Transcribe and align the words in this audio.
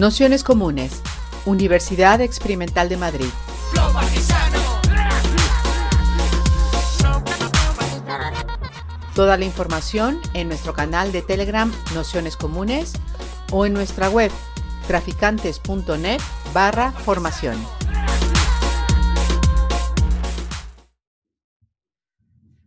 Nociones 0.00 0.44
Comunes, 0.44 1.02
Universidad 1.44 2.22
Experimental 2.22 2.88
de 2.88 2.96
Madrid. 2.96 3.26
Toda 9.14 9.36
la 9.36 9.44
información 9.44 10.18
en 10.32 10.48
nuestro 10.48 10.72
canal 10.72 11.12
de 11.12 11.20
Telegram 11.20 11.70
Nociones 11.94 12.38
Comunes 12.38 12.94
o 13.52 13.66
en 13.66 13.74
nuestra 13.74 14.08
web 14.08 14.30
traficantes.net 14.86 16.20
barra 16.54 16.92
formación. 16.92 17.58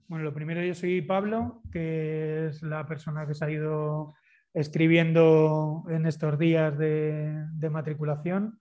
Bueno, 0.07 0.23
lo 0.23 0.35
primero 0.35 0.63
yo 0.63 0.75
soy 0.75 1.01
Pablo, 1.01 1.63
que 1.71 2.45
es 2.49 2.61
la 2.61 2.85
persona 2.85 3.25
que 3.25 3.33
se 3.33 3.43
ha 3.43 3.49
ido 3.49 4.13
escribiendo 4.53 5.83
en 5.89 6.05
estos 6.05 6.37
días 6.37 6.77
de, 6.77 7.69
matriculación, 7.71 8.59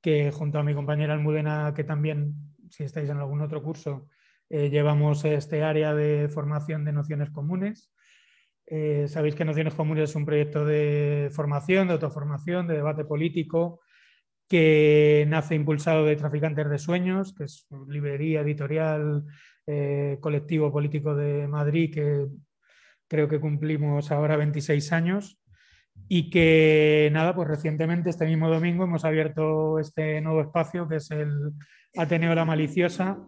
que 0.00 0.32
junto 0.32 0.58
a 0.58 0.64
mi 0.64 0.74
compañera 0.74 1.14
Almudena, 1.14 1.72
que 1.74 1.84
también, 1.84 2.34
si 2.70 2.84
estáis 2.84 3.08
en 3.08 3.18
algún 3.18 3.40
otro 3.40 3.62
curso, 3.62 4.08
eh, 4.50 4.68
llevamos 4.68 5.24
este 5.24 5.62
área 5.62 5.94
de 5.94 6.28
formación 6.28 6.84
de 6.84 6.92
nociones 6.92 7.30
comunes. 7.30 7.92
Eh, 8.66 9.06
sabéis 9.08 9.34
que 9.34 9.44
Nociones 9.44 9.74
Comunes 9.74 10.10
es 10.10 10.16
un 10.16 10.24
proyecto 10.24 10.64
de 10.64 11.30
formación, 11.32 11.88
de 11.88 11.94
autoformación, 11.94 12.66
de 12.66 12.76
debate 12.76 13.04
político, 13.04 13.80
que 14.48 15.24
nace 15.28 15.54
impulsado 15.54 16.04
de 16.04 16.16
Traficantes 16.16 16.68
de 16.68 16.78
Sueños, 16.78 17.34
que 17.34 17.44
es 17.44 17.66
librería 17.88 18.40
editorial 18.40 19.24
eh, 19.66 20.18
colectivo 20.20 20.72
político 20.72 21.14
de 21.14 21.46
Madrid 21.46 21.94
que 21.94 22.26
creo 23.12 23.28
que 23.28 23.40
cumplimos 23.40 24.10
ahora 24.10 24.38
26 24.38 24.90
años 24.90 25.38
y 26.08 26.30
que 26.30 27.10
nada, 27.12 27.34
pues 27.34 27.46
recientemente, 27.46 28.08
este 28.08 28.24
mismo 28.24 28.48
domingo, 28.48 28.84
hemos 28.84 29.04
abierto 29.04 29.78
este 29.78 30.22
nuevo 30.22 30.40
espacio 30.40 30.88
que 30.88 30.96
es 30.96 31.10
el 31.10 31.52
Ateneo 31.94 32.34
La 32.34 32.46
Maliciosa, 32.46 33.18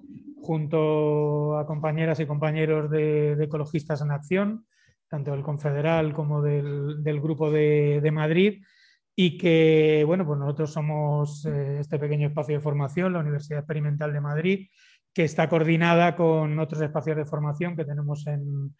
junto 0.40 1.58
a 1.58 1.66
compañeras 1.66 2.18
y 2.18 2.24
compañeros 2.24 2.90
de, 2.90 3.32
Ecologistas 3.38 4.00
en 4.00 4.10
Acción, 4.10 4.64
tanto 5.06 5.32
del 5.32 5.42
Confederal 5.42 6.14
como 6.14 6.40
del, 6.40 7.20
Grupo 7.20 7.50
de, 7.50 8.10
Madrid, 8.10 8.62
y 9.14 9.36
que, 9.36 10.02
bueno, 10.06 10.24
pues 10.24 10.38
nosotros 10.38 10.72
somos 10.72 11.44
eh, 11.44 11.76
este 11.80 11.98
pequeño 11.98 12.28
espacio 12.28 12.54
de 12.54 12.62
formación, 12.62 13.12
la 13.12 13.20
Universidad 13.20 13.58
Experimental 13.58 14.14
de 14.14 14.20
Madrid, 14.22 14.68
que 15.12 15.24
está 15.24 15.46
coordinada 15.50 16.16
con 16.16 16.58
otros 16.58 16.80
espacios 16.80 17.18
de 17.18 17.26
formación 17.26 17.76
que 17.76 17.84
tenemos 17.84 18.26
en, 18.26 18.74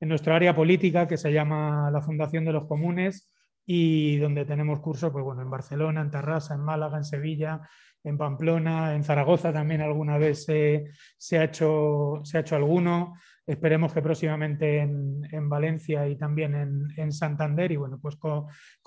en 0.00 0.08
nuestra 0.08 0.36
área 0.36 0.56
política 0.56 1.06
que 1.06 1.18
se 1.18 1.32
llama 1.32 1.90
la 1.90 2.00
Fundación 2.00 2.44
de 2.44 2.52
los 2.52 2.66
Comunes 2.66 3.30
y 3.66 4.16
donde 4.16 4.44
tenemos 4.44 4.80
cursos 4.80 5.12
pues 5.12 5.24
bueno, 5.24 5.42
en 5.42 5.50
Barcelona, 5.50 6.00
en 6.00 6.10
Tarrasa, 6.10 6.54
en 6.54 6.60
Málaga, 6.60 6.96
en 6.96 7.04
Sevilla, 7.04 7.60
en 8.02 8.16
Pamplona, 8.16 8.94
en 8.94 9.04
Zaragoza 9.04 9.52
también 9.52 9.82
alguna 9.82 10.16
vez 10.16 10.44
se, 10.44 11.38
ha, 11.38 11.44
hecho, 11.44 12.20
se 12.24 12.38
ha 12.38 12.40
hecho 12.40 12.56
alguno. 12.56 13.14
Esperemos 13.46 13.92
que 13.92 14.00
próximamente 14.00 14.78
en, 14.78 15.48
Valencia 15.48 16.08
y 16.08 16.16
también 16.16 16.88
en, 16.96 17.12
Santander 17.12 17.70
y 17.72 17.76
bueno, 17.76 17.98
pues 18.00 18.16
con, 18.16 18.46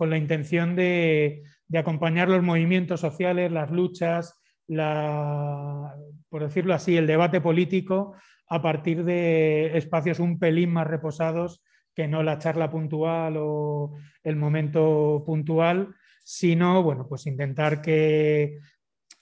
la 0.09 0.17
intención 0.17 0.75
de, 0.75 1.43
de, 1.67 1.77
acompañar 1.77 2.29
los 2.29 2.41
movimientos 2.41 3.01
sociales, 3.01 3.51
las 3.51 3.71
luchas, 3.71 4.41
la, 4.67 5.93
por 6.29 6.43
decirlo 6.43 6.73
así, 6.73 6.97
el 6.97 7.07
debate 7.07 7.41
político 7.41 8.15
a 8.53 8.61
partir 8.61 9.03
de 9.03 9.75
espacios 9.77 10.19
un 10.19 10.37
pelín 10.37 10.71
más 10.71 10.85
reposados 10.85 11.63
que 11.95 12.07
no 12.07 12.21
la 12.21 12.37
charla 12.37 12.69
puntual 12.69 13.35
o 13.37 13.95
el 14.23 14.35
momento 14.35 15.23
puntual, 15.25 15.95
sino 16.23 16.83
bueno, 16.83 17.07
pues 17.07 17.25
intentar 17.25 17.81
que 17.81 18.59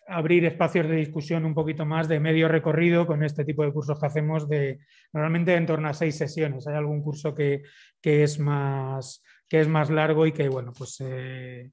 abrir 0.06 0.44
espacios 0.44 0.90
de 0.90 0.97
discusión 0.97 1.46
un 1.46 1.53
poquito 1.53 1.86
más 1.86 2.09
de 2.09 2.20
medio 2.20 2.50
recorrido 2.50 3.08
con 3.08 3.24
este 3.24 3.46
tipo 3.46 3.64
de 3.64 3.72
cursos 3.72 3.97
que 3.97 4.06
hacemos 4.06 4.50
de 4.50 4.80
normalmente 5.14 5.56
en 5.56 5.66
torno 5.66 5.88
a 5.88 5.94
seis 5.94 6.18
sesiones. 6.18 6.68
Hay 6.68 6.75
algún 6.75 7.02
curso 7.02 7.34
que, 7.34 7.64
es, 8.03 8.38
más, 8.38 9.24
que 9.47 9.62
es 9.62 9.70
más 9.70 9.90
largo 9.90 10.25
y 10.25 10.34
que 10.34 10.50
bueno, 10.50 10.74
pues 10.78 10.97
eh, 11.00 11.72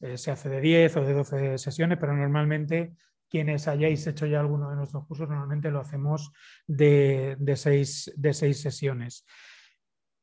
eh, 0.00 0.16
se 0.16 0.30
hace 0.30 0.48
de 0.48 0.60
10 0.60 0.96
o 0.96 1.04
de 1.04 1.14
12 1.14 1.58
sesiones, 1.58 1.98
pero 1.98 2.14
normalmente 2.14 2.92
quienes 3.30 3.68
hayáis 3.68 4.06
hecho 4.06 4.26
ya 4.26 4.40
alguno 4.40 4.70
de 4.70 4.76
nuestros 4.76 5.06
cursos, 5.06 5.28
normalmente 5.28 5.70
lo 5.70 5.80
hacemos 5.80 6.32
de, 6.66 7.36
seis, 7.54 8.12
sesiones. 8.22 9.24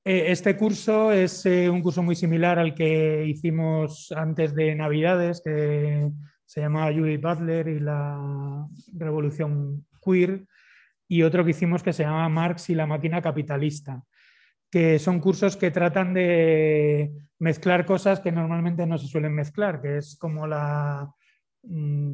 Eh, 0.04 0.32
este 0.32 0.56
curso 0.58 1.12
es 1.12 1.46
eh, 1.46 1.70
un 1.70 1.82
curso 1.82 2.04
muy 2.04 2.16
similar 2.16 2.60
al 2.60 2.76
que 2.76 3.26
hicimos 3.26 4.12
antes 4.12 4.54
de 4.54 4.76
Navidades, 4.76 5.42
que 5.44 6.10
se 6.46 6.62
llamaba 6.62 6.94
Judith 6.94 7.22
Butler 7.22 7.68
y 7.68 7.80
la 7.80 8.68
Revolución 8.94 9.86
Queer, 10.04 10.46
y 11.08 11.24
otro 11.24 11.46
que 11.46 11.52
hicimos 11.52 11.84
que 11.84 11.94
se 11.94 12.04
llama 12.04 12.28
Marx 12.28 12.70
y 12.70 12.76
la 12.76 12.86
máquina 12.86 13.22
capitalista, 13.22 14.04
que 14.70 15.00
son 15.00 15.22
cursos 15.22 15.56
que 15.56 15.72
tratan 15.72 16.14
de 16.14 17.14
mezclar 17.40 17.86
cosas 17.86 18.20
que 18.20 18.32
normalmente 18.32 18.86
no 18.86 18.98
se 18.98 19.08
suelen 19.08 19.34
mezclar, 19.34 19.82
que 19.82 19.98
es 19.98 20.18
como 20.18 20.46
la 20.48 21.10
mm, 21.64 22.12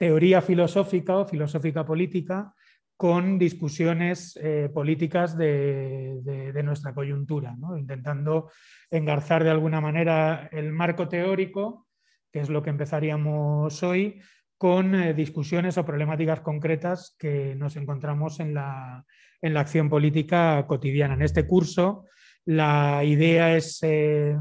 teoría 0.00 0.40
filosófica 0.40 1.20
o 1.20 1.28
filosófica 1.28 1.84
política 1.84 2.56
con 2.96 3.36
discusiones 3.38 4.32
eh, 4.40 4.70
políticas 4.72 5.36
de, 5.36 6.60
nuestra 6.64 6.94
coyuntura, 6.94 7.54
intentando 7.76 8.50
engarzar 8.90 9.44
de 9.44 9.50
alguna 9.50 9.80
manera 9.80 10.48
el 10.52 10.72
marco 10.72 11.06
teórico, 11.06 11.86
que 12.32 12.40
es 12.40 12.48
lo 12.48 12.62
que 12.62 12.70
empezaríamos 12.70 13.82
hoy, 13.82 14.20
con 14.56 14.94
eh, 14.94 15.12
discusiones 15.12 15.76
o 15.76 15.84
problemáticas 15.84 16.40
concretas 16.40 17.14
que 17.18 17.54
nos 17.56 17.76
encontramos 17.76 18.40
en 18.40 18.54
la, 18.54 19.04
acción 19.42 19.90
política 19.90 20.64
cotidiana. 20.66 21.12
En 21.14 21.22
este 21.22 21.46
curso 21.46 22.06
la 22.46 23.04
idea 23.04 23.54
es 23.54 23.80
eh, 23.82 24.36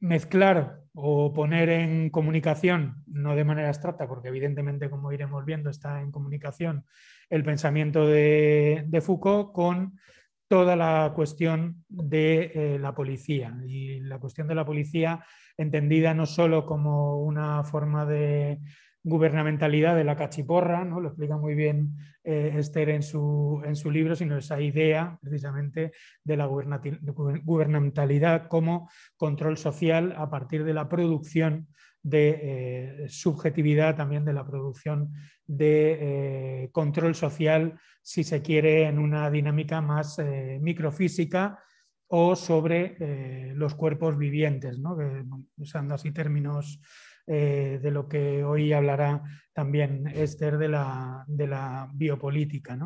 mezclar 0.00 0.80
o 0.92 1.32
poner 1.32 1.68
en 1.68 2.10
comunicación, 2.10 3.04
no 3.06 3.36
de 3.36 3.44
manera 3.44 3.68
abstracta, 3.68 4.08
porque 4.08 4.28
evidentemente, 4.28 4.90
como 4.90 5.12
iremos 5.12 5.44
viendo, 5.44 5.70
está 5.70 6.00
en 6.00 6.10
comunicación 6.10 6.84
el 7.28 7.44
pensamiento 7.44 8.06
de, 8.06 9.00
Foucault 9.02 9.52
con 9.52 9.98
toda 10.48 10.74
la 10.74 11.12
cuestión 11.14 11.84
de 11.88 12.50
eh, 12.54 12.78
la 12.80 12.92
policía. 12.92 13.56
Y 13.66 14.00
la 14.00 14.18
cuestión 14.18 14.48
de 14.48 14.56
la 14.56 14.64
policía 14.64 15.24
entendida 15.56 16.12
no 16.12 16.26
solo 16.26 16.66
como 16.66 17.22
una 17.22 17.62
forma 17.62 18.04
de 18.04 18.58
gubernamentalidad 19.02 19.96
de 19.96 20.04
la 20.04 20.16
cachiporra, 20.16 20.84
¿no? 20.84 21.00
lo 21.00 21.08
explica 21.08 21.36
muy 21.36 21.54
bien 21.54 21.96
eh, 22.22 22.54
Esther 22.56 22.90
en 22.90 23.02
su, 23.02 23.62
en 23.64 23.74
su, 23.74 23.90
libro, 23.90 24.14
sino 24.14 24.36
esa 24.36 24.60
idea 24.60 25.18
precisamente 25.22 25.92
de 26.22 26.36
la 26.36 26.46
gubernamentalidad 26.46 28.46
como 28.48 28.90
control 29.16 29.56
social 29.56 30.14
a 30.16 30.28
partir 30.28 30.64
de 30.64 30.74
la 30.74 30.88
producción 30.88 31.68
de 32.02 32.40
eh, 32.42 33.08
subjetividad, 33.08 33.96
también 33.96 34.24
de 34.24 34.32
la 34.32 34.46
producción 34.46 35.12
de 35.46 36.64
eh, 36.64 36.70
control 36.72 37.14
social, 37.14 37.78
si 38.02 38.22
se 38.22 38.42
quiere, 38.42 38.84
en 38.84 38.98
una 38.98 39.30
dinámica 39.30 39.80
más 39.80 40.18
microfísica 40.60 41.58
o 42.12 42.34
sobre 42.34 43.54
los 43.54 43.74
cuerpos 43.74 44.18
vivientes, 44.18 44.78
¿no? 44.78 44.96
usando 45.56 45.94
así 45.94 46.10
términos 46.10 46.80
eh, 47.32 47.78
de 47.80 47.92
lo 47.92 48.08
que 48.08 48.42
hoy 48.42 48.72
hablará 48.72 49.22
también 49.52 50.08
Esther 50.08 50.58
de 50.58 50.66
la, 50.66 51.22
de 51.28 51.46
la 51.46 51.88
biopolítica. 51.94 52.76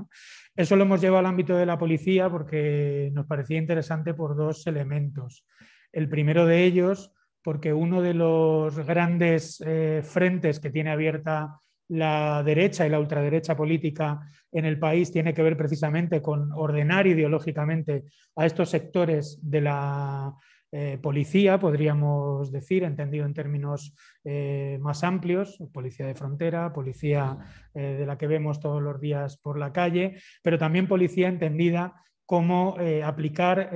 Eso 0.55 0.77
lo 0.77 0.83
hemos 0.83 1.01
llevado 1.01 1.21
al 1.21 1.27
ámbito 1.27 1.57
de 1.57 1.65
la 1.65 1.79
policía 1.79 2.29
porque 2.29 3.11
nos 3.15 3.25
parecía 3.25 3.57
interesante 3.57 4.13
por 4.13 4.37
dos 4.37 4.67
elementos. 4.67 5.47
El 5.91 6.11
primero 6.11 6.45
de 6.45 6.63
ellos, 6.63 7.11
porque 7.43 7.73
uno 7.73 8.03
de 8.03 8.13
los 8.13 8.79
grandes 8.81 9.63
eh, 9.65 10.03
frentes 10.05 10.61
que 10.61 10.69
tiene 10.69 10.91
abierta 10.91 11.59
la 11.89 12.43
derecha 12.43 12.87
y 12.87 12.91
la 12.91 13.01
ultraderecha 13.01 13.57
política 13.57 14.21
en 14.53 14.67
el 14.67 14.79
país 14.79 15.11
tiene 15.11 15.33
que 15.33 15.43
ver 15.43 15.57
precisamente 15.57 16.21
con 16.21 16.53
ordenar 16.53 17.07
ideológicamente 17.07 18.05
a 18.37 18.45
estos 18.45 18.69
sectores 18.69 19.39
de 19.41 19.63
la 19.63 20.35
eh, 20.77 20.99
policía, 21.01 21.61
podríamos 21.61 22.51
decir, 22.51 22.83
entendido 22.83 23.27
en 23.27 23.33
términos 23.33 23.95
eh, 24.25 24.77
más 24.81 25.05
amplios, 25.05 25.57
policía 25.73 26.05
de 26.05 26.17
frontera, 26.17 26.73
policía 26.73 27.39
eh, 27.75 27.95
de 27.97 28.05
la 28.05 28.19
que 28.19 28.27
vemos 28.27 28.59
todos 28.59 28.83
los 28.83 29.01
días 29.01 29.37
por 29.37 29.57
la 29.57 29.73
calle, 29.73 30.21
pero 30.43 30.59
también 30.59 30.89
policía 30.89 31.29
entendida 31.29 31.95
como 32.27 32.77
aplicar 33.05 33.71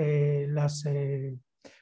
las 0.48 0.88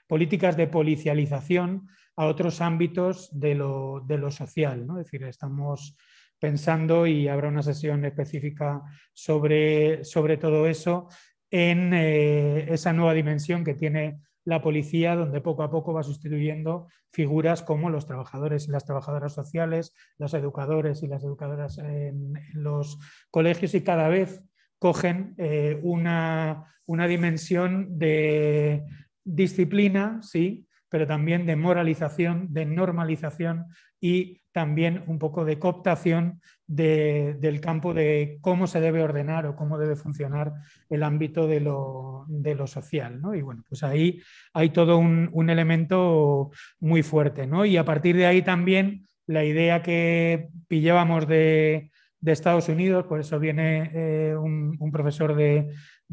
políticas 0.06 0.54
de 0.56 0.66
policialización 0.66 1.88
a 2.16 2.26
otros 2.26 2.60
ámbitos 2.60 3.30
de 3.32 3.54
lo, 3.54 4.30
social. 4.30 4.86
¿no? 4.86 4.98
Es 4.98 5.06
decir, 5.06 5.22
estamos 5.22 5.96
pensando, 6.38 7.06
y 7.06 7.28
habrá 7.28 7.48
una 7.48 7.62
sesión 7.62 8.04
específica 8.04 8.82
sobre, 9.14 10.04
sobre 10.04 10.36
todo 10.36 10.66
eso, 10.66 11.08
en 11.50 11.94
esa 11.94 12.92
nueva 12.92 13.14
dimensión 13.14 13.64
que 13.64 13.74
tiene 13.74 14.25
la 14.46 14.62
policía, 14.62 15.16
donde 15.16 15.40
poco 15.40 15.64
a 15.64 15.70
poco 15.70 15.92
va 15.92 16.04
sustituyendo 16.04 16.86
figuras 17.12 17.62
como 17.62 17.90
los 17.90 18.06
trabajadores 18.06 18.68
y 18.68 18.70
las 18.70 18.84
trabajadoras 18.84 19.34
sociales, 19.34 19.92
los 20.18 20.32
educadores 20.34 21.02
y 21.02 21.08
las 21.08 21.24
educadoras 21.24 21.78
en, 21.78 22.32
los 22.52 22.98
colegios 23.30 23.74
y 23.74 23.82
cada 23.82 24.08
vez 24.08 24.42
cogen 24.78 25.34
eh, 25.36 25.80
una, 25.82 26.72
una 26.86 27.08
dimensión 27.08 27.98
de 27.98 28.84
disciplina, 29.24 30.20
sí, 30.22 30.68
pero 30.96 31.06
también 31.06 31.44
de 31.44 31.56
moralización, 31.56 32.54
de 32.54 32.64
normalización 32.64 33.66
y 34.00 34.40
también 34.50 35.02
un 35.08 35.18
poco 35.18 35.44
de 35.44 35.58
cooptación 35.58 36.40
del 36.66 37.60
campo 37.60 37.92
de 37.92 38.38
cómo 38.40 38.66
se 38.66 38.80
debe 38.80 39.02
ordenar 39.02 39.44
o 39.44 39.56
cómo 39.56 39.76
debe 39.76 39.94
funcionar 39.94 40.54
el 40.88 41.02
ámbito 41.02 41.46
de 41.46 41.60
lo, 41.60 42.24
social. 42.66 43.20
Y 43.34 43.42
bueno, 43.42 43.62
pues 43.68 43.82
ahí 43.82 44.22
hay 44.54 44.70
todo 44.70 44.96
un, 44.96 45.50
elemento 45.50 46.50
muy 46.80 47.02
fuerte. 47.02 47.46
¿no? 47.46 47.66
Y 47.66 47.76
a 47.76 47.84
partir 47.84 48.16
de 48.16 48.24
ahí 48.24 48.40
también 48.40 49.06
la 49.26 49.44
idea 49.44 49.82
que 49.82 50.48
pillábamos 50.66 51.28
de, 51.28 51.90
Estados 52.32 52.68
Unidos, 52.68 53.06
por 53.06 53.20
eso 53.20 53.38
viene 53.38 53.90
eh, 53.94 54.36
un, 54.36 54.90
profesor 54.92 55.34
de, 55.34 55.72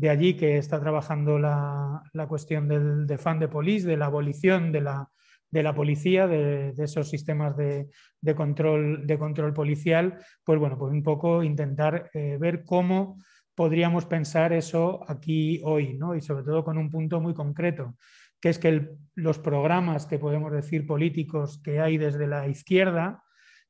allí 0.10 0.36
que 0.36 0.58
está 0.58 0.80
trabajando 0.80 1.40
la, 1.40 2.04
cuestión 2.28 2.68
del 2.68 3.08
de 3.08 3.18
fan 3.18 3.40
de 3.40 3.48
police, 3.48 3.88
de 3.88 3.98
la 3.98 4.06
abolición 4.06 4.72
de 4.72 4.82
la 4.82 5.10
de 5.54 5.62
la 5.62 5.76
policía, 5.76 6.26
de, 6.26 6.74
esos 6.80 7.08
sistemas 7.12 7.56
de, 7.56 7.88
control, 8.36 9.06
de 9.06 9.20
control 9.20 9.54
policial, 9.54 10.18
pues 10.44 10.58
bueno, 10.58 10.80
pues 10.80 10.92
un 10.92 11.04
poco 11.04 11.44
intentar 11.44 12.10
eh, 12.16 12.38
ver 12.40 12.64
cómo 12.64 13.20
podríamos 13.54 14.08
pensar 14.08 14.52
eso 14.52 15.06
aquí 15.08 15.62
hoy, 15.64 15.94
¿no? 15.94 16.16
Y 16.16 16.22
sobre 16.22 16.44
todo 16.44 16.64
con 16.64 16.80
un 16.80 16.90
punto 16.90 17.22
muy 17.22 17.36
concreto, 17.36 17.96
que 18.42 18.50
es 18.50 18.58
que 18.58 18.90
los 19.14 19.38
programas 19.38 20.08
que 20.08 20.18
podemos 20.18 20.52
decir 20.52 20.88
políticos 20.88 21.62
que 21.64 21.80
hay 21.80 22.00
desde 22.00 22.26
la 22.26 22.48
izquierda, 22.48 23.24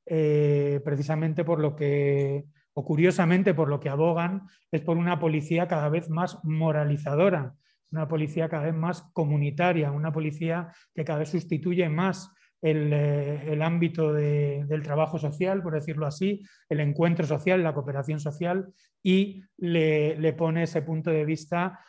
eh, 0.06 0.82
precisamente 0.84 1.44
por 1.44 1.60
lo 1.60 1.76
que, 1.76 2.46
o 2.74 2.84
curiosamente 2.84 3.54
por 3.54 3.70
lo 3.70 3.80
que 3.80 3.90
abogan, 3.90 4.44
es 4.72 4.82
por 4.82 4.98
una 4.98 5.20
policía 5.20 5.68
cada 5.68 5.90
vez 5.90 6.10
más 6.10 6.40
moralizadora, 6.44 7.56
una 7.92 8.08
policía 8.08 8.50
cada 8.50 8.66
vez 8.66 8.76
más 8.76 9.04
comunitaria, 9.14 9.92
una 9.92 10.12
policía 10.12 10.74
que 10.94 11.06
cada 11.06 11.20
vez 11.20 11.30
sustituye 11.30 11.88
más 11.90 12.32
el, 12.64 12.92
eh, 12.94 13.60
ámbito 13.62 14.14
del 14.14 14.82
trabajo 14.84 15.20
social, 15.20 15.62
por 15.62 15.74
decirlo 15.74 16.08
así, 16.08 16.42
el 16.70 16.80
encuentro 16.80 17.26
social, 17.26 17.62
la 17.62 17.74
cooperación 17.74 18.20
social, 18.20 18.74
y 19.04 19.44
le, 19.58 20.34
pone 20.34 20.64
ese 20.64 20.82
punto 20.82 21.12
de 21.12 21.26
vista 21.26 21.80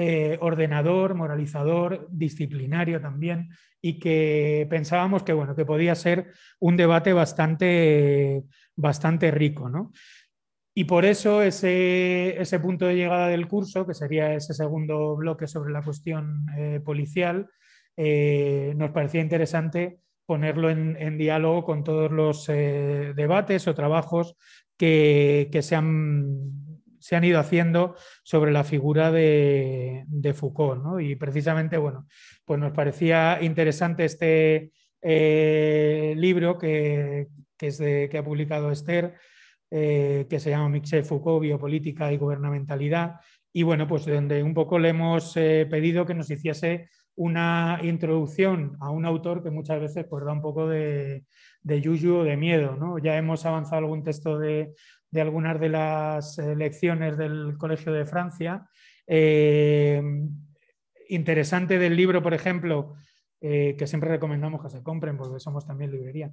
eh, 0.00 0.38
ordenador, 0.40 1.16
moralizador, 1.16 2.06
disciplinario 2.08 3.00
también, 3.00 3.48
y 3.82 3.98
que 3.98 4.64
pensábamos 4.70 5.24
que, 5.24 5.32
bueno, 5.32 5.56
que 5.56 5.64
podía 5.64 5.96
ser 5.96 6.30
un 6.60 6.76
debate 6.76 7.12
bastante, 7.12 8.44
bastante 8.76 9.32
rico. 9.32 9.68
¿no? 9.68 9.90
Y 10.72 10.84
por 10.84 11.04
eso 11.04 11.42
ese, 11.42 12.40
ese, 12.40 12.60
punto 12.60 12.86
de 12.86 12.94
llegada 12.94 13.26
del 13.26 13.48
curso, 13.48 13.88
que 13.88 13.94
sería 13.94 14.34
ese 14.34 14.54
segundo 14.54 15.16
bloque 15.16 15.48
sobre 15.48 15.72
la 15.72 15.82
cuestión 15.82 16.46
eh, 16.56 16.80
policial, 16.84 17.48
eh, 17.96 18.74
nos 18.76 18.92
parecía 18.92 19.20
interesante 19.20 19.98
ponerlo 20.26 20.70
en, 20.70 21.18
diálogo 21.18 21.64
con 21.64 21.82
todos 21.82 22.12
los 22.12 22.46
debates 22.46 23.66
o 23.66 23.74
trabajos 23.74 24.36
que, 24.76 25.48
que 25.50 25.62
se, 25.62 25.74
han, 25.74 26.67
se, 27.08 27.16
han, 27.16 27.24
ido 27.24 27.40
haciendo 27.40 27.96
sobre 28.22 28.52
la 28.52 28.64
figura 28.64 29.10
de, 29.10 30.04
de 30.06 30.34
Foucault. 30.34 30.82
¿no? 30.82 31.00
Y 31.00 31.16
precisamente, 31.16 31.78
bueno, 31.78 32.06
pues 32.44 32.60
nos 32.60 32.72
parecía 32.72 33.38
interesante 33.40 34.04
este 34.04 34.72
libro 36.16 36.58
que, 36.58 37.28
que, 37.56 38.08
que 38.10 38.18
ha 38.18 38.24
publicado 38.24 38.70
Esther, 38.70 39.14
eh, 39.70 40.26
que 40.30 40.40
se 40.40 40.50
llama 40.50 40.70
Michel 40.70 41.04
Foucault, 41.04 41.42
Biopolítica 41.42 42.10
y 42.12 42.16
Gubernamentalidad. 42.16 43.16
Y 43.52 43.64
bueno, 43.64 43.86
pues 43.86 44.06
donde 44.06 44.42
un 44.42 44.54
poco 44.54 44.78
le 44.78 44.90
hemos 44.90 45.36
eh, 45.36 45.66
pedido 45.68 46.06
que 46.06 46.14
nos 46.14 46.30
hiciese 46.30 46.88
una 47.18 47.80
introducción 47.82 48.76
a 48.80 48.90
un 48.90 49.04
autor 49.04 49.42
que 49.42 49.50
muchas 49.50 49.80
veces 49.80 50.06
pues, 50.08 50.24
da 50.24 50.32
un 50.32 50.40
poco 50.40 50.68
de, 50.68 51.24
de 51.62 51.80
yuyu 51.80 52.18
o 52.18 52.24
de 52.24 52.36
miedo. 52.36 52.76
¿no? 52.76 52.98
Ya 52.98 53.16
hemos 53.16 53.44
avanzado 53.44 53.78
algún 53.78 54.04
texto 54.04 54.38
de, 54.38 54.72
de 55.10 55.20
algunas 55.20 55.58
de 55.58 55.68
las 55.68 56.38
eh, 56.38 56.54
lecciones 56.54 57.18
del 57.18 57.56
Colegio 57.58 57.92
de 57.92 58.06
Francia. 58.06 58.68
interesante 61.08 61.78
del 61.78 61.96
libro, 61.96 62.22
por 62.22 62.34
ejemplo, 62.34 62.94
que 63.40 63.86
siempre 63.86 64.10
recomendamos 64.10 64.62
que 64.62 64.68
se 64.68 64.82
compren 64.82 65.16
porque 65.16 65.40
somos 65.40 65.64
también 65.64 65.92
librería, 65.92 66.32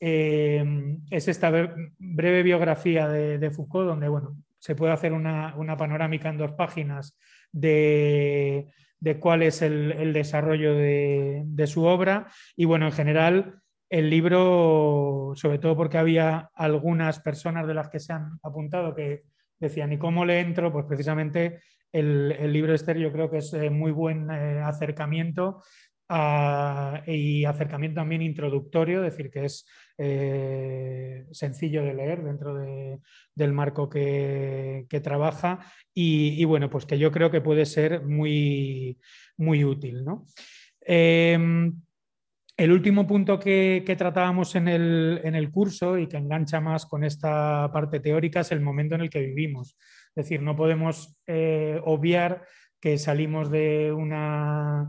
es 0.00 1.28
esta 1.28 1.50
breve 1.98 2.42
biografía 2.42 3.08
de, 3.08 3.50
Foucault, 3.50 3.86
donde 3.86 4.08
bueno, 4.08 4.36
se 4.58 4.74
puede 4.74 4.92
hacer 4.92 5.12
una, 5.12 5.76
panorámica 5.78 6.28
en 6.28 6.38
dos 6.38 6.52
páginas 6.52 7.16
de, 7.52 8.66
cuál 9.20 9.42
es 9.42 9.62
el, 9.62 10.12
desarrollo 10.12 10.74
de, 10.74 11.66
su 11.66 11.84
obra. 11.84 12.28
Y 12.56 12.64
bueno, 12.64 12.86
en 12.86 12.92
general, 12.92 13.60
el 13.88 14.10
libro, 14.10 15.32
sobre 15.36 15.58
todo 15.58 15.76
porque 15.76 15.98
había 15.98 16.50
algunas 16.54 17.20
personas 17.20 17.66
de 17.66 17.74
las 17.74 17.88
que 17.88 18.00
se 18.00 18.12
han 18.12 18.38
apuntado 18.42 18.94
que 18.94 19.24
decían, 19.58 19.92
¿y 19.92 19.98
cómo 19.98 20.24
le 20.24 20.40
entro? 20.40 20.72
Pues 20.72 20.86
precisamente 20.86 21.60
el, 21.92 22.52
libro 22.52 22.74
Esther 22.74 22.98
yo 22.98 23.12
creo 23.12 23.30
que 23.30 23.38
es 23.38 23.52
eh, 23.54 23.70
muy 23.70 23.92
buen 23.92 24.30
eh, 24.30 24.60
acercamiento 24.60 25.62
y 26.08 27.44
acercamiento 27.44 28.00
también 28.00 28.22
introductorio, 28.22 29.04
es 29.04 29.12
decir, 29.12 29.30
que 29.30 29.44
es 29.44 29.66
eh, 29.98 31.26
sencillo 31.32 31.82
de 31.82 31.94
leer 31.94 32.22
dentro 32.22 32.54
del 33.34 33.52
marco 33.52 33.88
que, 33.88 34.86
trabaja 35.02 35.60
y, 35.94 36.44
bueno, 36.44 36.70
pues 36.70 36.86
que 36.86 36.98
yo 36.98 37.10
creo 37.10 37.30
que 37.30 37.40
puede 37.40 37.66
ser 37.66 38.04
muy, 38.04 38.98
muy 39.36 39.64
útil. 39.64 40.04
Em, 40.80 41.80
el 42.56 42.72
último 42.72 43.06
punto 43.06 43.38
que, 43.38 43.94
tratábamos 43.98 44.54
en 44.54 44.68
el, 44.68 45.50
curso 45.50 45.98
y 45.98 46.06
que 46.06 46.16
engancha 46.16 46.60
más 46.60 46.86
con 46.86 47.02
esta 47.04 47.70
parte 47.72 48.00
teórica 48.00 48.40
es 48.40 48.52
el 48.52 48.60
momento 48.60 48.94
en 48.94 49.00
el 49.02 49.10
que 49.10 49.20
vivimos. 49.20 49.76
Es 50.14 50.24
decir, 50.24 50.42
no 50.42 50.56
podemos 50.56 51.16
eh, 51.26 51.80
obviar 51.84 52.46
que 52.80 52.98
salimos 52.98 53.50
de 53.50 53.92
una 53.92 54.88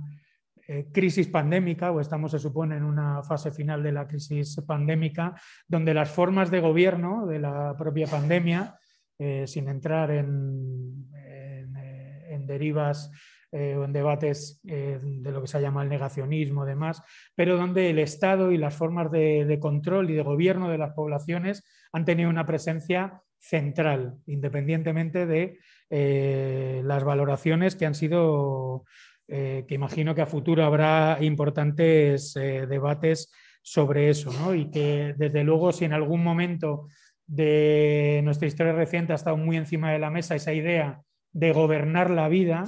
eh, 0.69 0.87
crisis 0.91 1.29
pandémica, 1.29 1.91
o 1.91 2.01
estamos, 2.01 2.31
se 2.31 2.39
supone, 2.39 2.75
en 2.75 2.83
una 2.83 3.23
fase 3.23 3.51
final 3.51 3.81
de 3.81 3.93
la 3.93 4.05
crisis 4.05 4.59
pandémica, 4.67 5.33
donde 5.65 5.93
las 5.93 6.09
formas 6.09 6.51
de 6.51 6.59
gobierno 6.59 7.25
de 7.25 7.39
la 7.39 7.73
propia 7.77 8.05
pandemia, 8.05 8.77
eh, 9.17 9.47
sin 9.47 9.69
entrar 9.69 10.11
en, 10.11 11.07
en, 12.29 12.45
derivas 12.45 13.09
eh, 13.51 13.75
o 13.77 13.85
en 13.85 13.93
debates 13.93 14.59
de 14.63 15.31
lo 15.31 15.41
que 15.41 15.47
se 15.47 15.61
llama 15.61 15.83
el 15.83 15.89
negacionismo 15.89 16.65
y 16.65 16.67
demás, 16.67 17.01
pero 17.33 17.55
donde 17.55 17.89
el 17.89 17.99
Estado 17.99 18.51
y 18.51 18.57
las 18.57 18.75
formas 18.75 19.09
de 19.09 19.57
control 19.61 20.09
y 20.09 20.15
de 20.15 20.23
gobierno 20.23 20.69
de 20.69 20.77
las 20.77 20.93
poblaciones 20.93 21.63
han 21.93 22.03
tenido 22.03 22.29
una 22.29 22.45
presencia 22.45 23.21
central, 23.37 24.17
independientemente 24.27 25.25
de 25.25 25.59
las 26.83 27.03
valoraciones 27.03 27.75
que 27.75 27.85
han 27.85 27.95
sido 27.95 28.85
eh, 29.29 29.65
que 29.67 29.75
imagino 29.75 30.15
que 30.15 30.21
a 30.21 30.25
futuro 30.25 30.63
habrá 30.63 31.17
importantes 31.19 32.33
eh, 32.37 32.65
debates 32.65 33.29
sobre 33.61 34.09
eso, 34.09 34.31
¿no? 34.31 34.55
y 34.55 34.71
que 34.71 35.15
desde 35.17 35.43
luego 35.43 35.73
si 35.73 35.83
en 35.83 35.91
algún 35.91 36.23
momento 36.23 36.87
de 37.25 38.21
nuestra 38.23 38.47
historia 38.47 38.71
reciente 38.71 39.11
ha 39.11 39.17
estado 39.17 39.35
muy 39.35 39.57
encima 39.57 39.91
de 39.91 39.99
la 39.99 40.09
mesa 40.09 40.35
esa 40.35 40.53
idea 40.53 41.01
de 41.33 41.51
gobernar 41.51 42.09
la 42.09 42.29
vida, 42.29 42.63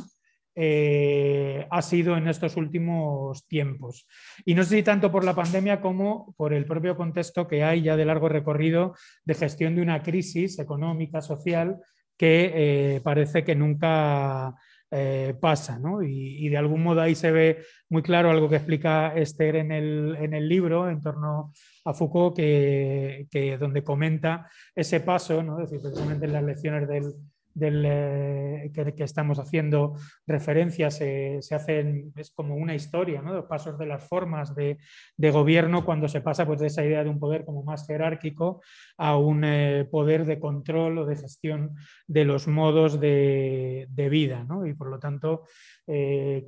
eh, 0.53 1.65
ha 1.69 1.81
sido 1.81 2.17
en 2.17 2.27
estos 2.27 2.57
últimos 2.57 3.47
tiempos. 3.47 4.05
Y 4.43 4.53
no 4.53 4.63
sé 4.63 4.75
si 4.75 4.83
tanto 4.83 5.09
por 5.13 5.23
la 5.23 5.33
pandemia 5.35 5.79
como 5.79 6.33
por 6.35 6.53
el 6.53 6.65
propio 6.65 6.97
contexto 6.97 7.47
que 7.47 7.63
hay 7.63 7.83
ya 7.83 7.95
de 7.95 8.03
largo 8.03 8.27
recorrido 8.27 8.95
de 9.23 9.35
gestión 9.35 9.75
de 9.75 9.81
una 9.81 10.03
crisis 10.03 10.59
económica, 10.59 11.21
social, 11.21 11.77
que 12.17 12.99
parece 13.01 13.45
que 13.45 13.55
nunca 13.55 14.53
eh, 14.91 15.35
pasa. 15.39 15.79
¿no? 15.79 16.01
Y, 16.03 16.49
de 16.49 16.57
algún 16.57 16.83
modo 16.83 17.01
ahí 17.01 17.15
se 17.15 17.31
ve 17.31 17.63
muy 17.89 18.01
claro 18.01 18.31
algo 18.31 18.49
que 18.49 18.55
explica 18.55 19.13
Esther 19.15 19.55
en 19.57 19.71
el, 19.71 20.17
en 20.19 20.33
el 20.33 20.47
libro 20.47 20.89
en 20.89 21.01
torno 21.01 21.53
a 21.85 21.93
Foucault, 21.93 22.35
que, 22.35 23.27
que 23.29 23.57
donde 23.57 23.83
comenta 23.83 24.49
ese 24.75 24.99
paso, 24.99 25.43
¿no? 25.43 25.61
es 25.61 25.69
decir, 25.69 25.81
precisamente 25.81 26.25
en 26.25 26.33
las 26.33 26.43
lecciones 26.43 26.87
del, 26.87 27.13
del, 27.59 27.83
eh, 27.85 28.71
que, 28.73 29.03
estamos 29.03 29.39
haciendo 29.39 29.95
referencias 30.25 30.95
se 30.95 31.55
hacen, 31.55 32.13
es 32.15 32.31
como 32.31 32.55
una 32.55 32.75
historia, 32.75 33.21
los 33.21 33.45
pasos 33.45 33.77
de 33.77 33.85
las 33.85 34.07
formas 34.07 34.55
de, 34.55 34.77
de, 35.17 35.31
gobierno 35.31 35.85
cuando 35.85 36.07
se 36.07 36.21
pasa 36.21 36.45
pues, 36.45 36.59
de 36.59 36.67
esa 36.67 36.85
idea 36.85 37.03
de 37.03 37.09
un 37.09 37.19
poder 37.19 37.45
como 37.45 37.63
más 37.63 37.85
jerárquico 37.85 38.61
a 38.97 39.17
un 39.17 39.43
eh, 39.43 39.87
poder 39.89 40.25
de 40.25 40.39
control 40.39 40.99
o 40.99 41.05
de 41.05 41.15
gestión 41.15 41.75
de 42.07 42.25
los 42.25 42.47
modos 42.47 42.99
de, 42.99 43.87
de 43.89 44.09
vida. 44.09 44.45
Y 44.65 44.73
por 44.73 44.89
lo 44.89 44.99
tanto, 44.99 45.43
eh, 45.87 46.45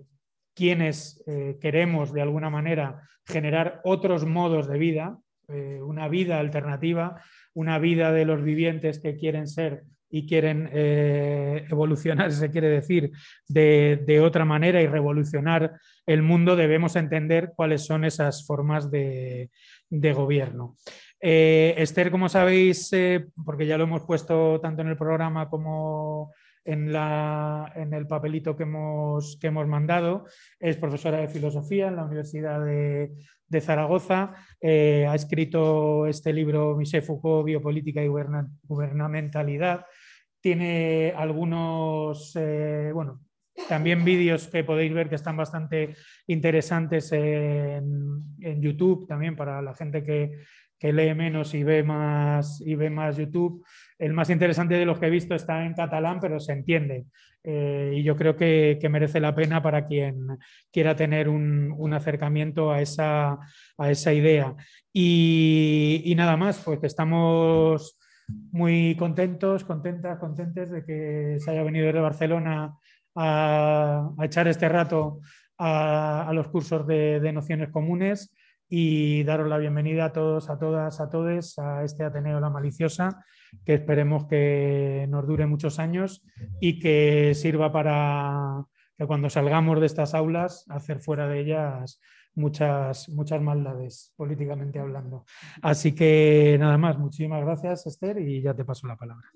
quienes 0.54 1.24
queremos 1.62 2.14
de 2.14 2.22
alguna 2.22 2.50
manera 2.50 3.08
generar 3.26 3.80
otros 3.84 4.26
modos 4.26 4.68
de 4.68 4.78
vida, 4.78 5.18
una 5.48 6.08
vida 6.08 6.40
alternativa, 6.40 7.22
una 7.54 7.80
vida 7.80 8.12
de 8.12 8.26
los 8.26 8.44
vivientes 8.44 9.00
que 9.00 9.16
quieren 9.16 9.48
ser 9.48 9.84
y 10.12 10.28
quieren 10.28 10.70
eh, 10.72 11.66
evolucionar, 11.70 12.32
se 12.32 12.52
quiere 12.52 12.70
decir, 12.70 13.12
de, 13.48 14.22
otra 14.22 14.46
manera 14.46 14.82
y 14.82 14.88
revolucionar 14.88 15.80
el 16.06 16.22
mundo, 16.22 16.56
debemos 16.56 16.96
entender 16.96 17.54
cuáles 17.56 17.86
son 17.86 18.06
esas 18.06 18.46
formas 18.46 18.92
de, 18.92 19.50
gobierno. 19.90 20.76
Esther, 21.20 22.10
como 22.10 22.30
sabéis, 22.30 22.92
porque 23.46 23.68
ya 23.68 23.78
lo 23.78 23.84
hemos 23.84 24.02
puesto 24.04 24.60
tanto 24.60 24.82
en 24.82 24.88
el 24.88 24.98
programa 24.98 25.50
como 25.50 26.32
en, 26.66 26.92
la, 26.92 27.72
en 27.76 27.94
el 27.94 28.08
papelito 28.08 28.56
que 28.56 28.64
hemos, 28.64 29.38
que 29.40 29.48
hemos 29.48 29.68
mandado. 29.68 30.26
Es 30.60 30.78
profesora 30.78 31.20
de 31.20 31.28
filosofía 31.28 31.88
en 31.88 31.96
la 31.96 32.06
Universidad 32.06 32.64
de, 32.64 33.12
de 33.48 33.62
Zaragoza. 33.62 34.34
Eh, 34.60 35.06
ha 35.08 35.16
escrito 35.16 36.08
este 36.08 36.34
libro 36.34 36.76
Michel 36.76 37.04
Foucault, 37.04 37.46
Biopolítica 37.46 38.04
y 38.04 38.08
Gubernamentalidad. 38.08 39.86
Tiene 40.42 41.14
algunos, 41.16 42.36
eh, 42.36 42.92
bueno, 42.94 43.22
también 43.70 44.04
vídeos 44.04 44.48
que 44.48 44.64
podéis 44.64 44.94
ver 44.94 45.08
que 45.08 45.16
están 45.16 45.38
bastante 45.38 45.96
interesantes 46.28 47.12
en, 47.12 48.24
YouTube, 48.40 49.08
también 49.08 49.36
para 49.36 49.62
la 49.62 49.76
gente 49.76 50.04
que, 50.04 50.40
que 50.80 50.92
lee 50.92 51.14
menos 51.14 51.54
y 51.54 51.64
ve 51.64 51.84
más, 51.84 52.60
y 52.60 52.76
ve 52.76 52.90
más 52.90 53.18
YouTube. 53.18 53.64
El 54.00 54.14
más 54.14 54.32
interesante 54.32 54.74
de 54.74 54.86
los 54.86 54.98
que 54.98 55.06
he 55.06 55.12
visto 55.12 55.36
está 55.36 55.64
en 55.64 55.76
catalán, 55.76 56.20
pero 56.20 56.40
se 56.40 56.54
entiende. 56.54 57.06
Eh, 57.44 57.94
y 57.98 58.04
yo 58.04 58.16
creo 58.16 58.36
que, 58.36 58.80
merece 58.90 59.20
la 59.20 59.34
pena 59.34 59.62
para 59.62 59.86
quien 59.86 60.28
quiera 60.72 60.96
tener 60.96 61.28
un, 61.30 61.94
acercamiento 61.94 62.72
a 62.72 62.82
esa, 62.82 63.40
a 63.78 63.92
esa 63.92 64.14
idea. 64.14 64.56
Y, 64.94 66.14
nada 66.16 66.38
más, 66.38 66.62
pues 66.64 66.80
que 66.80 66.88
estamos 66.88 67.98
muy 68.52 68.96
contentos, 68.96 69.64
contentas, 69.64 70.20
contentes 70.20 70.70
de 70.70 70.84
que 70.84 71.38
se 71.40 71.52
haya 71.52 71.64
venido 71.64 71.92
de 71.92 72.00
Barcelona 72.00 72.76
a, 73.16 74.12
echar 74.22 74.48
este 74.48 74.70
rato 74.70 75.20
a, 75.58 76.30
los 76.34 76.48
cursos 76.48 76.86
de, 76.88 77.32
nociones 77.34 77.70
comunes 77.70 78.36
y 78.70 79.24
daros 79.24 79.48
la 79.48 79.58
bienvenida 79.58 80.06
a 80.06 80.12
todos, 80.14 80.50
a 80.50 80.58
todas, 80.58 81.00
a 81.02 81.10
todos 81.10 81.60
a 81.60 81.84
este 81.84 82.04
Ateneo 82.04 82.40
La 82.40 82.50
Maliciosa, 82.50 83.24
que 83.66 83.74
esperemos 83.74 84.26
que 84.28 85.06
nos 85.10 85.28
dure 85.28 85.46
muchos 85.46 85.80
años 85.80 86.24
y 86.60 86.80
que 86.80 87.34
sirva 87.36 87.72
para 87.72 88.66
que 88.98 89.06
cuando 89.06 89.30
salgamos 89.30 89.80
de 89.80 89.86
estas 89.88 90.14
aulas, 90.14 90.66
hacer 90.70 91.00
fuera 91.00 91.28
de 91.28 91.40
ellas 91.42 92.00
muchas, 92.36 93.10
muchas 93.10 93.42
maldades, 93.42 94.14
políticamente 94.16 94.80
hablando. 94.80 95.26
Así 95.62 95.94
que 95.94 96.58
nada 96.60 96.78
más, 96.78 96.98
muchísimas 96.98 97.42
gracias, 97.44 97.88
Esther, 97.88 98.20
y 98.20 98.42
ya 98.42 98.54
te 98.54 98.66
paso 98.66 98.88
la 98.88 98.98
palabra 98.98 99.28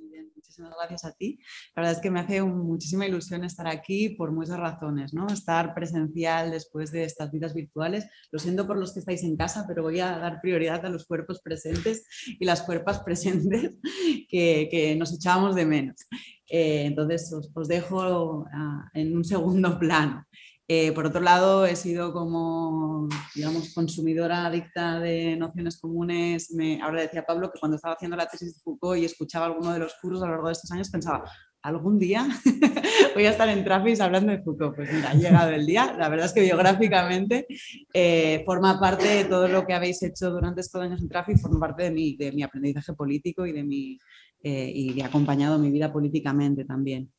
muchísimas 0.56 0.74
gracias 0.78 1.06
a 1.06 1.12
ti. 1.14 1.40
La 1.76 1.82
verdad 1.82 1.98
es 1.98 2.02
que 2.02 2.12
me 2.12 2.20
hace 2.20 2.42
muchísima 2.42 3.06
ilusión 3.06 3.44
estar 3.44 3.68
aquí 3.68 4.10
por 4.10 4.32
muchas 4.32 4.58
razones, 4.58 5.14
¿no? 5.14 5.28
Estar 5.28 5.74
presencial 5.74 6.52
después 6.52 6.92
de 6.92 7.04
estas 7.04 7.32
vidas 7.32 7.54
virtuales. 7.54 8.06
Lo 8.32 8.40
siento 8.40 8.66
por 8.66 8.78
los 8.78 8.94
que 8.94 9.00
estáis 9.00 9.24
en 9.24 9.36
casa, 9.36 9.66
pero 9.68 9.84
voy 9.84 10.00
a 10.00 10.18
dar 10.18 10.40
prioridad 10.42 10.86
a 10.86 10.90
los 10.90 11.06
cuerpos 11.06 11.42
presentes 11.42 12.06
y 12.40 12.46
las 12.46 12.62
cuerpas 12.62 13.00
presentes 13.02 13.74
que, 14.30 14.96
nos 14.98 15.14
echábamos 15.14 15.56
de 15.56 15.66
menos. 15.66 16.08
Eh, 16.48 16.86
entonces 16.86 17.34
os, 17.34 17.68
dejo 17.68 18.46
ah, 18.54 18.90
en 18.94 19.16
un 19.16 19.26
segundo 19.26 19.78
plano. 19.80 20.26
Eh, 20.68 20.92
por 20.94 21.06
otro 21.06 21.22
lado, 21.22 21.66
he 21.66 21.76
sido 21.76 22.12
como, 22.12 23.08
digamos, 23.36 23.72
consumidora 23.74 24.48
adicta 24.48 25.00
de 25.00 25.36
nociones 25.38 25.80
comunes. 25.80 26.50
Ahora 26.82 27.02
decía 27.02 27.26
Pablo 27.26 27.52
que 27.52 27.60
cuando 27.60 27.76
estaba 27.76 27.94
haciendo 27.94 28.18
la 28.18 28.28
tesis 28.28 28.56
de 28.56 28.62
Foucault 28.62 29.00
y 29.00 29.06
escuchaba 29.06 29.46
alguno 29.46 29.74
de 29.74 29.80
los 29.80 29.94
cursos 30.02 30.24
a 30.24 30.26
lo 30.26 30.32
largo 30.32 30.48
de 30.48 30.54
estos 30.54 30.72
años, 30.72 30.90
pensaba, 30.90 31.24
algún 31.62 32.00
día 32.00 32.28
voy 33.16 33.26
a 33.26 33.32
estar 33.32 33.50
en 33.50 33.64
Trafis 33.64 34.02
hablando 34.02 34.32
de 34.32 34.42
Foucault. 34.42 34.76
Pues 34.76 34.92
mira, 34.92 35.12
ha 35.12 35.14
llegado 35.14 35.52
el 35.52 35.68
día. 35.68 35.96
La 35.98 36.10
verdad 36.10 36.26
es 36.26 36.34
que 36.34 36.42
biográficamente 36.42 37.46
eh, 37.94 38.42
forma 38.44 38.80
parte 38.80 39.08
de 39.08 39.26
todo 39.26 39.48
lo 39.48 39.68
que 39.68 39.74
habéis 39.74 40.02
hecho 40.02 40.32
durante 40.32 40.62
estos 40.62 40.82
años 40.82 41.00
en 41.00 41.10
Trafis, 41.10 41.42
forma 41.44 41.60
parte 41.60 41.84
de 41.84 41.92
mi, 41.92 42.16
de 42.16 42.32
mi 42.32 42.42
aprendizaje 42.42 42.94
político 42.94 43.46
y 43.46 43.52
de 43.52 43.64
mi, 43.64 44.00
eh, 44.42 44.72
y 44.74 45.02
ha 45.02 45.08
acompañado 45.08 45.60
mi 45.60 45.70
vida 45.70 45.94
políticamente 45.94 46.66
también. 46.66 47.12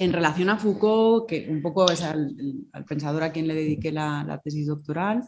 En 0.00 0.12
relación 0.12 0.48
a 0.48 0.58
Foucault, 0.58 1.28
que 1.28 1.48
un 1.50 1.60
poco 1.60 1.90
es 1.90 2.02
al, 2.02 2.34
pensador 2.86 3.22
a 3.24 3.32
quien 3.32 3.48
le 3.48 3.54
dediqué 3.54 3.90
la, 3.90 4.40
tesis 4.42 4.66
doctoral, 4.66 5.24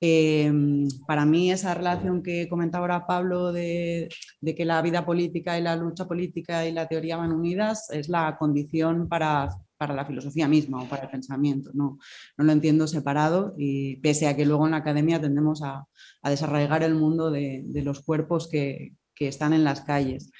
em, 0.00 0.88
para 1.06 1.24
mí 1.24 1.50
esa 1.50 1.74
relación 1.74 2.22
que 2.22 2.48
comentaba 2.48 2.84
ahora 2.84 3.06
Pablo 3.06 3.52
de, 3.52 4.08
que 4.56 4.64
la 4.64 4.80
vida 4.82 5.04
política 5.04 5.58
y 5.58 5.62
la 5.62 5.76
lucha 5.76 6.06
política 6.06 6.66
y 6.66 6.72
la 6.72 6.86
teoría 6.86 7.16
van 7.16 7.32
unidas 7.32 7.90
es 7.90 8.08
la 8.08 8.36
condición 8.38 9.08
para, 9.08 9.48
la 9.78 10.06
filosofía 10.06 10.46
misma 10.46 10.82
o 10.82 10.88
para 10.88 11.04
el 11.04 11.10
pensamiento. 11.10 11.70
No, 11.74 11.98
no, 12.36 12.44
lo 12.44 12.52
entiendo 12.52 12.86
separado 12.86 13.54
y 13.58 13.96
pese 13.96 14.28
a 14.28 14.36
que 14.36 14.46
luego 14.46 14.66
en 14.66 14.72
la 14.72 14.78
academia 14.78 15.20
tendemos 15.20 15.62
a, 15.62 15.84
desarraigar 16.22 16.84
el 16.84 16.94
mundo 16.94 17.30
de, 17.32 17.64
los 17.84 18.00
cuerpos 18.02 18.48
que, 18.48 18.92
que 19.14 19.28
están 19.28 19.52
en 19.52 19.64
las 19.64 19.80
calles. 19.80 20.30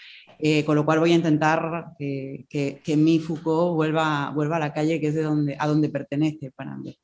Eh, 0.45 0.65
con 0.65 0.75
lo 0.75 0.85
cual 0.85 0.99
voy 0.99 1.13
a 1.13 1.15
intentar 1.15 1.95
que, 1.97 2.97
mi 2.97 3.21
Foucault 3.21 3.77
vuelva, 3.77 4.33
vuelva 4.35 4.57
a 4.57 4.59
la 4.59 4.73
calle, 4.73 5.01
que 5.01 5.07
es 5.07 5.15
de 5.15 5.23
donde, 5.23 5.57
a 5.57 5.69
donde 5.69 5.89
pertenece 5.89 6.51
para 6.51 6.77
mí. 6.77 6.99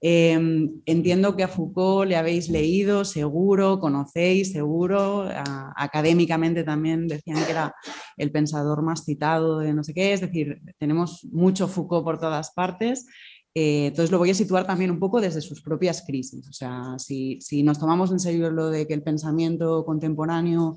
Em, 0.00 0.80
entiendo 0.86 1.36
que 1.36 1.44
a 1.44 1.48
Foucault 1.48 2.08
le 2.08 2.16
habéis 2.16 2.48
leído, 2.48 3.04
seguro, 3.04 3.78
conocéis, 3.78 4.50
seguro, 4.50 5.28
académicamente 5.76 6.64
también 6.64 7.06
decían 7.06 7.44
que 7.44 7.52
era 7.52 7.72
el 8.16 8.32
pensador 8.32 8.82
más 8.82 9.04
citado 9.04 9.60
de 9.60 9.72
no 9.72 9.84
sé 9.84 9.94
qué, 9.94 10.12
es 10.12 10.22
decir, 10.22 10.60
tenemos 10.76 11.24
mucho 11.30 11.68
Foucault 11.68 12.02
por 12.02 12.18
todas 12.18 12.50
partes. 12.50 13.06
Eh, 13.54 13.86
entonces 13.86 14.10
lo 14.10 14.18
voy 14.18 14.30
a 14.30 14.34
situar 14.34 14.66
también 14.66 14.90
un 14.90 14.98
poco 14.98 15.20
desde 15.20 15.40
sus 15.40 15.62
propias 15.62 16.02
crisis. 16.02 16.48
O 16.48 16.52
sea, 16.52 16.98
si, 16.98 17.38
si 17.40 17.62
nos 17.62 17.78
tomamos 17.78 18.10
en 18.10 18.18
serio 18.18 18.50
lo 18.50 18.68
de 18.70 18.88
que 18.88 18.94
el 18.94 19.02
pensamiento 19.04 19.84
contemporáneo 19.84 20.76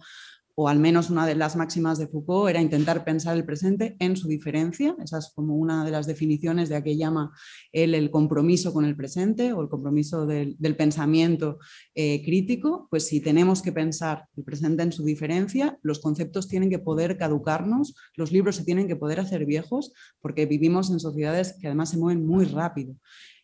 o 0.56 0.70
al 0.70 0.80
menos 0.80 1.10
una 1.10 1.26
de 1.26 1.36
las 1.36 1.56
máximas 1.56 1.98
de 1.98 2.08
Foucault, 2.08 2.50
era 2.50 2.62
intentar 2.62 3.04
pensar 3.04 3.36
el 3.36 3.46
presente 3.46 3.96
en 4.00 4.16
su 4.16 4.28
diferencia. 4.28 4.96
Esa 5.04 5.18
es 5.18 5.32
como 5.34 5.56
una 5.56 5.84
de 5.84 5.92
las 5.92 6.06
definiciones 6.06 6.70
de 6.70 6.76
a 6.76 6.84
que 6.84 6.96
llama 6.96 7.32
él 7.72 7.96
el 7.96 8.12
compromiso 8.12 8.72
con 8.72 8.86
el 8.86 8.96
presente 8.96 9.54
o 9.54 9.62
el 9.62 9.70
compromiso 9.70 10.26
del, 10.26 10.58
pensamiento 10.78 11.58
eh, 11.96 12.24
crítico. 12.24 12.88
Pues 12.90 13.08
si 13.08 13.20
tenemos 13.20 13.62
que 13.62 13.72
pensar 13.72 14.28
el 14.38 14.44
presente 14.44 14.84
en 14.84 14.92
su 14.92 15.04
diferencia, 15.04 15.80
los 15.82 16.00
conceptos 16.00 16.48
tienen 16.48 16.70
que 16.70 16.80
poder 16.80 17.18
caducarnos, 17.18 17.96
los 18.16 18.32
libros 18.32 18.56
se 18.56 18.64
tienen 18.64 18.88
que 18.88 18.96
poder 18.96 19.20
hacer 19.20 19.46
viejos, 19.46 19.92
porque 20.22 20.46
vivimos 20.46 20.92
en 20.92 21.00
sociedades 21.00 21.58
que 21.60 21.68
además 21.68 21.90
se 21.90 21.98
mueven 21.98 22.26
muy 22.26 22.46
rápido. 22.46 22.96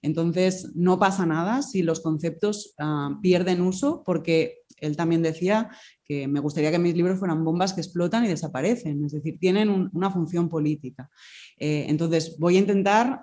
Entonces, 0.01 0.71
no 0.75 0.97
pasa 0.97 1.25
nada 1.25 1.61
si 1.61 1.81
los 1.81 1.99
conceptos 1.99 2.73
ah, 2.79 3.17
pierden 3.21 3.61
uso, 3.61 4.03
porque 4.05 4.58
él 4.81 4.95
también 4.95 5.21
decía 5.21 5.69
que 6.03 6.27
me 6.27 6.39
gustaría 6.39 6.71
que 6.71 6.79
mis 6.79 6.95
libros 6.95 7.19
fueran 7.19 7.43
bombas 7.43 7.73
que 7.73 7.81
explotan 7.81 8.25
y 8.25 8.27
desaparecen, 8.27 9.05
es 9.05 9.11
decir, 9.11 9.37
tienen 9.39 9.89
una 9.93 10.11
función 10.11 10.49
política. 10.49 11.09
Eh, 11.57 11.85
entonces, 11.87 12.37
voy 12.39 12.57
a 12.57 12.59
intentar 12.59 13.21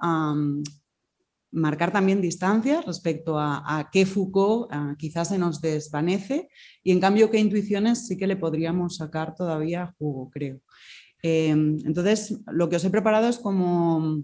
marcar 1.51 1.93
también 1.93 2.21
distancias 2.21 2.85
respecto 2.85 3.39
a, 3.39 3.89
qué 3.93 4.07
Foucault 4.07 4.71
quizás 4.99 5.29
se 5.29 5.39
nos 5.39 5.61
desvanece 5.61 6.49
y 6.83 6.93
en 6.93 7.01
cambio 7.01 7.31
qué 7.31 7.39
intuiciones 7.39 8.07
sí 8.07 8.17
que 8.17 8.27
le 8.27 8.37
podríamos 8.37 8.97
sacar 8.97 9.35
todavía 9.35 9.95
jugo, 9.99 10.31
creo. 10.31 10.61
Eh, 11.23 11.49
entonces, 11.49 12.41
lo 12.53 12.69
que 12.69 12.77
os 12.77 12.85
he 12.85 12.91
preparado 12.91 13.29
es 13.29 13.39
como 13.39 14.23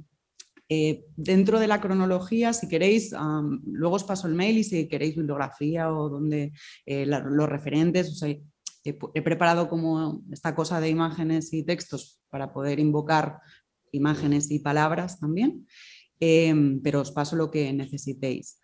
eh, 0.75 1.05
dentro 1.17 1.61
de 1.61 1.67
la 1.67 1.83
cronología, 1.83 2.55
si 2.55 2.67
queréis, 2.67 3.15
luego 3.67 3.97
os 3.97 4.05
paso 4.05 4.27
el 4.27 4.35
mail 4.35 4.57
y 4.57 4.65
si 4.65 4.89
queréis 4.89 5.17
bibliografía 5.17 5.93
o 5.93 6.09
donde 6.09 6.55
eh, 6.87 7.05
los 7.05 7.47
referentes, 7.47 8.23
he, 8.23 9.23
preparado 9.23 9.69
como 9.69 10.23
esta 10.33 10.55
cosa 10.55 10.81
de 10.81 10.89
imágenes 10.89 11.53
y 11.53 11.63
textos 11.63 12.23
para 12.31 12.55
poder 12.55 12.81
invocar 12.81 13.41
imágenes 13.93 14.51
y 14.51 14.61
palabras 14.61 15.21
también, 15.21 15.67
em, 16.19 16.81
pero 16.81 17.03
os 17.03 17.13
paso 17.13 17.37
lo 17.37 17.51
que 17.51 17.71
necesitéis 17.75 18.59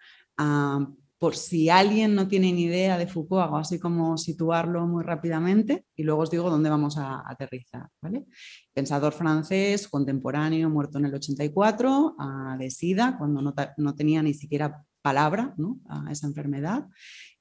por 1.19 1.35
si 1.35 1.69
alguien 1.69 2.15
no 2.15 2.29
tiene 2.29 2.53
ni 2.53 2.65
idea 2.65 2.97
de 2.97 3.09
Foucault, 3.09 3.45
hago 3.45 3.57
así 3.57 3.79
como 3.79 4.17
situarlo 4.17 4.87
muy 4.87 5.03
rápidamente 5.03 5.85
y 5.97 6.05
luego 6.05 6.23
os 6.23 6.31
digo 6.31 6.49
dónde 6.49 6.71
vamos 6.71 6.97
a 6.97 7.29
aterrizar. 7.29 7.89
¿vale? 8.01 8.25
Pensador 8.73 9.13
francés, 9.13 9.89
contemporáneo, 9.89 10.71
muerto 10.71 10.99
en 10.99 11.07
el 11.07 11.15
84, 11.15 12.17
de 12.59 12.71
SIDA, 12.71 13.17
cuando 13.19 13.43
no, 13.43 13.95
tenía 13.95 14.23
ni 14.23 14.33
siquiera 14.33 14.85
palabra 15.03 15.55
a 15.89 16.13
esa 16.13 16.27
enfermedad, 16.27 16.87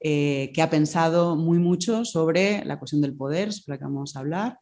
eh, 0.00 0.50
que 0.54 0.62
ha 0.62 0.70
pensado 0.70 1.36
muy 1.36 1.58
mucho 1.58 2.04
sobre 2.04 2.64
la 2.64 2.78
cuestión 2.78 3.00
del 3.02 3.16
poder, 3.16 3.52
sobre 3.52 3.74
la 3.74 3.78
que 3.78 3.84
vamos 3.84 4.14
a 4.14 4.20
hablar, 4.20 4.58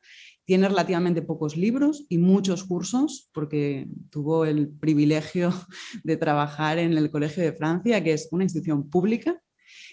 tiene 0.47 0.69
relativamente 0.69 1.23
pocos 1.23 1.57
libros 1.57 2.07
y 2.09 2.19
muchos 2.19 2.65
cursos, 2.65 3.29
porque 3.35 3.89
tuvo 4.11 4.45
el 4.45 4.69
privilegio 4.69 5.53
de 6.05 6.17
trabajar 6.17 6.79
en 6.79 6.97
el 6.97 7.11
Colegio 7.11 7.43
de 7.43 7.53
Francia, 7.53 8.03
que 8.03 8.13
es 8.13 8.29
una 8.31 8.45
institución 8.45 8.89
pública 8.89 9.43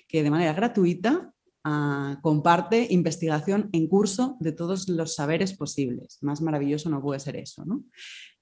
que 0.07 0.21
de 0.21 0.29
manera 0.29 0.53
gratuita 0.53 1.33
ah, 1.63 2.19
comparte 2.21 2.87
investigación 2.91 3.69
en 3.73 3.87
curso 3.87 4.37
de 4.39 4.51
todos 4.51 4.87
los 4.87 5.15
saberes 5.15 5.53
posibles. 5.57 6.19
Más 6.21 6.39
maravilloso 6.41 6.89
no 6.89 7.01
puede 7.01 7.19
ser 7.19 7.35
eso. 7.35 7.65
¿no? 7.65 7.83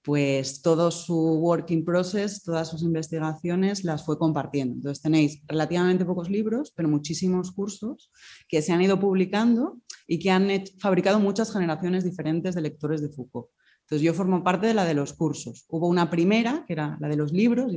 Pues 0.03 0.61
todo 0.61 0.89
su 0.89 1.15
working 1.15 1.85
process, 1.85 2.43
todas 2.43 2.69
sus 2.69 2.81
investigaciones 2.81 3.83
las 3.83 4.03
fue 4.03 4.17
compartiendo. 4.17 4.75
Entonces 4.75 5.01
tenéis 5.01 5.41
relativamente 5.47 6.05
pocos 6.05 6.29
libros, 6.29 6.73
pero 6.75 6.89
muchísimos 6.89 7.51
cursos 7.51 8.11
que 8.47 8.61
se 8.61 8.73
han 8.73 8.81
ido 8.81 8.99
publicando 8.99 9.79
y 10.07 10.17
que 10.17 10.31
han 10.31 10.49
fabricado 10.79 11.19
muchas 11.19 11.53
generaciones 11.53 12.03
diferentes 12.03 12.55
de 12.55 12.61
lectores 12.61 13.01
de 13.01 13.09
Foucault. 13.09 13.49
Entonces 13.91 14.05
yo 14.05 14.13
formo 14.13 14.41
parte 14.41 14.67
de 14.67 14.73
la 14.73 14.85
de 14.85 14.93
los 14.93 15.11
cursos. 15.11 15.65
Hubo 15.67 15.89
una 15.89 16.09
primera, 16.09 16.63
que 16.65 16.71
era 16.71 16.97
la 17.01 17.09
de 17.09 17.17
los 17.17 17.33
libros, 17.33 17.73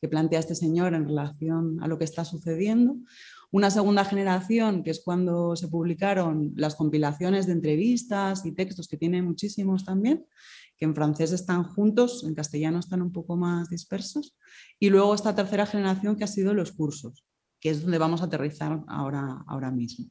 que 0.00 0.08
plantea 0.08 0.38
este 0.38 0.54
señor 0.54 0.94
en 0.94 1.06
relación 1.06 1.82
a 1.82 1.86
lo 1.86 1.98
que 1.98 2.04
está 2.04 2.24
sucediendo. 2.24 2.96
Una 3.50 3.70
segunda 3.70 4.06
generación, 4.06 4.82
que 4.82 4.90
es 4.90 5.02
cuando 5.04 5.54
se 5.56 5.68
publicaron 5.68 6.52
las 6.56 6.76
compilaciones 6.76 7.46
de 7.46 7.52
entrevistas 7.52 8.46
y 8.46 8.52
textos, 8.52 8.88
que 8.88 8.96
tiene 8.96 9.20
muchísimos 9.20 9.84
también, 9.84 10.24
que 10.80 10.86
en 10.86 10.94
francés 10.94 11.30
están 11.32 11.62
juntos, 11.62 12.24
en 12.24 12.34
castellano 12.34 12.78
están 12.78 13.02
un 13.02 13.12
poco 13.12 13.36
más 13.36 13.68
dispersos. 13.68 14.34
Y 14.78 14.88
luego 14.88 15.14
esta 15.14 15.34
tercera 15.34 15.66
generación 15.66 16.16
que 16.16 16.24
ha 16.24 16.26
sido 16.26 16.54
los 16.54 16.72
cursos, 16.72 17.22
que 17.60 17.68
es 17.68 17.82
donde 17.82 17.98
vamos 17.98 18.22
a 18.22 18.24
aterrizar 18.24 18.82
ahora, 18.88 19.44
ahora 19.46 19.70
mismo. 19.70 20.06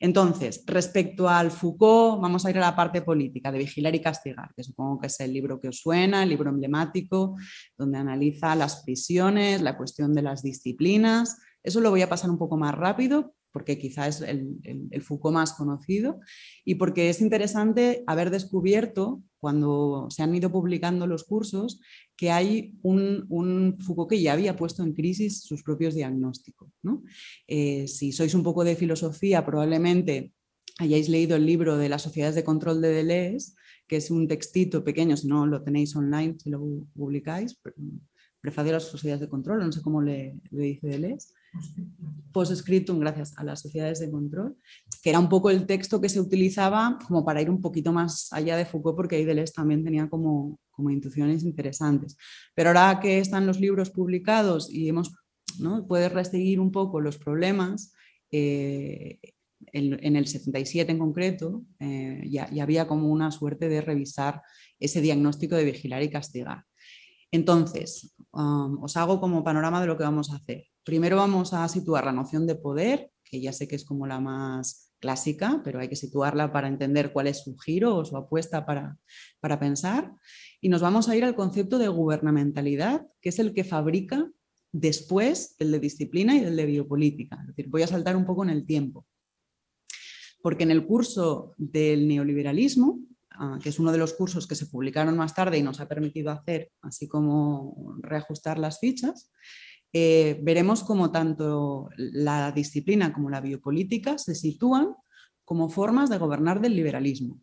Entonces, 0.00 0.64
respecto 0.66 1.28
al 1.28 1.52
Foucault, 1.52 2.20
vamos 2.20 2.44
a 2.44 2.50
ir 2.50 2.58
a 2.58 2.62
la 2.62 2.74
parte 2.74 3.02
política 3.02 3.52
de 3.52 3.58
vigilar 3.58 3.94
y 3.94 4.00
castigar, 4.00 4.52
que 4.56 4.64
supongo 4.64 4.98
que 4.98 5.06
es 5.06 5.20
el 5.20 5.32
libro 5.32 5.60
que 5.60 5.68
os 5.68 5.78
suena, 5.78 6.24
el 6.24 6.30
libro 6.30 6.50
emblemático, 6.50 7.36
donde 7.78 7.98
analiza 7.98 8.56
las 8.56 8.82
prisiones, 8.82 9.62
la 9.62 9.76
cuestión 9.76 10.12
de 10.12 10.22
las 10.22 10.42
disciplinas. 10.42 11.38
Eso 11.62 11.80
lo 11.80 11.90
voy 11.90 12.02
a 12.02 12.08
pasar 12.08 12.28
un 12.30 12.38
poco 12.38 12.56
más 12.56 12.74
rápido 12.74 13.36
porque 13.52 13.78
quizá 13.78 14.08
es 14.08 14.22
el, 14.22 15.02
Foucault 15.02 15.34
más 15.34 15.52
conocido 15.52 16.18
y 16.64 16.76
porque 16.76 17.10
es 17.10 17.20
interesante 17.20 18.02
haber 18.06 18.30
descubierto, 18.30 19.22
cuando 19.42 20.06
se 20.08 20.22
han 20.22 20.32
ido 20.36 20.52
publicando 20.52 21.08
los 21.08 21.24
cursos, 21.24 21.80
que 22.16 22.30
hay 22.30 22.78
un, 22.82 23.74
Foucault 23.76 24.08
que 24.08 24.22
ya 24.22 24.34
había 24.34 24.54
puesto 24.54 24.84
en 24.84 24.92
crisis 24.92 25.42
sus 25.42 25.64
propios 25.64 25.96
diagnósticos. 25.96 26.70
Eh, 27.48 27.88
si 27.88 28.12
sois 28.12 28.36
un 28.36 28.44
poco 28.44 28.62
de 28.62 28.76
filosofía, 28.76 29.44
probablemente 29.44 30.32
hayáis 30.78 31.08
leído 31.08 31.34
el 31.34 31.44
libro 31.44 31.76
de 31.76 31.88
las 31.88 32.02
sociedades 32.02 32.36
de 32.36 32.44
control 32.44 32.80
de 32.80 32.90
Deleuze, 32.90 33.54
que 33.88 33.96
es 33.96 34.12
un 34.12 34.28
textito 34.28 34.84
pequeño, 34.84 35.16
si 35.16 35.26
no 35.26 35.44
lo 35.44 35.60
tenéis 35.60 35.96
online, 35.96 36.36
si 36.38 36.48
lo 36.48 36.60
publicáis, 36.94 37.58
prefacio 38.40 38.66
de 38.66 38.78
las 38.78 38.84
sociedades 38.84 39.22
de 39.22 39.28
control, 39.28 39.58
no 39.58 39.72
sé 39.72 39.82
cómo 39.82 40.00
le, 40.00 40.36
le 40.52 40.62
dice 40.62 40.86
Deleuze 40.86 41.34
post-scriptum 42.32 42.98
gracias 42.98 43.36
a 43.36 43.44
las 43.44 43.60
sociedades 43.60 44.00
de 44.00 44.10
control, 44.10 44.56
que 45.02 45.10
era 45.10 45.18
un 45.18 45.28
poco 45.28 45.50
el 45.50 45.66
texto 45.66 46.00
que 46.00 46.08
se 46.08 46.20
utilizaba 46.20 46.98
como 47.06 47.24
para 47.24 47.42
ir 47.42 47.50
un 47.50 47.60
poquito 47.60 47.92
más 47.92 48.32
allá 48.32 48.56
de 48.56 48.64
Foucault, 48.64 48.96
porque 48.96 49.16
ahí 49.16 49.24
Deleuze 49.24 49.52
también 49.52 49.84
tenía 49.84 50.08
como, 50.08 50.58
como 50.70 50.90
intuiciones 50.90 51.42
interesantes. 51.42 52.16
Pero 52.54 52.70
ahora 52.70 53.00
que 53.00 53.18
están 53.18 53.46
los 53.46 53.60
libros 53.60 53.90
publicados 53.90 54.72
y 54.72 54.88
hemos, 54.88 55.12
¿no? 55.58 55.86
puedes 55.86 56.12
un 56.58 56.72
poco 56.72 57.00
los 57.00 57.18
problemas, 57.18 57.92
eh, 58.30 59.18
en, 59.72 60.16
el 60.16 60.26
77 60.26 60.90
en 60.90 60.98
concreto, 60.98 61.64
eh, 61.78 62.22
ya, 62.28 62.50
ya 62.50 62.62
había 62.62 62.86
como 62.86 63.08
una 63.08 63.30
suerte 63.30 63.68
de 63.68 63.80
revisar 63.80 64.42
ese 64.80 65.00
diagnóstico 65.00 65.54
de 65.54 65.64
vigilar 65.64 66.02
y 66.02 66.10
castigar. 66.10 66.64
Entonces, 67.30 68.14
um, 68.32 68.82
os 68.82 68.96
hago 68.96 69.20
como 69.20 69.44
panorama 69.44 69.80
de 69.80 69.86
lo 69.86 69.96
que 69.96 70.04
vamos 70.04 70.30
a 70.30 70.36
hacer. 70.36 70.71
Primero 70.84 71.16
vamos 71.16 71.52
a 71.52 71.68
situar 71.68 72.04
la 72.04 72.12
noción 72.12 72.46
de 72.46 72.54
poder, 72.54 73.10
que 73.24 73.40
ya 73.40 73.52
sé 73.52 73.68
que 73.68 73.76
es 73.76 73.84
como 73.84 74.06
la 74.06 74.20
más 74.20 74.92
clásica, 75.00 75.60
pero 75.64 75.80
hay 75.80 75.88
que 75.88 75.96
situarla 75.96 76.52
para 76.52 76.68
entender 76.68 77.12
cuál 77.12 77.26
es 77.26 77.42
su 77.42 77.56
giro 77.58 77.96
o 77.96 78.04
su 78.04 78.16
apuesta 78.16 78.64
para, 78.64 78.98
para 79.40 79.58
pensar. 79.58 80.12
Y 80.60 80.68
nos 80.68 80.80
vamos 80.80 81.08
a 81.08 81.16
ir 81.16 81.24
al 81.24 81.34
concepto 81.34 81.78
de 81.78 81.88
gubernamentalidad, 81.88 83.06
que 83.20 83.30
es 83.30 83.38
el 83.38 83.52
que 83.52 83.64
fabrica 83.64 84.30
después 84.70 85.56
el 85.58 85.70
de 85.72 85.80
disciplina 85.80 86.36
y 86.36 86.44
el 86.44 86.56
de 86.56 86.66
biopolítica. 86.66 87.38
Es 87.40 87.48
decir, 87.48 87.68
voy 87.68 87.82
a 87.82 87.86
saltar 87.88 88.16
un 88.16 88.24
poco 88.24 88.42
en 88.44 88.50
el 88.50 88.64
tiempo. 88.64 89.06
Porque 90.42 90.64
en 90.64 90.70
el 90.70 90.86
curso 90.86 91.54
del 91.56 92.08
neoliberalismo, 92.08 93.00
Ah, 93.38 93.58
que 93.62 93.70
es 93.70 93.78
uno 93.78 93.92
de 93.92 93.98
los 93.98 94.12
cursos 94.12 94.46
que 94.46 94.54
se 94.54 94.66
publicaron 94.66 95.16
más 95.16 95.34
tarde 95.34 95.58
y 95.58 95.62
nos 95.62 95.80
ha 95.80 95.88
permitido 95.88 96.30
hacer 96.30 96.70
así 96.82 97.08
como 97.08 97.96
reajustar 98.00 98.58
las 98.58 98.78
fichas, 98.78 99.30
eh, 99.92 100.40
veremos 100.42 100.82
cómo 100.84 101.10
tanto 101.10 101.88
la 101.96 102.52
disciplina 102.52 103.12
como 103.12 103.30
la 103.30 103.40
biopolítica 103.40 104.18
se 104.18 104.34
sitúan 104.34 104.94
como 105.44 105.68
formas 105.68 106.08
de 106.08 106.18
gobernar 106.18 106.60
del 106.60 106.76
liberalismo. 106.76 107.40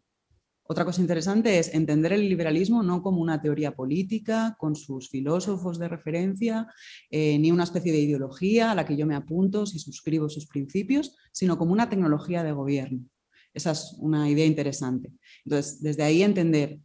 Otra 0.72 0.86
cosa 0.86 1.02
interesante 1.02 1.58
es 1.58 1.74
entender 1.74 2.14
el 2.14 2.30
liberalismo 2.30 2.84
no 2.84 3.02
como 3.02 3.22
una 3.22 3.42
teoría 3.42 3.76
política 3.76 4.56
con 4.60 4.76
sus 4.76 5.10
filósofos 5.10 5.80
de 5.80 5.88
referencia, 5.88 6.68
eh, 7.10 7.40
ni 7.40 7.52
una 7.52 7.64
especie 7.64 7.92
de 7.92 8.02
ideología 8.02 8.70
a 8.70 8.76
la 8.76 8.86
que 8.86 8.96
yo 8.96 9.08
me 9.08 9.16
apunto 9.16 9.66
si 9.66 9.80
suscribo 9.80 10.30
sus 10.30 10.46
principios, 10.46 11.16
sino 11.32 11.58
como 11.58 11.74
una 11.74 11.90
tecnología 11.90 12.44
de 12.44 12.52
gobierno. 12.52 13.04
Esa 13.52 13.72
es 13.72 13.96
una 13.98 14.30
idea 14.30 14.46
interesante. 14.46 15.12
Entonces, 15.44 15.82
desde 15.82 16.04
ahí 16.04 16.22
entender 16.22 16.80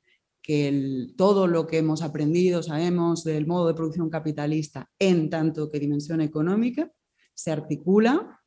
que 0.45 1.09
todo 1.17 1.47
lo 1.47 1.67
que 1.67 1.79
hemos 1.79 2.03
aprendido, 2.03 2.63
sabemos 2.63 3.25
del 3.25 3.47
modo 3.47 3.67
de 3.67 3.75
producción 3.75 4.11
capitalista 4.11 4.91
en 4.99 5.31
tanto 5.31 5.71
que 5.71 5.81
dimensión 5.81 6.21
económica, 6.21 6.93
se 7.33 7.51
articula 7.51 8.43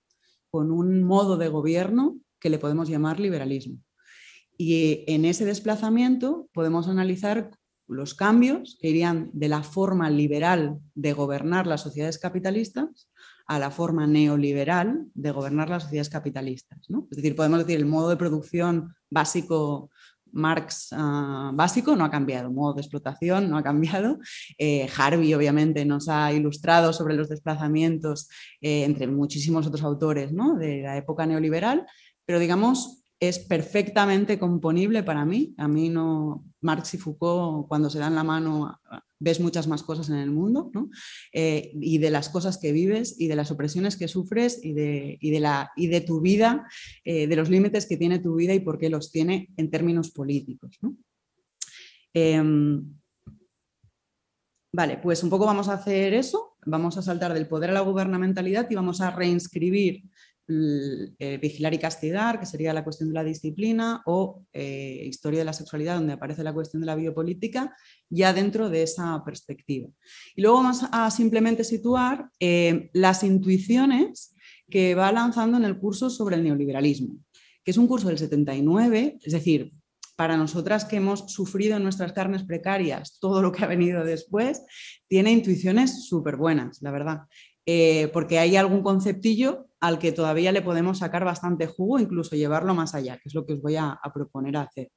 con 0.52 0.72
un 0.72 1.04
modo 1.04 1.38
de 1.38 1.50
gobierno 1.50 2.20
que 2.40 2.52
le 2.52 2.60
podemos 2.60 2.88
llamar 2.88 3.20
liberalismo. 3.20 3.80
Y 4.60 5.06
en 5.08 5.26
ese 5.26 5.44
desplazamiento 5.44 6.48
podemos 6.54 6.88
analizar 6.88 7.50
los 7.88 8.14
cambios 8.14 8.78
que 8.80 8.90
irían 8.90 9.32
de 9.34 9.50
la 9.50 9.64
forma 9.64 10.12
liberal 10.12 10.78
de 10.94 11.14
gobernar 11.14 11.66
las 11.66 11.82
sociedades 11.82 12.20
capitalistas 12.20 13.10
a 13.48 13.58
la 13.58 13.72
forma 13.72 14.06
neoliberal 14.06 15.08
de 15.16 15.32
gobernar 15.32 15.70
las 15.70 15.84
sociedades 15.84 16.10
capitalistas. 16.10 16.80
Es 17.10 17.18
decir, 17.18 17.36
podemos 17.36 17.60
decir 17.60 17.78
el 17.78 17.86
modo 17.86 18.10
de 18.10 18.18
producción 18.18 18.94
básico 19.10 19.90
Marx 20.38 20.90
ah, 20.92 21.52
básico 21.54 21.96
no 21.96 22.06
ha 22.06 22.12
cambiado, 22.12 22.52
modo 22.52 22.76
de 22.76 22.82
explotación 22.82 23.50
no 23.50 23.58
ha 23.58 23.64
cambiado. 23.64 24.20
Eh, 24.58 24.88
Harvey 24.96 25.34
obviamente 25.34 25.84
nos 25.86 26.08
ha 26.08 26.32
ilustrado 26.32 26.94
sobre 26.94 27.16
los 27.16 27.30
desplazamientos 27.30 28.30
eh, 28.62 28.84
entre 28.84 29.08
muchísimos 29.08 29.68
otros 29.68 29.84
autores 29.84 30.32
de 30.60 30.82
la 30.82 30.98
época 30.98 31.26
neoliberal, 31.26 31.86
pero 32.26 32.40
digamos 32.40 33.07
es 33.20 33.40
perfectamente 33.40 34.38
componible 34.38 35.04
para 35.04 35.26
mí. 35.26 35.56
A 35.58 35.68
mí 35.68 35.90
no, 35.90 36.46
Marx 36.62 36.94
y 36.94 36.98
Foucault 36.98 37.68
cuando 37.68 37.90
se 37.90 38.00
dan 38.00 38.16
la 38.16 38.24
mano 38.24 38.80
ves 39.20 39.40
muchas 39.40 39.68
más 39.68 39.84
cosas 39.84 40.10
en 40.10 40.18
el 40.18 40.32
mundo, 40.32 40.72
eh, 41.34 41.72
y 41.74 41.98
de 41.98 42.12
las 42.12 42.30
cosas 42.30 42.58
que 42.58 42.72
vives 42.72 43.20
y 43.20 43.28
de 43.28 43.36
las 43.36 43.52
opresiones 43.52 43.98
que 43.98 44.08
sufres 44.08 44.64
y 44.64 44.74
de, 44.74 45.18
de, 45.22 45.40
la, 45.40 45.72
y 45.76 45.88
de 45.88 46.02
tu 46.02 46.22
vida, 46.22 46.68
eh, 47.04 47.28
de 47.28 47.36
los 47.36 47.50
límites 47.50 47.88
que 47.88 47.98
tiene 47.98 48.20
tu 48.20 48.36
vida 48.36 48.54
y 48.54 48.60
por 48.60 48.78
qué 48.78 48.90
los 48.90 49.12
tiene 49.12 49.50
en 49.58 49.72
términos 49.72 50.12
políticos. 50.12 50.78
Em, 52.14 52.94
vale, 54.72 54.98
pues 54.98 55.24
un 55.24 55.30
poco 55.30 55.46
vamos 55.46 55.68
a 55.68 55.74
hacer 55.74 56.14
eso, 56.14 56.56
vamos 56.66 56.98
a 56.98 57.02
saltar 57.02 57.34
del 57.34 57.48
poder 57.48 57.72
a 57.72 57.74
la 57.74 57.82
gubernamentalidad 57.82 58.70
y 58.70 58.76
vamos 58.76 59.02
a 59.02 59.12
reinscribir 59.12 60.04
eh, 60.50 61.38
vigilar 61.42 61.74
y 61.74 61.78
castigar, 61.78 62.40
que 62.40 62.46
sería 62.46 62.72
la 62.72 62.86
cuestión 62.86 63.10
de 63.10 63.16
la 63.16 63.24
disciplina, 63.26 64.02
o 64.06 64.46
eh, 64.54 65.04
historia 65.06 65.40
de 65.40 65.46
la 65.46 65.52
sexualidad, 65.52 65.96
donde 65.96 66.14
aparece 66.14 66.42
la 66.42 66.54
cuestión 66.54 66.80
de 66.82 66.86
la 66.86 66.96
biopolítica, 66.96 67.76
ya 68.10 68.32
dentro 68.32 68.70
de 68.70 68.84
esa 68.84 69.22
perspectiva. 69.26 69.90
Y 70.38 70.42
luego 70.42 70.58
vamos 70.58 70.86
a 70.90 71.12
simplemente 71.12 71.66
situar 71.66 72.30
eh, 72.40 72.90
las 72.94 73.24
intuiciones 73.24 74.36
que 74.70 74.96
va 74.96 75.12
lanzando 75.12 75.58
en 75.58 75.66
el 75.66 75.78
curso 75.78 76.10
sobre 76.10 76.38
el 76.38 76.46
neoliberalismo, 76.46 77.18
que 77.66 77.72
es 77.72 77.78
un 77.78 77.88
curso 77.88 78.08
del 78.08 78.18
79, 78.18 79.18
es 79.22 79.34
decir, 79.34 79.74
para 80.16 80.38
nosotras 80.38 80.86
que 80.86 80.96
hemos 80.96 81.30
sufrido 81.30 81.76
en 81.76 81.84
nuestras 81.84 82.14
carnes 82.14 82.44
precarias 82.44 83.18
todo 83.20 83.42
lo 83.42 83.52
que 83.52 83.66
ha 83.66 83.68
venido 83.68 84.06
después, 84.06 84.64
tiene 85.10 85.34
intuiciones 85.34 86.06
súper 86.08 86.38
buenas, 86.38 86.82
la 86.82 86.92
verdad. 86.92 87.20
porque 88.14 88.40
hay 88.40 88.56
algún 88.56 88.82
conceptillo 88.82 89.67
al 89.80 90.00
que 90.00 90.12
todavía 90.12 90.52
le 90.52 90.62
podemos 90.62 91.00
sacar 91.00 91.24
bastante 91.24 91.68
jugo, 91.68 92.00
incluso 92.00 92.36
llevarlo 92.36 92.74
más 92.74 92.96
allá, 92.96 93.18
que 93.18 93.30
es 93.30 93.36
lo 93.36 93.46
que 93.46 93.54
os 93.54 93.62
voy 93.62 93.76
a, 93.76 94.00
proponer 94.14 94.58
hacer. 94.58 94.92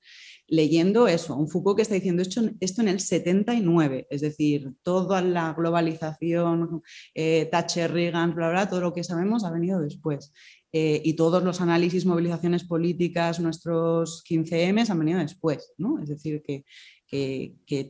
leyendo 0.47 1.07
eso, 1.07 1.37
un 1.37 1.49
Foucault 1.49 1.77
que 1.77 1.83
está 1.83 1.95
diciendo 1.95 2.23
esto, 2.23 2.43
esto 2.61 2.83
en 2.83 2.89
el 2.89 3.01
79, 3.01 4.07
es 4.11 4.21
decir, 4.21 4.73
toda 4.83 5.21
la 5.21 5.53
globalización, 5.53 6.83
eh, 7.15 7.49
Thatcher, 7.51 7.93
Reagan, 7.93 8.35
bla, 8.35 8.51
bla, 8.51 8.69
todo 8.69 8.81
lo 8.81 8.93
que 8.93 9.05
sabemos 9.05 9.45
ha 9.45 9.51
venido 9.51 9.81
después. 9.81 10.33
Eh, 10.73 11.03
y 11.05 11.15
todos 11.15 11.43
los 11.43 11.61
análisis, 11.61 12.07
movilizaciones 12.07 12.65
políticas, 12.65 13.41
nuestros 13.41 14.23
15M 14.25 14.89
han 14.89 14.99
venido 14.99 15.19
después, 15.19 15.73
¿no? 15.79 16.01
Es 16.01 16.09
decir, 16.09 16.43
que, 16.43 16.65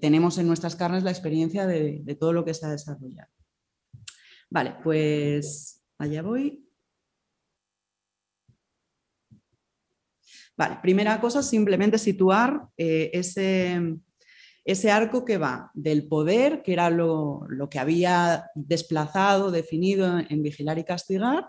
tenemos 0.00 0.38
en 0.38 0.46
nuestras 0.46 0.76
carnes 0.76 1.04
la 1.04 1.10
experiencia 1.10 1.66
de, 1.66 2.00
de 2.02 2.14
todo 2.14 2.32
lo 2.32 2.44
que 2.44 2.54
se 2.54 2.64
ha 2.64 2.70
desarrollado. 2.70 3.28
Vale, 4.48 4.76
pues 4.82 5.82
allá 5.98 6.22
voy. 6.22 6.69
Primera 10.82 11.20
cosa, 11.20 11.42
simplemente 11.42 11.98
situar 11.98 12.68
eh, 12.76 13.10
ese, 13.14 14.90
arco 14.90 15.24
que 15.24 15.38
va 15.38 15.70
del 15.74 16.06
poder, 16.06 16.62
que 16.62 16.72
era 16.74 16.90
lo, 16.90 17.46
que 17.70 17.78
había 17.78 18.44
desplazado, 18.54 19.50
definido 19.50 20.18
en 20.18 20.42
Vigilar 20.42 20.78
y 20.78 20.84
Castigar, 20.84 21.46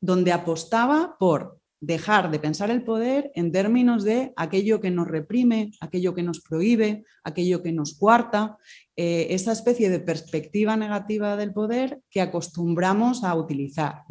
donde 0.00 0.32
apostaba 0.32 1.16
por 1.18 1.60
dejar 1.86 2.30
de 2.30 2.38
pensar 2.38 2.70
el 2.70 2.82
poder 2.82 3.30
en 3.34 3.52
términos 3.52 4.04
de 4.04 4.32
aquello 4.36 4.80
que 4.80 4.90
nos 4.90 5.06
reprime, 5.08 5.72
aquello 5.80 6.14
que 6.14 6.22
nos 6.22 6.40
prohíbe, 6.40 7.04
aquello 7.22 7.62
que 7.62 7.72
nos 7.72 7.98
cuarta, 7.98 8.56
eh, 8.96 9.26
esa 9.30 9.52
especie 9.52 9.90
de 9.90 9.98
perspectiva 9.98 10.76
negativa 10.76 11.36
del 11.36 11.52
poder 11.52 12.00
que 12.10 12.20
acostumbramos 12.20 13.24
a 13.24 13.34
utilizar. 13.34 14.02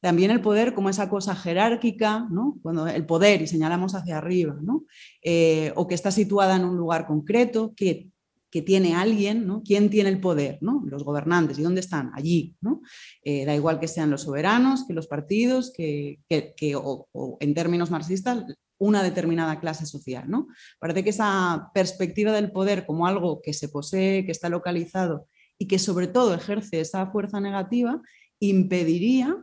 También 0.00 0.30
el 0.30 0.40
poder 0.40 0.74
como 0.74 0.90
esa 0.90 1.10
cosa 1.10 1.34
jerárquica, 1.34 2.28
cuando 2.62 2.86
el 2.86 3.04
poder 3.04 3.42
y 3.42 3.46
señalamos 3.46 3.94
hacia 3.94 4.18
arriba, 4.18 4.56
eh, 5.22 5.72
o 5.74 5.86
que 5.86 5.94
está 5.94 6.10
situada 6.10 6.56
en 6.56 6.64
un 6.64 6.76
lugar 6.76 7.06
concreto, 7.06 7.74
que 7.76 8.11
que 8.52 8.60
tiene 8.60 8.94
alguien, 8.94 9.46
¿no? 9.46 9.62
¿Quién 9.64 9.88
tiene 9.88 10.10
el 10.10 10.20
poder? 10.20 10.58
¿no? 10.60 10.82
Los 10.86 11.04
gobernantes. 11.04 11.58
¿Y 11.58 11.62
dónde 11.62 11.80
están? 11.80 12.12
Allí. 12.14 12.54
¿no? 12.60 12.82
Eh, 13.24 13.46
da 13.46 13.54
igual 13.54 13.80
que 13.80 13.88
sean 13.88 14.10
los 14.10 14.22
soberanos, 14.22 14.86
que 14.86 14.92
los 14.92 15.06
partidos, 15.06 15.72
que, 15.72 16.18
o, 16.76 17.38
en 17.40 17.54
términos 17.54 17.90
marxistas, 17.90 18.44
una 18.76 19.02
determinada 19.02 19.58
clase 19.58 19.86
social. 19.86 20.28
¿no? 20.28 20.48
Parece 20.78 21.02
que 21.02 21.10
esa 21.10 21.70
perspectiva 21.72 22.30
del 22.32 22.52
poder 22.52 22.84
como 22.84 23.06
algo 23.06 23.40
que 23.40 23.54
se 23.54 23.70
posee, 23.70 24.26
que 24.26 24.32
está 24.32 24.50
localizado 24.50 25.28
y 25.56 25.66
que 25.66 25.78
sobre 25.78 26.06
todo 26.06 26.34
ejerce 26.34 26.80
esa 26.80 27.06
fuerza 27.06 27.40
negativa, 27.40 28.02
impediría 28.38 29.34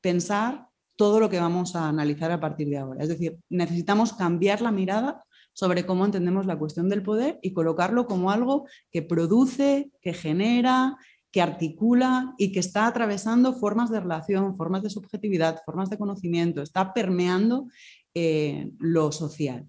pensar 0.00 0.66
todo 0.96 1.20
lo 1.20 1.30
que 1.30 1.38
vamos 1.38 1.76
a 1.76 1.88
analizar 1.88 2.32
a 2.32 2.40
partir 2.40 2.68
de 2.68 2.78
ahora. 2.78 3.04
Es 3.04 3.10
decir, 3.10 3.38
necesitamos 3.48 4.12
cambiar 4.14 4.60
la 4.60 4.72
mirada 4.72 5.22
sobre 5.56 5.86
cómo 5.86 6.04
entendemos 6.04 6.44
la 6.44 6.58
cuestión 6.58 6.90
del 6.90 7.02
poder 7.02 7.38
y 7.40 7.54
colocarlo 7.54 8.06
como 8.06 8.30
algo 8.30 8.66
que 8.90 9.00
produce, 9.00 9.90
que 10.02 10.12
genera, 10.12 10.98
que 11.32 11.40
articula 11.40 12.34
y 12.36 12.52
que 12.52 12.60
está 12.60 12.86
atravesando 12.86 13.54
formas 13.54 13.90
de 13.90 14.00
relación, 14.00 14.54
formas 14.54 14.82
de 14.82 14.90
subjetividad, 14.90 15.62
formas 15.64 15.88
de 15.88 15.96
conocimiento, 15.96 16.60
está 16.60 16.92
permeando 16.92 17.68
eh, 18.12 18.70
lo 18.78 19.12
social. 19.12 19.66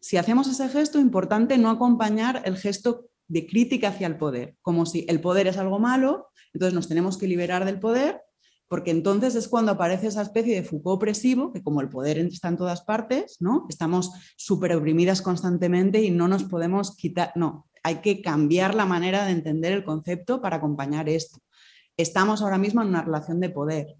Si 0.00 0.16
hacemos 0.16 0.48
ese 0.48 0.68
gesto, 0.68 0.98
importante 0.98 1.58
no 1.58 1.70
acompañar 1.70 2.42
el 2.44 2.56
gesto 2.56 3.06
de 3.28 3.46
crítica 3.46 3.90
hacia 3.90 4.08
el 4.08 4.16
poder, 4.16 4.56
como 4.62 4.84
si 4.84 5.06
el 5.08 5.20
poder 5.20 5.46
es 5.46 5.58
algo 5.58 5.78
malo, 5.78 6.26
entonces 6.52 6.74
nos 6.74 6.88
tenemos 6.88 7.18
que 7.18 7.28
liberar 7.28 7.64
del 7.64 7.78
poder 7.78 8.20
porque 8.68 8.90
entonces 8.90 9.34
es 9.34 9.48
cuando 9.48 9.72
aparece 9.72 10.06
esa 10.06 10.22
especie 10.22 10.54
de 10.54 10.62
Foucault 10.62 10.96
opresivo, 10.96 11.52
que 11.52 11.62
como 11.62 11.80
el 11.80 11.88
poder 11.88 12.18
está 12.18 12.48
en 12.48 12.58
todas 12.58 12.82
partes, 12.82 13.38
¿no? 13.40 13.66
estamos 13.68 14.12
súper 14.36 14.74
oprimidas 14.76 15.22
constantemente 15.22 16.02
y 16.02 16.10
no 16.10 16.28
nos 16.28 16.44
podemos 16.44 16.94
quitar, 16.94 17.32
no, 17.34 17.66
hay 17.82 17.96
que 17.96 18.20
cambiar 18.20 18.74
la 18.74 18.86
manera 18.86 19.24
de 19.24 19.32
entender 19.32 19.72
el 19.72 19.84
concepto 19.84 20.40
para 20.40 20.56
acompañar 20.56 21.08
esto. 21.08 21.38
Estamos 21.96 22.42
ahora 22.42 22.58
mismo 22.58 22.82
en 22.82 22.88
una 22.88 23.02
relación 23.02 23.40
de 23.40 23.50
poder 23.50 23.96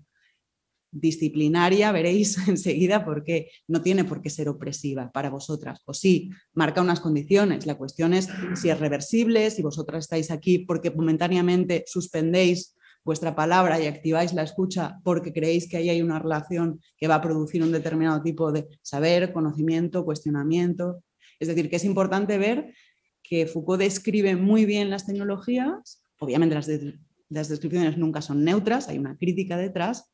disciplinaria, 0.90 1.92
veréis 1.92 2.36
enseguida 2.48 3.04
por 3.04 3.24
qué 3.24 3.50
no 3.66 3.82
tiene 3.82 4.04
por 4.04 4.20
qué 4.20 4.30
ser 4.30 4.48
opresiva 4.48 5.10
para 5.12 5.30
vosotras, 5.30 5.80
o 5.86 5.94
sí, 5.94 6.30
marca 6.52 6.82
unas 6.82 7.00
condiciones, 7.00 7.66
la 7.66 7.76
cuestión 7.76 8.14
es 8.14 8.28
si 8.54 8.70
es 8.70 8.78
reversible, 8.78 9.50
si 9.50 9.62
vosotras 9.62 10.04
estáis 10.04 10.30
aquí 10.30 10.58
porque 10.60 10.90
momentáneamente 10.90 11.84
suspendéis 11.86 12.74
vuestra 13.04 13.34
palabra 13.34 13.80
y 13.80 13.86
activáis 13.86 14.32
la 14.34 14.42
escucha 14.42 15.00
porque 15.02 15.32
creéis 15.32 15.68
que 15.68 15.76
ahí 15.76 15.88
hay 15.88 16.02
una 16.02 16.18
relación 16.18 16.80
que 16.96 17.08
va 17.08 17.16
a 17.16 17.22
producir 17.22 17.62
un 17.62 17.72
determinado 17.72 18.22
tipo 18.22 18.52
de 18.52 18.68
saber, 18.82 19.32
conocimiento, 19.32 20.04
cuestionamiento. 20.04 21.02
Es 21.40 21.48
decir, 21.48 21.70
que 21.70 21.76
es 21.76 21.84
importante 21.84 22.38
ver 22.38 22.74
que 23.22 23.46
Foucault 23.46 23.80
describe 23.80 24.36
muy 24.36 24.64
bien 24.64 24.90
las 24.90 25.06
tecnologías, 25.06 26.02
obviamente 26.18 26.54
las, 26.54 26.68
las 27.28 27.48
descripciones 27.48 27.96
nunca 27.98 28.22
son 28.22 28.44
neutras, 28.44 28.88
hay 28.88 28.98
una 28.98 29.16
crítica 29.16 29.56
detrás, 29.56 30.12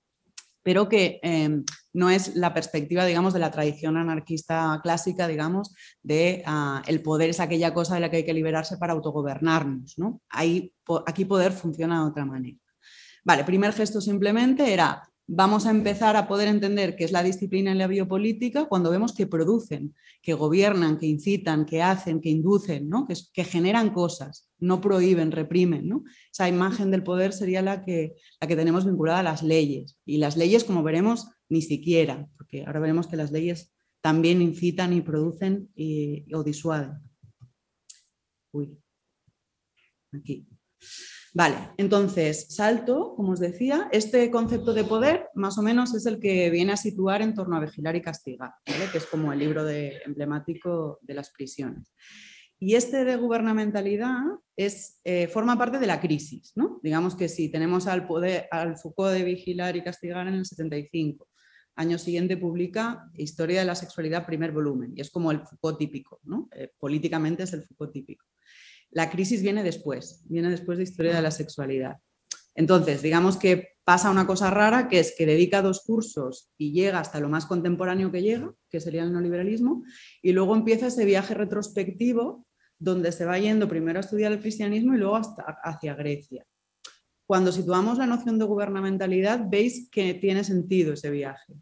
pero 0.65 0.89
que 0.89 1.21
em, 1.23 1.63
no 1.93 2.11
es 2.11 2.35
la 2.35 2.55
perspectiva, 2.55 3.05
digamos, 3.05 3.35
de 3.35 3.39
la 3.39 3.51
tradición 3.51 3.97
anarquista 3.97 4.81
clásica, 4.83 5.29
digamos, 5.29 5.75
de 6.03 6.43
ah, 6.47 6.83
el 6.87 7.03
poder 7.03 7.31
es 7.31 7.39
aquella 7.39 7.75
cosa 7.75 7.95
de 7.95 8.01
la 8.01 8.11
que 8.11 8.17
hay 8.17 8.25
que 8.25 8.33
liberarse 8.33 8.79
para 8.79 8.95
autogobernarnos. 8.95 9.99
¿no? 9.99 10.21
aquí 10.31 11.25
poder 11.27 11.53
funciona 11.53 12.03
de 12.03 12.11
otra 12.11 12.25
manera. 12.25 12.57
Vale, 13.25 13.45
primer 13.45 13.73
gesto 13.73 14.01
simplemente 14.01 14.73
era, 14.73 15.03
vamos 15.27 15.65
a 15.65 15.71
empezar 15.71 16.15
a 16.17 16.29
poder 16.29 16.49
entender 16.49 16.95
qué 16.95 17.05
es 17.05 17.13
la 17.13 17.23
disciplina 17.23 17.73
en 17.73 17.79
la 17.79 17.87
biopolítica 17.87 18.67
cuando 18.67 18.91
vemos 18.91 19.15
que 19.15 19.27
producen, 19.27 19.95
que 20.21 20.35
gobiernan, 20.35 20.99
que 20.99 21.07
incitan, 21.07 21.65
que 21.65 21.83
hacen, 21.83 22.21
que 22.21 22.29
inducen, 22.29 22.89
¿no? 22.89 23.07
que, 23.07 23.45
generan 23.45 23.91
cosas, 23.95 24.51
no 24.59 24.81
prohíben, 24.81 25.33
reprimen. 25.33 25.89
¿no? 25.89 26.05
Esa 26.31 26.49
imagen 26.49 26.91
del 26.91 27.03
poder 27.03 27.33
sería 27.33 27.63
la 27.63 27.83
que, 27.83 28.15
la 28.41 28.47
que 28.47 28.57
tenemos 28.57 28.85
vinculada 28.85 29.21
a 29.21 29.23
las 29.23 29.43
leyes. 29.43 29.99
Y 30.05 30.19
las 30.19 30.37
leyes, 30.37 30.65
como 30.65 30.83
veremos, 30.83 31.29
ni 31.49 31.63
siquiera, 31.63 32.29
porque 32.37 32.65
ahora 32.67 32.81
veremos 32.81 33.07
que 33.07 33.17
las 33.17 33.33
leyes 33.33 33.73
también 34.03 34.43
incitan 34.43 34.93
y 34.93 35.01
producen 35.01 35.71
o 36.35 36.45
disuaden. 36.45 36.93
Uy, 38.53 38.79
aquí. 40.13 40.47
Vale, 41.37 41.57
entonces, 41.79 42.47
salto, 42.51 43.15
como 43.17 43.33
os 43.33 43.41
decía, 43.41 43.89
este 43.91 44.31
concepto 44.31 44.73
de 44.73 44.85
poder 44.85 45.31
más 45.35 45.59
o 45.59 45.63
menos 45.63 45.93
es 45.93 46.07
el 46.07 46.21
que 46.21 46.49
viene 46.49 46.73
a 46.73 46.77
situar 46.77 47.23
en 47.23 47.35
torno 47.35 47.57
a 47.57 47.61
vigilar 47.61 47.97
y 47.97 48.03
castigar, 48.03 48.53
que 48.65 48.99
es 48.99 49.07
como 49.07 49.33
el 49.33 49.41
libro 49.41 49.65
de, 49.65 50.01
emblemático 50.07 51.01
de 51.03 51.15
las 51.15 51.31
prisiones. 51.31 51.93
Y 52.61 52.77
este 52.77 53.05
de 53.05 53.17
gubernamentalidad 53.17 54.23
es, 54.55 55.01
eh, 55.03 55.27
forma 55.27 55.59
parte 55.59 55.81
de 55.81 55.89
la 55.89 56.01
crisis. 56.01 56.53
¿no? 56.55 56.79
Digamos 56.85 57.17
que 57.17 57.29
si 57.29 57.49
tenemos 57.49 57.89
al, 57.89 58.07
poder, 58.07 58.47
al 58.53 58.77
Foucault 58.77 59.13
de 59.13 59.25
vigilar 59.25 59.75
y 59.75 59.83
castigar 59.83 60.29
en 60.29 60.35
el 60.35 60.47
75, 60.47 61.29
año 61.75 61.99
siguiente 61.99 62.37
publica 62.37 63.11
Historia 63.15 63.59
de 63.59 63.67
la 63.67 63.75
sexualidad, 63.75 64.25
primer 64.25 64.53
volumen, 64.53 64.93
y 64.95 65.01
es 65.01 65.11
como 65.11 65.33
el 65.33 65.41
Foucault 65.41 65.79
típico, 65.79 66.21
¿no? 66.23 66.49
Eh, 66.55 66.71
políticamente 66.79 67.43
es 67.43 67.53
el 67.55 67.65
Foucault 67.65 67.93
típico. 67.93 68.25
La 68.95 69.11
crisis 69.11 69.43
viene 69.43 69.65
después, 69.65 70.23
viene 70.27 70.49
después 70.49 70.79
de 70.79 70.85
historia 70.85 71.17
de 71.17 71.23
la 71.23 71.33
sexualidad. 71.33 71.97
Entonces, 72.55 73.03
digamos 73.03 73.37
que 73.37 73.71
pasa 73.83 74.09
una 74.09 74.25
cosa 74.25 74.51
rara, 74.51 74.89
que 74.89 75.01
es 75.01 75.15
que 75.19 75.27
dedica 75.27 75.63
dos 75.63 75.83
cursos 75.85 76.53
y 76.57 76.73
llega 76.73 77.01
hasta 77.01 77.19
lo 77.19 77.29
más 77.29 77.47
contemporáneo 77.47 78.13
que 78.13 78.23
llega, 78.23 78.55
que 78.71 78.81
sería 78.81 79.03
el 79.03 79.13
neoliberalismo, 79.13 79.83
y 80.23 80.33
luego 80.33 80.55
empieza 80.55 80.87
ese 80.87 81.05
viaje 81.05 81.35
retrospectivo 81.35 82.47
donde 82.79 83.11
se 83.11 83.25
va 83.25 83.37
yendo 83.37 83.69
primero 83.69 83.99
a 83.99 84.01
estudiar 84.01 84.31
el 84.31 84.41
cristianismo 84.41 84.95
y 84.95 84.99
luego 84.99 85.17
hasta, 85.17 85.43
hacia 85.65 85.95
Grecia. 85.95 86.47
Cuando 87.27 87.51
situamos 87.51 87.99
la 87.99 88.07
noción 88.07 88.39
de 88.39 88.45
gubernamentalidad, 88.45 89.41
veis 89.51 89.89
que 89.91 90.15
tiene 90.15 90.45
sentido 90.45 90.93
ese 90.93 91.11
viaje. 91.11 91.55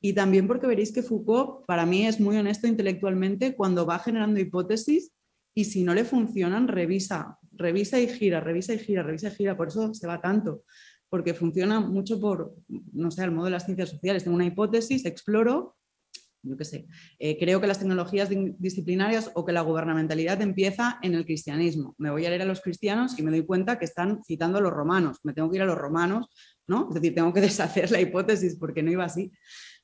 Y 0.00 0.12
también 0.12 0.46
porque 0.46 0.68
veréis 0.68 0.92
que 0.92 1.02
Foucault, 1.02 1.66
para 1.66 1.86
mí, 1.86 2.06
es 2.06 2.20
muy 2.20 2.36
honesto 2.36 2.68
intelectualmente 2.68 3.56
cuando 3.56 3.84
va 3.84 3.98
generando 3.98 4.38
hipótesis 4.38 5.12
y 5.54 5.64
si 5.64 5.84
no 5.84 5.94
le 5.94 6.04
funcionan, 6.04 6.68
revisa, 6.68 7.38
revisa 7.52 8.00
y 8.00 8.08
gira, 8.08 8.40
revisa 8.40 8.74
y 8.74 8.78
gira, 8.78 9.02
revisa 9.02 9.28
y 9.28 9.32
gira, 9.32 9.56
por 9.56 9.68
eso 9.68 9.92
se 9.94 10.06
va 10.06 10.20
tanto, 10.20 10.64
porque 11.08 11.34
funciona 11.34 11.80
mucho 11.80 12.20
por, 12.20 12.54
no 12.92 13.10
sé, 13.10 13.24
el 13.24 13.32
modo 13.32 13.46
de 13.46 13.52
las 13.52 13.64
ciencias 13.64 13.90
sociales. 13.90 14.24
Tengo 14.24 14.36
una 14.36 14.46
hipótesis, 14.46 15.04
exploro, 15.04 15.76
yo 16.44 16.56
qué 16.56 16.64
sé, 16.64 16.86
eh, 17.18 17.38
creo 17.38 17.60
que 17.60 17.68
las 17.68 17.78
tecnologías 17.78 18.28
disciplinarias 18.58 19.30
o 19.34 19.44
que 19.44 19.52
la 19.52 19.60
gubernamentalidad 19.60 20.42
empieza 20.42 20.98
en 21.02 21.14
el 21.14 21.24
cristianismo. 21.24 21.94
Me 21.98 22.10
voy 22.10 22.26
a 22.26 22.30
leer 22.30 22.42
a 22.42 22.46
los 22.46 22.60
cristianos 22.60 23.16
y 23.18 23.22
me 23.22 23.30
doy 23.30 23.46
cuenta 23.46 23.78
que 23.78 23.84
están 23.84 24.22
citando 24.24 24.58
a 24.58 24.60
los 24.60 24.72
romanos. 24.72 25.18
Me 25.22 25.34
tengo 25.34 25.48
que 25.50 25.58
ir 25.58 25.62
a 25.62 25.66
los 25.66 25.78
romanos, 25.78 26.26
¿no? 26.66 26.88
Es 26.88 26.94
decir, 26.94 27.14
tengo 27.14 27.32
que 27.32 27.40
deshacer 27.42 27.90
la 27.92 28.00
hipótesis 28.00 28.56
porque 28.56 28.82
no 28.82 28.90
iba 28.90 29.04
así. 29.04 29.30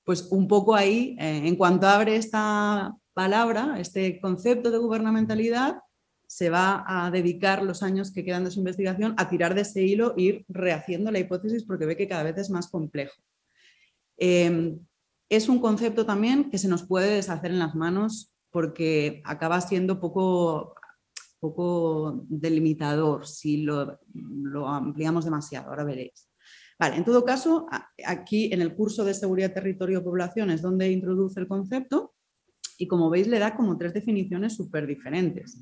Pues 0.02 0.22
un 0.31 0.48
poco 0.48 0.74
ahí, 0.74 1.16
eh, 1.20 1.42
en 1.44 1.54
cuanto 1.54 1.87
abre 1.87 2.16
esta 2.16 2.92
palabra, 3.18 3.81
este 3.81 4.20
concepto 4.20 4.70
de 4.70 4.78
gubernamentalidad, 4.78 5.83
se 6.28 6.50
va 6.50 6.85
a 6.87 7.11
dedicar 7.11 7.64
los 7.64 7.83
años 7.83 8.12
que 8.12 8.24
quedan 8.24 8.44
de 8.44 8.52
su 8.52 8.61
investigación 8.61 9.16
a 9.16 9.28
tirar 9.28 9.57
de 9.57 9.62
ese 9.62 9.83
hilo 9.83 10.14
e 10.16 10.22
ir 10.22 10.44
rehaciendo 10.48 11.11
la 11.11 11.18
hipótesis 11.18 11.64
porque 11.64 11.85
ve 11.85 11.96
que 11.96 12.07
cada 12.07 12.22
vez 12.22 12.38
es 12.38 12.48
más 12.48 12.68
complejo. 12.68 13.16
Em, 14.16 14.78
es 15.28 15.48
un 15.48 15.59
concepto 15.59 16.07
también 16.07 16.48
que 16.48 16.59
se 16.59 16.68
nos 16.68 16.85
puede 16.85 17.16
deshacer 17.16 17.50
en 17.50 17.59
las 17.59 17.74
manos 17.74 18.33
porque 18.52 19.20
acaba 19.24 19.61
siendo 19.62 19.98
poco, 19.98 20.76
poco 21.40 22.24
delimitador 22.28 23.26
si 23.26 23.62
lo, 23.62 23.98
lo 24.14 24.68
ampliamos 24.68 25.24
demasiado, 25.24 25.70
ahora 25.70 25.83
veréis. 25.83 26.31
Vale, 26.78 26.94
en 26.94 27.04
todo 27.04 27.24
caso, 27.24 27.66
aquí 28.07 28.52
en 28.52 28.62
el 28.62 28.76
curso 28.76 29.04
de 29.04 29.12
Seguridad, 29.12 29.52
Territorio, 29.52 30.04
Población 30.04 30.50
es 30.50 30.62
donde 30.62 30.92
introduce 30.92 31.40
el 31.40 31.48
concepto 31.48 32.14
y 32.79 32.87
como 32.87 33.11
veis 33.11 33.27
le 33.27 33.38
da 33.38 33.55
como 33.57 33.77
tres 33.77 33.93
definiciones 33.93 34.55
súper 34.55 34.87
diferentes. 34.87 35.61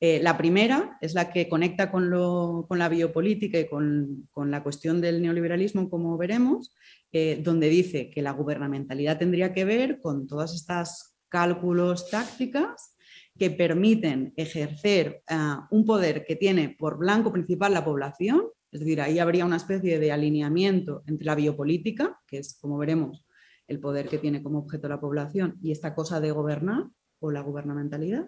Eh, 0.00 0.20
la 0.22 0.38
primera 0.38 0.96
es 1.00 1.14
la 1.14 1.30
que 1.32 1.48
conecta 1.48 1.90
con, 1.90 2.08
la 2.10 2.88
biopolítica 2.88 3.58
y 3.58 3.68
con, 3.68 4.28
la 4.50 4.62
cuestión 4.62 5.00
del 5.00 5.20
neoliberalismo, 5.20 5.90
como 5.90 6.16
veremos, 6.16 6.72
eh, 7.10 7.40
donde 7.42 7.68
dice 7.68 8.08
que 8.08 8.22
la 8.22 8.30
gubernamentalidad 8.30 9.18
tendría 9.18 9.52
que 9.52 9.64
ver 9.64 10.00
con 10.00 10.28
todas 10.28 10.54
estas 10.54 11.18
cálculos 11.28 12.08
tácticas 12.10 12.96
que 13.36 13.50
permiten 13.50 14.32
ejercer 14.36 15.22
ah, 15.28 15.66
un 15.70 15.84
poder 15.84 16.24
que 16.24 16.36
tiene 16.36 16.76
por 16.78 16.98
blanco 16.98 17.32
principal 17.32 17.74
la 17.74 17.84
población, 17.84 18.44
es 18.70 18.80
decir, 18.80 19.00
ahí 19.00 19.18
habría 19.18 19.46
una 19.46 19.56
especie 19.56 19.98
de 19.98 20.12
alineamiento 20.12 21.02
entre 21.06 21.26
la 21.26 21.34
biopolítica, 21.34 22.20
que 22.26 22.38
es, 22.38 22.58
como 22.60 22.78
veremos, 22.78 23.24
el 23.68 23.80
poder 23.80 24.08
que 24.08 24.18
tiene 24.18 24.42
como 24.42 24.58
objeto 24.58 24.88
la 24.88 25.00
población, 25.00 25.58
y 25.62 25.70
esta 25.70 25.94
cosa 25.94 26.20
de 26.20 26.32
gobernar 26.32 26.88
o 27.20 27.30
la 27.30 27.40
gubernamentalidad, 27.40 28.26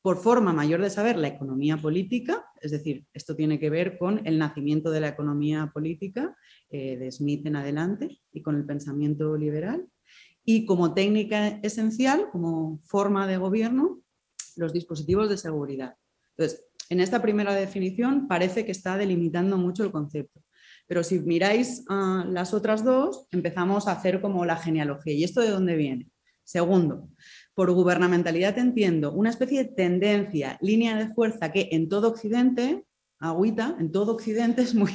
por 0.00 0.16
forma 0.16 0.52
mayor 0.52 0.80
de 0.80 0.90
saber 0.90 1.16
la 1.16 1.28
economía 1.28 1.76
política, 1.76 2.44
es 2.60 2.70
decir, 2.70 3.04
esto 3.12 3.36
tiene 3.36 3.58
que 3.58 3.70
ver 3.70 3.98
con 3.98 4.26
el 4.26 4.38
nacimiento 4.38 4.90
de 4.90 5.00
la 5.00 5.08
economía 5.08 5.70
política 5.72 6.36
eh, 6.70 6.96
de 6.96 7.12
Smith 7.12 7.46
en 7.46 7.56
adelante 7.56 8.20
y 8.32 8.42
con 8.42 8.56
el 8.56 8.64
pensamiento 8.64 9.36
liberal, 9.36 9.86
y 10.44 10.64
como 10.64 10.94
técnica 10.94 11.60
esencial, 11.62 12.30
como 12.32 12.80
forma 12.84 13.26
de 13.26 13.36
gobierno, 13.36 14.00
los 14.56 14.72
dispositivos 14.72 15.28
de 15.28 15.36
seguridad. 15.36 15.96
Entonces, 16.36 16.64
en 16.88 17.00
esta 17.00 17.20
primera 17.20 17.54
definición 17.54 18.28
parece 18.28 18.64
que 18.64 18.72
está 18.72 18.96
delimitando 18.96 19.58
mucho 19.58 19.84
el 19.84 19.92
concepto. 19.92 20.40
Pero 20.88 21.04
si 21.04 21.20
miráis 21.20 21.84
ah, 21.88 22.24
las 22.28 22.52
otras 22.52 22.82
dos, 22.82 23.28
empezamos 23.30 23.86
a 23.86 23.92
hacer 23.92 24.20
como 24.20 24.44
la 24.44 24.56
genealogía. 24.56 25.12
¿Y 25.12 25.22
esto 25.22 25.40
de 25.40 25.50
dónde 25.50 25.76
viene? 25.76 26.08
Segundo, 26.42 27.10
por 27.54 27.70
gubernamentalidad 27.72 28.56
entiendo 28.58 29.12
una 29.12 29.28
especie 29.28 29.64
de 29.64 29.70
tendencia, 29.70 30.58
línea 30.62 30.96
de 30.96 31.12
fuerza 31.12 31.52
que 31.52 31.68
en 31.72 31.90
todo 31.90 32.08
Occidente, 32.08 32.86
agüita, 33.20 33.76
en 33.78 33.92
todo 33.92 34.12
Occidente 34.12 34.62
es 34.62 34.74
muy, 34.74 34.90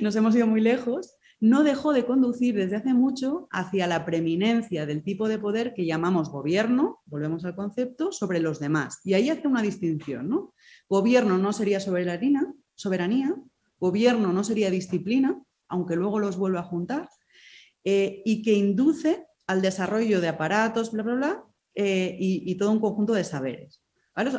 nos 0.00 0.16
hemos 0.16 0.34
ido 0.34 0.48
muy 0.48 0.60
lejos, 0.60 1.14
no 1.38 1.62
dejó 1.62 1.92
de 1.92 2.06
conducir 2.06 2.56
desde 2.56 2.76
hace 2.76 2.92
mucho 2.92 3.48
hacia 3.52 3.86
la 3.86 4.04
preeminencia 4.04 4.84
del 4.84 5.04
tipo 5.04 5.28
de 5.28 5.38
poder 5.38 5.74
que 5.74 5.86
llamamos 5.86 6.30
gobierno, 6.30 7.00
volvemos 7.04 7.44
al 7.44 7.54
concepto, 7.54 8.10
sobre 8.10 8.40
los 8.40 8.58
demás. 8.58 9.00
Y 9.04 9.14
ahí 9.14 9.30
hace 9.30 9.46
una 9.46 9.62
distinción, 9.62 10.28
¿no? 10.28 10.54
Gobierno 10.88 11.38
no 11.38 11.52
sería 11.52 11.78
soberanía, 11.78 12.46
soberanía 12.74 13.34
gobierno 13.82 14.32
no 14.32 14.44
sería 14.44 14.70
disciplina, 14.70 15.42
aunque 15.68 15.96
luego 15.96 16.20
los 16.20 16.36
vuelve 16.36 16.60
a 16.60 16.62
juntar, 16.62 17.08
eh, 17.82 18.22
y 18.24 18.42
que 18.42 18.52
induce 18.52 19.26
al 19.48 19.60
desarrollo 19.60 20.20
de 20.20 20.28
aparatos, 20.28 20.92
bla, 20.92 21.02
bla, 21.02 21.14
bla, 21.14 21.44
eh, 21.74 22.16
y, 22.20 22.54
todo 22.54 22.70
un 22.70 22.78
conjunto 22.78 23.12
de 23.12 23.24
saberes. 23.24 23.82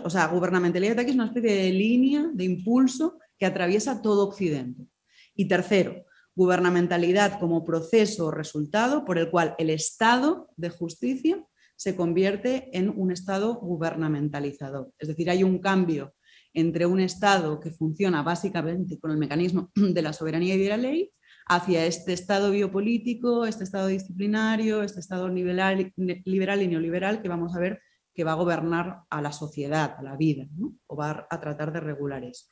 O 0.05 0.09
sea, 0.09 0.27
gubernamentalidad 0.27 0.97
aquí 0.97 1.09
es 1.09 1.15
una 1.15 1.25
especie 1.25 1.55
de 1.55 1.73
línea 1.73 2.29
de 2.33 2.45
impulso 2.45 3.19
que 3.37 3.45
atraviesa 3.45 4.01
todo 4.01 4.25
Occidente. 4.27 4.87
Y 5.35 5.49
tercero, 5.49 6.05
gubernamentalidad 6.35 7.37
como 7.39 7.65
proceso 7.65 8.27
o 8.27 8.31
resultado 8.31 9.03
por 9.03 9.17
el 9.17 9.29
cual 9.29 9.55
el 9.57 9.71
Estado 9.71 10.51
de 10.55 10.69
justicia 10.69 11.45
se 11.75 11.97
convierte 11.97 12.69
en 12.77 12.87
un 12.89 13.11
Estado 13.11 13.55
gubernamentalizador. 13.55 14.93
Es 14.97 15.09
decir, 15.09 15.29
hay 15.29 15.43
un 15.43 15.59
cambio 15.59 16.13
entre 16.53 16.85
un 16.85 16.99
Estado 16.99 17.59
que 17.59 17.71
funciona 17.71 18.21
básicamente 18.21 18.99
con 18.99 19.11
el 19.11 19.17
mecanismo 19.17 19.71
de 19.75 20.01
la 20.01 20.13
soberanía 20.13 20.55
y 20.55 20.59
de 20.59 20.69
la 20.69 20.77
ley 20.77 21.11
hacia 21.47 21.85
este 21.85 22.13
estado 22.13 22.51
biopolítico, 22.51 23.45
este 23.45 23.63
estado 23.63 23.87
disciplinario, 23.87 24.81
este 24.81 24.99
estado 24.99 25.27
liberal, 25.27 25.91
y 25.93 26.67
neoliberal 26.67 27.21
que 27.21 27.29
vamos 27.29 27.55
a 27.55 27.59
ver 27.59 27.81
que 28.13 28.23
va 28.23 28.33
a 28.33 28.35
gobernar 28.35 29.01
a 29.09 29.21
la 29.21 29.31
sociedad, 29.31 29.95
a 29.97 30.03
la 30.03 30.15
vida, 30.15 30.47
o 30.87 30.95
va 30.95 31.27
a 31.29 31.41
tratar 31.41 31.73
de 31.73 31.79
regular 31.79 32.23
eso. 32.23 32.45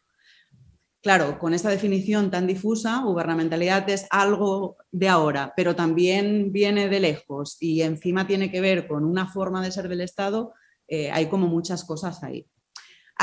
Claro, 1.03 1.39
con 1.39 1.53
esta 1.53 1.69
definición 1.69 2.29
tan 2.29 2.45
difusa, 2.45 3.01
gubernamentalidad 3.01 3.89
es 3.89 4.07
algo 4.11 4.77
de 4.91 5.07
ahora, 5.07 5.53
pero 5.55 5.75
también 5.75 6.51
viene 6.51 6.89
de 6.89 6.99
lejos 6.99 7.57
y 7.59 7.81
encima 7.81 8.27
tiene 8.27 8.51
que 8.51 8.61
ver 8.61 8.87
con 8.87 9.03
una 9.03 9.27
forma 9.27 9.63
de 9.63 9.71
ser 9.71 9.87
del 9.87 10.01
Estado, 10.01 10.53
eh, 10.87 11.09
hay 11.11 11.27
como 11.27 11.47
muchas 11.47 11.83
cosas 11.85 12.23
ahí. 12.23 12.47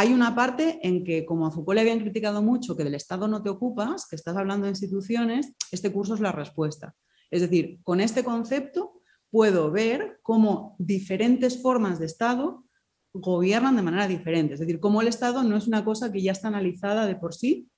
Hay 0.01 0.13
una 0.13 0.33
parte 0.33 0.79
en 0.85 1.03
que, 1.03 1.27
como 1.27 1.45
a 1.45 1.51
Foucault 1.51 1.75
le 1.75 1.81
habían 1.81 1.99
criticado 1.99 2.41
mucho 2.41 2.77
que 2.77 2.85
del 2.85 2.95
Estado 2.95 3.27
no 3.27 3.43
te 3.43 3.49
ocupas, 3.49 4.07
que 4.07 4.15
estás 4.15 4.37
hablando 4.37 4.67
de 4.67 4.71
instituciones, 4.71 5.55
este 5.73 5.91
curso 5.91 6.15
es 6.15 6.21
la 6.21 6.31
respuesta. 6.31 6.95
Es 7.33 7.41
decir, 7.41 7.81
con 7.83 8.01
este 8.01 8.23
concepto 8.23 9.03
puedo 9.29 9.73
ver 9.73 10.21
cómo 10.23 10.77
diferentes 10.79 11.61
formas 11.61 11.99
de 11.99 12.07
Estado 12.07 12.65
gobiernan 13.13 13.75
de 13.75 13.83
manera 13.83 14.07
diferente. 14.07 14.55
Es 14.55 14.61
decir, 14.61 14.79
cómo 14.79 15.03
el 15.03 15.09
Estado 15.09 15.43
no 15.43 15.57
es 15.57 15.67
una 15.67 15.85
cosa 15.85 16.13
que 16.13 16.23
ya 16.23 16.31
está 16.31 16.47
analizada 16.47 17.05
de 17.05 17.17
por 17.17 17.35
sí, 17.35 17.69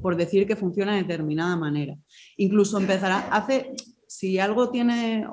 por 0.00 0.16
decir 0.16 0.46
que 0.46 0.56
funciona 0.56 0.94
de 0.94 1.02
determinada 1.02 1.56
manera. 1.56 1.98
Incluso 2.38 2.78
empezará, 2.78 3.28
hace, 3.28 3.74
si 4.12 4.38
algo 4.38 4.70
tiene, 4.70 5.26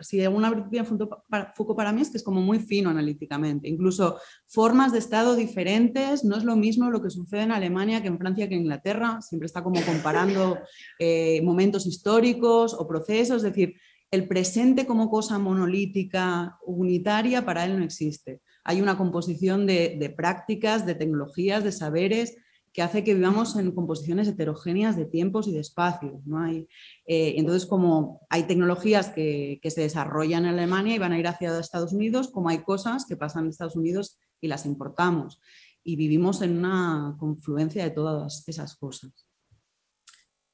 si 0.00 0.22
alguna 0.22 0.50
virtud 0.50 1.08
Foucault 1.52 1.76
para 1.76 1.92
mí 1.92 2.00
es 2.00 2.10
que 2.10 2.16
es 2.16 2.22
como 2.22 2.40
muy 2.40 2.60
fino 2.60 2.88
analíticamente, 2.88 3.68
incluso 3.68 4.18
formas 4.46 4.92
de 4.92 5.00
Estado 5.00 5.34
diferentes, 5.34 6.24
no 6.24 6.36
es 6.36 6.44
lo 6.44 6.54
mismo 6.54 6.90
lo 6.90 7.02
que 7.02 7.10
sucede 7.10 7.42
en 7.42 7.50
Alemania 7.50 8.00
que 8.02 8.06
en 8.06 8.18
Francia 8.18 8.48
que 8.48 8.54
en 8.54 8.60
Inglaterra, 8.60 9.20
siempre 9.20 9.46
está 9.46 9.64
como 9.64 9.84
comparando 9.84 10.60
eh, 11.00 11.42
momentos 11.42 11.86
históricos 11.86 12.72
o 12.72 12.86
procesos, 12.86 13.38
es 13.38 13.42
decir, 13.42 13.74
el 14.12 14.28
presente 14.28 14.86
como 14.86 15.10
cosa 15.10 15.40
monolítica, 15.40 16.56
unitaria, 16.64 17.44
para 17.44 17.64
él 17.64 17.76
no 17.76 17.84
existe. 17.84 18.42
Hay 18.62 18.80
una 18.80 18.96
composición 18.96 19.66
de 19.66 20.14
prácticas, 20.16 20.86
de 20.86 20.94
tecnologías, 20.94 21.64
de 21.64 21.72
saberes 21.72 22.36
que 22.72 22.82
hace 22.82 23.02
que 23.02 23.14
vivamos 23.14 23.56
en 23.56 23.72
composiciones 23.72 24.28
heterogéneas 24.28 24.96
de 24.96 25.04
tiempos 25.04 25.48
y 25.48 25.52
de 25.52 25.60
espacios. 25.60 26.24
¿no? 26.24 26.38
Hay, 26.38 26.68
eh, 27.06 27.34
entonces, 27.36 27.66
como 27.66 28.26
hay 28.30 28.44
tecnologías 28.44 29.08
que, 29.08 29.60
se 29.62 29.80
desarrollan 29.80 30.44
en 30.44 30.54
Alemania 30.54 30.94
y 30.94 30.98
van 30.98 31.12
a 31.12 31.18
ir 31.18 31.26
hacia 31.26 31.58
Estados 31.58 31.92
Unidos, 31.92 32.28
como 32.28 32.48
hay 32.48 32.58
cosas 32.58 33.06
que 33.06 33.16
pasan 33.16 33.44
en 33.44 33.50
Estados 33.50 33.76
Unidos 33.76 34.20
y 34.40 34.48
las 34.48 34.66
importamos. 34.66 35.40
Y 35.82 35.96
vivimos 35.96 36.42
en 36.42 36.58
una 36.58 37.16
confluencia 37.18 37.82
de 37.82 37.90
todas 37.90 38.44
esas 38.46 38.76
cosas. 38.76 39.26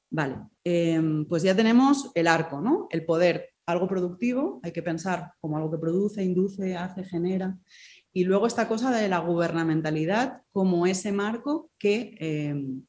Vale, 0.09 0.37
em, 0.63 1.25
pues 1.25 1.43
ya 1.43 1.55
tenemos 1.55 2.11
el 2.15 2.27
arco, 2.27 2.61
¿no? 2.61 2.87
El 2.89 3.05
poder, 3.05 3.49
algo 3.65 3.87
productivo, 3.87 4.61
hay 4.63 4.71
que 4.71 4.81
pensar 4.81 5.33
como 5.41 5.57
algo 5.57 5.69
que 5.69 5.77
produce, 5.77 6.23
induce, 6.23 6.77
hace, 6.77 7.03
genera. 7.03 7.57
Y 8.17 8.23
luego 8.23 8.47
esta 8.47 8.67
cosa 8.67 8.89
de 8.89 9.07
la 9.09 9.19
gubernamentalidad 9.19 10.41
como 10.51 10.87
ese 10.87 11.11
marco 11.11 11.69
que, 11.77 12.17
em, 12.19 12.83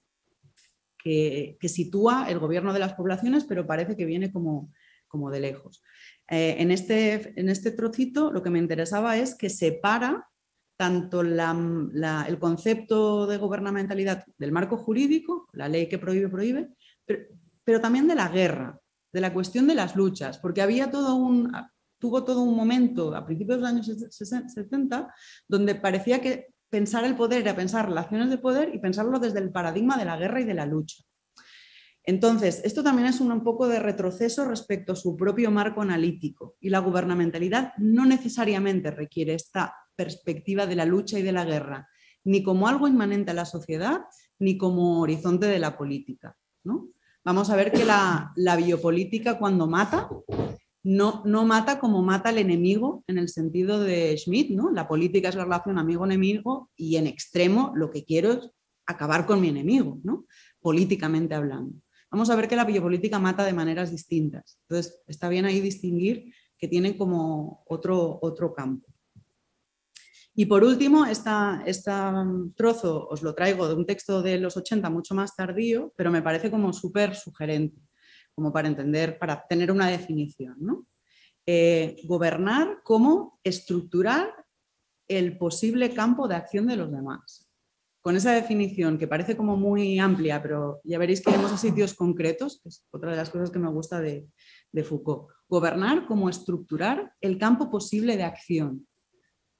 que, 0.96 1.58
sitúa 1.68 2.30
el 2.30 2.38
gobierno 2.38 2.72
de 2.72 2.78
las 2.78 2.94
poblaciones, 2.94 3.44
pero 3.44 3.66
parece 3.66 3.94
que 3.94 4.06
viene 4.06 4.32
como, 4.32 4.72
como 5.06 5.30
de 5.30 5.40
lejos. 5.40 5.82
Eh, 6.30 6.56
en, 6.60 6.70
este, 6.70 7.38
en 7.38 7.50
este 7.50 7.72
trocito 7.72 8.32
lo 8.32 8.42
que 8.42 8.48
me 8.48 8.58
interesaba 8.58 9.18
es 9.18 9.34
que 9.34 9.50
separa 9.50 10.26
tanto 10.78 11.20
el 11.20 12.38
concepto 12.38 13.26
de 13.26 13.36
gubernamentalidad 13.36 14.24
del 14.38 14.50
marco 14.50 14.78
jurídico, 14.78 15.46
la 15.52 15.68
ley 15.68 15.90
que 15.90 15.98
prohíbe, 15.98 16.30
prohíbe, 16.30 16.70
pero, 17.64 17.82
también 17.82 18.08
de 18.08 18.14
la 18.14 18.30
guerra, 18.30 18.80
de 19.12 19.20
la 19.20 19.34
cuestión 19.34 19.66
de 19.66 19.74
las 19.74 19.94
luchas, 19.94 20.38
porque 20.38 20.62
había 20.62 20.90
todo 20.90 21.16
un, 21.16 21.52
tuvo 21.98 22.24
todo 22.24 22.42
un 22.42 22.56
momento 22.56 23.14
a 23.14 23.26
principios 23.26 23.58
de 23.58 23.62
los 23.62 24.32
años 24.32 24.52
70 24.54 25.14
donde 25.46 25.74
parecía 25.74 26.20
que 26.20 26.48
pensar 26.70 27.04
el 27.04 27.16
poder 27.16 27.42
era 27.42 27.56
pensar 27.56 27.88
relaciones 27.88 28.30
de 28.30 28.38
poder 28.38 28.74
y 28.74 28.78
pensarlo 28.78 29.18
desde 29.18 29.40
el 29.40 29.50
paradigma 29.50 29.96
de 29.96 30.04
la 30.04 30.16
guerra 30.16 30.40
y 30.40 30.44
de 30.44 30.54
la 30.54 30.66
lucha. 30.66 31.02
Entonces, 32.04 32.62
esto 32.64 32.82
también 32.82 33.06
es 33.06 33.20
un, 33.20 33.44
poco 33.44 33.68
de 33.68 33.80
retroceso 33.80 34.46
respecto 34.46 34.92
a 34.94 34.96
su 34.96 35.14
propio 35.14 35.50
marco 35.50 35.82
analítico 35.82 36.56
y 36.58 36.70
la 36.70 36.78
gubernamentalidad 36.78 37.74
no 37.76 38.06
necesariamente 38.06 38.90
requiere 38.90 39.34
esta 39.34 39.74
perspectiva 39.94 40.66
de 40.66 40.76
la 40.76 40.86
lucha 40.86 41.18
y 41.18 41.22
de 41.22 41.32
la 41.32 41.44
guerra, 41.44 41.86
ni 42.24 42.42
como 42.42 42.66
algo 42.66 42.88
inmanente 42.88 43.32
a 43.32 43.34
la 43.34 43.44
sociedad, 43.44 44.04
ni 44.38 44.56
como 44.56 45.00
horizonte 45.00 45.46
de 45.48 45.58
la 45.58 45.76
política. 45.76 46.34
¿no? 46.64 46.88
Vamos 47.24 47.50
a 47.50 47.56
ver 47.56 47.70
que 47.72 47.84
la, 47.84 48.32
la 48.36 48.56
biopolítica 48.56 49.38
cuando 49.38 49.66
mata 49.66 50.08
no, 50.82 51.22
no 51.24 51.44
mata 51.44 51.78
como 51.78 52.02
mata 52.02 52.30
el 52.30 52.38
enemigo 52.38 53.04
en 53.06 53.18
el 53.18 53.28
sentido 53.28 53.80
de 53.80 54.16
Schmidt, 54.16 54.50
¿no? 54.50 54.70
La 54.70 54.88
política 54.88 55.28
es 55.28 55.34
la 55.34 55.44
relación 55.44 55.78
amigo-enemigo 55.78 56.70
y 56.76 56.96
en 56.96 57.06
extremo 57.06 57.72
lo 57.74 57.90
que 57.90 58.04
quiero 58.04 58.32
es 58.32 58.50
acabar 58.86 59.26
con 59.26 59.40
mi 59.40 59.48
enemigo, 59.48 60.00
¿no? 60.02 60.26
Políticamente 60.60 61.34
hablando. 61.34 61.74
Vamos 62.10 62.30
a 62.30 62.36
ver 62.36 62.48
que 62.48 62.56
la 62.56 62.64
biopolítica 62.64 63.18
mata 63.18 63.44
de 63.44 63.52
maneras 63.52 63.90
distintas. 63.90 64.58
Entonces, 64.62 65.02
está 65.06 65.28
bien 65.28 65.44
ahí 65.44 65.60
distinguir 65.60 66.32
que 66.56 66.68
tienen 66.68 66.96
como 66.96 67.64
otro, 67.66 68.18
otro 68.22 68.54
campo. 68.54 68.88
Y 70.34 70.46
por 70.46 70.62
último, 70.62 71.04
este 71.04 71.30
trozo 72.54 73.08
os 73.08 73.22
lo 73.22 73.34
traigo 73.34 73.68
de 73.68 73.74
un 73.74 73.84
texto 73.84 74.22
de 74.22 74.38
los 74.38 74.56
80 74.56 74.88
mucho 74.88 75.14
más 75.14 75.34
tardío, 75.34 75.92
pero 75.96 76.12
me 76.12 76.22
parece 76.22 76.48
como 76.50 76.72
súper 76.72 77.16
sugerente, 77.16 77.82
como 78.38 78.52
para 78.52 78.68
entender, 78.68 79.18
para 79.18 79.44
tener 79.48 79.72
una 79.72 79.88
definición. 79.88 80.54
¿no? 80.60 80.86
Eh, 81.44 81.96
gobernar 82.04 82.82
como 82.84 83.40
estructurar 83.42 84.32
el 85.08 85.36
posible 85.36 85.92
campo 85.92 86.28
de 86.28 86.36
acción 86.36 86.68
de 86.68 86.76
los 86.76 86.92
demás. 86.92 87.50
Con 88.00 88.14
esa 88.14 88.30
definición 88.30 88.96
que 88.96 89.08
parece 89.08 89.36
como 89.36 89.56
muy 89.56 89.98
amplia, 89.98 90.40
pero 90.40 90.80
ya 90.84 90.98
veréis 90.98 91.20
que 91.20 91.30
iremos 91.30 91.50
a 91.50 91.58
sitios 91.58 91.94
concretos, 91.94 92.60
que 92.62 92.68
es 92.68 92.86
otra 92.92 93.10
de 93.10 93.16
las 93.16 93.28
cosas 93.28 93.50
que 93.50 93.58
me 93.58 93.72
gusta 93.72 94.00
de, 94.00 94.28
de 94.70 94.84
Foucault. 94.84 95.32
Gobernar 95.48 96.06
como 96.06 96.30
estructurar 96.30 97.12
el 97.20 97.38
campo 97.38 97.70
posible 97.70 98.16
de 98.16 98.22
acción. 98.22 98.86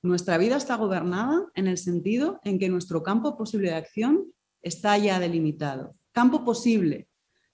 Nuestra 0.02 0.38
vida 0.38 0.56
está 0.56 0.76
gobernada 0.76 1.50
en 1.56 1.66
el 1.66 1.78
sentido 1.78 2.38
en 2.44 2.60
que 2.60 2.68
nuestro 2.68 3.02
campo 3.02 3.36
posible 3.36 3.70
de 3.70 3.76
acción 3.76 4.32
está 4.62 4.96
ya 4.98 5.18
delimitado. 5.18 5.96
Campo 6.12 6.44
posible, 6.44 7.08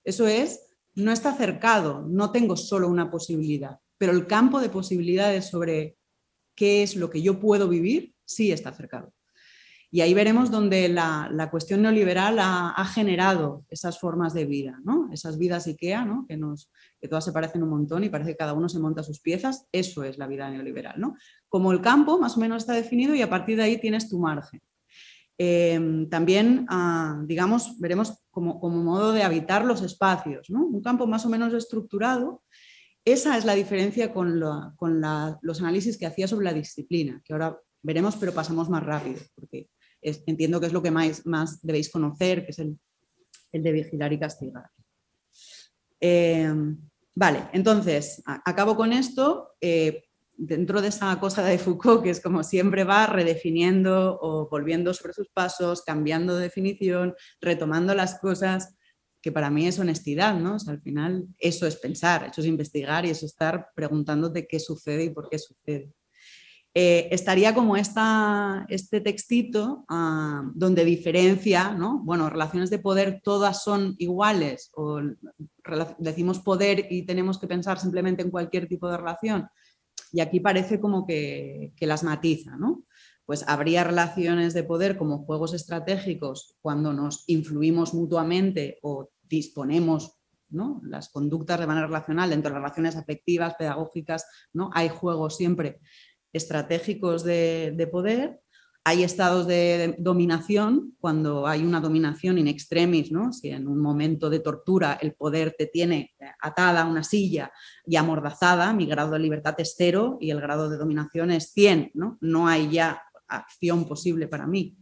eso 0.05 0.27
es, 0.27 0.64
no 0.95 1.13
está 1.13 1.35
cercado, 1.35 2.07
no 2.09 2.31
tengo 2.31 2.57
solo 2.57 2.89
una 2.89 3.11
posibilidad 3.11 3.79
pero 3.99 4.13
el 4.13 4.27
campo 4.27 4.61
de 4.61 4.69
posibilidades 4.69 5.47
sobre 5.47 5.97
qué 6.55 6.83
es 6.83 6.97
lo 6.97 7.11
que 7.11 7.23
yo 7.23 7.41
puedo 7.41 7.69
vivir 7.69 8.15
sí 8.25 8.53
está 8.53 8.73
cercado. 8.73 9.13
Y 9.91 10.01
ahí 10.01 10.13
veremos 10.13 10.51
donde 10.51 10.89
la, 10.89 11.49
cuestión 11.53 11.83
neoliberal 11.83 12.39
ha, 12.41 12.85
generado 12.93 13.65
esas 13.71 14.01
formas 14.01 14.35
de 14.35 14.45
vida, 14.45 14.81
¿no? 14.85 15.09
esas 15.13 15.39
vidas 15.39 15.69
IKEA, 15.69 16.05
¿no? 16.05 16.27
que, 16.29 16.37
que 17.01 17.09
todas 17.09 17.25
se 17.25 17.31
parecen 17.31 17.63
un 17.63 17.71
montón 17.71 18.03
y 18.03 18.09
parece 18.09 18.33
que 18.33 18.37
cada 18.37 18.55
uno 18.55 18.69
se 18.69 18.81
monta 18.81 19.05
sus 19.05 19.21
piezas. 19.21 19.69
Eso 19.71 20.03
es 20.03 20.19
la 20.19 20.27
vida 20.27 20.51
neoliberal. 20.51 21.01
¿no? 21.01 21.17
Como 21.49 21.71
el 21.71 21.81
campo 21.81 22.19
más 22.19 22.37
o 22.37 22.41
menos 22.41 22.65
está 22.65 22.73
definido 22.73 23.15
y 23.15 23.23
a 23.23 23.31
partir 23.31 23.57
de 23.57 23.63
ahí 23.63 23.81
tienes 23.81 24.09
tu 24.09 24.19
margen. 24.19 24.61
Eh, 25.37 26.07
también, 26.11 26.67
ah, 26.69 27.21
digamos, 27.27 27.79
veremos 27.81 28.25
como, 28.31 28.61
como, 28.61 28.83
modo 28.83 29.13
de 29.13 29.23
habitar 29.23 29.65
los 29.65 29.83
espacios, 29.83 30.49
un 30.51 30.81
campo 30.81 31.07
más 31.07 31.27
o 31.27 31.29
menos 31.29 31.53
estructurado 31.53 32.43
esa 33.05 33.37
es 33.37 33.45
la 33.45 33.55
diferencia 33.55 34.13
con, 34.13 34.41
los 34.41 35.61
análisis 35.61 35.99
que 35.99 36.07
hacía 36.07 36.27
sobre 36.27 36.47
la 36.47 36.55
disciplina, 36.55 37.21
que 37.25 37.35
ahora 37.35 37.59
veremos, 37.83 38.17
pero 38.17 38.33
pasamos 38.33 38.71
más 38.71 38.83
rápido, 38.83 39.21
porque 39.35 39.69
entiendo 40.01 40.59
que 40.59 40.67
es 40.67 40.73
lo 40.73 40.83
que 40.83 40.91
más, 40.91 41.27
más 41.27 41.61
debéis 41.61 41.91
conocer, 41.91 42.47
que 42.47 42.53
es 42.53 42.59
el, 42.59 42.79
de 43.53 43.73
vigilar 43.73 44.13
y 44.13 44.19
castigar. 44.19 44.71
Em, 46.01 46.79
vale, 47.15 47.45
entonces, 47.53 48.23
acabo 48.25 48.75
con 48.75 48.93
esto. 48.93 49.55
Eh, 49.61 50.04
dentro 50.37 50.83
de 50.83 50.89
esa 50.89 51.19
cosa 51.21 51.43
de 51.45 51.59
Foucault, 51.59 52.03
que 52.03 52.11
es 52.11 52.21
como 52.21 52.43
siempre 52.43 52.85
va 52.85 53.07
redefiniendo 53.07 54.19
o 54.21 54.49
volviendo 54.49 54.95
sobre 54.95 55.13
sus 55.13 55.29
pasos, 55.29 55.83
cambiando 55.83 56.37
de 56.37 56.43
definición, 56.43 57.15
retomando 57.41 57.95
las 57.95 58.19
cosas, 58.19 58.77
que 59.21 59.33
para 59.33 59.51
mí 59.51 59.67
es 59.67 59.79
honestidad, 59.79 60.39
¿no? 60.39 60.59
al 60.67 60.83
final 60.83 61.27
eso 61.39 61.67
es 61.67 61.77
pensar, 61.77 62.29
eso 62.31 62.43
es 62.43 62.47
investigar 62.47 63.07
y 63.07 63.11
eso 63.11 63.25
es 63.25 63.33
estar 63.33 63.69
preguntándote 63.75 64.47
qué 64.47 64.61
sucede 64.61 65.05
y 65.05 65.11
por 65.11 65.31
qué 65.31 65.39
sucede. 65.39 65.93
Eh, 66.77 67.09
estaría 67.13 67.55
como 67.55 67.77
esta, 67.77 68.67
este 68.69 69.01
textito 69.01 69.85
ah, 69.89 70.43
donde 70.55 70.85
diferencia, 70.85 71.73
¿no? 71.73 72.01
Bueno, 72.03 72.29
relaciones 72.29 72.69
de 72.69 72.81
poder 72.81 73.21
todas 73.23 73.63
son 73.63 73.95
iguales 73.99 74.73
o 74.75 75.01
decimos 75.99 76.41
poder 76.41 76.89
y 76.91 77.07
tenemos 77.07 77.39
que 77.39 77.47
pensar 77.47 77.79
simplemente 77.79 78.23
en 78.23 78.31
cualquier 78.33 78.67
tipo 78.67 78.91
de 78.91 78.97
relación. 78.97 79.49
Y 80.15 80.21
aquí 80.21 80.39
parece 80.39 80.79
como 80.79 81.09
que, 81.09 81.73
las 81.81 82.05
matiza, 82.05 82.57
¿no? 82.57 82.85
pues 83.27 83.43
habría 83.49 83.83
relaciones 83.83 84.55
de 84.55 84.63
poder 84.63 84.97
como 84.97 85.25
juegos 85.25 85.55
estratégicos 85.55 86.57
cuando 86.61 86.93
nos 86.93 87.25
influimos 87.27 87.95
mutuamente 87.95 88.79
o 88.83 89.11
disponemos 89.23 90.21
¿no? 90.51 90.81
las 90.85 91.09
conductas 91.09 91.59
de 91.59 91.67
manera 91.67 91.89
relacional 91.89 92.31
dentro 92.31 92.51
de 92.53 92.59
relaciones 92.59 92.95
afectivas, 92.95 93.57
pedagógicas, 93.59 94.27
¿no? 94.53 94.71
hay 94.73 94.89
juegos 94.89 95.37
siempre 95.37 95.81
estratégicos 96.33 97.25
de, 97.25 97.89
poder, 97.91 98.41
hay 98.87 99.03
estados 99.03 99.47
de 99.47 99.97
dominación 99.99 100.95
cuando 101.01 101.47
hay 101.47 101.65
una 101.65 101.81
dominación 101.81 102.37
in 102.37 102.49
extremis, 102.49 103.11
¿no? 103.11 103.33
si 103.33 103.49
en 103.49 103.67
un 103.67 103.81
momento 103.81 104.29
de 104.29 104.41
tortura 104.41 104.99
el 105.01 105.15
poder 105.15 105.55
te 105.57 105.67
tiene 105.67 106.13
atada 106.41 106.83
a 106.83 106.87
una 106.87 107.03
silla 107.03 107.51
y 107.87 107.97
amordazada, 107.97 108.75
mi 108.75 108.85
grado 108.85 109.13
de 109.13 109.21
libertad 109.21 109.55
es 109.59 109.75
cero 109.77 110.19
y 110.21 110.31
el 110.31 110.41
grado 110.41 110.69
de 110.69 110.77
dominación 110.77 111.31
es 111.31 111.51
100, 111.53 111.93
no, 111.95 112.19
no 112.21 112.47
hay 112.47 112.71
ya 112.71 113.03
acción 113.27 113.87
posible 113.87 114.29
para 114.29 114.47
mí. 114.47 114.77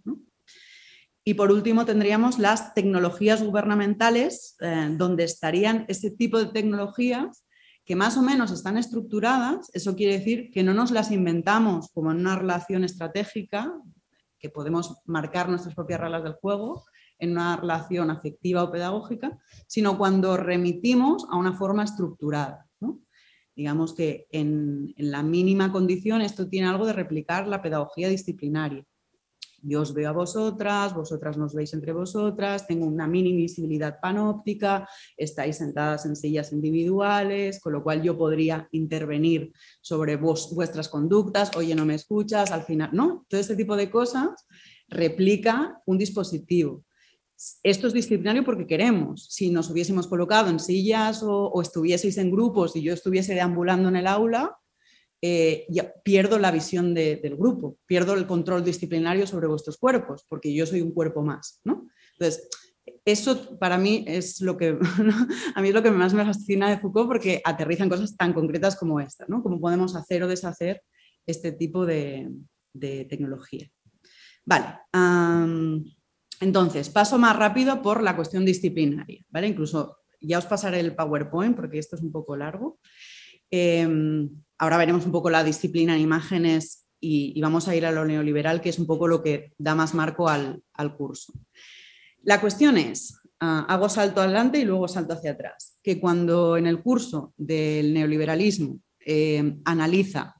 Y 1.24 1.34
por 1.34 1.52
último 1.52 1.86
tendríamos 1.86 2.40
las 2.40 2.74
tecnologías 2.74 3.40
gubernamentales, 3.44 4.56
eh, 4.60 4.88
donde 4.90 5.22
estarían 5.22 5.84
ese 5.86 6.10
tipo 6.10 6.40
de 6.40 6.46
tecnologías 6.46 7.44
que 7.84 7.96
más 7.96 8.16
o 8.16 8.22
menos 8.22 8.50
están 8.50 8.78
estructuradas. 8.78 9.70
Eso 9.74 9.96
quiere 9.96 10.18
decir 10.18 10.50
que 10.52 10.62
no 10.62 10.74
nos 10.74 10.90
las 10.90 11.10
inventamos 11.10 11.90
como 11.92 12.10
en 12.10 12.18
una 12.18 12.36
relación 12.36 12.84
estratégica, 12.84 13.72
que 14.38 14.50
podemos 14.50 15.00
marcar 15.06 15.48
nuestras 15.48 15.74
propias 15.74 16.00
reglas 16.00 16.24
del 16.24 16.34
juego 16.34 16.84
en 17.18 17.32
una 17.32 17.56
relación 17.56 18.10
afectiva 18.10 18.64
o 18.64 18.72
pedagógica, 18.72 19.38
sino 19.68 19.96
cuando 19.96 20.36
remitimos 20.36 21.26
a 21.30 21.36
una 21.36 21.54
forma 21.54 21.84
estructurada. 21.84 22.66
Digamos 23.54 23.94
que 23.94 24.26
en 24.30 24.94
la 24.96 25.22
mínima 25.22 25.70
condición 25.70 26.22
esto 26.22 26.48
tiene 26.48 26.68
algo 26.68 26.86
de 26.86 26.94
replicar 26.94 27.46
la 27.46 27.60
pedagogía 27.60 28.08
disciplinaria 28.08 28.84
yo 29.62 29.82
os 29.82 29.94
veo 29.94 30.08
a 30.08 30.12
vosotras, 30.12 30.94
vosotras 30.94 31.36
nos 31.36 31.54
veis 31.54 31.72
entre 31.72 31.92
vosotras, 31.92 32.66
tengo 32.66 32.86
una 32.86 33.06
mini 33.06 33.32
visibilidad 33.32 33.98
panóptica, 34.00 34.88
estáis 35.16 35.56
sentadas 35.56 36.04
en 36.06 36.16
sillas 36.16 36.52
individuales, 36.52 37.60
con 37.60 37.72
lo 37.72 37.82
cual 37.82 38.02
yo 38.02 38.16
podría 38.16 38.68
intervenir 38.72 39.52
sobre 39.80 40.16
vos, 40.16 40.52
vuestras 40.54 40.88
conductas, 40.88 41.50
oye, 41.56 41.74
no 41.74 41.86
me 41.86 41.94
escuchas, 41.94 42.50
al 42.50 42.62
final, 42.62 42.90
¿no? 42.92 43.24
Todo 43.28 43.40
este 43.40 43.56
tipo 43.56 43.76
de 43.76 43.90
cosas 43.90 44.46
replica 44.88 45.80
un 45.86 45.98
dispositivo. 45.98 46.84
Esto 47.62 47.88
es 47.88 47.92
disciplinario 47.92 48.44
porque 48.44 48.66
queremos. 48.66 49.26
Si 49.30 49.50
nos 49.50 49.68
hubiésemos 49.70 50.06
colocado 50.06 50.48
en 50.48 50.60
sillas 50.60 51.22
o, 51.22 51.48
o 51.48 51.62
estuvieseis 51.62 52.18
en 52.18 52.30
grupos 52.30 52.76
y 52.76 52.82
yo 52.82 52.92
estuviese 52.92 53.34
deambulando 53.34 53.88
en 53.88 53.96
el 53.96 54.06
aula, 54.06 54.56
eh, 55.24 55.68
pierdo 56.02 56.36
la 56.40 56.50
visión 56.50 56.94
del 56.94 57.36
grupo, 57.36 57.78
pierdo 57.86 58.14
el 58.14 58.26
control 58.26 58.64
disciplinario 58.64 59.24
sobre 59.24 59.46
vuestros 59.46 59.78
cuerpos, 59.78 60.26
porque 60.28 60.52
yo 60.52 60.66
soy 60.66 60.80
un 60.80 60.90
cuerpo 60.90 61.22
más. 61.22 61.60
¿no? 61.62 61.86
Entonces, 62.18 62.48
eso 63.04 63.56
para 63.58 63.78
mí 63.78 64.04
es 64.08 64.40
lo 64.40 64.56
que 64.56 64.76
a 65.54 65.62
mí 65.62 65.68
es 65.68 65.74
lo 65.74 65.82
que 65.82 65.92
más 65.92 66.12
me 66.12 66.24
fascina 66.24 66.68
de 66.68 66.78
Foucault 66.78 67.06
porque 67.06 67.40
aterrizan 67.44 67.88
cosas 67.88 68.16
tan 68.16 68.32
concretas 68.32 68.74
como 68.74 68.98
esta, 68.98 69.24
¿no? 69.28 69.44
Cómo 69.44 69.60
podemos 69.60 69.94
hacer 69.94 70.24
o 70.24 70.28
deshacer 70.28 70.82
este 71.24 71.52
tipo 71.52 71.86
de, 71.86 72.28
tecnología. 72.72 73.70
Vale. 74.44 74.78
entonces, 76.40 76.88
paso 76.88 77.16
más 77.16 77.36
rápido 77.36 77.80
por 77.80 78.02
la 78.02 78.16
cuestión 78.16 78.44
disciplinaria. 78.44 79.24
¿vale? 79.30 79.46
Incluso 79.46 79.98
ya 80.20 80.38
os 80.38 80.46
pasaré 80.46 80.80
el 80.80 80.96
PowerPoint 80.96 81.54
porque 81.54 81.78
esto 81.78 81.94
es 81.94 82.02
un 82.02 82.10
poco 82.10 82.36
largo. 82.36 82.80
Em, 83.50 84.30
ahora 84.62 84.76
veremos 84.76 85.04
un 85.04 85.10
poco 85.10 85.28
la 85.28 85.42
disciplina 85.42 85.96
en 85.96 86.02
imágenes 86.02 86.86
y, 87.00 87.40
vamos 87.40 87.66
a 87.66 87.74
ir 87.74 87.84
a 87.84 87.90
lo 87.90 88.04
neoliberal, 88.04 88.60
que 88.60 88.68
es 88.68 88.78
un 88.78 88.86
poco 88.86 89.08
lo 89.08 89.20
que 89.20 89.52
da 89.58 89.74
más 89.74 89.92
marco 89.92 90.28
al, 90.28 90.62
curso. 90.96 91.32
La 92.22 92.40
cuestión 92.40 92.78
es, 92.78 93.18
ah, 93.40 93.66
hago 93.68 93.88
salto 93.88 94.20
adelante 94.20 94.60
y 94.60 94.64
luego 94.64 94.86
salto 94.86 95.14
hacia 95.14 95.32
atrás, 95.32 95.80
que 95.82 96.00
cuando 96.00 96.56
en 96.56 96.68
el 96.68 96.80
curso 96.80 97.34
del 97.36 97.92
neoliberalismo 97.92 98.78
em, 99.00 99.60
analiza 99.64 100.36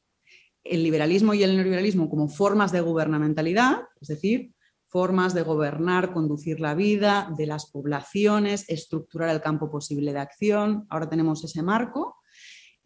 el 0.62 0.84
liberalismo 0.84 1.34
y 1.34 1.42
el 1.42 1.56
neoliberalismo 1.56 2.08
como 2.08 2.28
formas 2.28 2.70
de 2.70 2.80
gubernamentalidad, 2.80 3.80
es 4.00 4.06
decir, 4.06 4.52
formas 4.86 5.34
de 5.34 5.42
gobernar, 5.42 6.12
conducir 6.12 6.60
la 6.60 6.76
vida 6.76 7.28
de 7.36 7.46
las 7.46 7.68
poblaciones, 7.72 8.68
estructurar 8.68 9.30
el 9.30 9.40
campo 9.40 9.68
posible 9.68 10.12
de 10.12 10.20
acción. 10.20 10.86
Ahora 10.90 11.08
tenemos 11.08 11.42
ese 11.42 11.64
marco 11.64 12.21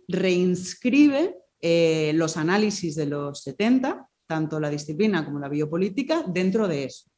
reinscribe 0.09 1.37
eh, 1.61 2.13
los 2.15 2.37
análisis 2.37 2.94
de 2.94 3.07
los 3.07 3.42
70, 3.42 4.09
tanto 4.27 4.61
la 4.61 4.71
disciplina 4.71 5.25
como 5.25 5.38
la 5.38 5.48
biopolítica, 5.48 6.25
dentro 6.27 6.69
de 6.69 6.85
eso. 6.85 7.11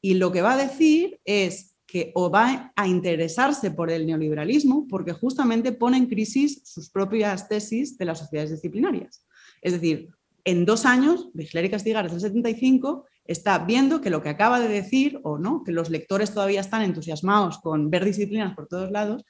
Y 0.00 0.14
lo 0.14 0.32
que 0.32 0.42
va 0.42 0.54
a 0.54 0.64
decir 0.64 1.20
es 1.24 1.76
que 1.86 2.10
o 2.14 2.30
va 2.30 2.72
a 2.74 2.88
interesarse 2.88 3.70
por 3.70 3.90
el 3.90 4.06
neoliberalismo 4.06 4.86
porque 4.88 5.12
justamente 5.12 5.72
pone 5.72 5.98
en 5.98 6.06
crisis 6.06 6.62
sus 6.64 6.90
propias 6.90 7.48
tesis 7.48 7.98
de 7.98 8.06
las 8.06 8.18
sociedades 8.18 8.50
disciplinarias. 8.50 9.26
Es 9.60 9.74
decir, 9.74 10.08
en 10.44 10.64
dos 10.64 10.86
años, 10.86 11.28
Vigilar 11.34 11.66
y 11.66 11.70
Castigar 11.70 12.04
desde 12.04 12.16
el 12.16 12.22
75 12.22 13.06
está 13.24 13.58
viendo 13.58 14.00
que 14.00 14.10
lo 14.10 14.22
que 14.22 14.30
acaba 14.30 14.58
de 14.58 14.68
decir, 14.68 15.20
o 15.22 15.38
no, 15.38 15.62
que 15.64 15.72
los 15.72 15.90
lectores 15.90 16.34
todavía 16.34 16.60
están 16.60 16.82
entusiasmados 16.82 17.58
con 17.58 17.90
ver 17.90 18.04
disciplinas 18.04 18.54
por 18.54 18.66
todos 18.66 18.90
lados, 18.90 19.24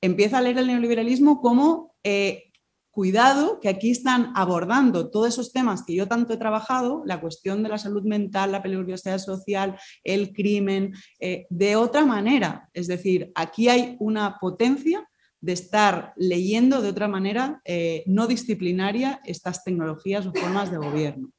empieza 0.00 0.38
a 0.38 0.40
leer 0.40 0.58
el 0.58 0.66
neoliberalismo 0.66 1.40
como 1.40 1.94
eh, 2.08 2.52
cuidado, 2.92 3.58
que 3.58 3.68
aquí 3.68 3.90
están 3.90 4.32
abordando 4.36 5.10
todos 5.10 5.26
esos 5.26 5.52
temas 5.52 5.82
que 5.84 5.96
yo 5.96 6.06
tanto 6.06 6.32
he 6.32 6.36
trabajado, 6.36 7.02
la 7.04 7.20
cuestión 7.20 7.64
de 7.64 7.68
la 7.68 7.78
salud 7.78 8.04
mental, 8.04 8.52
la 8.52 8.62
peligrosidad 8.62 9.18
social, 9.18 9.76
el 10.04 10.32
crimen, 10.32 10.94
eh, 11.18 11.48
de 11.50 11.74
otra 11.74 12.06
manera. 12.06 12.70
Es 12.72 12.86
decir, 12.86 13.32
aquí 13.34 13.68
hay 13.68 13.96
una 13.98 14.38
potencia 14.38 15.04
de 15.40 15.52
estar 15.52 16.14
leyendo 16.16 16.80
de 16.80 16.90
otra 16.90 17.08
manera 17.08 17.60
eh, 17.64 18.04
no 18.06 18.28
disciplinaria 18.28 19.20
estas 19.24 19.64
tecnologías 19.64 20.24
o 20.26 20.32
formas 20.32 20.70
de 20.70 20.76
gobierno. 20.78 21.32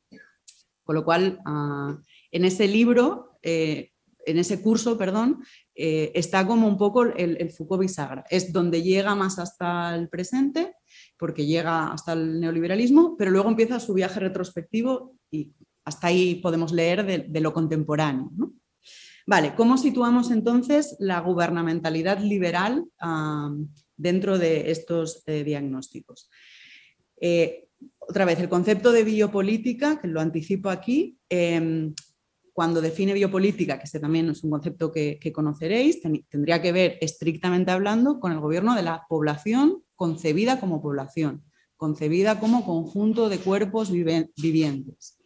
Con 0.83 0.95
lo 0.95 1.05
cual, 1.05 1.39
ah, 1.45 1.97
en 2.29 2.43
ese 2.43 2.67
libro, 2.67 3.39
en 4.27 4.37
ese 4.37 4.61
curso, 4.61 4.97
perdón, 4.97 5.43
está 5.73 6.45
como 6.45 6.67
un 6.67 6.77
poco 6.77 7.03
el, 7.03 7.37
el 7.39 7.51
Foucault 7.51 7.81
bisagra. 7.81 8.25
Es 8.29 8.51
donde 8.51 8.83
llega 8.83 9.15
más 9.15 9.39
hasta 9.39 9.95
el 9.95 10.09
presente 10.09 10.73
porque 11.17 11.45
llega 11.45 11.91
hasta 11.91 12.13
el 12.13 12.39
neoliberalismo, 12.39 13.15
pero 13.17 13.31
luego 13.31 13.49
empieza 13.49 13.79
su 13.79 13.93
viaje 13.93 14.19
retrospectivo 14.19 15.15
y 15.31 15.51
hasta 15.85 16.07
ahí 16.07 16.35
podemos 16.35 16.71
leer 16.71 17.29
de, 17.29 17.39
lo 17.39 17.53
contemporáneo. 17.53 18.29
Vale, 19.25 19.55
¿cómo 19.55 19.77
situamos 19.77 20.31
entonces 20.31 20.95
la 20.99 21.19
gubernamentalidad 21.21 22.19
liberal 22.19 22.85
dentro 23.95 24.37
de 24.37 24.71
estos 24.71 25.23
eh, 25.25 25.43
diagnósticos? 25.43 26.29
Eh, 27.19 27.69
otra 27.99 28.25
vez, 28.25 28.39
el 28.39 28.49
concepto 28.49 28.91
de 28.91 29.03
biopolítica, 29.03 29.99
que 29.99 30.07
lo 30.07 30.21
anticipo 30.21 30.69
aquí, 30.69 31.17
em, 31.29 31.93
cuando 32.57 32.81
define 32.81 33.13
biopolítica, 33.13 33.77
que 33.77 33.83
este 33.83 33.99
también 33.99 34.31
es 34.31 34.43
un 34.43 34.49
concepto 34.49 34.91
que, 34.91 35.31
conoceréis, 35.31 36.01
tendría 36.01 36.59
que 36.59 36.71
ver 36.71 36.97
estrictamente 37.01 37.69
hablando 37.69 38.19
con 38.19 38.31
el 38.31 38.39
gobierno 38.39 38.73
de 38.73 38.81
la 38.81 39.05
población 39.07 39.83
concebida 39.93 40.59
como 40.59 40.81
población, 40.81 41.43
concebida 41.75 42.39
como 42.39 42.65
conjunto 42.65 43.29
de 43.29 43.37
cuerpos 43.37 43.91
vivientes. 43.91 45.19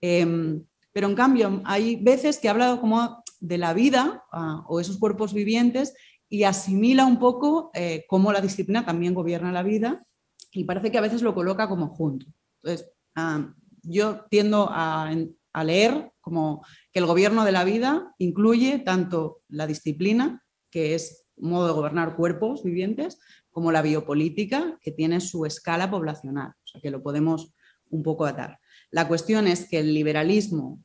Em, 0.00 0.64
pero 0.92 1.06
en 1.06 1.14
cambio, 1.14 1.62
hay 1.64 2.02
veces 2.02 2.40
que 2.40 2.48
ha 2.48 2.50
hablado 2.50 2.80
como 2.80 3.22
de 3.38 3.58
la 3.58 3.72
vida 3.72 4.24
ah, 4.32 4.64
o 4.66 4.80
esos 4.80 4.98
cuerpos 4.98 5.32
vivientes 5.32 5.94
y 6.28 6.42
asimila 6.42 7.06
un 7.06 7.20
poco 7.20 7.70
eh, 7.74 8.04
cómo 8.08 8.32
la 8.32 8.40
disciplina 8.40 8.84
también 8.84 9.14
gobierna 9.14 9.52
la 9.52 9.62
vida 9.62 10.04
y 10.50 10.64
parece 10.64 10.90
que 10.90 10.98
a 10.98 11.02
veces 11.02 11.22
lo 11.22 11.32
coloca 11.32 11.68
como 11.68 11.90
junto. 11.90 12.26
Entonces, 12.60 12.90
ah, 13.14 13.54
yo 13.84 14.24
tiendo 14.28 14.68
a, 14.68 15.14
a 15.52 15.64
leer 15.64 16.10
como 16.26 16.66
que 16.92 16.98
el 16.98 17.06
gobierno 17.06 17.44
de 17.44 17.52
la 17.52 17.62
vida 17.62 18.12
incluye 18.18 18.80
tanto 18.80 19.42
la 19.46 19.68
disciplina, 19.68 20.42
que 20.72 20.96
es 20.96 21.24
modo 21.36 21.68
de 21.68 21.72
gobernar 21.72 22.16
cuerpos 22.16 22.64
vivientes, 22.64 23.20
como 23.48 23.70
la 23.70 23.80
biopolítica, 23.80 24.76
que 24.82 24.90
tiene 24.90 25.20
su 25.20 25.46
escala 25.46 25.88
poblacional, 25.88 26.48
o 26.48 26.66
sea 26.66 26.80
que 26.80 26.90
lo 26.90 27.00
podemos 27.00 27.54
un 27.90 28.02
poco 28.02 28.26
atar. 28.26 28.58
La 28.90 29.06
cuestión 29.06 29.46
es 29.46 29.68
que 29.68 29.78
el 29.78 29.94
liberalismo, 29.94 30.82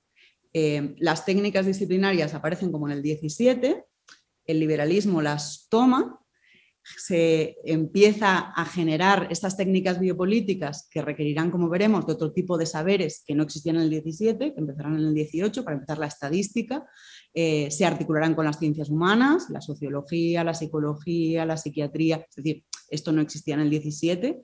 eh, 0.54 0.94
las 1.00 1.26
técnicas 1.26 1.66
disciplinarias 1.66 2.36
aparecen 2.36 2.72
como 2.72 2.88
en 2.88 2.94
el 2.94 3.02
17, 3.02 3.84
el 4.46 4.60
liberalismo 4.60 5.24
las 5.24 5.66
toma 5.72 6.21
se 6.84 7.58
empieza 7.64 8.40
a 8.40 8.66
generar 8.66 9.28
estas 9.30 9.56
técnicas 9.56 10.00
biopolíticas 10.00 10.88
que 10.90 11.02
requerirán, 11.02 11.52
como 11.52 11.70
veremos, 11.70 12.06
de 12.06 12.14
otro 12.14 12.32
tipo 12.34 12.58
de 12.58 12.66
saberes 12.66 13.24
que 13.26 13.36
no 13.36 13.44
existían 13.44 13.76
en 13.78 13.84
el 13.84 13.90
17, 13.90 14.54
que 14.54 14.60
empezarán 14.60 14.96
en 14.96 15.08
el 15.08 15.14
18, 15.14 15.64
para 15.64 15.76
empezar 15.76 15.98
la 16.00 16.08
estadística, 16.08 16.86
eh, 17.34 17.70
se 17.72 17.86
articularán 17.86 18.36
con 18.36 18.46
las 18.46 18.60
ciencias 18.60 18.90
humanas, 18.90 19.50
la 19.50 19.62
sociología, 19.62 20.44
la 20.44 20.54
psicología, 20.54 21.46
la 21.46 21.58
psiquiatría, 21.58 22.26
es 22.28 22.36
decir, 22.36 22.66
esto 22.90 23.12
no 23.12 23.22
existía 23.22 23.54
en 23.54 23.62
el 23.62 23.70
17. 23.70 24.42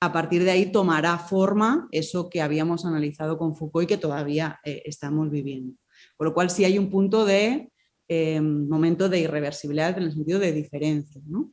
A 0.00 0.12
partir 0.12 0.42
de 0.44 0.50
ahí 0.50 0.72
tomará 0.72 1.18
forma 1.18 1.88
eso 1.92 2.28
que 2.28 2.42
habíamos 2.42 2.84
analizado 2.84 3.38
con 3.38 3.54
Foucault 3.54 3.84
y 3.84 3.86
que 3.94 3.96
todavía 3.96 4.58
eh, 4.64 4.82
estamos 4.84 5.30
viviendo. 5.30 5.76
Por 6.16 6.28
lo 6.28 6.34
cual 6.34 6.50
sí 6.50 6.64
hay 6.64 6.78
un 6.78 6.90
punto 6.90 7.24
de 7.24 7.70
eh, 8.08 8.40
momento 8.40 9.08
de 9.08 9.20
irreversibilidad 9.20 9.96
en 9.96 10.04
el 10.04 10.12
sentido 10.12 10.38
de 10.38 10.52
diferencia. 10.52 11.22
¿no? 11.26 11.52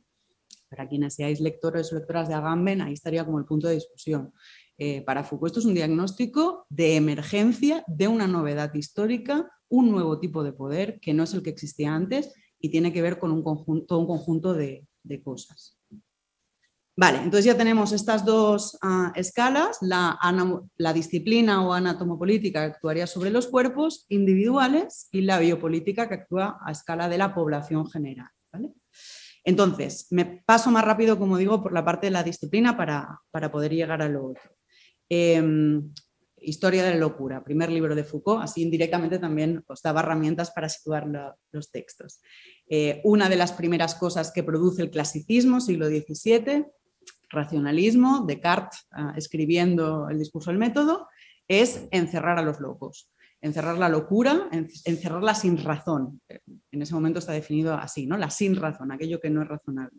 Para 0.72 0.88
quienes 0.88 1.16
seáis 1.16 1.38
lectores 1.38 1.92
o 1.92 1.96
lectoras 1.96 2.28
de 2.28 2.34
Agamben, 2.34 2.80
ahí 2.80 2.94
estaría 2.94 3.26
como 3.26 3.38
el 3.38 3.44
punto 3.44 3.68
de 3.68 3.74
discusión. 3.74 4.32
Eh, 4.78 5.02
para 5.02 5.22
Foucault 5.22 5.50
esto 5.50 5.60
es 5.60 5.66
un 5.66 5.74
diagnóstico 5.74 6.64
de 6.70 6.96
emergencia 6.96 7.84
de 7.86 8.08
una 8.08 8.26
novedad 8.26 8.72
histórica, 8.72 9.50
un 9.68 9.90
nuevo 9.90 10.18
tipo 10.18 10.42
de 10.42 10.54
poder 10.54 10.98
que 11.00 11.12
no 11.12 11.24
es 11.24 11.34
el 11.34 11.42
que 11.42 11.50
existía 11.50 11.94
antes 11.94 12.32
y 12.58 12.70
tiene 12.70 12.90
que 12.90 13.02
ver 13.02 13.18
con 13.18 13.32
un 13.32 13.42
conjunto, 13.42 13.98
un 13.98 14.06
conjunto 14.06 14.54
de, 14.54 14.86
cosas. 15.22 15.78
Vale, 16.96 17.18
entonces 17.18 17.44
ya 17.44 17.56
tenemos 17.58 17.92
estas 17.92 18.24
dos 18.24 18.78
ah, 18.80 19.12
escalas, 19.14 19.76
la, 19.82 20.18
la, 20.78 20.92
disciplina 20.94 21.66
o 21.66 21.74
anatomopolítica 21.74 22.60
que 22.60 22.72
actuaría 22.72 23.06
sobre 23.06 23.30
los 23.30 23.48
cuerpos 23.48 24.06
individuales 24.08 25.08
y 25.12 25.20
la 25.20 25.38
biopolítica 25.38 26.08
que 26.08 26.14
actúa 26.14 26.58
a 26.64 26.72
escala 26.72 27.10
de 27.10 27.18
la 27.18 27.34
población 27.34 27.90
general. 27.90 28.30
Entonces, 29.44 30.06
me 30.10 30.24
paso 30.24 30.70
más 30.70 30.84
rápido, 30.84 31.18
como 31.18 31.36
digo, 31.36 31.62
por 31.62 31.72
la 31.72 31.84
parte 31.84 32.06
de 32.06 32.12
la 32.12 32.22
disciplina 32.22 32.76
para, 32.76 33.20
poder 33.50 33.72
llegar 33.72 34.02
a 34.02 34.08
lo 34.08 34.26
otro. 34.26 34.42
Em, 35.08 35.92
Historia 36.44 36.82
de 36.82 36.90
la 36.90 36.96
locura, 36.96 37.44
primer 37.44 37.70
libro 37.70 37.94
de 37.94 38.02
Foucault, 38.02 38.42
así 38.42 38.62
indirectamente 38.62 39.18
también 39.18 39.62
os 39.68 39.80
daba 39.80 40.00
herramientas 40.00 40.50
para 40.50 40.68
situar 40.68 41.06
los 41.52 41.70
textos. 41.70 42.20
Eh, 42.68 43.00
una 43.04 43.28
de 43.28 43.36
las 43.36 43.52
primeras 43.52 43.94
cosas 43.94 44.32
que 44.32 44.42
produce 44.42 44.82
el 44.82 44.90
clasicismo, 44.90 45.60
siglo 45.60 45.86
XVII, 45.86 46.66
racionalismo, 47.30 48.24
Descartes 48.26 48.86
ah, 48.90 49.14
escribiendo 49.16 50.08
el 50.08 50.18
discurso 50.18 50.50
del 50.50 50.58
método, 50.58 51.08
es 51.46 51.86
encerrar 51.92 52.38
a 52.38 52.42
los 52.42 52.58
locos 52.60 53.11
encerrar 53.42 53.76
la 53.76 53.88
locura, 53.88 54.48
encerrarla 54.84 55.34
sin 55.34 55.58
razón. 55.58 56.22
En 56.70 56.80
ese 56.80 56.94
momento 56.94 57.18
está 57.18 57.32
definido 57.32 57.74
así, 57.74 58.06
¿no? 58.06 58.16
La 58.16 58.30
sin 58.30 58.56
razón, 58.56 58.92
aquello 58.92 59.20
que 59.20 59.30
no 59.30 59.42
es 59.42 59.48
razonable. 59.48 59.98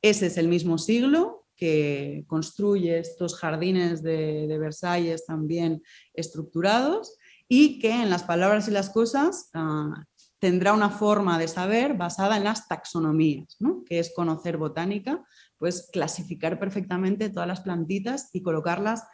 Ese 0.00 0.26
es 0.26 0.36
el 0.36 0.48
mismo 0.48 0.76
siglo 0.78 1.46
que 1.56 2.24
construye 2.26 2.98
estos 2.98 3.36
jardines 3.36 4.02
de, 4.02 4.56
Versalles 4.60 5.24
también 5.24 5.82
estructurados 6.12 7.16
y 7.48 7.78
que 7.78 7.90
en 7.90 8.10
las 8.10 8.24
palabras 8.24 8.68
y 8.68 8.70
las 8.70 8.90
cosas 8.90 9.50
ah, 9.54 10.04
tendrá 10.38 10.74
una 10.74 10.90
forma 10.90 11.38
de 11.38 11.48
saber 11.48 11.94
basada 11.94 12.36
en 12.36 12.44
las 12.44 12.68
taxonomías, 12.68 13.56
¿no? 13.60 13.82
que 13.84 13.98
es 13.98 14.12
conocer 14.14 14.58
botánica, 14.58 15.24
pues 15.56 15.88
clasificar 15.90 16.58
perfectamente 16.58 17.30
todas 17.30 17.48
las 17.48 17.60
plantitas 17.62 18.28
y 18.34 18.42
colocarlas 18.42 19.04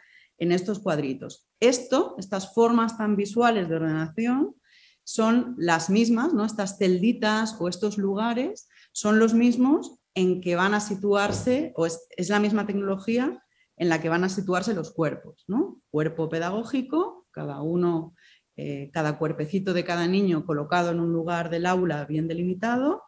en 0.41 0.51
estos 0.51 0.79
cuadritos. 0.79 1.47
Esto, 1.59 2.15
estas 2.17 2.53
formas 2.53 2.97
tan 2.97 3.15
visuales 3.15 3.69
de 3.69 3.75
ordenación, 3.75 4.55
son 5.03 5.55
las 5.57 5.91
mismas, 5.91 6.33
¿no? 6.33 6.43
estas 6.45 6.79
celditas 6.79 7.55
o 7.59 7.69
estos 7.69 7.99
lugares 7.99 8.67
son 8.91 9.19
los 9.19 9.35
mismos 9.35 9.99
en 10.15 10.41
que 10.41 10.55
van 10.55 10.73
a 10.73 10.79
situarse, 10.79 11.73
o 11.75 11.85
es, 11.85 11.99
la 12.29 12.39
misma 12.39 12.65
tecnología 12.65 13.43
en 13.77 13.89
la 13.89 14.01
que 14.01 14.09
van 14.09 14.23
a 14.23 14.29
situarse 14.29 14.73
los 14.73 14.91
cuerpos. 14.91 15.43
¿no? 15.47 15.79
Cuerpo 15.91 16.27
pedagógico, 16.27 17.27
cada 17.29 17.61
uno, 17.61 18.15
eh, 18.55 18.89
cada 18.91 19.19
cuerpecito 19.19 19.73
de 19.73 19.85
cada 19.85 20.07
niño 20.07 20.45
colocado 20.45 20.89
en 20.89 20.99
un 20.99 21.13
lugar 21.13 21.51
del 21.51 21.67
aula 21.67 22.05
bien 22.05 22.27
delimitado, 22.27 23.03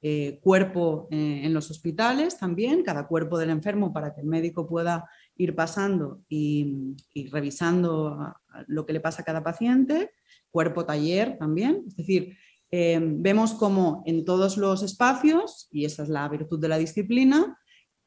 eh, 0.00 0.38
cuerpo 0.42 1.08
eh, 1.10 1.40
en 1.44 1.52
los 1.52 1.70
hospitales 1.72 2.38
también, 2.38 2.84
cada 2.84 3.08
cuerpo 3.08 3.36
del 3.36 3.50
enfermo 3.50 3.92
para 3.92 4.14
que 4.14 4.20
el 4.20 4.28
médico 4.28 4.68
pueda 4.68 5.10
ir 5.38 5.54
pasando 5.54 6.22
y, 6.28 6.94
revisando 7.30 8.34
lo 8.66 8.84
que 8.84 8.92
le 8.92 9.00
pasa 9.00 9.22
a 9.22 9.24
cada 9.24 9.42
paciente, 9.42 10.10
cuerpo 10.50 10.84
taller 10.84 11.38
también, 11.38 11.84
es 11.86 11.96
decir, 11.96 12.36
em, 12.70 13.22
vemos 13.22 13.54
como 13.54 14.02
en 14.04 14.24
todos 14.24 14.56
los 14.56 14.82
espacios, 14.82 15.68
y 15.70 15.84
esa 15.84 16.02
es 16.02 16.08
la 16.08 16.28
virtud 16.28 16.60
de 16.60 16.68
la 16.68 16.76
disciplina, 16.76 17.58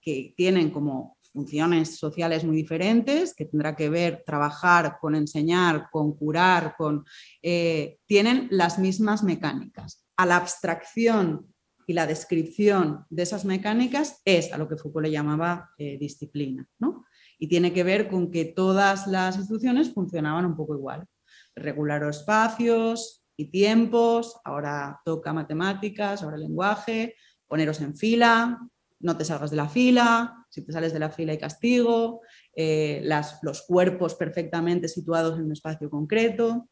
que 0.02 0.34
tienen 0.36 0.72
como 0.72 1.18
funciones 1.32 1.98
sociales 1.98 2.44
muy 2.44 2.58
diferentes, 2.58 3.34
que 3.34 3.46
tendrá 3.46 3.76
que 3.76 3.90
ver 3.90 4.24
trabajar 4.26 4.98
con 5.00 5.16
enseñar, 5.16 5.88
con 5.90 6.14
curar, 6.16 6.76
con, 6.78 7.06
eh, 7.42 7.98
tienen 8.06 8.48
las 8.52 8.78
mismas 8.78 9.24
mecánicas. 9.24 10.06
A 10.18 10.26
la 10.26 10.36
abstracción 10.36 11.54
y 11.88 11.94
la 11.94 12.08
descripción 12.08 13.06
de 13.10 13.24
esas 13.24 13.46
mecánicas 13.46 14.22
es 14.26 14.52
a 14.52 14.58
lo 14.58 14.68
que 14.68 14.78
Foucault 14.78 15.06
le 15.06 15.12
llamaba 15.12 15.72
eh, 15.78 15.98
disciplina. 15.98 16.68
¿no? 16.80 17.06
Y 17.42 17.48
tiene 17.48 17.74
que 17.74 17.84
ver 17.84 18.08
con 18.08 18.30
que 18.30 18.46
todas 18.46 19.08
las 19.08 19.36
instituciones 19.36 19.92
funcionaban 19.92 20.46
un 20.46 20.56
poco 20.56 20.76
igual. 20.76 21.08
Regular 21.56 22.04
espacios 22.04 23.26
y 23.36 23.46
tiempos, 23.46 24.39
ahora 24.44 25.02
toca 25.04 25.34
matemáticas, 25.34 26.22
ahora 26.22 26.38
lenguaje, 26.38 27.16
poneros 27.48 27.82
en 27.82 27.96
fila, 27.98 28.60
no 29.00 29.18
te 29.18 29.26
salgas 29.26 29.50
de 29.50 29.58
la 29.58 29.68
fila, 29.68 30.46
si 30.52 30.62
te 30.62 30.72
sales 30.72 30.94
de 30.94 31.00
la 31.00 31.10
fila 31.10 31.32
hay 31.32 31.39
castigo, 31.39 32.22
eh, 32.56 33.04
los 33.42 33.64
cuerpos 33.64 34.14
perfectamente 34.14 34.88
situados 34.88 35.39
en 35.39 35.46
un 35.46 35.54
espacio 35.54 35.89
concreto, 35.89 36.70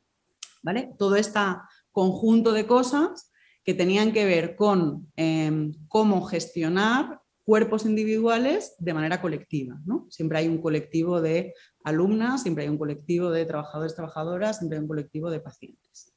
¿vale? 0.61 0.91
Todo 0.99 1.15
este 1.15 1.39
conjunto 1.91 2.51
de 2.51 2.67
cosas 2.67 3.31
que 3.63 3.73
tenían 3.73 4.13
que 4.13 4.25
ver 4.25 4.55
con 4.55 5.11
em, 5.15 5.73
cómo 5.87 6.21
gestionar 6.21 7.18
cuerpos 7.49 7.85
individuales 7.87 8.75
de 8.77 8.93
manera 8.93 9.19
colectiva. 9.19 9.75
Siempre 10.09 10.37
hay 10.37 10.47
un 10.47 10.61
colectivo 10.61 11.19
de 11.19 11.55
alumnas, 11.83 12.43
siempre 12.43 12.63
hay 12.63 12.69
un 12.69 12.77
colectivo 12.77 13.31
de 13.31 13.43
trabajadores, 13.43 13.95
trabajadoras, 13.95 14.59
siempre 14.59 14.77
hay 14.77 14.83
un 14.83 14.87
colectivo 14.87 15.31
de 15.31 15.39
pacientes. 15.39 16.13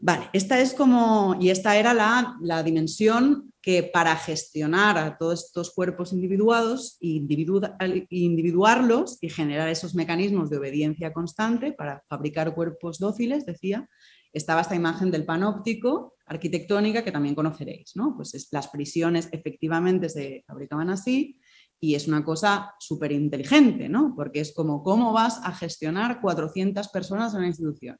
Vale, 0.00 0.28
esta 0.32 0.60
es 0.60 0.74
como, 0.74 1.36
y 1.40 1.50
esta 1.50 1.76
era 1.76 1.94
la, 1.94 2.36
la 2.40 2.64
dimensión 2.64 3.52
que 3.62 3.84
para 3.84 4.16
gestionar 4.16 4.98
a 4.98 5.16
todos 5.18 5.44
estos 5.44 5.72
cuerpos 5.72 6.12
individuados, 6.12 6.96
individuarlos 7.00 9.18
y 9.20 9.28
generar 9.28 9.68
esos 9.68 9.94
mecanismos 9.94 10.50
de 10.50 10.58
obediencia 10.58 11.12
constante 11.12 11.72
para 11.72 12.02
fabricar 12.08 12.56
cuerpos 12.56 12.98
dóciles, 12.98 13.46
decía, 13.46 13.88
estaba 14.32 14.60
esta 14.60 14.74
imagen 14.74 15.10
del 15.10 15.24
panóptico 15.24 16.14
arquitectónica 16.26 17.02
que 17.02 17.12
también 17.12 17.34
conoceréis, 17.34 17.96
¿no? 17.96 18.14
Pues 18.16 18.48
las 18.52 18.68
prisiones 18.68 19.28
efectivamente 19.32 20.08
se 20.08 20.44
fabricaban 20.46 20.90
así 20.90 21.40
y 21.80 21.94
es 21.94 22.08
una 22.08 22.24
cosa 22.24 22.74
súper 22.78 23.12
inteligente, 23.12 23.88
¿no? 23.88 24.14
Porque 24.14 24.40
es 24.40 24.52
como, 24.52 24.82
¿cómo 24.82 25.12
vas 25.12 25.40
a 25.44 25.52
gestionar 25.52 26.20
400 26.20 26.88
personas 26.88 27.32
en 27.32 27.38
una 27.38 27.48
institución? 27.48 27.96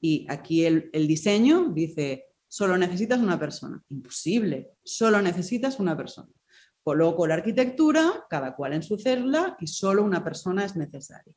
Y 0.00 0.26
aquí 0.28 0.64
el, 0.64 0.90
el 0.92 1.06
diseño 1.06 1.70
dice, 1.72 2.24
solo 2.48 2.78
necesitas 2.78 3.20
una 3.20 3.38
persona. 3.38 3.82
Imposible, 3.88 4.70
solo 4.84 5.20
necesitas 5.20 5.80
una 5.80 5.96
persona. 5.96 6.32
Coloco 6.82 7.26
la 7.26 7.34
arquitectura, 7.34 8.24
cada 8.30 8.54
cual 8.54 8.74
en 8.74 8.82
su 8.82 8.96
celda 8.96 9.56
y 9.60 9.66
solo 9.66 10.04
una 10.04 10.22
persona 10.22 10.64
es 10.64 10.76
necesaria. 10.76 11.34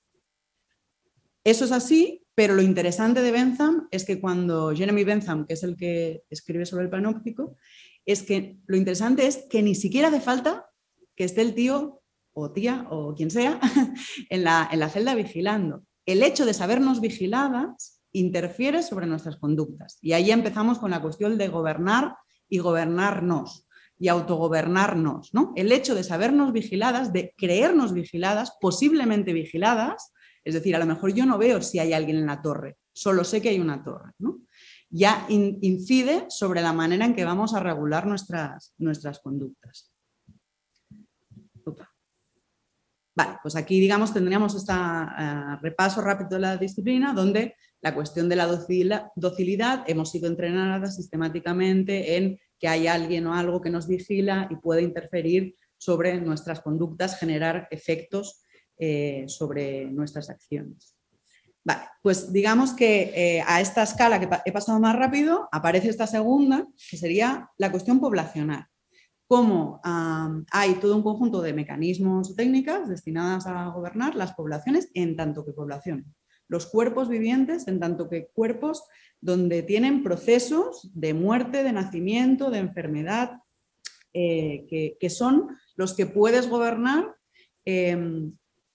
Eso 1.43 1.65
es 1.65 1.71
así, 1.71 2.23
pero 2.39 2.55
lo 2.55 2.61
interesante 2.61 3.21
de 3.21 3.33
Bentham 3.33 3.89
es 3.91 4.05
que 4.05 4.21
cuando 4.21 4.73
Jeremy 4.73 5.03
Bentham, 5.03 5.45
que 5.45 5.55
es 5.55 5.63
el 5.63 5.75
que 5.75 6.23
escribe 6.29 6.65
sobre 6.65 6.85
el 6.85 6.89
panóptico, 6.89 7.57
es 8.05 8.23
que 8.23 8.55
lo 8.65 8.77
interesante 8.77 9.27
es 9.27 9.45
que 9.49 9.61
ni 9.61 9.75
siquiera 9.75 10.07
hace 10.07 10.21
falta 10.21 10.69
que 11.17 11.25
esté 11.25 11.41
el 11.41 11.53
tío 11.53 12.01
o 12.31 12.51
tía 12.53 12.87
o 12.91 13.13
quien 13.13 13.29
sea 13.29 13.59
en 14.29 14.45
la, 14.45 14.69
en 14.71 14.79
la 14.79 14.87
celda 14.87 15.15
vigilando. 15.15 15.83
El 16.05 16.23
hecho 16.23 16.45
de 16.45 16.53
sabernos 16.53 17.01
vigiladas 17.01 18.01
interfiere 18.13 18.83
sobre 18.83 19.05
nuestras 19.05 19.35
conductas. 19.35 19.97
Y 20.01 20.13
ahí 20.13 20.31
empezamos 20.31 20.79
con 20.79 20.91
la 20.91 21.01
cuestión 21.01 21.37
de 21.37 21.49
gobernar 21.49 22.15
y 22.47 22.59
gobernarnos 22.59 23.67
y 23.99 24.07
autogobernarnos. 24.07 25.33
¿no? 25.33 25.51
El 25.57 25.73
hecho 25.73 25.93
de 25.93 26.05
sabernos 26.05 26.53
vigiladas, 26.53 27.11
de 27.11 27.33
creernos 27.37 27.91
vigiladas, 27.91 28.53
posiblemente 28.61 29.33
vigiladas, 29.33 30.13
es 30.43 30.53
decir, 30.53 30.75
a 30.75 30.79
lo 30.79 30.85
mejor 30.85 31.13
yo 31.13 31.25
no 31.25 31.37
veo 31.37 31.61
si 31.61 31.79
hay 31.79 31.93
alguien 31.93 32.17
en 32.17 32.25
la 32.25 32.41
torre, 32.41 32.77
solo 32.93 33.23
sé 33.23 33.41
que 33.41 33.49
hay 33.49 33.59
una 33.59 33.83
torre. 33.83 34.11
Ya 34.89 35.25
incide 35.29 36.25
sobre 36.29 36.61
la 36.61 36.73
manera 36.73 37.05
en 37.05 37.15
que 37.15 37.25
vamos 37.25 37.53
a 37.53 37.59
regular 37.59 38.07
nuestras, 38.07 38.73
nuestras 38.77 39.19
conductas. 39.19 39.91
Vale, 43.15 43.37
pues 43.41 43.55
aquí 43.57 43.79
digamos 43.81 44.13
tendríamos 44.13 44.55
este 44.55 44.73
repaso 45.61 46.01
rápido 46.01 46.29
de 46.29 46.39
la 46.39 46.57
disciplina 46.57 47.13
donde 47.13 47.55
la 47.81 47.93
cuestión 47.93 48.29
de 48.29 48.35
la 48.37 48.47
docilidad 49.15 49.83
hemos 49.87 50.11
sido 50.11 50.27
entrenadas 50.27 50.95
sistemáticamente 50.95 52.17
en 52.17 52.39
que 52.57 52.67
hay 52.67 52.87
alguien 52.87 53.27
o 53.27 53.33
algo 53.33 53.61
que 53.61 53.69
nos 53.69 53.87
vigila 53.87 54.47
y 54.49 54.55
puede 54.55 54.83
interferir 54.83 55.55
sobre 55.77 56.19
nuestras 56.19 56.61
conductas, 56.61 57.19
generar 57.19 57.67
efectos 57.71 58.43
eh, 58.79 59.25
sobre 59.27 59.85
nuestras 59.85 60.29
acciones. 60.29 60.95
Vale, 61.65 61.81
pues 62.01 62.31
digamos 62.31 62.71
que 62.71 63.11
eh, 63.13 63.43
a 63.45 63.59
esta 63.59 63.83
escala 63.83 64.19
que 64.19 64.29
he 64.45 64.51
pasado 64.53 64.79
más 64.79 64.95
rápido 64.95 65.49
aparece 65.51 65.89
esta 65.89 66.07
segunda, 66.07 66.65
que 66.89 66.95
sería 66.95 67.49
la 67.57 67.69
cuestión 67.71 67.99
poblacional. 67.99 68.67
Cómo 69.27 69.79
hay 69.83 70.73
todo 70.81 70.95
un 70.95 71.03
conjunto 71.03 71.41
de 71.41 71.53
mecanismos 71.53 72.31
o 72.31 72.35
técnicas 72.35 72.89
destinadas 72.89 73.45
a 73.45 73.67
gobernar 73.67 74.15
las 74.15 74.33
poblaciones 74.33 74.89
en 74.95 75.15
tanto 75.15 75.45
que 75.45 75.51
población. 75.51 76.15
Los 76.47 76.65
cuerpos 76.65 77.09
vivientes 77.09 77.67
en 77.67 77.79
tanto 77.79 78.09
que 78.09 78.29
cuerpos 78.33 78.85
donde 79.21 79.61
tienen 79.61 80.01
procesos 80.01 80.89
de 80.93 81.13
muerte, 81.13 81.63
de 81.63 81.73
nacimiento, 81.73 82.49
de 82.49 82.59
enfermedad, 82.59 83.41
eh, 84.13 84.95
que, 84.99 85.09
son 85.09 85.49
los 85.75 85.93
que 85.93 86.07
puedes 86.07 86.49
gobernar 86.49 87.15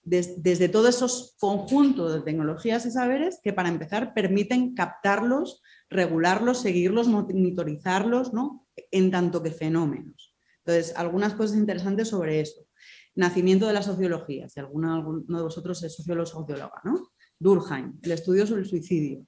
desde 0.05 0.69
todos 0.69 0.95
esos 0.95 1.35
conjuntos 1.39 2.13
de 2.13 2.21
tecnologías 2.21 2.85
y 2.85 2.91
saberes 2.91 3.39
que 3.43 3.53
para 3.53 3.69
empezar 3.69 4.13
permiten 4.13 4.75
captarlos, 4.75 5.63
regularlos, 5.89 6.61
seguirlos, 6.61 7.07
monitorizarlos, 7.07 8.31
¿no? 8.31 8.67
en 8.91 9.09
tanto 9.11 9.41
que 9.41 9.51
fenómenos. 9.51 10.35
Entonces, 10.63 10.95
algunas 10.95 11.33
cosas 11.33 11.57
interesantes 11.57 12.09
sobre 12.09 12.39
eso. 12.39 12.67
Nacimiento 13.15 13.65
de 13.67 13.73
la 13.73 13.81
sociología, 13.81 14.47
si 14.47 14.59
alguno, 14.59 15.23
de 15.27 15.41
vosotros 15.41 15.81
es 15.83 15.95
sociólogo 15.95 16.23
o 16.23 16.31
socióloga, 16.31 16.81
¿no? 16.83 17.11
Durkheim, 17.39 17.99
el 18.01 18.11
estudio 18.11 18.45
sobre 18.45 18.61
el 18.61 18.67
suicidio. 18.67 19.25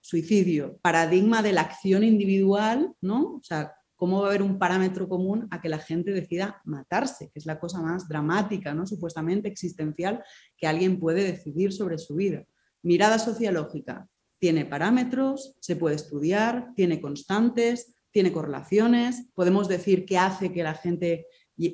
Suicidio, 0.00 0.78
paradigma 0.82 1.42
de 1.42 1.52
la 1.52 1.62
acción 1.62 2.04
individual, 2.04 2.92
¿no? 3.00 3.36
O 3.36 3.42
sea, 3.42 3.75
¿Cómo 3.96 4.20
va 4.20 4.26
a 4.26 4.30
haber 4.30 4.42
un 4.42 4.58
parámetro 4.58 5.08
común 5.08 5.48
a 5.50 5.60
que 5.60 5.68
la 5.68 5.78
gente 5.78 6.12
decida 6.12 6.60
matarse? 6.64 7.30
Que 7.32 7.38
es 7.38 7.46
la 7.46 7.58
cosa 7.58 7.80
más 7.80 8.08
dramática, 8.08 8.74
¿no? 8.74 8.86
supuestamente 8.86 9.48
existencial, 9.48 10.22
que 10.56 10.66
alguien 10.66 11.00
puede 11.00 11.24
decidir 11.24 11.72
sobre 11.72 11.98
su 11.98 12.14
vida. 12.14 12.44
Mirada 12.82 13.18
sociológica. 13.18 14.06
Tiene 14.38 14.66
parámetros, 14.66 15.56
se 15.60 15.76
puede 15.76 15.96
estudiar, 15.96 16.72
tiene 16.76 17.00
constantes, 17.00 17.96
tiene 18.10 18.32
correlaciones. 18.32 19.28
Podemos 19.34 19.66
decir 19.66 20.04
qué 20.04 20.18
hace 20.18 20.52
que 20.52 20.62
la 20.62 20.74
gente 20.74 21.26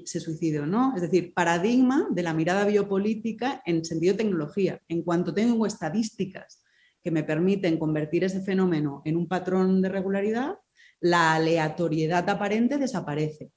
se 0.05 0.21
suicide 0.21 0.61
o 0.61 0.67
no. 0.67 0.95
Es 0.95 1.03
decir, 1.03 1.35
paradigma 1.35 2.07
de 2.11 2.23
la 2.23 2.35
mirada 2.35 2.65
biopolítica 2.65 3.63
en 3.67 3.85
sentido 3.85 4.17
tecnología. 4.17 4.81
En 4.89 5.03
cuanto 5.03 5.35
tengo 5.35 5.67
estadísticas 5.67 6.63
que 7.03 7.11
me 7.11 7.25
permiten 7.25 7.79
convertir 7.79 8.25
ese 8.25 8.41
fenómeno 8.43 9.03
en 9.05 9.17
un 9.17 9.27
patrón 9.27 9.83
de 9.83 9.89
regularidad, 9.89 10.55
la 11.03 11.35
aleatoriedad 11.35 12.29
aparente 12.31 12.79
desaparece, 12.79 13.51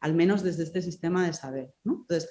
al 0.00 0.14
menos 0.14 0.42
desde 0.42 0.64
este 0.64 0.82
sistema 0.82 1.24
de 1.24 1.34
saber. 1.34 1.72
Entonces, 1.84 2.28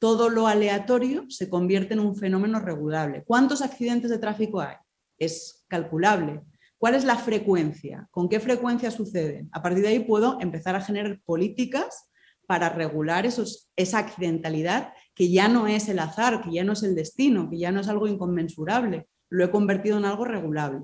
todo 0.00 0.30
lo 0.30 0.48
aleatorio 0.48 1.26
se 1.28 1.48
convierte 1.48 1.94
en 1.94 2.00
un 2.00 2.16
fenómeno 2.16 2.58
regulable. 2.58 3.22
¿Cuántos 3.24 3.62
accidentes 3.62 4.10
de 4.10 4.18
tráfico 4.18 4.60
hay? 4.60 4.76
Es 5.18 5.64
calculable. 5.68 6.40
¿Cuál 6.78 6.96
es 6.96 7.04
la 7.04 7.16
frecuencia? 7.16 8.08
¿Con 8.10 8.28
qué 8.28 8.40
frecuencia 8.40 8.90
suceden? 8.90 9.48
A 9.52 9.62
partir 9.62 9.82
de 9.82 9.90
ahí 9.90 10.00
puedo 10.00 10.40
empezar 10.40 10.74
a 10.74 10.80
generar 10.80 11.20
políticas 11.24 12.10
para 12.46 12.70
regular 12.70 13.24
esa 13.26 13.98
accidentalidad 13.98 14.92
que 15.14 15.30
ya 15.30 15.46
no 15.46 15.68
es 15.68 15.88
el 15.88 16.00
azar, 16.00 16.42
que 16.42 16.52
ya 16.52 16.64
no 16.64 16.72
es 16.72 16.82
el 16.82 16.96
destino, 16.96 17.48
que 17.48 17.58
ya 17.58 17.70
no 17.70 17.80
es 17.80 17.88
algo 17.88 18.08
inconmensurable. 18.08 19.06
Lo 19.28 19.44
he 19.44 19.50
convertido 19.50 19.98
en 19.98 20.06
algo 20.06 20.24
regulable. 20.24 20.80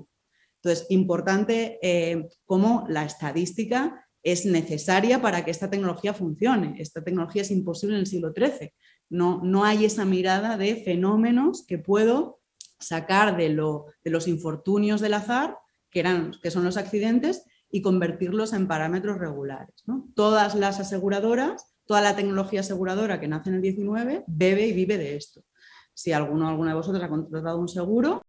Entonces, 0.61 0.87
importante 0.89 1.79
eh, 1.81 2.27
cómo 2.45 2.85
la 2.89 3.05
estadística 3.05 4.05
es 4.23 4.45
necesaria 4.45 5.21
para 5.21 5.45
que 5.45 5.51
esta 5.51 5.69
tecnología 5.69 6.13
funcione. 6.13 6.75
Esta 6.79 7.03
tecnología 7.03 7.41
es 7.43 7.51
imposible 7.51 7.95
en 7.95 8.01
el 8.01 8.07
siglo 8.07 8.33
XIII. 8.35 8.73
No, 9.09 9.41
no 9.43 9.63
hay 9.63 9.85
esa 9.85 10.05
mirada 10.05 10.57
de 10.57 10.75
fenómenos 10.83 11.65
que 11.65 11.77
puedo 11.77 12.41
sacar 12.79 13.37
de, 13.37 13.49
lo, 13.49 13.85
de 14.03 14.11
los 14.11 14.27
infortunios 14.27 15.01
del 15.01 15.13
azar, 15.13 15.57
que, 15.89 16.01
eran, 16.01 16.31
que 16.43 16.51
son 16.51 16.63
los 16.63 16.77
accidentes, 16.77 17.45
y 17.71 17.81
convertirlos 17.81 18.53
en 18.53 18.67
parámetros 18.67 19.19
regulares. 19.19 19.83
Todas 20.15 20.55
las 20.55 20.79
aseguradoras, 20.79 21.75
toda 21.85 22.01
la 22.01 22.15
tecnología 22.15 22.61
aseguradora 22.61 23.19
que 23.19 23.27
nace 23.27 23.49
en 23.49 23.57
el 23.57 23.61
19 23.61 24.23
bebe 24.27 24.67
y 24.67 24.73
vive 24.73 24.97
de 24.97 25.15
esto. 25.15 25.43
Si 25.93 26.11
alguno 26.11 26.47
alguna 26.47 26.71
de 26.71 26.77
vosotros 26.77 27.03
ha 27.03 27.09
contratado 27.09 27.59
un 27.59 27.67
seguro, 27.67 28.23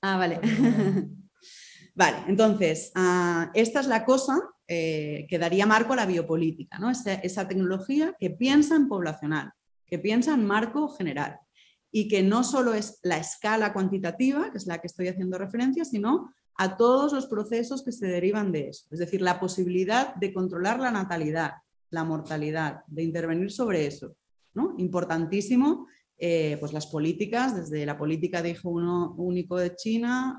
Ah, 0.00 0.16
vale. 0.16 0.40
vale, 1.94 2.16
entonces, 2.28 2.92
ah, 2.94 3.50
esta 3.54 3.80
es 3.80 3.86
la 3.86 4.04
cosa 4.04 4.38
eh, 4.66 5.26
que 5.28 5.38
daría 5.38 5.66
marco 5.66 5.92
a 5.92 5.96
la 5.96 6.06
biopolítica, 6.06 6.78
¿no? 6.78 6.90
Esa, 6.90 7.48
tecnología 7.48 8.16
que 8.18 8.30
piensa 8.30 8.76
en 8.76 8.88
poblacional, 8.88 9.52
que 9.86 9.98
piensa 9.98 10.32
en 10.32 10.46
marco 10.46 10.88
general 10.88 11.38
y 11.92 12.08
que 12.08 12.22
no 12.22 12.44
solo 12.44 12.72
es 12.72 12.98
la 13.02 13.18
escala 13.18 13.74
cuantitativa, 13.74 14.50
que 14.50 14.56
es 14.56 14.66
la 14.66 14.78
que 14.78 14.86
estoy 14.86 15.08
haciendo 15.08 15.36
referencia, 15.36 15.84
sino 15.84 16.32
a 16.56 16.76
todos 16.76 17.12
los 17.12 17.26
procesos 17.26 17.84
que 17.84 17.92
se 17.92 18.06
derivan 18.06 18.52
de 18.52 18.68
eso. 18.68 18.86
Es 18.90 19.00
decir, 19.00 19.20
la 19.20 19.38
posibilidad 19.38 20.14
de 20.14 20.32
controlar 20.32 20.80
la 20.80 20.90
natalidad, 20.90 21.52
la 21.90 22.04
mortalidad, 22.04 22.84
de 22.86 23.02
intervenir 23.02 23.52
sobre 23.52 23.86
eso. 23.86 24.16
¿no? 24.54 24.74
Importantísimo 24.78 25.88
eh, 26.16 26.56
pues 26.60 26.72
las 26.72 26.86
políticas, 26.86 27.56
desde 27.56 27.84
la 27.84 27.98
política 27.98 28.40
de 28.40 28.50
hijo 28.50 28.70
uno, 28.70 29.14
único 29.18 29.56
de 29.56 29.74
China 29.74 30.38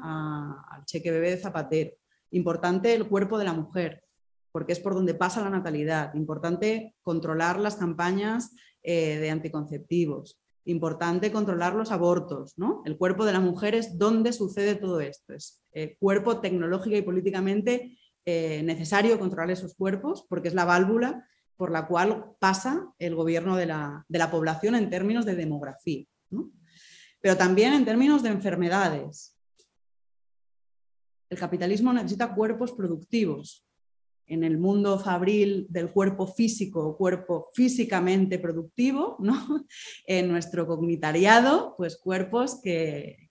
al 0.72 0.86
cheque 0.86 1.12
bebé 1.12 1.32
de 1.32 1.38
Zapatero. 1.38 1.92
Importante 2.32 2.94
el 2.94 3.08
cuerpo 3.08 3.38
de 3.38 3.46
la 3.46 3.54
mujer, 3.54 4.04
porque 4.52 4.72
es 4.72 4.80
por 4.80 4.94
donde 4.94 5.14
pasa 5.14 5.44
la 5.44 5.50
natalidad. 5.50 6.14
Importante 6.16 6.96
controlar 7.02 7.60
las 7.60 7.76
campañas 7.76 8.56
eh, 8.84 9.18
de 9.18 9.30
anticonceptivos. 9.30 10.40
importante 10.68 11.32
controlar 11.32 11.76
los 11.76 11.92
abortos, 11.92 12.58
¿no? 12.58 12.82
El 12.86 12.98
cuerpo 12.98 13.24
de 13.24 13.34
la 13.34 13.40
mujer 13.40 13.76
es 13.76 14.00
donde 14.00 14.34
sucede 14.34 14.74
todo 14.74 15.00
esto. 15.00 15.34
Es 15.34 15.62
eh, 15.74 15.96
cuerpo 16.00 16.40
tecnológica 16.40 16.98
y 16.98 17.04
políticamente 17.04 17.98
necesario 18.28 19.20
controlar 19.20 19.52
esos 19.52 19.76
cuerpos 19.76 20.26
porque 20.28 20.48
es 20.48 20.56
la 20.56 20.66
válvula 20.66 21.24
por 21.58 21.72
la 21.72 21.88
cual 21.88 22.36
pasa 22.40 22.94
el 23.00 23.16
gobierno 23.16 23.56
de 23.56 23.66
la, 23.66 24.06
población 24.32 24.76
en 24.76 24.90
términos 24.90 25.26
de 25.26 25.36
demografía, 25.36 26.06
pero 27.22 27.38
también 27.38 27.74
en 27.74 27.86
términos 27.86 28.24
de 28.24 28.30
enfermedades. 28.30 29.38
El 31.30 31.40
capitalismo 31.40 31.92
necesita 31.92 32.36
cuerpos 32.36 32.72
productivos. 32.74 33.66
En 34.28 34.44
el 34.44 34.58
mundo 34.58 35.00
fabril 35.00 35.68
del 35.70 35.92
cuerpo 35.92 36.26
físico, 36.26 36.98
cuerpo 36.98 37.50
físicamente 37.54 38.40
productivo, 38.40 39.18
¿no? 39.20 39.36
en 40.08 40.28
nuestro 40.30 40.66
cognitariado, 40.66 41.76
pues 41.78 41.98
cuerpos 41.98 42.60
que, 42.62 43.30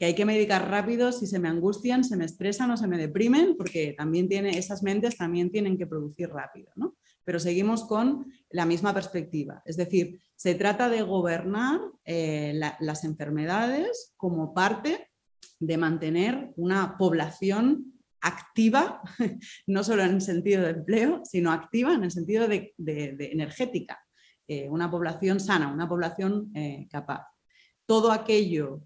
que 0.00 0.06
hay 0.06 0.14
que 0.14 0.24
medicar 0.24 0.68
rápido 0.70 1.12
si 1.12 1.26
se 1.26 1.38
me 1.38 1.48
angustian, 1.48 2.04
se 2.04 2.16
me 2.16 2.24
estresan 2.24 2.70
o 2.70 2.76
se 2.78 2.86
me 2.88 2.96
deprimen, 2.96 3.54
porque 3.56 3.94
también 3.96 4.28
tiene, 4.28 4.56
esas 4.56 4.82
mentes 4.82 5.18
también 5.18 5.50
tienen 5.50 5.76
que 5.76 5.86
producir 5.86 6.30
rápido. 6.30 6.72
¿no? 6.74 6.96
Pero 7.24 7.38
seguimos 7.38 7.84
con 7.84 8.32
la 8.50 8.66
misma 8.66 8.92
perspectiva. 8.92 9.62
Es 9.64 9.76
decir, 9.76 10.20
se 10.34 10.54
trata 10.54 10.88
de 10.88 11.02
gobernar 11.02 11.80
eh, 12.04 12.58
las 12.80 13.04
enfermedades 13.04 14.14
como 14.16 14.54
parte 14.54 15.08
de 15.58 15.76
mantener 15.76 16.52
una 16.56 16.96
población 16.96 17.94
activa, 18.20 19.02
no 19.66 19.84
solo 19.84 20.02
en 20.02 20.14
el 20.14 20.20
sentido 20.20 20.62
de 20.62 20.70
empleo, 20.70 21.22
sino 21.24 21.52
activa 21.52 21.94
en 21.94 22.04
el 22.04 22.10
sentido 22.10 22.48
de, 22.48 22.74
energética. 23.32 23.98
Eh, 24.48 24.68
una 24.68 24.90
población 24.90 25.38
sana, 25.38 25.72
una 25.72 25.88
población 25.88 26.50
eh, 26.54 26.88
capaz. 26.90 27.26
Todo 27.86 28.12
aquello, 28.12 28.82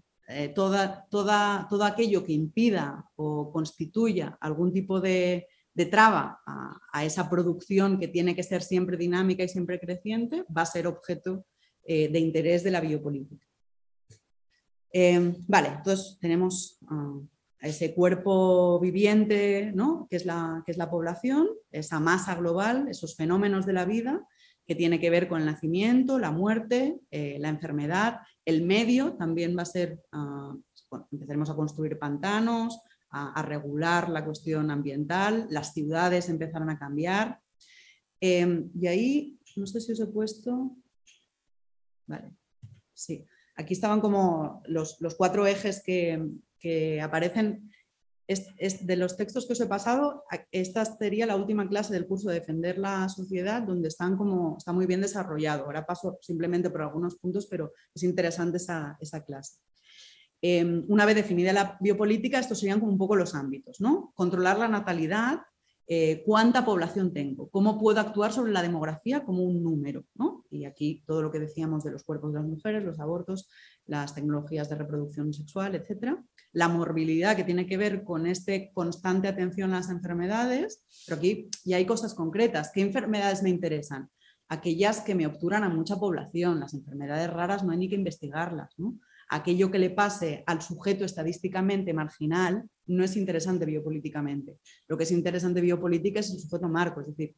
toda, 0.55 1.05
toda, 1.11 1.67
todo 1.69 1.83
aquello 1.83 2.23
que 2.23 2.33
impida 2.33 3.05
o 3.15 3.51
constituya 3.51 4.35
algún 4.41 4.73
tipo 4.73 4.99
de, 4.99 5.47
de 5.75 5.85
traba 5.85 6.41
a, 6.47 7.05
esa 7.05 7.29
producción 7.29 7.99
que 7.99 8.07
tiene 8.07 8.35
que 8.35 8.43
ser 8.43 8.63
siempre 8.63 8.97
dinámica 8.97 9.43
y 9.43 9.49
siempre 9.49 9.79
creciente, 9.79 10.45
va 10.55 10.61
a 10.61 10.65
ser 10.65 10.87
objeto 10.87 11.45
eh, 11.83 12.07
de 12.07 12.19
interés 12.19 12.63
de 12.63 12.71
la 12.71 12.81
biopolítica. 12.81 13.45
Eh, 14.91 15.35
vale, 15.45 15.67
entonces 15.67 16.17
tenemos 16.21 16.79
ese 17.59 17.93
cuerpo 17.93 18.79
viviente, 18.79 19.71
¿no? 19.75 20.07
que, 20.09 20.15
es 20.15 20.25
la, 20.25 20.63
que 20.65 20.71
es 20.71 20.77
la 20.77 20.89
población, 20.89 21.49
esa 21.71 21.99
masa 21.99 22.35
global, 22.35 22.87
esos 22.89 23.15
fenómenos 23.15 23.65
de 23.65 23.73
la 23.73 23.85
vida 23.85 24.25
que 24.67 24.75
tiene 24.75 24.99
que 24.99 25.09
ver 25.09 25.27
con 25.27 25.39
el 25.39 25.45
nacimiento, 25.45 26.17
la 26.17 26.31
muerte, 26.31 26.99
eh, 27.11 27.37
la 27.39 27.49
enfermedad, 27.49 28.19
el 28.45 28.63
medio 28.63 29.13
también 29.13 29.55
va 29.55 29.61
a 29.61 29.65
ser, 29.65 30.01
ah, 30.11 30.55
empezaremos 31.11 31.49
a 31.49 31.55
construir 31.55 31.99
pantanos, 31.99 32.79
a, 33.15 33.41
regular 33.41 34.09
la 34.09 34.25
cuestión 34.25 34.69
ambiental, 34.69 35.47
las 35.49 35.73
ciudades 35.73 36.27
empezaron 36.27 36.69
a 36.69 36.77
cambiar. 36.77 37.39
Em, 38.19 38.69
y 38.79 38.87
ahí, 38.87 39.39
no 39.55 39.65
sé 39.65 39.79
si 39.79 39.93
os 39.93 39.99
he 40.01 40.07
puesto, 40.07 40.75
vale, 42.07 42.31
sí, 42.93 43.25
aquí 43.55 43.73
estaban 43.73 44.01
como 44.01 44.61
los, 44.65 44.97
cuatro 45.17 45.47
ejes 45.47 45.81
que, 45.81 46.99
aparecen. 47.01 47.71
Es, 48.27 48.87
de 48.87 48.95
los 48.95 49.17
textos 49.17 49.45
que 49.45 49.53
os 49.53 49.61
he 49.61 49.67
pasado, 49.67 50.23
esta 50.51 50.83
sería 50.83 51.27
la 51.27 51.35
última 51.35 51.69
clase 51.69 51.93
del 51.93 52.07
curso 52.07 52.27
de 52.27 52.39
Defender 52.39 52.79
la 52.79 53.07
Sociedad, 53.07 53.61
donde 53.61 53.87
están 53.87 54.17
como, 54.17 54.57
está 54.57 54.73
muy 54.73 54.87
bien 54.87 55.01
desarrollado. 55.01 55.65
Ahora 55.65 55.85
paso 55.85 56.17
simplemente 56.21 56.71
por 56.71 56.81
algunos 56.81 57.17
puntos, 57.17 57.45
pero 57.45 57.71
es 57.93 58.01
interesante 58.01 58.57
esa, 58.57 58.97
esa 58.99 59.23
clase. 59.23 59.59
Em, 60.47 60.85
una 60.89 61.07
vez 61.07 61.15
definida 61.15 61.51
la 61.53 61.75
biopolítica, 61.81 62.37
estos 62.37 62.59
serían 62.59 62.79
como 62.79 62.91
un 62.91 62.99
poco 62.99 63.15
los 63.15 63.33
ámbitos, 63.33 63.81
¿no? 63.81 64.11
Controlar 64.13 64.59
la 64.59 64.67
natalidad, 64.67 65.39
eh, 65.87 66.21
cuánta 66.23 66.63
población 66.63 67.11
tengo, 67.13 67.49
cómo 67.49 67.79
puedo 67.79 67.99
actuar 67.99 68.31
sobre 68.31 68.51
la 68.51 68.61
demografía 68.61 69.23
como 69.23 69.41
un 69.41 69.63
número, 69.63 70.05
¿no? 70.13 70.45
Y 70.51 70.65
aquí 70.65 71.03
todo 71.07 71.23
lo 71.23 71.31
que 71.31 71.39
decíamos 71.39 71.83
de 71.83 71.89
los 71.89 72.03
cuerpos 72.03 72.31
de 72.31 72.41
las 72.41 72.47
mujeres, 72.47 72.83
los 72.83 72.99
abortos, 72.99 73.49
las 73.87 74.13
tecnologías 74.13 74.69
de 74.69 74.75
reproducción 74.75 75.33
sexual, 75.33 75.73
etcétera. 75.73 76.23
La 76.51 76.67
morbilidad 76.67 77.35
que 77.35 77.43
tiene 77.43 77.65
que 77.65 77.77
ver 77.77 78.03
con 78.03 78.27
este 78.27 78.69
constante 78.71 79.27
atención 79.27 79.73
a 79.73 79.77
las 79.77 79.89
enfermedades, 79.89 80.85
pero 81.07 81.17
aquí 81.17 81.49
ya 81.63 81.77
hay 81.77 81.87
cosas 81.87 82.13
concretas. 82.13 82.69
¿Qué 82.71 82.81
enfermedades 82.81 83.41
me 83.41 83.49
interesan? 83.49 84.11
Aquellas 84.47 85.01
que 85.01 85.15
me 85.15 85.25
obturan 85.25 85.63
a 85.63 85.69
mucha 85.69 85.95
población, 85.95 86.59
las 86.59 86.75
enfermedades 86.75 87.33
raras 87.33 87.63
no 87.63 87.71
hay 87.71 87.79
ni 87.79 87.89
que 87.89 87.95
investigarlas. 87.95 88.75
Aquello 89.29 89.71
que 89.71 89.79
le 89.79 89.89
pase 89.89 90.43
al 90.45 90.61
sujeto 90.61 91.05
estadísticamente 91.05 91.93
marginal 91.93 92.69
no 92.87 93.03
es 93.03 93.15
interesante 93.15 93.65
biopolíticamente. 93.65 94.59
Lo 94.87 94.97
que 94.97 95.03
es 95.03 95.11
interesante 95.11 95.61
biopolítica 95.61 96.19
es 96.19 96.31
el 96.31 96.39
sujeto 96.39 96.69
marco, 96.69 97.01
es 97.01 97.07
decir, 97.07 97.35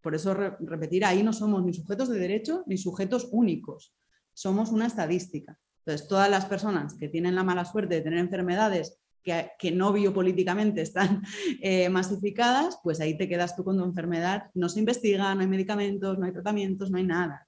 por 0.00 0.14
eso 0.14 0.34
repetir, 0.34 1.04
ahí 1.04 1.22
no 1.22 1.32
somos 1.32 1.64
ni 1.64 1.72
sujetos 1.72 2.08
de 2.08 2.18
derecho 2.18 2.64
ni 2.66 2.76
sujetos 2.76 3.28
únicos, 3.30 3.94
somos 4.34 4.70
una 4.70 4.86
estadística. 4.86 5.58
Entonces, 5.84 6.08
todas 6.08 6.28
las 6.28 6.46
personas 6.46 6.94
que 6.94 7.08
tienen 7.08 7.34
la 7.34 7.44
mala 7.44 7.64
suerte 7.64 7.96
de 7.96 8.00
tener 8.02 8.18
enfermedades 8.18 8.98
que, 9.22 9.70
no 9.72 9.92
biopolíticamente 9.92 10.82
están 10.82 11.22
eh, 11.62 11.88
masificadas, 11.88 12.78
pues 12.82 13.00
ahí 13.00 13.16
te 13.16 13.28
quedas 13.28 13.56
tú 13.56 13.64
con 13.64 13.78
tu 13.78 13.84
enfermedad. 13.84 14.50
No 14.54 14.68
se 14.68 14.80
investiga, 14.80 15.34
no 15.34 15.40
hay 15.40 15.46
medicamentos, 15.46 16.18
no 16.18 16.26
hay 16.26 16.32
tratamientos, 16.32 16.90
no 16.90 16.98
hay 16.98 17.04
nada. 17.04 17.46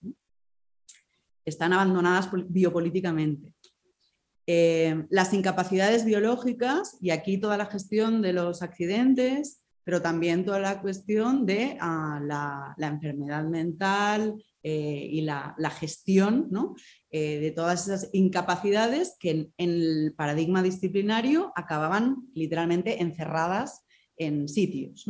Están 1.44 1.72
abandonadas 1.72 2.30
biopolíticamente. 2.48 3.52
Eh, 4.46 5.06
las 5.08 5.32
incapacidades 5.32 6.04
biológicas 6.04 6.98
y 7.00 7.10
aquí 7.10 7.38
toda 7.38 7.56
la 7.56 7.64
gestión 7.64 8.20
de 8.20 8.34
los 8.34 8.60
accidentes, 8.60 9.62
pero 9.84 10.02
también 10.02 10.44
toda 10.44 10.58
la 10.60 10.82
cuestión 10.82 11.46
de 11.46 11.78
ah, 11.80 12.20
la, 12.22 12.88
enfermedad 12.88 13.44
mental 13.44 14.34
eh, 14.62 15.08
y 15.10 15.22
la, 15.22 15.54
gestión 15.78 16.50
eh, 17.10 17.38
de 17.38 17.50
todas 17.52 17.88
esas 17.88 18.10
incapacidades 18.12 19.16
que 19.18 19.30
en, 19.30 19.52
el 19.56 20.14
paradigma 20.14 20.62
disciplinario 20.62 21.50
acababan 21.56 22.28
literalmente 22.34 23.00
encerradas 23.00 23.86
en 24.18 24.46
sitios. 24.48 25.06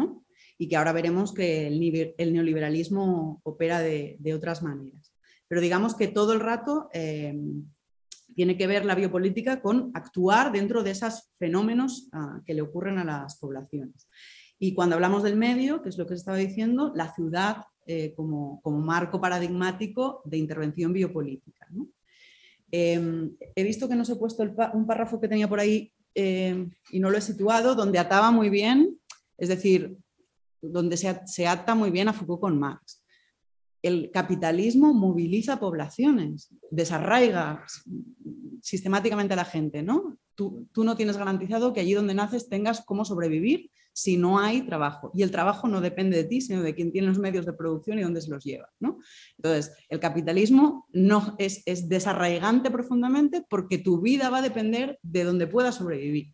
Y 0.58 0.68
que 0.68 0.76
ahora 0.76 0.92
veremos 0.92 1.34
que 1.34 1.66
el, 1.66 2.32
neoliberalismo 2.32 3.40
opera 3.42 3.80
de, 3.80 4.32
otras 4.32 4.62
maneras. 4.62 5.12
Pero 5.48 5.60
digamos 5.60 5.96
que 5.96 6.06
todo 6.06 6.32
el 6.32 6.40
rato 6.40 6.88
tiene 8.34 8.56
que 8.56 8.66
ver 8.66 8.84
la 8.84 8.94
biopolítica 8.94 9.60
con 9.60 9.90
actuar 9.94 10.52
dentro 10.52 10.82
de 10.82 10.90
esos 10.90 11.30
fenómenos 11.38 12.08
ah, 12.12 12.40
que 12.44 12.54
le 12.54 12.62
ocurren 12.62 12.98
a 12.98 13.04
las 13.04 13.36
poblaciones. 13.38 14.08
Y 14.58 14.74
cuando 14.74 14.94
hablamos 14.94 15.22
del 15.22 15.36
medio, 15.36 15.82
que 15.82 15.88
es 15.88 15.98
lo 15.98 16.06
que 16.06 16.14
estaba 16.14 16.36
diciendo, 16.36 16.92
la 16.94 17.12
ciudad 17.14 17.64
eh, 17.86 18.14
como, 18.14 18.60
marco 18.64 19.20
paradigmático 19.20 20.22
de 20.24 20.38
intervención 20.38 20.92
biopolítica. 20.92 21.66
Em, 22.70 23.36
he 23.54 23.62
visto 23.62 23.88
que 23.88 23.94
no 23.94 24.04
se 24.04 24.14
he 24.14 24.16
puesto 24.16 24.42
un 24.72 24.86
párrafo 24.86 25.20
que 25.20 25.28
tenía 25.28 25.48
por 25.48 25.60
ahí 25.60 25.92
em, 26.14 26.70
y 26.90 26.98
no 26.98 27.10
lo 27.10 27.18
he 27.18 27.20
situado, 27.20 27.74
donde 27.74 27.98
ataba 27.98 28.30
muy 28.30 28.48
bien, 28.48 28.98
es 29.36 29.48
decir, 29.48 29.96
donde 30.62 30.96
se, 30.96 31.20
se 31.26 31.46
ata 31.46 31.74
muy 31.74 31.90
bien 31.90 32.08
a 32.08 32.12
Foucault 32.12 32.40
con 32.40 32.58
Marx 32.58 33.03
el 33.84 34.10
capitalismo 34.10 34.94
moviliza 34.94 35.60
poblaciones, 35.60 36.48
desarraiga 36.70 37.64
sistemáticamente 38.62 39.34
a 39.34 39.36
la 39.36 39.44
gente, 39.44 39.82
¿no? 39.82 40.16
Tú, 40.34 40.66
no 40.76 40.96
tienes 40.96 41.16
garantizado 41.16 41.72
que 41.72 41.80
allí 41.80 41.92
donde 41.94 42.14
naces 42.14 42.48
tengas 42.48 42.84
cómo 42.84 43.04
sobrevivir 43.04 43.70
si 43.92 44.16
no 44.16 44.40
hay 44.40 44.62
trabajo. 44.62 45.12
Y 45.14 45.22
el 45.22 45.30
trabajo 45.30 45.68
no 45.68 45.80
depende 45.80 46.16
de 46.16 46.24
ti, 46.24 46.40
sino 46.40 46.62
de 46.62 46.74
quien 46.74 46.90
tiene 46.90 47.06
los 47.06 47.18
medios 47.18 47.46
de 47.46 47.52
producción 47.52 47.98
y 47.98 48.02
dónde 48.02 48.20
se 48.20 48.30
los 48.30 48.42
lleva. 48.42 48.68
¿no? 48.80 48.98
Entonces, 49.36 49.72
el 49.88 50.00
capitalismo 50.00 50.88
no 50.92 51.36
es, 51.38 51.62
es 51.66 51.88
desarraigante 51.88 52.72
profundamente 52.72 53.44
porque 53.48 53.78
tu 53.78 54.00
vida 54.00 54.30
va 54.30 54.38
a 54.38 54.42
depender 54.42 54.98
de 55.02 55.22
donde 55.22 55.46
puedas 55.46 55.76
sobrevivir. 55.76 56.33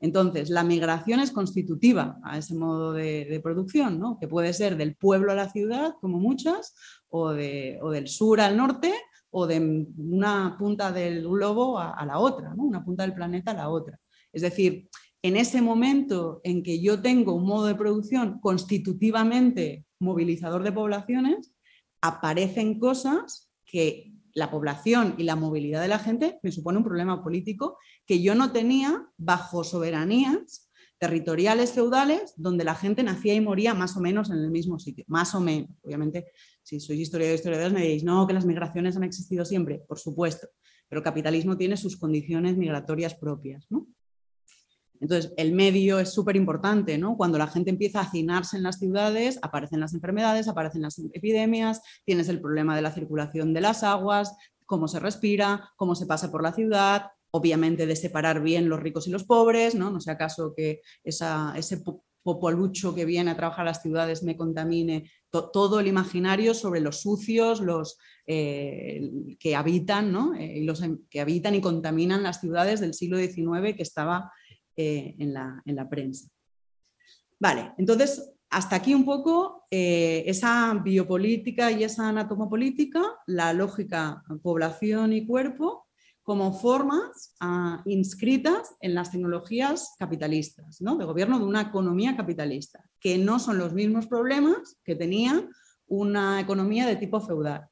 Entonces, 0.00 0.48
la 0.48 0.62
migración 0.62 1.20
es 1.20 1.32
constitutiva 1.32 2.18
a 2.22 2.38
ese 2.38 2.54
modo 2.54 2.92
de, 2.92 3.40
producción, 3.42 3.98
¿no? 3.98 4.18
que 4.20 4.28
puede 4.28 4.52
ser 4.52 4.76
del 4.76 4.94
pueblo 4.94 5.32
a 5.32 5.34
la 5.34 5.50
ciudad, 5.50 5.94
como 6.00 6.18
muchas, 6.18 6.74
o, 7.08 7.32
del 7.32 8.08
sur 8.08 8.40
al 8.40 8.56
norte, 8.56 8.92
o 9.30 9.46
de 9.46 9.86
una 9.96 10.56
punta 10.58 10.92
del 10.92 11.22
globo 11.22 11.78
a, 11.78 12.04
la 12.06 12.18
otra, 12.18 12.54
¿no? 12.54 12.64
una 12.64 12.84
punta 12.84 13.02
del 13.02 13.14
planeta 13.14 13.50
a 13.50 13.54
la 13.54 13.68
otra. 13.68 13.98
Es 14.32 14.42
decir, 14.42 14.88
en 15.22 15.36
ese 15.36 15.60
momento 15.60 16.40
en 16.44 16.62
que 16.62 16.80
yo 16.80 17.00
tengo 17.00 17.34
un 17.34 17.44
modo 17.44 17.66
de 17.66 17.74
producción 17.74 18.38
constitutivamente 18.40 19.84
movilizador 19.98 20.62
de 20.62 20.72
poblaciones, 20.72 21.52
aparecen 22.00 22.78
cosas 22.78 23.50
que 23.64 24.12
la 24.34 24.50
población 24.50 25.16
y 25.18 25.24
la 25.24 25.34
movilidad 25.34 25.82
de 25.82 25.88
la 25.88 25.98
gente 25.98 26.38
me 26.42 26.52
supone 26.52 26.78
un 26.78 26.84
problema 26.84 27.22
político 27.22 27.78
que 28.08 28.22
yo 28.22 28.34
no 28.34 28.52
tenía 28.52 29.06
bajo 29.18 29.62
soberanías 29.62 30.68
territoriales 30.98 31.72
feudales 31.72 32.32
donde 32.36 32.64
la 32.64 32.74
gente 32.74 33.02
nacía 33.02 33.34
y 33.34 33.40
moría 33.40 33.74
más 33.74 33.96
o 33.96 34.00
menos 34.00 34.30
en 34.30 34.38
el 34.38 34.50
mismo 34.50 34.78
sitio, 34.78 35.04
más 35.08 35.34
o 35.34 35.40
menos. 35.40 35.70
Obviamente, 35.82 36.32
si 36.62 36.80
sois 36.80 36.98
historiadores 36.98 37.40
historiadores 37.40 37.74
me 37.74 37.82
diréis, 37.82 38.02
no, 38.02 38.26
que 38.26 38.32
las 38.32 38.46
migraciones 38.46 38.96
han 38.96 39.04
existido 39.04 39.44
siempre, 39.44 39.82
por 39.86 39.98
supuesto, 39.98 40.48
pero 40.88 41.00
el 41.00 41.04
capitalismo 41.04 41.56
tiene 41.56 41.76
sus 41.76 41.98
condiciones 41.98 42.56
migratorias 42.56 43.14
propias. 43.14 43.66
¿no? 43.68 43.86
Entonces, 45.00 45.32
el 45.36 45.52
medio 45.52 46.00
es 46.00 46.10
súper 46.10 46.34
importante, 46.34 46.96
¿no? 46.96 47.16
Cuando 47.16 47.36
la 47.36 47.46
gente 47.46 47.70
empieza 47.70 48.00
a 48.00 48.04
hacinarse 48.04 48.56
en 48.56 48.62
las 48.64 48.78
ciudades, 48.78 49.38
aparecen 49.42 49.80
las 49.80 49.92
enfermedades, 49.92 50.48
aparecen 50.48 50.82
las 50.82 50.98
epidemias, 50.98 51.82
tienes 52.04 52.28
el 52.30 52.40
problema 52.40 52.74
de 52.74 52.82
la 52.82 52.90
circulación 52.90 53.52
de 53.52 53.60
las 53.60 53.84
aguas, 53.84 54.34
cómo 54.64 54.88
se 54.88 54.98
respira, 54.98 55.70
cómo 55.76 55.94
se 55.94 56.06
pasa 56.06 56.32
por 56.32 56.42
la 56.42 56.52
ciudad, 56.52 57.12
obviamente 57.30 57.86
de 57.86 57.96
separar 57.96 58.42
bien 58.42 58.68
los 58.68 58.80
ricos 58.80 59.06
y 59.06 59.10
los 59.10 59.24
pobres, 59.24 59.74
¿no? 59.74 59.90
No 59.90 60.00
sea 60.00 60.14
acaso 60.14 60.54
que 60.56 60.80
ese 61.04 61.82
popolucho 62.22 62.94
que 62.94 63.04
viene 63.04 63.30
a 63.30 63.36
trabajar 63.36 63.62
a 63.62 63.70
las 63.70 63.82
ciudades 63.82 64.22
me 64.22 64.36
contamine 64.36 65.10
todo 65.30 65.80
el 65.80 65.86
imaginario 65.86 66.54
sobre 66.54 66.80
los 66.80 67.00
sucios, 67.00 67.60
los 67.60 67.98
eh, 68.26 69.10
que 69.38 69.56
habitan, 69.56 70.12
¿no? 70.12 70.34
Eh, 70.34 70.62
los 70.62 70.82
que 71.10 71.20
habitan 71.20 71.54
y 71.54 71.60
contaminan 71.60 72.22
las 72.22 72.40
ciudades 72.40 72.80
del 72.80 72.94
siglo 72.94 73.18
XIX 73.18 73.74
que 73.74 73.82
estaba 73.82 74.32
eh, 74.76 75.14
en, 75.18 75.34
la, 75.34 75.62
en, 75.64 75.76
la, 75.76 75.88
prensa. 75.88 76.28
Vale, 77.38 77.72
entonces 77.78 78.32
hasta 78.50 78.76
aquí 78.76 78.94
un 78.94 79.04
poco 79.04 79.66
esa 79.70 80.72
biopolítica 80.82 81.70
y 81.70 81.84
esa 81.84 82.08
anatomopolítica, 82.08 83.02
la 83.26 83.52
lógica 83.52 84.22
población 84.42 85.12
y 85.12 85.26
cuerpo 85.26 85.87
como 86.28 86.52
formas 86.52 87.34
ah, 87.40 87.80
inscritas 87.86 88.74
en 88.82 88.94
las 88.94 89.10
tecnologías 89.10 89.94
capitalistas, 89.98 90.78
¿no? 90.82 90.98
de 90.98 91.06
gobierno 91.06 91.38
de 91.38 91.46
una 91.46 91.62
economía 91.62 92.18
capitalista, 92.18 92.84
que 93.00 93.16
no 93.16 93.38
son 93.38 93.56
los 93.56 93.72
mismos 93.72 94.08
problemas 94.08 94.76
que 94.84 94.94
tenía 94.94 95.48
una 95.86 96.38
economía 96.38 96.86
de 96.86 96.96
tipo 96.96 97.22
feudal. 97.22 97.66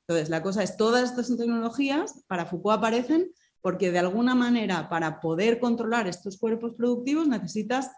Entonces, 0.00 0.28
la 0.28 0.42
cosa 0.42 0.64
es, 0.64 0.76
todas 0.76 1.08
estas 1.08 1.28
tecnologías 1.36 2.24
para 2.26 2.46
Foucault 2.46 2.78
aparecen 2.78 3.30
porque 3.60 3.92
de 3.92 4.00
alguna 4.00 4.34
manera 4.34 4.88
para 4.88 5.20
poder 5.20 5.60
controlar 5.60 6.08
estos 6.08 6.36
cuerpos 6.36 6.74
productivos 6.74 7.28
necesitas 7.28 7.92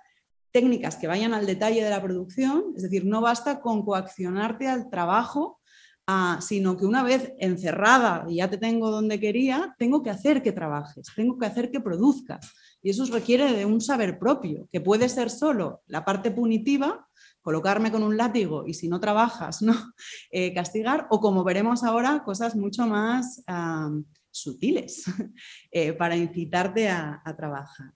técnicas 0.50 0.96
que 0.96 1.06
vayan 1.06 1.32
al 1.32 1.46
detalle 1.46 1.82
de 1.82 1.88
la 1.88 2.02
producción, 2.02 2.74
es 2.76 2.82
decir, 2.82 3.06
no 3.06 3.22
basta 3.22 3.62
con 3.62 3.82
coaccionarte 3.82 4.68
al 4.68 4.90
trabajo 4.90 5.61
Sino 6.40 6.76
que 6.76 6.86
una 6.86 7.02
vez 7.02 7.32
encerrada 7.38 8.24
y 8.28 8.36
ya 8.36 8.48
te 8.48 8.58
tengo 8.58 8.90
donde 8.90 9.20
quería, 9.20 9.74
tengo 9.78 10.02
que 10.02 10.10
hacer 10.10 10.42
que 10.42 10.52
trabajes, 10.52 11.06
tengo 11.14 11.38
que 11.38 11.46
hacer 11.46 11.70
que 11.70 11.80
produzcas. 11.80 12.52
Y 12.82 12.90
eso 12.90 13.04
requiere 13.06 13.52
de 13.52 13.64
un 13.64 13.80
saber 13.80 14.18
propio, 14.18 14.68
que 14.72 14.80
puede 14.80 15.08
ser 15.08 15.30
solo 15.30 15.82
la 15.86 16.04
parte 16.04 16.30
punitiva, 16.30 17.06
colocarme 17.42 17.92
con 17.92 18.02
un 18.02 18.16
látigo 18.16 18.66
y 18.66 18.74
si 18.74 18.88
no 18.88 19.00
trabajas, 19.00 19.62
¿no? 19.62 19.74
Eh, 20.30 20.54
castigar, 20.54 21.06
o 21.10 21.20
como 21.20 21.44
veremos 21.44 21.84
ahora, 21.84 22.22
cosas 22.24 22.56
mucho 22.56 22.86
más 22.86 23.42
sutiles 24.30 25.04
eh, 25.70 25.92
para 25.92 26.16
incitarte 26.16 26.88
a, 26.88 27.22
trabajar. 27.36 27.92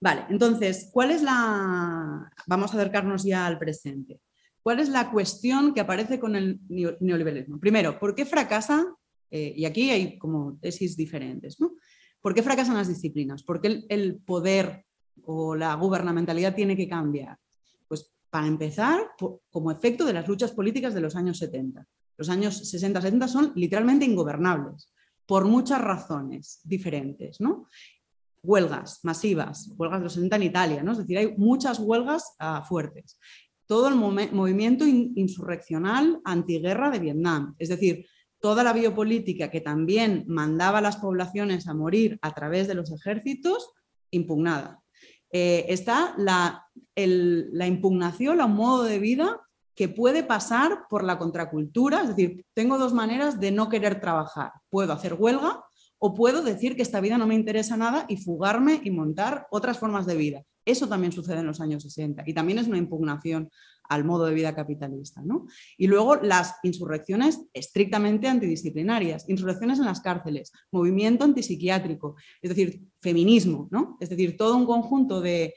Vale, 0.00 0.26
entonces, 0.28 0.90
¿cuál 0.92 1.10
es 1.10 1.22
la... 1.22 2.30
Vamos 2.46 2.72
a 2.72 2.76
acercarnos 2.76 3.24
ya 3.24 3.46
al 3.46 3.58
presente. 3.58 4.20
¿Cuál 4.68 4.80
es 4.80 4.90
la 4.90 5.10
cuestión 5.10 5.72
que 5.72 5.80
aparece 5.80 6.20
con 6.20 6.36
el 6.36 6.60
neoliberalismo? 6.68 7.58
Primero, 7.58 7.98
¿por 7.98 8.14
qué 8.14 8.26
fracasa? 8.26 8.84
Eh, 9.30 9.54
y 9.56 9.64
aquí 9.64 9.88
hay 9.88 10.18
como 10.18 10.58
tesis 10.60 10.94
diferentes. 10.94 11.58
¿no? 11.58 11.72
¿Por 12.20 12.34
qué 12.34 12.42
fracasan 12.42 12.76
las 12.76 12.86
disciplinas? 12.86 13.42
¿Por 13.42 13.62
qué 13.62 13.86
el, 13.88 14.16
poder 14.16 14.84
o 15.22 15.54
la 15.54 15.74
gubernamentalidad 15.74 16.54
tiene 16.54 16.76
que 16.76 16.86
cambiar? 16.86 17.38
Pues 17.88 18.12
para 18.28 18.46
empezar, 18.46 19.12
como 19.48 19.70
efecto 19.70 20.04
de 20.04 20.12
las 20.12 20.28
luchas 20.28 20.52
políticas 20.52 20.92
de 20.92 21.00
los 21.00 21.16
años 21.16 21.38
70. 21.38 21.86
Los 22.18 22.28
años 22.28 22.60
60-70 22.70 23.26
son 23.26 23.52
literalmente 23.54 24.04
ingobernables 24.04 24.92
por 25.24 25.46
muchas 25.46 25.80
razones 25.80 26.60
diferentes. 26.62 27.40
¿no? 27.40 27.68
Huelgas 28.42 29.00
masivas, 29.02 29.72
huelgas 29.78 30.00
de 30.00 30.04
los 30.04 30.12
60 30.12 30.36
en 30.36 30.42
Italia, 30.42 30.82
¿no? 30.82 30.92
es 30.92 30.98
decir, 30.98 31.16
hay 31.16 31.34
muchas 31.38 31.78
huelgas 31.78 32.34
ah, 32.38 32.62
fuertes 32.68 33.18
todo 33.68 33.88
el 33.88 33.94
movimiento 33.94 34.86
insurreccional 34.86 36.20
antiguerra 36.24 36.90
de 36.90 36.98
Vietnam. 36.98 37.54
Es 37.58 37.68
decir, 37.68 38.06
toda 38.40 38.64
la 38.64 38.72
biopolítica 38.72 39.50
que 39.50 39.60
también 39.60 40.24
mandaba 40.26 40.78
a 40.78 40.80
las 40.82 40.96
poblaciones 40.96 41.68
a 41.68 41.74
morir 41.74 42.18
a 42.22 42.34
través 42.34 42.66
de 42.66 42.74
los 42.74 42.90
ejércitos, 42.90 43.70
impugnada. 44.10 44.80
Eh, 45.30 45.66
está 45.68 46.14
la, 46.16 46.66
la 46.96 47.66
impugnación 47.66 48.40
a 48.40 48.46
un 48.46 48.54
modo 48.54 48.84
de 48.84 48.98
vida 48.98 49.38
que 49.74 49.88
puede 49.88 50.24
pasar 50.24 50.86
por 50.88 51.04
la 51.04 51.18
contracultura, 51.18 52.00
es 52.00 52.08
decir, 52.08 52.46
tengo 52.54 52.78
dos 52.78 52.94
maneras 52.94 53.38
de 53.38 53.52
no 53.52 53.68
querer 53.68 54.00
trabajar. 54.00 54.52
Puedo 54.70 54.94
hacer 54.94 55.14
huelga 55.14 55.62
o 55.98 56.14
puedo 56.14 56.42
decir 56.42 56.74
que 56.74 56.82
esta 56.82 57.00
vida 57.00 57.18
no 57.18 57.26
me 57.26 57.34
interesa 57.34 57.76
nada 57.76 58.06
y 58.08 58.16
fugarme 58.16 58.80
y 58.82 58.90
montar 58.90 59.46
otras 59.50 59.78
formas 59.78 60.06
de 60.06 60.16
vida. 60.16 60.42
Eso 60.68 60.86
también 60.86 61.12
sucede 61.12 61.38
en 61.38 61.46
los 61.46 61.62
años 61.62 61.82
60 61.82 62.24
y 62.26 62.34
también 62.34 62.58
es 62.58 62.66
una 62.66 62.76
impugnación 62.76 63.48
al 63.88 64.04
modo 64.04 64.26
de 64.26 64.34
vida 64.34 64.54
capitalista. 64.54 65.22
Y 65.78 65.86
luego 65.86 66.16
las 66.16 66.56
insurrecciones 66.62 67.40
estrictamente 67.54 68.28
antidisciplinarias, 68.28 69.26
insurrecciones 69.30 69.78
en 69.78 69.86
las 69.86 70.02
cárceles, 70.02 70.52
movimiento 70.70 71.24
antipsiquiátrico, 71.24 72.16
es 72.42 72.50
decir, 72.50 72.82
feminismo, 73.00 73.68
¿no? 73.70 73.96
es 73.98 74.10
decir, 74.10 74.36
todo 74.36 74.58
un 74.58 74.66
conjunto 74.66 75.22
de, 75.22 75.54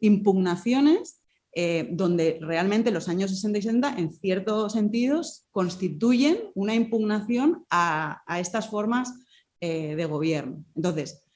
impugnaciones 0.00 1.22
eh, 1.52 1.88
donde 1.92 2.38
realmente 2.40 2.90
los 2.90 3.08
años 3.08 3.30
60 3.30 3.58
y 3.58 3.62
70, 3.62 3.94
en 3.96 4.10
ciertos 4.10 4.72
sentidos, 4.72 5.46
constituyen 5.52 6.50
una 6.56 6.74
impugnación 6.74 7.64
a, 7.70 8.22
estas 8.40 8.68
formas 8.68 9.12
eh, 9.60 9.94
de 9.94 10.04
gobierno. 10.06 10.64
Entonces, 10.74 11.29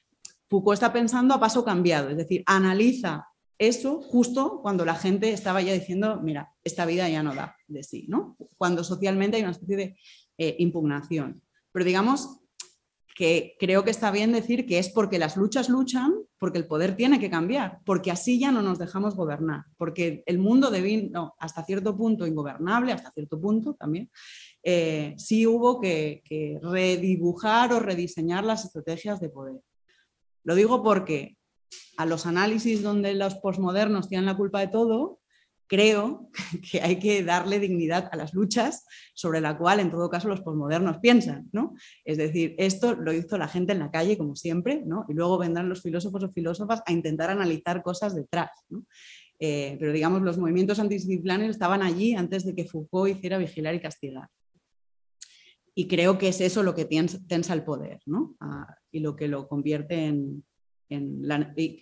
Foucault 0.55 0.75
está 0.75 0.93
pensando 0.93 1.35
a 1.35 1.41
paso 1.41 1.65
cambiado, 1.65 2.11
es 2.11 2.17
decir, 2.17 2.45
analiza 2.47 3.27
eso 3.59 4.01
justo 4.01 4.61
cuando 4.63 4.85
la 4.85 4.95
gente 4.95 5.33
estaba 5.33 5.61
ya 5.63 5.73
diciendo, 5.73 6.21
mira, 6.23 6.53
esta 6.63 6.87
vida 6.87 7.09
ya 7.09 7.25
no 7.25 7.35
da 7.35 7.57
de 7.67 7.83
sí, 7.83 8.07
¿no? 8.09 8.37
Cuando 8.57 8.85
socialmente 8.85 9.37
hay 9.37 9.43
una 9.43 9.51
especie 9.51 9.77
de 9.77 9.97
eh, 10.39 10.55
impugnación. 10.61 11.43
Pero 11.73 11.85
digamos 11.85 12.39
que 13.17 13.57
creo 13.59 13.83
que 13.83 13.91
está 13.91 14.13
bien 14.13 14.31
decir 14.31 14.65
que 14.65 14.79
es 14.79 14.91
porque 14.91 15.19
las 15.19 15.37
luchas 15.37 15.69
luchan, 15.69 16.15
porque 16.39 16.59
el 16.59 16.69
poder 16.69 16.95
tiene 16.95 17.19
que 17.19 17.31
cambiar, 17.31 17.81
porque 17.85 18.13
así 18.13 18.39
ya 18.39 18.53
no 18.53 18.63
nos 18.63 18.79
dejamos 18.79 19.17
gobernar, 19.17 19.65
porque 19.77 20.23
el 20.27 20.39
mundo 20.39 20.71
devino 20.71 21.35
hasta 21.41 21.65
cierto 21.65 21.97
punto 21.97 22.29
ingobernable, 22.29 22.93
hasta 22.93 23.11
cierto 23.11 23.41
punto 23.41 23.75
también, 23.75 24.09
eh, 24.63 25.15
sí 25.17 25.49
hubo 25.49 25.81
que 25.81 26.23
redibujar 26.63 27.73
o 27.73 27.81
rediseñar 27.81 28.45
las 28.45 28.65
estrategias 28.65 29.19
de 29.19 29.31
poder. 29.31 29.61
Lo 30.45 30.55
digo 30.55 30.83
porque 30.83 31.37
a 31.97 32.07
los 32.07 32.27
análisis 32.27 32.83
donde 32.83 33.15
los 33.15 33.37
posmodernos 33.37 34.09
tienen 34.09 34.27
la 34.27 34.37
culpa 34.37 34.61
de 34.61 34.69
todo, 34.69 35.21
creo 35.67 36.31
que 36.71 36.81
hay 36.81 36.99
que 36.99 37.25
darle 37.25 37.59
dignidad 37.59 38.09
a 38.13 38.17
las 38.17 38.35
luchas 38.35 38.85
sobre 39.15 39.41
la 39.41 39.57
cual 39.57 39.81
en 39.81 39.91
todo 39.91 40.11
caso 40.11 40.29
los 40.29 40.43
posmodernos 40.43 40.99
piensan, 40.99 41.49
¿no? 41.53 41.75
Es 42.05 42.19
decir, 42.19 42.55
esto 42.59 42.95
lo 42.95 43.13
hizo 43.13 43.39
la 43.39 43.49
gente 43.49 43.73
en 43.73 43.79
la 43.79 43.91
calle 43.91 44.19
como 44.19 44.37
siempre, 44.37 44.83
¿no? 44.85 45.05
Y 45.09 45.15
luego 45.15 45.39
vendrán 45.39 45.69
los 45.69 45.83
filósofos 45.83 46.23
o 46.25 46.33
filósofas 46.33 46.83
a 46.87 46.93
intentar 46.93 47.31
analizar 47.31 47.83
cosas 47.83 48.15
detrás, 48.15 48.51
eh, 49.41 49.77
pero 49.81 49.93
digamos, 49.93 50.23
los 50.23 50.39
movimientos 50.39 50.79
antidisciplinarios 50.79 51.51
estaban 51.51 51.83
allí 51.83 52.15
antes 52.15 52.45
de 52.45 52.55
que 52.55 52.67
Foucault 52.67 53.17
hiciera 53.17 53.39
vigilar 53.39 53.75
y 53.75 53.81
castigar. 53.81 54.29
Y 55.75 55.89
creo 55.89 56.19
que 56.19 56.29
es 56.29 56.41
eso 56.41 56.63
lo 56.63 56.75
que 56.75 56.85
tensa 56.85 57.55
el 57.55 57.65
poder, 57.65 58.01
¿no? 58.07 58.37
Ah, 58.41 58.77
y 58.93 59.01
lo 59.01 59.17
que 59.17 59.27
lo 59.27 59.49
convierte 59.49 60.07
en, 60.07 60.45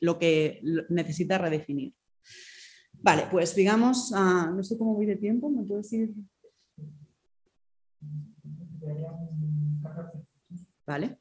lo 0.01 0.19
que 0.19 0.61
necesita 0.89 1.37
redefinir. 1.37 1.95
Vale, 2.95 3.25
pues 3.31 3.55
digamos, 3.55 4.13
ah, 4.15 4.51
no 4.55 4.63
sé 4.63 4.79
cómo 4.79 4.95
voy 4.95 5.07
de 5.07 5.17
tiempo, 5.17 5.51
¿me 5.51 5.63
puedo 5.65 5.83
decir? 5.83 6.11
Vale, 10.87 11.19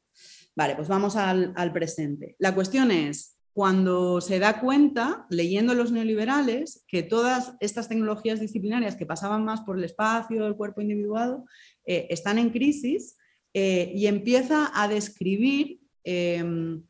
vale 0.56 0.76
pues 0.76 0.88
vamos 0.88 1.16
al, 1.18 1.54
al 1.56 1.74
presente. 1.74 2.36
La 2.40 2.56
cuestión 2.56 2.92
es, 2.92 3.38
cuando 3.54 4.22
se 4.22 4.40
da 4.40 4.62
cuenta, 4.62 5.26
leyendo 5.30 5.74
los 5.74 5.92
neoliberales, 5.92 6.86
que 6.88 7.04
todas 7.04 7.56
estas 7.60 7.90
tecnologías 7.90 8.40
disciplinarias 8.40 8.96
que 8.96 9.06
pasaban 9.06 9.44
más 9.44 9.62
por 9.62 9.78
el 9.78 9.84
espacio, 9.84 10.48
el 10.48 10.56
cuerpo 10.56 10.82
individuado, 10.82 11.46
eh, 11.92 12.08
están 12.10 12.38
en 12.38 12.52
crisis 12.52 13.18
eh, 13.54 13.92
y 13.94 14.08
empieza 14.08 14.72
a 14.74 14.88
describir 14.88 15.82
em, 16.04 16.84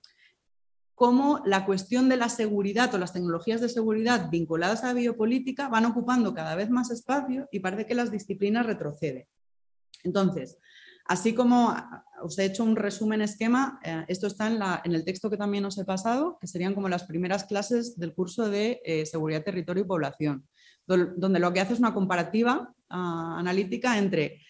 cómo 0.94 1.42
la 1.46 1.66
cuestión 1.66 2.10
de 2.10 2.18
la 2.18 2.30
seguridad 2.30 2.94
o 2.94 3.00
las 3.00 3.14
tecnologías 3.14 3.62
de 3.62 3.70
seguridad 3.70 4.30
vinculadas 4.30 4.84
a 4.84 4.88
la 4.88 4.94
biopolítica 4.94 5.70
van 5.70 5.86
ocupando 5.86 6.34
cada 6.34 6.56
vez 6.56 6.70
más 6.70 6.92
espacio 6.92 7.48
y 7.52 7.62
parece 7.62 7.86
que 7.88 7.96
las 7.96 8.12
disciplinas 8.12 8.66
retroceden. 8.66 9.26
Entonces, 10.04 10.58
Así 11.06 11.34
como 11.34 11.76
os 12.22 12.38
he 12.40 12.46
hecho 12.46 12.64
un 12.64 12.76
resumen 12.76 13.22
esquema, 13.22 13.80
eh, 13.84 14.06
esto 14.08 14.28
está 14.28 14.48
en, 14.48 14.94
el 14.94 15.04
texto 15.04 15.30
que 15.30 15.38
también 15.38 15.66
os 15.66 15.78
he 15.78 15.84
pasado, 15.84 16.38
que 16.40 16.48
serían 16.48 16.74
como 16.74 16.90
las 16.90 17.04
primeras 17.04 17.44
clases 17.44 18.00
del 18.00 18.14
curso 18.14 18.50
de 18.50 18.82
eh, 18.86 19.06
Seguridad, 19.06 19.44
Territorio 19.44 19.84
y 19.84 19.88
Población, 19.88 20.48
donde 20.88 21.40
lo 21.40 21.52
que 21.52 21.60
hace 21.60 21.74
es 21.74 21.80
una 21.80 21.94
comparativa 21.94 22.74
ah, 22.90 23.36
analítica 23.38 23.98
entre 23.98 24.42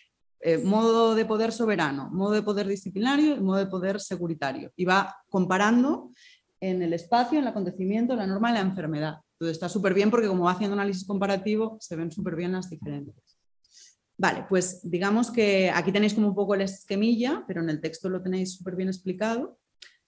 eh, 0.44 0.58
modo 0.58 1.16
de 1.16 1.26
poder 1.26 1.52
soberano, 1.52 2.10
modo 2.12 2.32
de 2.32 2.42
poder 2.42 2.68
disciplinario 2.68 3.36
y 3.36 3.42
modo 3.42 3.60
de 3.60 3.68
poder 3.68 4.00
securitario. 4.00 4.72
Y 4.76 4.86
va 4.86 5.16
comparando 5.30 6.12
en 6.60 6.82
el 6.82 6.94
espacio, 6.94 7.38
en 7.38 7.44
el 7.44 7.50
acontecimiento, 7.50 8.16
la 8.16 8.28
norma 8.28 8.52
y 8.52 8.54
la 8.54 8.62
enfermedad. 8.62 9.16
Entonces 9.34 9.58
está 9.58 9.70
súper 9.70 9.94
bien 9.94 10.12
porque 10.12 10.28
como 10.28 10.46
va 10.46 10.52
haciendo 10.52 10.74
análisis 10.74 11.06
comparativo, 11.06 11.78
se 11.80 11.96
ven 11.96 12.12
súper 12.12 12.36
bien 12.36 12.52
las 12.52 12.70
diferencias. 12.70 13.18
Vale, 14.18 14.46
pues 14.48 14.82
digamos 14.84 15.32
que 15.32 15.72
aquí 15.72 15.92
tenéis 15.92 16.14
como 16.14 16.28
un 16.28 16.36
poco 16.36 16.54
el 16.54 16.62
esquemilla, 16.62 17.44
pero 17.48 17.62
en 17.62 17.70
el 17.72 17.82
texto 17.82 18.08
lo 18.08 18.22
tenéis 18.22 18.56
súper 18.56 18.76
bien 18.76 18.88
explicado. 18.88 19.58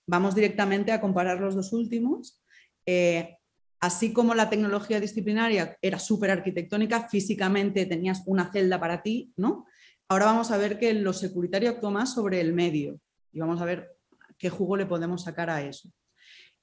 Vamos 0.05 0.35
directamente 0.35 0.91
a 0.91 1.01
comparar 1.01 1.39
los 1.39 1.55
dos 1.55 1.73
últimos. 1.73 2.43
Eh, 2.85 3.37
así 3.79 4.13
como 4.13 4.35
la 4.35 4.49
tecnología 4.49 4.99
disciplinaria 4.99 5.77
era 5.81 5.97
súper 5.97 6.29
arquitectónica, 6.29 7.07
físicamente 7.09 7.87
tenías 7.87 8.21
una 8.27 8.51
celda 8.51 8.79
para 8.79 9.01
ti, 9.01 9.33
¿no? 9.35 9.65
Ahora 10.13 10.27
vamos 10.27 10.51
a 10.51 10.57
ver 10.57 10.77
que 10.77 10.93
lo 10.93 11.11
securitario 11.11 11.71
actúa 11.71 11.89
más 11.89 12.13
sobre 12.13 12.39
el 12.39 12.53
medio 12.53 12.99
y 13.31 13.39
vamos 13.39 13.59
a 13.59 13.65
ver 13.65 13.97
qué 14.37 14.51
jugo 14.51 14.77
le 14.77 14.85
podemos 14.85 15.23
sacar 15.23 15.49
a 15.49 15.63
eso. 15.63 15.89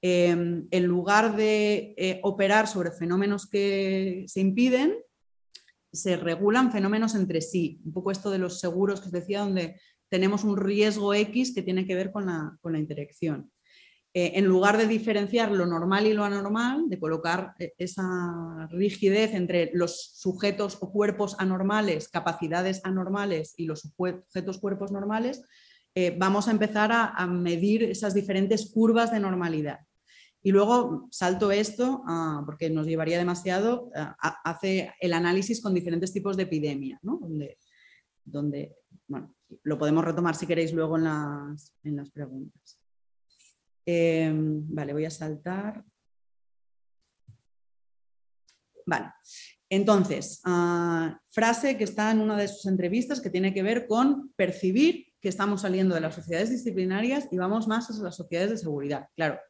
Eh, 0.00 0.28
en 0.70 0.86
lugar 0.86 1.34
de 1.34 1.92
eh, 1.96 2.20
operar 2.22 2.68
sobre 2.68 2.92
fenómenos 2.92 3.50
que 3.50 4.24
se 4.28 4.40
impiden, 4.40 4.94
se 5.92 6.16
regulan 6.16 6.70
fenómenos 6.70 7.16
entre 7.16 7.40
sí. 7.40 7.80
Un 7.84 7.92
poco 7.92 8.12
esto 8.12 8.30
de 8.30 8.38
los 8.38 8.60
seguros 8.60 9.00
que 9.00 9.06
os 9.06 9.12
decía, 9.12 9.40
donde 9.40 9.80
tenemos 10.08 10.44
un 10.44 10.56
riesgo 10.56 11.12
X 11.12 11.52
que 11.52 11.62
tiene 11.62 11.84
que 11.84 11.96
ver 11.96 12.12
con 12.12 12.26
la, 12.26 12.78
interacción. 12.78 13.50
Eh, 14.12 14.32
en 14.34 14.46
lugar 14.46 14.76
de 14.76 14.88
diferenciar 14.88 15.52
lo 15.52 15.66
normal 15.66 16.04
y 16.04 16.14
lo 16.14 16.24
anormal, 16.24 16.88
de 16.88 16.98
colocar 16.98 17.54
eh, 17.60 17.74
esa 17.78 18.66
rigidez 18.72 19.34
entre 19.34 19.70
los 19.72 20.14
sujetos 20.16 20.78
o 20.80 20.90
cuerpos 20.90 21.36
anormales, 21.38 22.08
capacidades 22.08 22.80
anormales 22.82 23.54
y 23.56 23.66
los 23.66 23.82
sujetos 23.82 24.58
cuerpos 24.58 24.90
normales, 24.90 25.42
eh, 25.94 26.16
vamos 26.18 26.48
a 26.48 26.50
empezar 26.50 26.90
a 26.92 27.26
medir 27.28 27.84
esas 27.84 28.12
diferentes 28.12 28.72
curvas 28.72 29.12
de 29.12 29.20
normalidad. 29.20 29.78
Y 30.42 30.50
luego 30.50 31.06
salto 31.12 31.52
esto, 31.52 32.02
ah, 32.06 32.42
porque 32.44 32.68
nos 32.68 32.86
llevaría 32.86 33.18
demasiado, 33.18 33.92
ah, 33.94 34.16
hace 34.44 34.92
el 35.00 35.12
análisis 35.12 35.62
con 35.62 35.72
diferentes 35.72 36.12
tipos 36.12 36.36
de 36.36 36.44
epidemia, 36.44 36.98
¿no? 37.02 37.18
donde, 37.20 37.58
donde 38.24 38.74
lo 39.62 39.78
podemos 39.78 40.04
retomar 40.04 40.34
si 40.34 40.46
queréis 40.46 40.72
luego 40.72 40.96
en 40.96 41.04
las, 41.04 41.76
en 41.84 41.96
las 41.96 42.10
preguntas. 42.10 42.79
Em, 43.92 44.62
vale, 44.68 44.92
voy 44.92 45.04
a 45.04 45.10
saltar. 45.10 45.84
Vale, 48.86 49.12
entonces, 49.68 50.40
ah, 50.44 51.20
frase 51.26 51.76
que 51.76 51.84
está 51.84 52.12
en 52.12 52.20
una 52.20 52.36
de 52.36 52.46
sus 52.46 52.66
entrevistas 52.66 53.20
que 53.20 53.30
tiene 53.30 53.52
que 53.52 53.64
ver 53.64 53.88
con 53.88 54.32
percibir 54.36 55.06
que 55.20 55.28
estamos 55.28 55.62
saliendo 55.62 55.94
de 55.96 56.02
las 56.02 56.14
sociedades 56.14 56.50
disciplinarias 56.50 57.28
y 57.32 57.38
vamos 57.38 57.66
más 57.66 57.90
a 57.90 58.02
las 58.02 58.16
sociedades 58.16 58.50
de 58.50 58.58
seguridad. 58.58 59.08
Claro, 59.16 59.40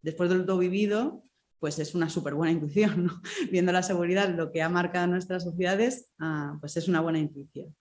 después 0.00 0.30
de 0.30 0.44
todo 0.44 0.58
vivido, 0.58 1.24
pues 1.58 1.80
es 1.80 1.94
una 1.96 2.08
súper 2.08 2.34
buena 2.34 2.52
intuición, 2.52 3.06
¿no? 3.06 3.20
Viendo 3.50 3.72
la 3.72 3.82
seguridad, 3.82 4.32
lo 4.32 4.52
que 4.52 4.62
ha 4.62 4.68
marcado 4.68 5.08
nuestras 5.08 5.42
sociedades, 5.42 6.12
ah, 6.20 6.56
pues 6.60 6.76
es 6.76 6.86
una 6.86 7.00
buena 7.00 7.18
intuición. 7.18 7.74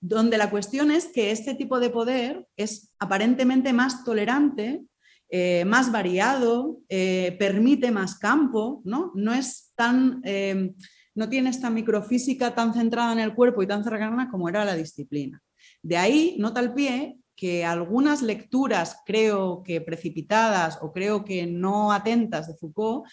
Donde 0.00 0.38
la 0.38 0.50
cuestión 0.50 0.92
es 0.92 1.08
que 1.08 1.32
este 1.32 1.56
tipo 1.56 1.80
de 1.80 1.90
poder 1.90 2.46
es 2.56 2.92
aparentemente 3.00 3.72
más 3.72 4.04
tolerante, 4.04 4.84
eh, 5.30 5.64
más 5.66 5.92
variado, 5.92 6.78
eh, 6.88 7.36
permite 7.38 7.90
más 7.90 8.16
campo, 8.18 8.82
¿no? 8.84 9.12
No 9.14 9.32
es 9.32 9.72
tan... 9.76 10.20
Eh, 10.24 10.74
no 11.14 11.28
tiene 11.28 11.50
esta 11.50 11.68
microfísica 11.68 12.54
tan 12.54 12.72
centrada 12.72 13.12
en 13.12 13.18
el 13.18 13.34
cuerpo 13.34 13.60
y 13.60 13.66
tan 13.66 13.82
cercana 13.82 14.30
como 14.30 14.48
era 14.48 14.64
la 14.64 14.76
disciplina. 14.76 15.42
De 15.82 15.96
ahí, 15.96 16.36
nota 16.38 16.60
al 16.60 16.74
pie 16.74 17.18
que 17.34 17.64
algunas 17.64 18.22
lecturas, 18.22 18.98
creo 19.04 19.64
que 19.64 19.80
precipitadas 19.80 20.78
o 20.80 20.92
creo 20.92 21.24
que 21.24 21.46
no 21.46 21.92
atentas 21.92 22.46
de 22.46 22.54
Foucault, 22.54 23.04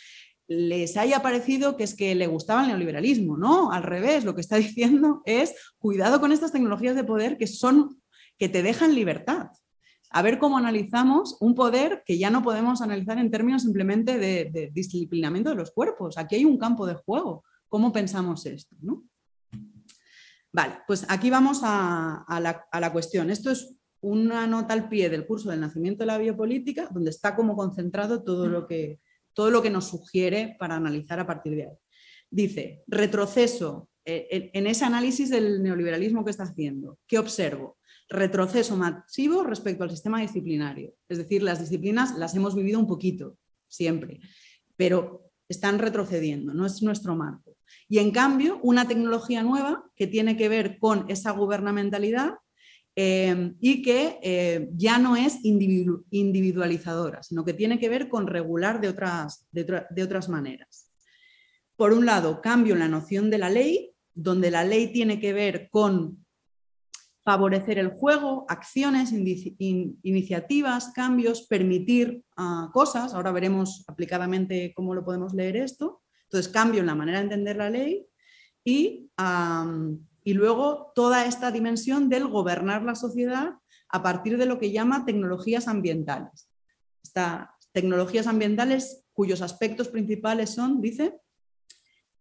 les 0.47 0.97
haya 0.97 1.21
parecido 1.21 1.75
que 1.77 1.83
es 1.83 1.95
que 1.95 2.13
le 2.15 2.27
gustaba 2.27 2.61
el 2.61 2.67
neoliberalismo, 2.67 3.37
¿no? 3.37 3.71
Al 3.71 3.83
revés, 3.83 4.23
lo 4.23 4.35
que 4.35 4.41
está 4.41 4.55
diciendo 4.57 5.21
es 5.25 5.55
cuidado 5.77 6.19
con 6.19 6.31
estas 6.31 6.51
tecnologías 6.51 6.95
de 6.95 7.03
poder 7.03 7.37
que 7.37 7.47
son 7.47 8.01
que 8.37 8.49
te 8.49 8.63
dejan 8.63 8.95
libertad. 8.95 9.47
A 10.11 10.21
ver 10.21 10.39
cómo 10.39 10.57
analizamos 10.57 11.37
un 11.39 11.55
poder 11.55 12.03
que 12.05 12.17
ya 12.17 12.29
no 12.29 12.41
podemos 12.43 12.81
analizar 12.81 13.17
en 13.17 13.31
términos 13.31 13.63
simplemente 13.63 14.17
de, 14.17 14.71
disciplinamiento 14.73 15.49
de 15.49 15.55
los 15.55 15.71
cuerpos. 15.71 16.17
Aquí 16.17 16.35
hay 16.35 16.45
un 16.45 16.57
campo 16.57 16.85
de 16.85 16.95
juego. 16.95 17.43
¿Cómo 17.67 17.91
pensamos 17.91 18.45
esto? 18.45 18.75
Vale, 20.51 20.79
pues 20.87 21.05
aquí 21.09 21.29
vamos 21.29 21.61
a, 21.63 22.25
la, 22.41 22.65
a 22.71 22.79
la 22.79 22.93
cuestión. 22.93 23.29
Esto 23.29 23.51
es 23.51 23.75
una 24.01 24.47
nota 24.47 24.73
al 24.73 24.87
pie 24.87 25.09
del 25.09 25.25
curso 25.25 25.49
del 25.49 25.59
nacimiento 25.59 26.03
de 26.03 26.07
la 26.07 26.17
biopolítica, 26.17 26.87
donde 26.91 27.09
está 27.09 27.35
como 27.35 27.55
concentrado 27.55 28.23
todo 28.23 28.47
lo 28.47 28.67
que, 28.67 28.99
todo 29.33 29.51
lo 29.51 29.61
que 29.61 29.69
nos 29.69 29.87
sugiere 29.89 30.55
para 30.59 30.75
analizar 30.75 31.19
a 31.19 31.27
partir 31.27 31.55
de 31.55 31.63
ahí. 31.63 31.77
Dice, 32.29 32.83
retroceso, 32.87 33.89
eh, 34.05 34.51
en 34.53 34.67
ese 34.67 34.85
análisis 34.85 35.29
del 35.29 35.63
neoliberalismo 35.63 36.23
que 36.23 36.31
está 36.31 36.43
haciendo, 36.43 36.99
¿qué 37.07 37.17
observo? 37.17 37.77
Retroceso 38.09 38.75
masivo 38.77 39.43
respecto 39.43 39.83
al 39.83 39.89
sistema 39.89 40.21
disciplinario. 40.21 40.93
Es 41.09 41.17
decir, 41.17 41.43
las 41.43 41.59
disciplinas 41.59 42.17
las 42.17 42.35
hemos 42.35 42.55
vivido 42.55 42.79
un 42.79 42.87
poquito, 42.87 43.37
siempre, 43.67 44.19
pero 44.75 45.31
están 45.47 45.79
retrocediendo, 45.79 46.53
no 46.53 46.65
es 46.65 46.81
nuestro 46.81 47.15
marco. 47.15 47.55
Y 47.87 47.99
en 47.99 48.11
cambio, 48.11 48.59
una 48.63 48.87
tecnología 48.87 49.43
nueva 49.43 49.85
que 49.95 50.07
tiene 50.07 50.37
que 50.37 50.49
ver 50.49 50.79
con 50.79 51.09
esa 51.09 51.31
gubernamentalidad 51.31 52.35
Em, 52.97 53.57
y 53.59 53.81
que 53.81 54.19
eh, 54.23 54.69
ya 54.73 54.97
no 54.97 55.17
es 55.17 55.39
individualizadora, 55.43 57.21
sino 57.23 57.43
que 57.43 57.53
tiene 57.53 57.77
que 57.77 57.89
ver 57.89 58.07
con 58.07 58.25
regular 58.25 58.79
de 58.79 58.87
otras, 58.87 59.45
de, 59.51 60.01
otras 60.01 60.29
maneras. 60.29 60.89
Por 61.75 61.91
un 61.91 62.05
lado, 62.05 62.39
cambio 62.39 62.73
en 62.73 62.79
la 62.79 62.87
noción 62.87 63.29
de 63.29 63.37
la 63.37 63.49
ley, 63.49 63.91
donde 64.13 64.49
la 64.49 64.63
ley 64.63 64.93
tiene 64.93 65.19
que 65.19 65.33
ver 65.33 65.67
con 65.69 66.24
favorecer 67.25 67.77
el 67.79 67.89
juego, 67.89 68.45
acciones, 68.47 69.11
iniciativas, 69.11 70.93
cambios, 70.93 71.47
permitir 71.47 72.23
ah, 72.37 72.69
cosas. 72.71 73.13
Ahora 73.13 73.33
veremos 73.33 73.83
aplicadamente 73.87 74.71
cómo 74.73 74.95
lo 74.95 75.03
podemos 75.03 75.33
leer 75.33 75.57
esto. 75.57 76.01
Entonces, 76.29 76.49
cambio 76.49 76.79
en 76.79 76.85
la 76.85 76.95
manera 76.95 77.17
de 77.17 77.25
entender 77.25 77.57
la 77.57 77.69
ley 77.69 78.05
y 78.63 79.09
y 80.25 80.33
luego 80.33 80.91
toda 80.95 81.27
esta 81.27 81.51
dimensión 81.51 82.09
del 82.09 82.27
gobernar 82.27 82.81
la 82.81 82.95
sociedad 82.95 83.53
a 83.89 84.01
partir 84.01 84.39
de 84.39 84.47
lo 84.47 84.57
que 84.59 84.71
llama 84.71 85.05
tecnologías 85.05 85.67
ambientales. 85.67 86.49
Estas 87.03 87.47
tecnologías 87.71 88.25
ambientales 88.25 89.05
cuyos 89.13 89.43
aspectos 89.43 89.87
principales 89.87 90.49
son, 90.49 90.81
dice, 90.81 91.19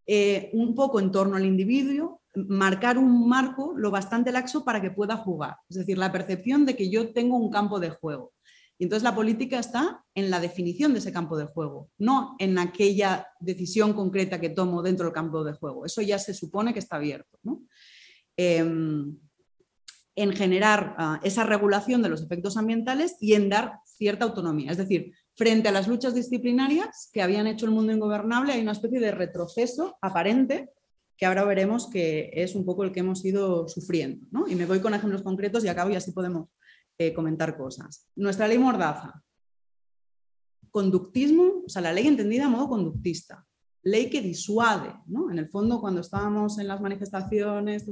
eh, 0.06 0.50
un 0.52 0.74
poco 0.74 1.00
en 1.00 1.10
torno 1.10 1.36
al 1.36 1.46
individuo, 1.46 2.20
marcar 2.34 2.98
un 2.98 3.28
marco 3.28 3.74
lo 3.76 3.90
bastante 3.90 4.32
laxo 4.32 4.64
para 4.64 4.80
que 4.80 4.90
pueda 4.90 5.16
jugar. 5.16 5.56
Es 5.68 5.76
decir, 5.76 5.98
la 5.98 6.12
percepción 6.12 6.66
de 6.66 6.76
que 6.76 6.90
yo 6.90 7.12
tengo 7.12 7.36
un 7.36 7.50
campo 7.50 7.80
de 7.80 7.90
juego. 7.90 8.32
Y 8.76 8.84
entonces 8.84 9.04
la 9.04 9.14
política 9.14 9.58
está 9.58 10.04
en 10.14 10.30
la 10.30 10.40
definición 10.40 10.92
de 10.92 10.98
ese 10.98 11.12
campo 11.12 11.36
de 11.36 11.46
juego, 11.46 11.90
no 11.96 12.34
en 12.40 12.58
aquella 12.58 13.28
decisión 13.38 13.92
concreta 13.92 14.40
que 14.40 14.50
tomo 14.50 14.82
dentro 14.82 15.06
del 15.06 15.14
campo 15.14 15.44
de 15.44 15.52
juego. 15.52 15.86
Eso 15.86 16.02
ya 16.02 16.18
se 16.18 16.34
supone 16.34 16.72
que 16.72 16.80
está 16.80 16.96
abierto. 16.96 17.38
¿no? 17.44 17.62
Em, 18.36 19.16
en 20.16 20.32
generar 20.32 20.94
ah, 20.98 21.20
esa 21.22 21.44
regulación 21.44 22.02
de 22.02 22.08
los 22.08 22.22
efectos 22.22 22.56
ambientales 22.56 23.16
y 23.20 23.34
en 23.34 23.48
dar 23.48 23.80
cierta 23.84 24.24
autonomía. 24.24 24.72
Es 24.72 24.78
decir, 24.78 25.12
frente 25.34 25.68
a 25.68 25.72
las 25.72 25.88
luchas 25.88 26.14
disciplinarias 26.14 27.10
que 27.12 27.22
habían 27.22 27.46
hecho 27.46 27.66
el 27.66 27.72
mundo 27.72 27.92
ingobernable, 27.92 28.52
hay 28.52 28.62
una 28.62 28.72
especie 28.72 29.00
de 29.00 29.10
retroceso 29.10 29.98
aparente 30.00 30.70
que 31.16 31.26
ahora 31.26 31.44
veremos 31.44 31.88
que 31.88 32.30
es 32.32 32.54
un 32.54 32.64
poco 32.64 32.84
el 32.84 32.92
que 32.92 33.00
hemos 33.00 33.24
ido 33.24 33.68
sufriendo. 33.68 34.26
Y 34.48 34.54
me 34.54 34.66
voy 34.66 34.80
con 34.80 34.94
ejemplos 34.94 35.22
concretos 35.22 35.64
y 35.64 35.68
acabo 35.68 35.90
y 35.90 35.96
así 35.96 36.12
podemos 36.12 36.48
eh, 36.98 37.12
comentar 37.14 37.56
cosas. 37.56 38.08
Nuestra 38.16 38.48
ley 38.48 38.58
Mordaza. 38.58 39.22
Conductismo, 40.70 41.62
o 41.66 41.68
sea, 41.68 41.82
la 41.82 41.92
ley 41.92 42.08
entendida 42.08 42.46
a 42.46 42.48
modo 42.48 42.68
conductista 42.68 43.46
ley 43.84 44.10
que 44.10 44.20
disuade. 44.20 44.92
¿no? 45.06 45.30
En 45.30 45.38
el 45.38 45.48
fondo, 45.48 45.80
cuando 45.80 46.00
estábamos 46.00 46.58
en 46.58 46.66
las 46.66 46.80
manifestaciones, 46.80 47.84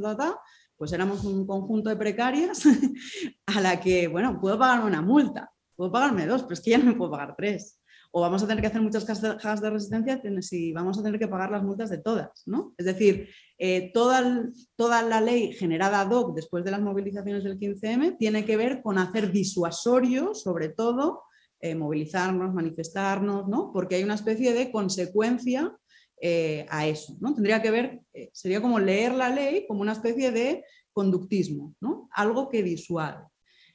pues 0.77 0.93
éramos 0.93 1.25
un 1.25 1.47
conjunto 1.47 1.91
de 1.91 1.97
precarias 1.97 2.65
a 3.47 3.61
la 3.61 3.81
que, 3.81 4.09
bueno, 4.09 4.41
puedo 4.41 4.59
pagarme 4.59 4.87
una 4.87 5.03
multa, 5.03 5.53
puedo 5.77 5.93
pagarme 5.93 6.27
dos, 6.27 6.43
pero 6.43 6.55
es 6.55 6.61
que 6.61 6.71
ya 6.71 6.79
no 6.79 6.87
me 6.87 6.95
puedo 6.95 7.13
pagar 7.13 7.35
tres. 7.37 7.79
O 8.15 8.21
vamos 8.21 8.43
a 8.43 8.47
tener 8.47 8.61
que 8.61 8.69
hacer 8.69 8.83
muchas 8.83 9.05
cajas 9.05 9.61
de 9.61 9.71
resistencia 9.71 10.21
si 10.43 10.73
vamos 10.73 10.99
a 10.99 11.03
tener 11.03 11.19
que 11.19 11.29
pagar 11.29 11.51
las 11.51 11.63
multas 11.63 11.89
de 11.89 11.99
todas. 11.99 12.43
¿no? 12.45 12.75
Es 12.77 12.85
decir, 12.85 13.31
eh, 13.59 13.91
toda, 13.95 14.51
toda 14.77 15.03
la 15.03 15.21
ley 15.23 15.55
generada 15.55 16.03
ad 16.03 16.11
hoc 16.11 16.35
después 16.35 16.63
de 16.63 16.71
las 16.71 16.83
movilizaciones 16.83 17.43
del 17.43 17.59
15M 17.59 18.19
tiene 18.19 18.45
que 18.45 18.59
ver 18.59 18.83
con 18.83 18.99
hacer 18.99 19.33
disuasorio, 19.33 20.35
sobre 20.35 20.69
todo, 20.69 21.23
eh, 21.61 21.75
movilizarnos, 21.75 22.53
manifestarnos, 22.53 23.49
¿no? 23.49 23.73
porque 23.73 23.95
hay 23.95 24.05
una 24.05 24.15
especie 24.15 24.53
de 24.53 24.71
consecuencia 24.71 25.75
eh, 26.21 26.67
a 26.69 26.87
eso. 26.87 27.17
¿no? 27.19 27.33
Tendría 27.33 27.63
que 27.63 27.71
ver, 27.71 28.03
sería 28.33 28.61
como 28.61 28.79
leer 28.79 29.15
la 29.15 29.31
ley 29.31 29.67
como 29.67 29.81
una 29.81 29.93
especie 29.93 30.33
de 30.33 30.65
conductismo, 30.93 31.75
¿no? 31.81 32.11
algo 32.13 32.51
que 32.51 32.63
disuade. 32.63 33.32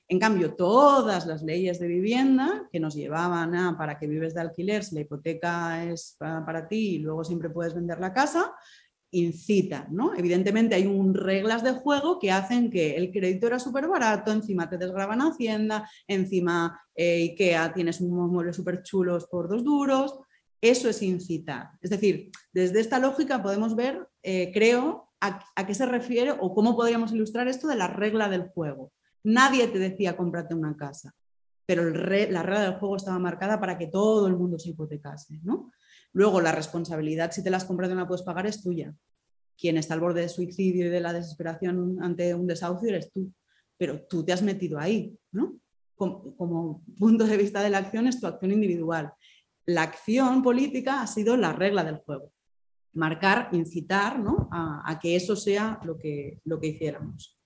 En 0.10 0.20
cambio, 0.20 0.56
todas 0.56 1.26
las 1.26 1.44
leyes 1.44 1.80
de 1.80 1.88
vivienda 1.88 2.70
que 2.72 2.80
nos 2.80 2.96
llevaban 2.96 3.54
a 3.56 3.78
para 3.78 4.00
que 4.00 4.08
vives 4.08 4.34
de 4.34 4.40
alquiler, 4.40 4.82
si 4.84 4.96
la 4.96 5.02
hipoteca 5.02 5.84
es 5.84 6.16
para, 6.18 6.68
ti 6.68 6.96
y 6.96 7.00
luego 7.00 7.26
siempre 7.26 7.50
puedes 7.50 7.74
vender 7.74 8.00
la 8.00 8.14
casa, 8.14 8.54
incitan, 9.12 9.88
¿no? 9.92 10.16
Evidentemente 10.16 10.76
hay 10.76 10.86
un 10.86 11.14
reglas 11.14 11.62
de 11.62 11.74
juego 11.74 12.20
que 12.20 12.32
hacen 12.32 12.70
que 12.70 12.96
el 12.96 13.12
crédito 13.12 13.48
era 13.48 13.60
súper 13.60 13.88
barato, 13.88 14.32
encima 14.32 14.70
te 14.70 14.78
desgraban 14.78 15.22
Hacienda, 15.22 15.90
encima 16.08 16.82
eh, 16.96 17.24
IKEA 17.24 17.74
tienes 17.74 18.00
unos 18.00 18.30
muebles 18.30 18.56
súper 18.56 18.84
chulos 18.84 19.28
por 19.28 19.50
dos 19.50 19.64
duros, 19.66 20.20
eso 20.62 20.88
es 20.88 21.02
incitar. 21.02 21.72
Es 21.82 21.90
decir, 21.90 22.32
desde 22.54 22.80
esta 22.80 23.00
lógica 23.00 23.44
podemos 23.44 23.76
ver, 23.76 24.08
eh, 24.24 24.52
creo, 24.54 25.10
a, 25.20 25.44
a, 25.56 25.68
qué 25.68 25.74
se 25.74 25.86
refiere 25.86 26.32
o 26.32 26.54
cómo 26.54 26.78
podríamos 26.78 27.12
ilustrar 27.12 27.48
esto 27.50 27.68
de 27.68 27.76
la 27.76 27.88
regla 27.88 28.30
del 28.30 28.48
juego. 28.50 28.92
Nadie 29.28 29.68
te 29.68 29.78
decía 29.78 30.16
cómprate 30.16 30.56
una 30.56 30.78
casa, 30.78 31.14
pero 31.66 31.84
la 31.84 32.44
regla 32.44 32.62
del 32.62 32.76
juego 32.76 32.96
estaba 32.96 33.20
marcada 33.20 33.60
para 33.60 33.78
que 33.78 33.88
todo 33.88 34.26
el 34.28 34.38
mundo 34.38 34.58
se 34.58 34.70
hipotecase. 34.70 35.42
¿no? 35.44 35.70
Luego, 36.14 36.40
la 36.40 36.54
responsabilidad, 36.54 37.32
si 37.32 37.44
te 37.44 37.50
las 37.50 37.66
compras 37.66 37.90
y 37.90 37.94
no 37.94 38.00
la 38.00 38.08
puedes 38.08 38.24
pagar, 38.24 38.48
es 38.48 38.64
tuya. 38.64 38.96
Quien 39.58 39.76
está 39.76 39.96
al 39.96 40.00
borde 40.00 40.22
de 40.22 40.30
suicidio 40.30 40.86
y 40.86 40.90
de 40.90 41.02
la 41.02 41.12
desesperación 41.12 42.02
ante 42.02 42.34
un 42.36 42.48
desahucio 42.48 42.88
eres 42.88 43.12
tú, 43.12 43.34
pero 43.78 44.02
tú 44.04 44.24
te 44.24 44.32
has 44.32 44.42
metido 44.42 44.80
ahí. 44.80 45.20
¿no? 45.34 45.60
Como, 45.98 46.86
punto 46.98 47.26
de 47.26 47.36
vista 47.36 47.62
de 47.62 47.70
la 47.70 47.80
acción 47.80 48.08
es 48.08 48.22
tu 48.22 48.28
acción 48.28 48.54
individual. 48.54 49.12
La 49.66 49.82
acción 49.82 50.42
política 50.42 51.02
ha 51.02 51.08
sido 51.08 51.36
la 51.36 51.52
regla 51.52 51.84
del 51.84 51.98
juego 51.98 52.32
marcar, 52.94 53.50
incitar 53.52 54.18
¿no? 54.18 54.50
a, 54.52 54.98
que 55.00 55.16
eso 55.16 55.36
sea 55.36 55.80
lo 55.84 56.00
que, 56.00 56.40
lo 56.46 56.60
que 56.60 56.68
hiciéramos. 56.68 57.37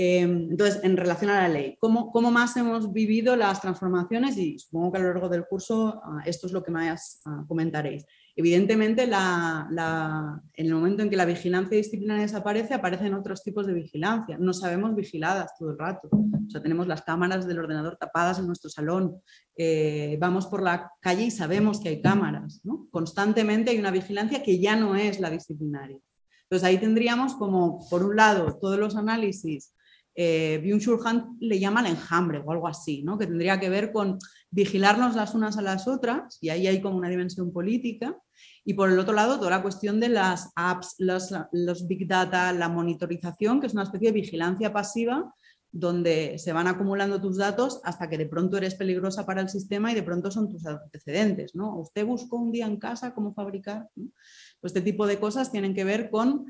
Em, 0.00 0.52
entonces, 0.52 0.78
en 0.84 0.96
relación 0.96 1.28
a 1.28 1.42
la 1.42 1.48
ley, 1.48 1.76
¿cómo, 1.80 2.12
¿cómo, 2.12 2.30
más 2.30 2.56
hemos 2.56 2.92
vivido 2.92 3.34
las 3.34 3.60
transformaciones? 3.60 4.36
Y 4.36 4.56
supongo 4.56 4.92
que 4.92 4.98
a 4.98 5.00
lo 5.00 5.08
largo 5.08 5.28
del 5.28 5.44
curso 5.44 6.00
ah, 6.04 6.22
esto 6.24 6.46
es 6.46 6.52
lo 6.52 6.62
que 6.62 6.70
más 6.70 7.20
ah, 7.24 7.44
comentaréis. 7.48 8.04
Evidentemente, 8.36 9.02
en 9.02 10.66
el 10.66 10.72
momento 10.72 11.02
en 11.02 11.10
que 11.10 11.16
la 11.16 11.24
vigilancia 11.24 11.76
disciplinaria 11.76 12.22
desaparece, 12.22 12.74
aparecen 12.74 13.12
otros 13.12 13.42
tipos 13.42 13.66
de 13.66 13.74
vigilancia. 13.74 14.38
No 14.38 14.52
sabemos 14.52 14.94
vigiladas 14.94 15.50
todo 15.58 15.72
el 15.72 15.78
rato. 15.80 16.08
O 16.12 16.48
sea, 16.48 16.62
tenemos 16.62 16.86
las 16.86 17.02
cámaras 17.02 17.48
del 17.48 17.58
ordenador 17.58 17.96
tapadas 17.96 18.38
en 18.38 18.46
nuestro 18.46 18.70
salón. 18.70 19.20
Eh, 19.56 20.16
vamos 20.20 20.46
por 20.46 20.62
la 20.62 20.92
calle 21.00 21.24
y 21.24 21.32
sabemos 21.32 21.80
que 21.80 21.88
hay 21.88 22.00
cámaras. 22.00 22.62
Constantemente 22.92 23.72
hay 23.72 23.80
una 23.80 23.90
vigilancia 23.90 24.44
que 24.44 24.60
ya 24.60 24.76
no 24.76 24.94
es 24.94 25.18
la 25.18 25.30
disciplinaria. 25.30 25.98
Entonces 26.42 26.68
ahí 26.68 26.78
tendríamos 26.78 27.34
como, 27.34 27.84
por 27.90 28.04
un 28.04 28.14
lado, 28.14 28.56
todos 28.60 28.78
los 28.78 28.94
análisis 28.94 29.74
eh, 30.20 30.60
Byung-Chul 30.64 31.36
le 31.38 31.60
llama 31.60 31.80
el 31.80 31.86
enjambre 31.86 32.42
o 32.44 32.50
algo 32.50 32.66
así, 32.66 33.04
que 33.20 33.26
tendría 33.26 33.60
que 33.60 33.70
ver 33.70 33.92
con 33.92 34.18
vigilarnos 34.50 35.14
las 35.14 35.32
unas 35.32 35.56
a 35.58 35.62
las 35.62 35.86
otras, 35.86 36.38
y 36.40 36.48
ahí 36.48 36.66
hay 36.66 36.82
como 36.82 36.96
una 36.96 37.08
dimensión 37.08 37.52
política, 37.52 38.18
y 38.64 38.74
por 38.74 38.90
el 38.90 38.98
otro 38.98 39.14
lado 39.14 39.38
toda 39.38 39.50
la 39.50 39.62
cuestión 39.62 40.00
de 40.00 40.08
las 40.08 40.50
apps, 40.56 40.96
los, 40.98 41.86
big 41.86 42.08
data, 42.08 42.52
la 42.52 42.68
monitorización, 42.68 43.60
que 43.60 43.68
es 43.68 43.74
una 43.74 43.84
especie 43.84 44.08
de 44.08 44.20
vigilancia 44.20 44.72
pasiva 44.72 45.32
donde 45.70 46.36
se 46.38 46.52
van 46.52 46.66
acumulando 46.66 47.20
tus 47.20 47.36
datos 47.36 47.80
hasta 47.84 48.08
que 48.08 48.18
de 48.18 48.26
pronto 48.26 48.56
eres 48.56 48.74
peligrosa 48.74 49.24
para 49.24 49.42
el 49.42 49.50
sistema 49.50 49.92
y 49.92 49.94
de 49.94 50.02
pronto 50.02 50.32
son 50.32 50.48
tus 50.48 50.66
antecedentes. 50.66 51.52
Usted 51.54 52.06
buscó 52.06 52.38
un 52.38 52.50
día 52.50 52.66
en 52.66 52.78
casa 52.78 53.14
cómo 53.14 53.34
fabricar. 53.34 53.86
Pues 53.94 54.72
este 54.74 54.80
tipo 54.80 55.06
de 55.06 55.20
cosas 55.20 55.52
tienen 55.52 55.74
que 55.74 55.84
ver 55.84 56.10
con 56.10 56.46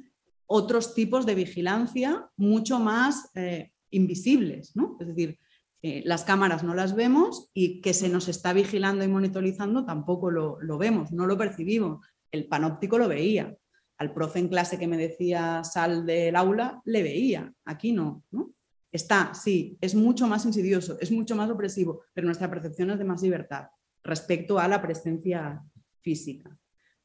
otros 0.48 0.94
tipos 0.94 1.26
de 1.26 1.34
vigilancia 1.34 2.28
mucho 2.36 2.80
más 2.80 3.30
eh, 3.34 3.70
invisibles, 3.90 4.74
¿no? 4.74 4.96
Es 4.98 5.06
decir, 5.06 5.38
eh, 5.82 6.02
las 6.04 6.24
cámaras 6.24 6.64
no 6.64 6.74
las 6.74 6.96
vemos 6.96 7.50
y 7.54 7.80
que 7.80 7.94
se 7.94 8.08
nos 8.08 8.28
está 8.28 8.52
vigilando 8.52 9.04
y 9.04 9.08
monitorizando 9.08 9.84
tampoco 9.84 10.30
lo, 10.30 10.78
vemos, 10.78 11.12
no 11.12 11.26
lo 11.26 11.36
percibimos. 11.36 12.04
El 12.32 12.48
panóptico 12.48 12.98
lo 12.98 13.08
veía. 13.08 13.54
Al 13.98 14.12
profe 14.12 14.38
en 14.38 14.48
clase 14.48 14.78
que 14.78 14.88
me 14.88 14.96
decía 14.96 15.62
sal 15.64 16.06
del 16.06 16.34
aula, 16.34 16.80
le 16.84 17.02
veía. 17.02 17.52
Aquí 17.64 17.92
no, 17.92 18.24
¿no? 18.30 18.52
Está, 18.90 19.34
sí, 19.34 19.76
es 19.82 19.94
mucho 19.94 20.26
más 20.26 20.46
insidioso, 20.46 20.96
es 20.98 21.12
mucho 21.12 21.36
más 21.36 21.50
opresivo, 21.50 22.00
pero 22.14 22.24
nuestra 22.24 22.48
percepción 22.48 22.90
es 22.90 22.98
de 22.98 23.04
más 23.04 23.22
libertad 23.22 23.66
respecto 24.02 24.58
a 24.58 24.66
la 24.66 24.80
presencia 24.80 25.62
física 26.00 26.57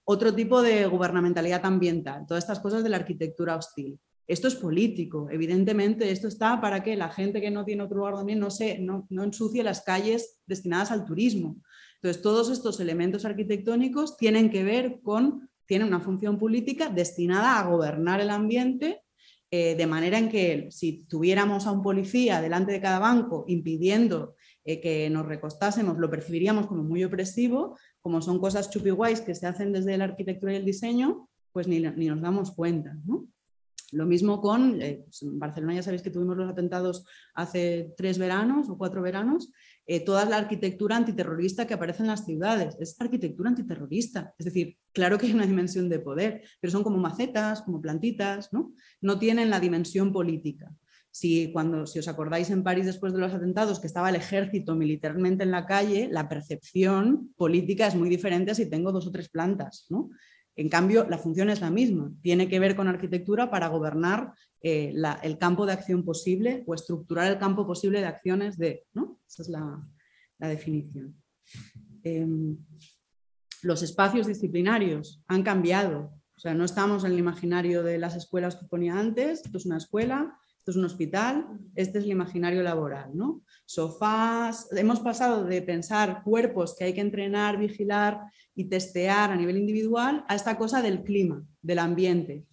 otro 0.06 0.34
tipo 0.34 0.62
de 0.62 0.86
gubernamentalidad 0.88 1.66
ambiental, 1.66 2.26
todas 2.28 2.44
estas 2.44 2.60
cosas 2.60 2.84
de 2.84 2.90
la 2.90 2.98
arquitectura 2.98 3.56
hostil. 3.56 4.00
Esto 4.26 4.48
es 4.48 4.56
político, 4.56 5.28
evidentemente, 5.30 6.10
esto 6.10 6.28
está 6.28 6.62
para 6.62 6.82
que 6.82 6.96
la 6.96 7.10
gente 7.10 7.42
que 7.42 7.52
no 7.52 7.66
tiene 7.66 7.84
otro 7.84 7.98
lugar 7.98 8.16
también 8.16 8.40
no, 8.40 8.50
se, 8.50 8.80
no, 8.80 9.06
no 9.10 9.24
ensucie 9.24 9.64
las 9.64 9.82
calles 9.82 10.40
destinadas 10.46 10.92
al 10.92 11.06
turismo. 11.06 11.58
Entonces, 11.96 12.22
todos 12.22 12.50
estos 12.50 12.80
elementos 12.80 13.26
arquitectónicos 13.26 14.18
tienen 14.18 14.50
que 14.50 14.64
ver 14.64 15.02
con, 15.04 15.50
tienen 15.66 15.88
una 15.88 16.00
función 16.00 16.38
política 16.38 16.90
destinada 16.90 17.60
a 17.60 17.68
gobernar 17.68 18.22
el 18.22 18.30
ambiente 18.30 19.04
eh, 19.56 19.76
de 19.76 19.86
manera 19.86 20.18
en 20.18 20.30
que 20.30 20.68
si 20.72 21.06
tuviéramos 21.08 21.68
a 21.68 21.72
un 21.72 21.84
policía 21.84 22.42
delante 22.42 22.72
de 22.72 22.82
cada 22.82 22.98
banco 22.98 23.46
impidiendo 23.48 24.36
eh, 24.66 24.82
que 24.82 25.12
nos 25.12 25.28
recostásemos, 25.28 26.00
lo 26.00 26.10
percibiríamos 26.10 26.66
como 26.66 26.82
muy 26.82 27.04
opresivo, 27.04 27.78
como 28.04 28.22
son 28.22 28.38
cosas 28.38 28.70
chupiguays 28.70 29.22
que 29.22 29.34
se 29.34 29.48
hacen 29.48 29.72
desde 29.72 29.98
la 29.98 30.04
arquitectura 30.04 30.54
y 30.54 30.58
el 30.58 30.66
diseño, 30.66 31.30
pues 31.54 31.68
ni, 31.68 31.80
nos 31.80 32.22
damos 32.22 32.52
cuenta. 32.52 32.96
Lo 33.94 34.06
mismo 34.06 34.42
con, 34.42 34.82
eh, 34.82 35.04
pues 35.06 35.22
Barcelona 35.24 35.76
ya 35.76 35.84
sabéis 35.84 36.02
que 36.02 36.10
tuvimos 36.10 36.36
los 36.36 36.50
atentados 36.50 37.06
hace 37.34 37.94
tres 37.96 38.18
veranos 38.18 38.68
o 38.70 38.78
cuatro 38.78 39.02
veranos, 39.02 39.52
eh, 39.86 40.04
toda 40.04 40.26
la 40.26 40.38
arquitectura 40.38 40.98
antiterrorista 40.98 41.66
que 41.66 41.76
aparece 41.76 42.02
en 42.04 42.08
las 42.08 42.26
ciudades, 42.26 42.76
es 42.80 43.00
arquitectura 43.00 43.50
antiterrorista, 43.50 44.34
es 44.38 44.46
decir, 44.46 44.78
claro 44.92 45.18
que 45.18 45.28
hay 45.28 45.34
una 45.34 45.46
dimensión 45.46 45.90
de 45.90 46.00
poder, 46.00 46.42
pero 46.60 46.72
son 46.72 46.84
como 46.84 46.98
macetas, 46.98 47.62
como 47.62 47.82
plantitas, 47.82 48.52
no, 48.52 48.74
no 49.00 49.18
tienen 49.18 49.50
la 49.50 49.60
dimensión 49.60 50.12
política. 50.12 50.74
Si, 51.14 51.52
cuando, 51.52 51.86
si 51.86 52.00
os 52.00 52.08
acordáis 52.08 52.50
en 52.50 52.64
París 52.64 52.88
después 52.88 53.14
de 53.14 53.20
los 53.20 53.32
atentados 53.32 53.80
que 53.80 53.86
estaba 53.86 54.10
el 54.10 54.16
ejército 54.16 54.74
militarmente 54.74 55.44
en 55.44 55.52
la 55.52 55.68
calle, 55.68 56.10
la 56.12 56.28
percepción 56.28 57.32
política 57.38 57.86
es 57.86 57.94
muy 57.94 58.10
diferente 58.10 58.56
si 58.56 58.68
tengo 58.68 58.92
dos 58.92 59.06
o 59.06 59.12
tres 59.12 59.30
plantas. 59.30 59.86
¿no? 59.92 60.10
En 60.56 60.70
cambio, 60.70 61.06
la 61.08 61.20
función 61.20 61.52
es 61.52 61.62
la 61.62 61.70
misma. 61.70 62.12
Tiene 62.24 62.50
que 62.50 62.60
ver 62.60 62.76
con 62.76 62.88
arquitectura 62.88 63.52
para 63.52 63.68
gobernar 63.68 64.34
eh, 64.62 64.92
el 65.22 65.38
campo 65.38 65.68
de 65.68 65.74
acción 65.74 66.04
posible 66.04 66.64
o 66.66 66.74
estructurar 66.74 67.32
el 67.32 67.38
campo 67.38 67.68
posible 67.68 68.00
de 68.00 68.08
acciones 68.08 68.58
de... 68.58 68.84
¿no? 68.94 69.20
Esa 69.28 69.44
es 69.44 69.50
la, 69.50 69.88
definición. 70.40 71.16
Em, 72.04 72.58
los 73.62 73.84
espacios 73.84 74.26
disciplinarios 74.26 75.24
han 75.28 75.44
cambiado. 75.44 76.12
O 76.36 76.40
sea, 76.40 76.56
no 76.56 76.66
estamos 76.66 77.04
en 77.04 77.12
el 77.12 77.20
imaginario 77.20 77.84
de 77.84 78.00
las 78.00 78.16
escuelas 78.16 78.56
que 78.56 78.66
ponía 78.66 79.00
antes. 79.00 79.44
Esto 79.46 79.60
es 79.60 79.66
una 79.68 79.78
escuela, 79.78 80.38
esto 80.64 80.72
es 80.72 80.78
un 80.78 80.86
hospital, 80.86 81.46
este 81.76 82.00
es 82.00 82.06
el 82.06 82.12
imaginario 82.12 82.64
laboral, 82.64 83.10
¿no? 83.14 83.42
Sofás, 83.66 84.70
hemos 84.72 85.02
pasado 85.02 85.44
de 85.44 85.62
pensar 85.62 86.24
cuerpos 86.24 86.74
que 86.74 86.86
hay 86.86 86.94
que 86.94 87.02
entrenar, 87.02 87.58
vigilar 87.58 88.22
y 88.56 88.70
testear 88.70 89.30
a 89.30 89.36
nivel 89.36 89.58
individual 89.58 90.24
a 90.30 90.36
esta 90.36 90.58
cosa 90.58 90.82
del 90.82 91.04
clima, 91.04 91.46
del 91.62 91.80
ambiente. 91.80 92.46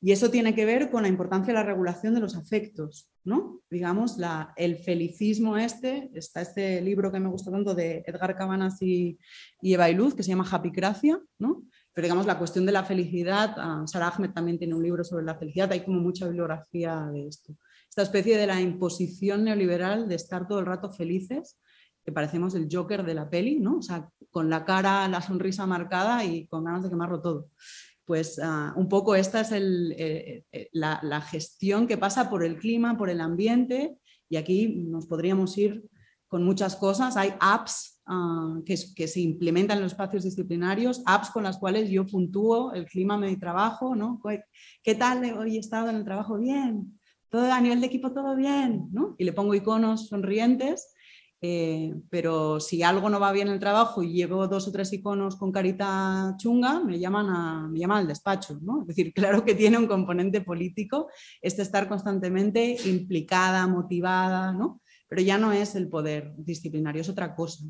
Y 0.00 0.12
eso 0.12 0.30
tiene 0.30 0.54
que 0.54 0.64
ver 0.64 0.88
con 0.88 1.02
la 1.02 1.08
importancia 1.08 1.52
de 1.52 1.58
la 1.58 1.66
regulación 1.66 2.14
de 2.14 2.20
los 2.20 2.36
afectos, 2.36 3.10
¿no? 3.24 3.60
Digamos, 3.68 4.18
la, 4.18 4.52
el 4.56 4.76
felicismo 4.76 5.56
este, 5.56 6.12
está 6.14 6.42
este 6.42 6.80
libro 6.80 7.10
que 7.10 7.18
me 7.18 7.28
gusta 7.28 7.50
tanto 7.50 7.74
de 7.74 8.04
Edgar 8.06 8.36
Cabanas 8.36 8.80
y, 8.82 9.18
y 9.60 9.74
Eva 9.74 9.90
Iluz, 9.90 10.14
que 10.14 10.22
se 10.22 10.28
llama 10.28 10.48
Happycracia, 10.48 11.20
¿no? 11.40 11.64
Pero 11.94 12.06
digamos, 12.06 12.26
la 12.26 12.38
cuestión 12.38 12.64
de 12.64 12.72
la 12.72 12.84
felicidad, 12.84 13.54
uh, 13.58 13.86
Sarah 13.86 14.08
Ahmed 14.08 14.30
también 14.30 14.58
tiene 14.58 14.74
un 14.74 14.82
libro 14.82 15.04
sobre 15.04 15.24
la 15.24 15.34
felicidad, 15.34 15.70
hay 15.72 15.84
como 15.84 16.00
mucha 16.00 16.26
bibliografía 16.26 17.08
de 17.12 17.28
esto. 17.28 17.54
Esta 17.88 18.02
especie 18.02 18.38
de 18.38 18.46
la 18.46 18.60
imposición 18.60 19.44
neoliberal 19.44 20.08
de 20.08 20.14
estar 20.14 20.48
todo 20.48 20.60
el 20.60 20.66
rato 20.66 20.90
felices, 20.90 21.58
que 22.04 22.12
parecemos 22.12 22.54
el 22.54 22.68
Joker 22.70 23.04
de 23.04 23.14
la 23.14 23.28
peli, 23.28 23.60
¿no? 23.60 23.78
O 23.78 23.82
sea, 23.82 24.08
con 24.30 24.48
la 24.48 24.64
cara, 24.64 25.06
la 25.08 25.20
sonrisa 25.20 25.66
marcada 25.66 26.24
y 26.24 26.46
con 26.46 26.64
ganas 26.64 26.82
de 26.82 26.88
quemarlo 26.88 27.20
todo. 27.20 27.48
Pues 28.04 28.38
uh, 28.38 28.78
un 28.78 28.88
poco 28.88 29.14
esta 29.14 29.42
es 29.42 29.52
el, 29.52 29.94
eh, 29.96 30.44
eh, 30.50 30.68
la 30.72 31.20
gestión 31.20 31.86
que 31.86 31.98
pasa 31.98 32.30
por 32.30 32.42
el 32.42 32.58
clima, 32.58 32.96
por 32.96 33.10
el 33.10 33.20
ambiente, 33.20 33.98
y 34.28 34.36
aquí 34.36 34.68
nos 34.68 35.06
podríamos 35.06 35.56
ir 35.58 35.84
con 36.26 36.42
muchas 36.42 36.74
cosas. 36.74 37.18
Hay 37.18 37.34
apps 37.38 37.91
ah, 38.06 38.60
que, 38.64 38.76
se 38.76 39.20
implementan 39.20 39.78
en 39.78 39.84
los 39.84 39.92
espacios 39.92 40.24
disciplinarios, 40.24 41.02
apps 41.06 41.30
con 41.30 41.44
las 41.44 41.58
cuales 41.58 41.90
yo 41.90 42.06
puntúo 42.06 42.72
el 42.72 42.86
clima 42.86 43.18
de 43.18 43.28
mi 43.28 43.36
trabajo, 43.36 43.94
¿no? 43.94 44.20
¿Qué 44.82 44.94
tal 44.94 45.22
hoy 45.38 45.56
he 45.56 45.60
estado 45.60 45.90
en 45.90 45.96
el 45.96 46.04
trabajo? 46.04 46.38
Bien. 46.38 46.98
Todo 47.28 47.50
a 47.50 47.60
nivel 47.60 47.80
de 47.80 47.86
equipo, 47.86 48.12
todo 48.12 48.36
bien, 48.36 48.88
¿no? 48.92 49.14
Y 49.18 49.24
le 49.24 49.32
pongo 49.32 49.54
iconos 49.54 50.08
sonrientes 50.08 50.92
eh, 51.44 51.92
pero 52.08 52.60
si 52.60 52.84
algo 52.84 53.10
no 53.10 53.18
va 53.18 53.32
bien 53.32 53.48
en 53.48 53.54
el 53.54 53.58
trabajo 53.58 54.00
y 54.00 54.12
llevo 54.12 54.46
dos 54.46 54.68
o 54.68 54.72
tres 54.72 54.92
iconos 54.92 55.34
con 55.34 55.50
carita 55.50 56.36
chunga, 56.38 56.78
me 56.84 57.00
llaman, 57.00 57.28
a, 57.30 57.68
me 57.68 57.80
llaman 57.80 57.98
al 57.98 58.06
despacho. 58.06 58.60
¿no? 58.62 58.82
Es 58.82 58.86
decir, 58.86 59.12
claro 59.14 59.44
que 59.44 59.56
tiene 59.56 59.76
un 59.76 59.88
componente 59.88 60.40
político 60.40 61.08
este 61.40 61.62
estar 61.62 61.88
constantemente 61.88 62.76
implicada, 62.88 63.66
motivada, 63.66 64.52
¿no? 64.52 64.80
pero 65.08 65.20
ya 65.20 65.36
no 65.36 65.52
es 65.52 65.74
el 65.74 65.88
poder 65.88 66.32
disciplinario, 66.38 67.02
es 67.02 67.08
otra 67.08 67.34
cosa. 67.34 67.64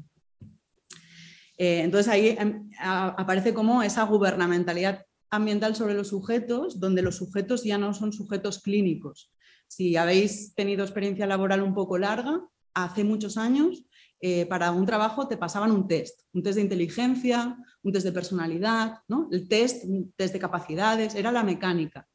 Eh, 1.63 1.83
entonces 1.83 2.13
ahí 2.13 2.35
em, 2.41 2.69
aparece 2.81 3.55
como 3.55 3.85
esa 3.85 4.03
gubernamentalidad 4.03 5.07
ambiental 5.31 5.77
sobre 5.77 5.95
los 5.95 6.09
sujetos, 6.09 6.81
donde 6.81 7.03
los 7.03 7.15
sujetos 7.15 7.63
ya 7.63 7.79
no 7.79 7.95
son 7.95 8.13
sujetos 8.13 8.61
clínicos. 8.61 9.31
Si 9.69 9.97
habéis 9.97 10.57
tenido 10.57 10.83
experiencia 10.83 11.25
laboral 11.25 11.63
un 11.63 11.73
poco 11.73 11.99
larga, 11.99 12.41
hace 12.75 13.05
muchos 13.05 13.37
años, 13.37 13.85
eh, 14.21 14.45
para 14.47 14.73
un 14.73 14.87
trabajo 14.87 15.29
te 15.29 15.37
pasaban 15.37 15.71
un 15.71 15.87
test, 15.87 16.23
un 16.33 16.43
test 16.43 16.57
de 16.57 16.63
inteligencia, 16.63 17.57
un 17.85 17.93
test 17.93 18.07
de 18.07 18.13
personalidad, 18.13 18.99
¿no? 19.07 19.29
el 19.31 19.47
test, 19.47 19.85
un 19.85 20.13
test 20.17 20.33
de 20.33 20.41
capacidades, 20.41 21.15
era 21.15 21.31
la 21.31 21.45
mecánica, 21.45 22.09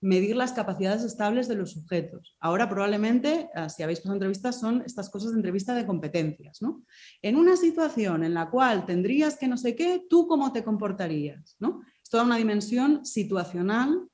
medir 0.00 0.36
las 0.36 0.52
capacidades 0.52 1.02
estables 1.02 1.46
de 1.48 1.56
los 1.56 1.72
sujetos. 1.72 2.36
Ahora 2.40 2.68
probablemente, 2.68 3.48
ah, 3.54 3.68
si 3.68 3.82
habéis 3.82 4.00
pasado 4.00 4.14
entrevistas, 4.14 4.58
son 4.58 4.82
estas 4.86 5.10
cosas 5.10 5.32
de 5.32 5.36
entrevista 5.36 5.74
de 5.74 5.86
competencias. 5.86 6.62
¿no? 6.62 6.82
En 7.22 7.36
una 7.36 7.56
situación 7.56 8.24
en 8.24 8.34
la 8.34 8.50
cual 8.50 8.86
tendrías 8.86 9.36
que 9.36 9.48
no 9.48 9.56
sé 9.56 9.76
qué, 9.76 10.02
¿tú 10.08 10.26
cómo 10.26 10.52
te 10.52 10.64
comportarías? 10.64 11.56
¿no? 11.58 11.82
Es 12.02 12.08
toda 12.08 12.24
una 12.24 12.36
dimensión 12.36 13.04
situacional 13.04 14.08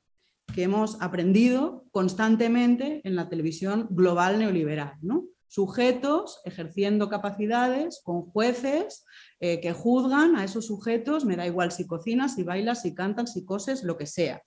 que 0.55 0.65
hemos 0.65 1.01
aprendido 1.01 1.85
constantemente 1.91 3.01
en 3.05 3.15
la 3.15 3.29
televisión 3.29 3.87
global 3.91 4.39
neoliberal. 4.39 4.95
¿no? 5.03 5.25
sujetos 5.49 6.41
ejerciendo 6.45 7.09
capacidades 7.09 8.01
con 8.05 8.23
jueces 8.23 9.07
eh, 9.41 9.61
que 9.61 9.73
juzgan 9.73 10.37
a 10.37 10.45
esos 10.45 10.67
sujetos, 10.67 11.25
me 11.25 11.37
da 11.37 11.47
igual 11.47 11.73
si 11.73 11.87
cocinas, 11.87 12.35
si 12.35 12.43
bailas, 12.43 12.83
si 12.83 12.95
cantan, 12.95 13.27
si 13.27 13.45
coses, 13.45 13.83
lo 13.83 13.97
que 13.97 14.07
sea. 14.07 14.43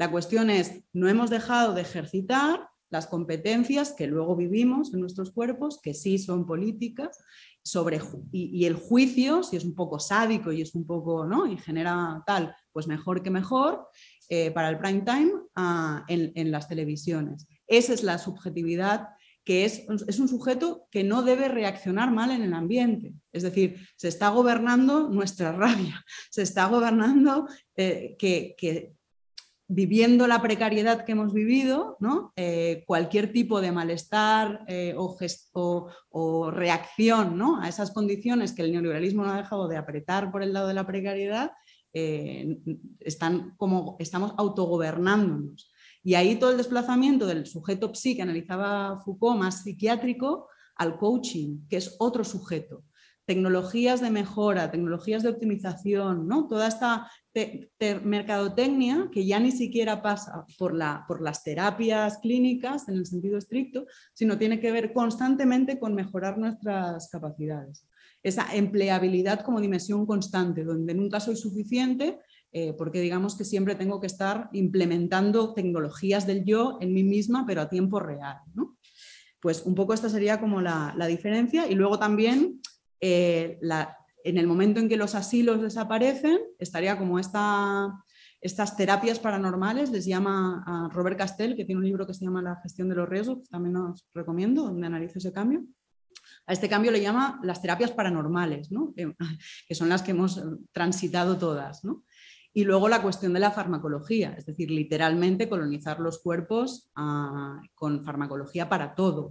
La 0.00 0.10
cuestión 0.10 0.48
es, 0.48 0.82
no 0.94 1.10
hemos 1.10 1.28
dejado 1.28 1.74
de 1.74 1.82
ejercitar 1.82 2.70
las 2.88 3.06
competencias 3.06 3.92
que 3.92 4.06
luego 4.06 4.34
vivimos 4.34 4.94
en 4.94 5.00
nuestros 5.00 5.30
cuerpos, 5.30 5.78
que 5.78 5.92
sí 5.92 6.16
son 6.16 6.46
políticas, 6.46 7.22
sobre, 7.62 8.00
y, 8.32 8.64
el 8.64 8.76
juicio, 8.76 9.42
si 9.42 9.58
es 9.58 9.64
un 9.66 9.74
poco 9.74 10.00
sádico 10.00 10.52
y 10.52 10.62
es 10.62 10.74
un 10.74 10.86
poco, 10.86 11.26
¿no? 11.26 11.46
Y 11.46 11.58
genera 11.58 12.22
tal, 12.24 12.56
pues 12.72 12.86
mejor 12.86 13.22
que 13.22 13.28
mejor, 13.28 13.88
eh, 14.30 14.50
para 14.52 14.70
el 14.70 14.78
prime 14.78 15.02
time 15.02 15.32
ah, 15.54 16.02
en, 16.08 16.50
las 16.50 16.66
televisiones. 16.66 17.46
Esa 17.66 17.92
es 17.92 18.02
la 18.02 18.16
subjetividad 18.16 19.06
que 19.44 19.66
es, 19.66 19.84
un 19.86 20.28
sujeto 20.28 20.86
que 20.90 21.04
no 21.04 21.22
debe 21.22 21.48
reaccionar 21.48 22.10
mal 22.10 22.30
en 22.30 22.40
el 22.40 22.54
ambiente. 22.54 23.12
Es 23.32 23.42
decir, 23.42 23.86
se 23.96 24.08
está 24.08 24.30
gobernando 24.30 25.10
nuestra 25.10 25.52
rabia, 25.56 26.02
se 26.30 26.40
está 26.40 26.68
gobernando 26.68 27.46
eh, 27.76 28.16
que, 28.18 28.94
viviendo 29.72 30.26
la 30.26 30.42
precariedad 30.42 31.04
que 31.04 31.12
hemos 31.12 31.32
vivido. 31.32 31.96
Eh, 32.34 32.82
cualquier 32.86 33.32
tipo 33.32 33.60
de 33.60 33.70
malestar 33.70 34.64
eh, 34.66 34.94
o, 34.96 35.16
o, 36.10 36.50
reacción 36.50 37.38
¿no? 37.38 37.62
a 37.62 37.68
esas 37.68 37.92
condiciones 37.92 38.52
que 38.52 38.62
el 38.62 38.72
neoliberalismo 38.72 39.24
no 39.24 39.32
ha 39.32 39.36
dejado 39.36 39.68
de 39.68 39.76
apretar 39.76 40.32
por 40.32 40.42
el 40.42 40.52
lado 40.52 40.66
de 40.66 40.74
la 40.74 40.86
precariedad, 40.86 41.52
están 43.00 43.54
como, 43.56 43.96
estamos 43.98 44.32
autogobernándonos. 44.36 45.72
Y 46.02 46.14
ahí 46.14 46.36
todo 46.36 46.50
el 46.50 46.56
desplazamiento 46.56 47.26
del 47.26 47.46
sujeto 47.46 47.92
psi 47.94 48.16
que 48.16 48.22
analizaba 48.22 49.00
Foucault 49.04 49.38
más 49.38 49.62
psiquiátrico 49.62 50.48
al 50.76 50.96
coaching, 50.96 51.66
que 51.68 51.76
es 51.76 51.96
otro 51.98 52.24
sujeto. 52.24 52.84
Tecnologías 53.30 54.00
de 54.00 54.10
mejora, 54.10 54.72
tecnologías 54.72 55.22
de 55.22 55.28
optimización, 55.28 56.26
¿no? 56.26 56.48
toda 56.48 56.66
esta 56.66 57.08
mercadotecnia 58.02 59.08
que 59.12 59.24
ya 59.24 59.38
ni 59.38 59.52
siquiera 59.52 60.02
pasa 60.02 60.44
por, 60.58 60.74
la, 60.74 61.04
por 61.06 61.22
las 61.22 61.44
terapias 61.44 62.18
clínicas 62.18 62.88
en 62.88 62.96
el 62.96 63.06
sentido 63.06 63.38
estricto, 63.38 63.86
sino 64.14 64.36
tiene 64.36 64.58
que 64.58 64.72
ver 64.72 64.92
constantemente 64.92 65.78
con 65.78 65.94
mejorar 65.94 66.38
nuestras 66.38 67.08
capacidades. 67.08 67.86
Esa 68.20 68.52
empleabilidad 68.52 69.42
como 69.42 69.60
dimensión 69.60 70.06
constante, 70.06 70.64
donde 70.64 70.92
nunca 70.92 71.20
soy 71.20 71.36
suficiente 71.36 72.18
eh, 72.50 72.74
porque 72.76 73.00
digamos 73.00 73.36
que 73.36 73.44
siempre 73.44 73.76
tengo 73.76 74.00
que 74.00 74.08
estar 74.08 74.50
implementando 74.54 75.54
tecnologías 75.54 76.26
del 76.26 76.44
yo 76.44 76.78
en 76.80 76.92
mí 76.92 77.04
misma, 77.04 77.44
pero 77.46 77.60
a 77.60 77.68
tiempo 77.68 78.00
real. 78.00 78.38
Pues 79.40 79.62
un 79.64 79.74
poco 79.74 79.94
esta 79.94 80.08
sería 80.08 80.40
como 80.40 80.60
la, 80.60 80.94
diferencia 81.08 81.68
y 81.68 81.74
luego 81.74 81.98
también 81.98 82.60
eh, 83.00 83.58
en 84.24 84.38
el 84.38 84.46
momento 84.46 84.80
en 84.80 84.88
que 84.88 84.96
los 84.96 85.14
asilos 85.14 85.62
desaparecen, 85.62 86.38
estaría 86.58 86.98
como 86.98 87.18
esta, 87.18 87.92
estas 88.40 88.76
terapias 88.76 89.18
paranormales, 89.18 89.90
les 89.90 90.06
llama 90.06 90.62
a 90.66 90.88
Robert 90.92 91.18
Castell, 91.18 91.56
que 91.56 91.64
tiene 91.64 91.80
un 91.80 91.86
libro 91.86 92.06
que 92.06 92.14
se 92.14 92.24
llama 92.24 92.42
La 92.42 92.56
gestión 92.62 92.88
de 92.88 92.94
los 92.94 93.08
riesgos, 93.08 93.38
que 93.38 93.48
también 93.48 93.76
os 93.76 94.06
recomiendo, 94.14 94.64
donde 94.64 94.86
analizo 94.86 95.18
ese 95.18 95.32
cambio. 95.32 95.64
A 96.46 96.52
este 96.52 96.68
cambio 96.68 96.90
le 96.90 97.00
llama 97.00 97.40
las 97.42 97.62
terapias 97.62 97.92
paranormales, 97.92 98.70
que 99.68 99.74
son 99.74 99.88
las 99.88 100.02
que 100.02 100.10
hemos 100.12 100.42
transitado 100.72 101.38
todas. 101.38 101.84
¿no? 101.84 102.04
Y 102.52 102.64
luego 102.64 102.88
la 102.88 103.00
cuestión 103.00 103.32
de 103.32 103.38
la 103.38 103.52
farmacología, 103.52 104.34
es 104.36 104.44
decir, 104.44 104.72
literalmente 104.72 105.48
colonizar 105.48 106.00
los 106.00 106.18
cuerpos 106.18 106.90
ah, 106.96 107.60
con 107.76 108.04
farmacología 108.04 108.68
para 108.68 108.96
todo, 108.96 109.30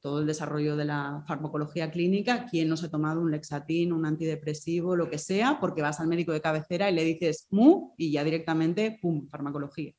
todo 0.00 0.20
el 0.20 0.26
desarrollo 0.26 0.76
de 0.76 0.84
la 0.84 1.22
farmacología 1.28 1.90
clínica, 1.92 2.46
quién 2.50 2.68
no 2.68 2.76
se 2.76 2.86
ha 2.86 2.90
tomado 2.90 3.20
un 3.20 3.30
lexatín, 3.30 3.92
un 3.92 4.06
antidepresivo, 4.06 4.96
lo 4.96 5.08
que 5.08 5.18
sea, 5.18 5.58
porque 5.60 5.82
vas 5.82 6.00
al 6.00 6.08
médico 6.08 6.32
de 6.32 6.40
cabecera 6.40 6.90
y 6.90 6.94
le 6.94 7.04
dices 7.04 7.46
mu 7.50 7.94
y 7.96 8.10
ya 8.10 8.24
directamente, 8.24 8.98
pum, 9.00 9.28
farmacología. 9.28 9.92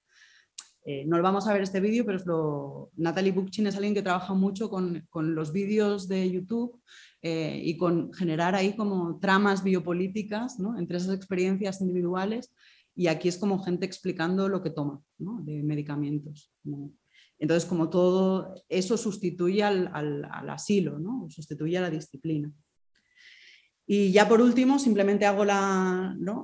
Eh, 0.85 1.05
no 1.05 1.17
lo 1.17 1.23
vamos 1.23 1.47
a 1.47 1.53
ver 1.53 1.61
este 1.61 1.79
vídeo, 1.79 2.05
pero. 2.05 2.91
Natalie 2.95 3.31
Bukchin 3.31 3.67
es 3.67 3.75
alguien 3.75 3.93
que 3.93 4.01
trabaja 4.01 4.33
mucho 4.33 4.69
con, 4.69 5.05
con 5.09 5.35
los 5.35 5.53
vídeos 5.53 6.07
de 6.07 6.29
YouTube 6.29 6.81
eh, 7.21 7.61
y 7.63 7.77
con 7.77 8.13
generar 8.13 8.55
ahí 8.55 8.75
como 8.75 9.19
tramas 9.19 9.63
biopolíticas 9.63 10.57
entre 10.77 10.97
esas 10.97 11.15
experiencias 11.15 11.81
individuales 11.81 12.53
y 12.95 13.07
aquí 13.07 13.29
es 13.29 13.37
como 13.37 13.63
gente 13.63 13.85
explicando 13.85 14.49
lo 14.49 14.61
que 14.61 14.71
toma 14.71 15.01
de 15.17 15.63
medicamentos. 15.63 16.51
Entonces, 17.37 17.67
como 17.67 17.89
todo 17.89 18.53
eso 18.67 18.97
sustituye 18.97 19.63
al, 19.63 19.89
al 19.93 20.49
asilo, 20.49 20.99
¿no? 20.99 21.29
sustituye 21.29 21.77
a 21.77 21.81
la 21.81 21.89
disciplina. 21.89 22.51
Y 23.91 24.11
ya 24.11 24.29
por 24.29 24.39
último, 24.39 24.77
simplemente 24.77 25.25
hago 25.25 25.41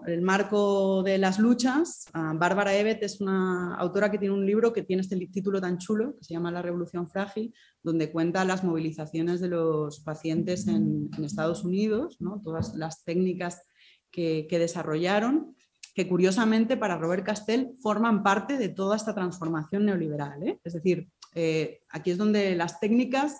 el 0.08 0.22
marco 0.24 1.04
de 1.04 1.20
las 1.20 1.38
luchas. 1.38 2.08
Ah, 2.12 2.34
Bárbara 2.36 2.74
Evet 2.74 3.04
es 3.04 3.22
una 3.22 3.76
autora 3.76 4.10
que 4.10 4.18
tiene 4.18 4.34
un 4.34 4.48
libro 4.48 4.74
que 4.74 4.82
tiene 4.82 5.04
este 5.04 5.16
título 5.28 5.62
tan 5.62 5.78
chulo, 5.78 6.16
que 6.18 6.24
se 6.24 6.34
llama 6.34 6.50
La 6.50 6.64
Revolución 6.64 7.08
Frágil, 7.08 7.54
donde 7.84 8.12
cuenta 8.12 8.44
las 8.46 8.64
movilizaciones 8.64 9.42
de 9.42 9.50
los 9.50 10.00
pacientes 10.00 10.68
en, 10.68 11.12
Estados 11.24 11.64
Unidos, 11.64 12.18
todas 12.44 12.74
las 12.74 13.04
técnicas 13.04 13.62
que, 14.10 14.48
desarrollaron, 14.50 15.56
que 15.94 16.08
curiosamente 16.08 16.78
para 16.78 16.98
Robert 16.98 17.24
Castell 17.24 17.76
forman 17.80 18.24
parte 18.24 18.58
de 18.58 18.70
toda 18.70 18.96
esta 18.96 19.14
transformación 19.14 19.86
neoliberal. 19.86 20.42
¿eh? 20.42 20.60
Es 20.64 20.74
decir, 20.74 21.10
eh, 21.36 21.82
aquí 21.90 22.10
es 22.10 22.18
donde 22.18 22.56
las 22.56 22.80
técnicas 22.80 23.40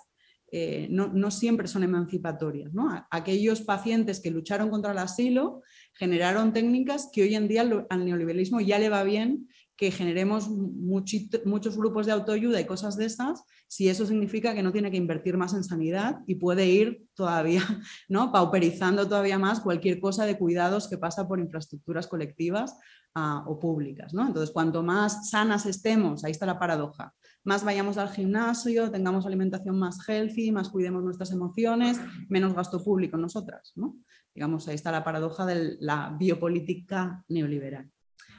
eh, 0.52 0.86
no, 0.90 1.30
siempre 1.30 1.66
son 1.66 1.82
emancipatorias. 1.82 2.70
Aquellos 3.10 3.62
pacientes 3.62 4.20
que 4.20 4.30
lucharon 4.30 4.70
contra 4.70 4.92
el 4.92 4.98
asilo 4.98 5.62
generaron 5.94 6.52
técnicas 6.52 7.10
que 7.12 7.22
hoy 7.22 7.34
en 7.34 7.48
día 7.48 7.62
al 7.62 8.04
neoliberalismo 8.04 8.60
ya 8.60 8.78
le 8.78 8.88
va 8.88 9.02
bien 9.02 9.48
que 9.76 9.90
generemos 9.90 10.48
muchos 10.48 11.76
grupos 11.76 12.06
de 12.06 12.12
autoayuda 12.12 12.60
y 12.60 12.64
cosas 12.64 12.96
de 12.96 13.04
esas, 13.04 13.44
si 13.68 13.88
eso 13.88 14.06
significa 14.06 14.54
que 14.54 14.62
no 14.62 14.72
tiene 14.72 14.90
que 14.90 14.96
invertir 14.96 15.36
más 15.36 15.52
en 15.52 15.64
sanidad 15.64 16.20
y 16.26 16.36
puede 16.36 16.66
ir 16.66 17.04
todavía, 17.14 17.62
¿no? 18.08 18.32
pauperizando 18.32 19.06
todavía 19.06 19.38
más 19.38 19.60
cualquier 19.60 20.00
cosa 20.00 20.24
de 20.24 20.38
cuidados 20.38 20.88
que 20.88 20.96
pasa 20.96 21.28
por 21.28 21.40
infraestructuras 21.40 22.06
colectivas 22.06 22.74
ah, 23.14 23.44
o 23.46 23.60
públicas. 23.60 24.14
¿no? 24.14 24.26
Entonces, 24.26 24.50
cuanto 24.50 24.82
más 24.82 25.28
sanas 25.28 25.66
estemos, 25.66 26.24
ahí 26.24 26.32
está 26.32 26.46
la 26.46 26.58
paradoja, 26.58 27.12
más 27.46 27.64
vayamos 27.64 27.96
al 27.96 28.10
gimnasio, 28.10 28.90
tengamos 28.90 29.24
alimentación 29.24 29.78
más 29.78 29.98
healthy, 30.06 30.50
más 30.50 30.68
cuidemos 30.68 31.02
nuestras 31.02 31.30
emociones, 31.30 31.98
menos 32.28 32.54
gasto 32.54 32.82
público 32.82 33.16
nosotras. 33.16 33.72
¿no? 33.76 33.96
Digamos, 34.34 34.66
ahí 34.68 34.74
está 34.74 34.90
la 34.90 35.04
paradoja 35.04 35.46
de 35.46 35.76
la 35.80 36.14
biopolítica 36.18 37.24
neoliberal. 37.28 37.90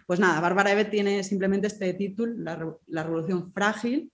Pues 0.05 0.19
nada, 0.19 0.39
Bárbara 0.41 0.73
Evet 0.73 0.89
tiene 0.89 1.23
simplemente 1.23 1.67
este 1.67 1.93
título, 1.93 2.34
la, 2.38 3.03
revolución 3.03 3.51
frágil, 3.51 4.11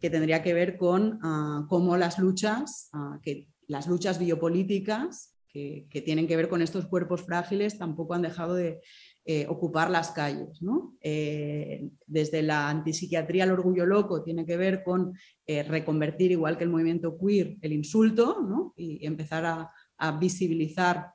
que 0.00 0.10
tendría 0.10 0.42
que 0.42 0.54
ver 0.54 0.76
con 0.76 1.20
ah, 1.22 1.64
cómo 1.68 1.96
las 1.96 2.18
luchas, 2.18 2.90
ah, 2.92 3.20
que 3.22 3.48
las 3.68 3.86
luchas 3.86 4.18
biopolíticas 4.18 5.32
que, 5.52 6.02
tienen 6.04 6.26
que 6.26 6.36
ver 6.36 6.48
con 6.48 6.62
estos 6.62 6.86
cuerpos 6.86 7.22
frágiles 7.22 7.78
tampoco 7.78 8.14
han 8.14 8.22
dejado 8.22 8.54
de 8.54 8.80
eh, 9.24 9.46
ocupar 9.48 9.88
las 9.88 10.10
calles. 10.10 10.60
Eh, 11.00 11.88
desde 12.06 12.42
la 12.42 12.68
antipsiquiatría 12.68 13.44
al 13.44 13.52
orgullo 13.52 13.86
loco 13.86 14.20
tiene 14.24 14.44
que 14.44 14.56
ver 14.56 14.82
con 14.82 15.16
eh, 15.46 15.62
reconvertir, 15.62 16.32
igual 16.32 16.58
que 16.58 16.64
el 16.64 16.70
movimiento 16.70 17.16
queer, 17.16 17.56
el 17.60 17.72
insulto 17.72 18.72
y 18.76 19.06
empezar 19.06 19.44
a, 19.46 19.70
visibilizar 20.18 21.12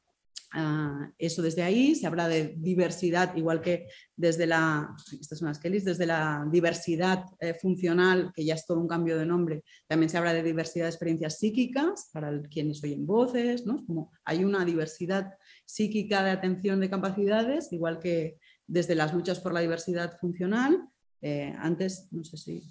Ah, 0.54 1.12
eso 1.18 1.42
desde 1.42 1.62
ahí, 1.62 1.94
se 1.94 2.08
habla 2.08 2.30
de 2.30 2.56
diversidad, 2.58 3.36
igual 3.36 3.60
que 3.60 3.90
desde 4.16 4.48
la, 4.48 4.96
desde 5.62 6.06
la 6.06 6.48
diversidad 6.50 7.26
funcional, 7.60 8.32
que 8.34 8.46
ya 8.46 8.54
es 8.54 8.66
todo 8.66 8.80
un 8.80 8.88
cambio 8.88 9.18
de 9.18 9.26
nombre, 9.26 9.66
también 9.88 10.10
se 10.10 10.18
habla 10.18 10.34
de 10.34 10.44
diversidad 10.44 10.86
de 10.86 10.92
experiencias 10.92 11.38
psíquicas 11.38 12.10
para 12.14 12.42
quienes 12.44 12.82
oyen 12.82 13.06
voces, 13.06 13.66
¿no? 13.66 13.86
Como 13.86 14.10
hay 14.24 14.46
una 14.46 14.64
diversidad 14.64 15.34
psíquica 15.68 16.24
de 16.24 16.32
atención 16.32 16.80
de 16.80 16.90
capacidades, 16.90 17.72
igual 17.74 18.00
que 18.00 18.40
desde 18.66 18.96
las 18.96 19.14
luchas 19.14 19.40
por 19.40 19.54
la 19.54 19.60
diversidad 19.60 20.18
funcional. 20.18 20.88
Eh, 21.22 21.54
antes, 21.60 22.08
no 22.12 22.24
sé 22.24 22.38
si 22.38 22.64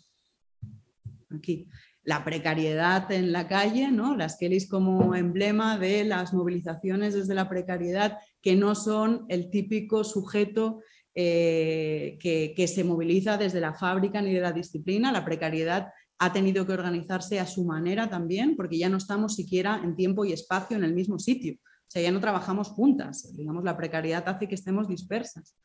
aquí, 1.30 1.68
la 2.02 2.24
precariedad 2.24 3.10
en 3.12 3.32
la 3.32 3.48
calle, 3.48 3.90
¿no? 3.90 4.16
las 4.16 4.36
Kellys 4.36 4.68
como 4.68 5.14
emblema 5.14 5.76
de 5.76 6.04
las 6.04 6.32
movilizaciones 6.32 7.14
desde 7.14 7.34
la 7.34 7.48
precariedad, 7.48 8.18
que 8.40 8.54
no 8.54 8.74
son 8.74 9.26
el 9.28 9.50
típico 9.50 10.04
sujeto 10.04 10.80
eh, 11.14 12.16
que, 12.20 12.68
se 12.68 12.84
moviliza 12.84 13.36
desde 13.36 13.60
la 13.60 13.74
fábrica 13.74 14.22
ni 14.22 14.32
de 14.32 14.40
la 14.40 14.52
disciplina. 14.52 15.10
La 15.10 15.24
precariedad 15.24 15.88
ha 16.18 16.32
tenido 16.32 16.64
que 16.64 16.72
organizarse 16.72 17.40
a 17.40 17.46
su 17.46 17.64
manera 17.64 18.08
también, 18.08 18.54
porque 18.56 18.78
ya 18.78 18.88
no 18.88 18.98
estamos 18.98 19.34
siquiera 19.34 19.80
en 19.82 19.96
tiempo 19.96 20.24
y 20.24 20.32
espacio 20.32 20.76
en 20.76 20.84
el 20.84 20.94
mismo 20.94 21.18
sitio. 21.18 21.58
O 21.86 21.90
sea, 21.90 22.02
ya 22.02 22.10
no 22.10 22.20
trabajamos 22.20 22.68
juntas. 22.68 23.32
Digamos, 23.36 23.64
la 23.64 23.76
precariedad 23.76 24.28
hace 24.28 24.48
que 24.48 24.56
estemos 24.56 24.88
dispersas 24.88 25.56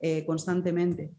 eh, 0.00 0.24
constantemente. 0.24 1.12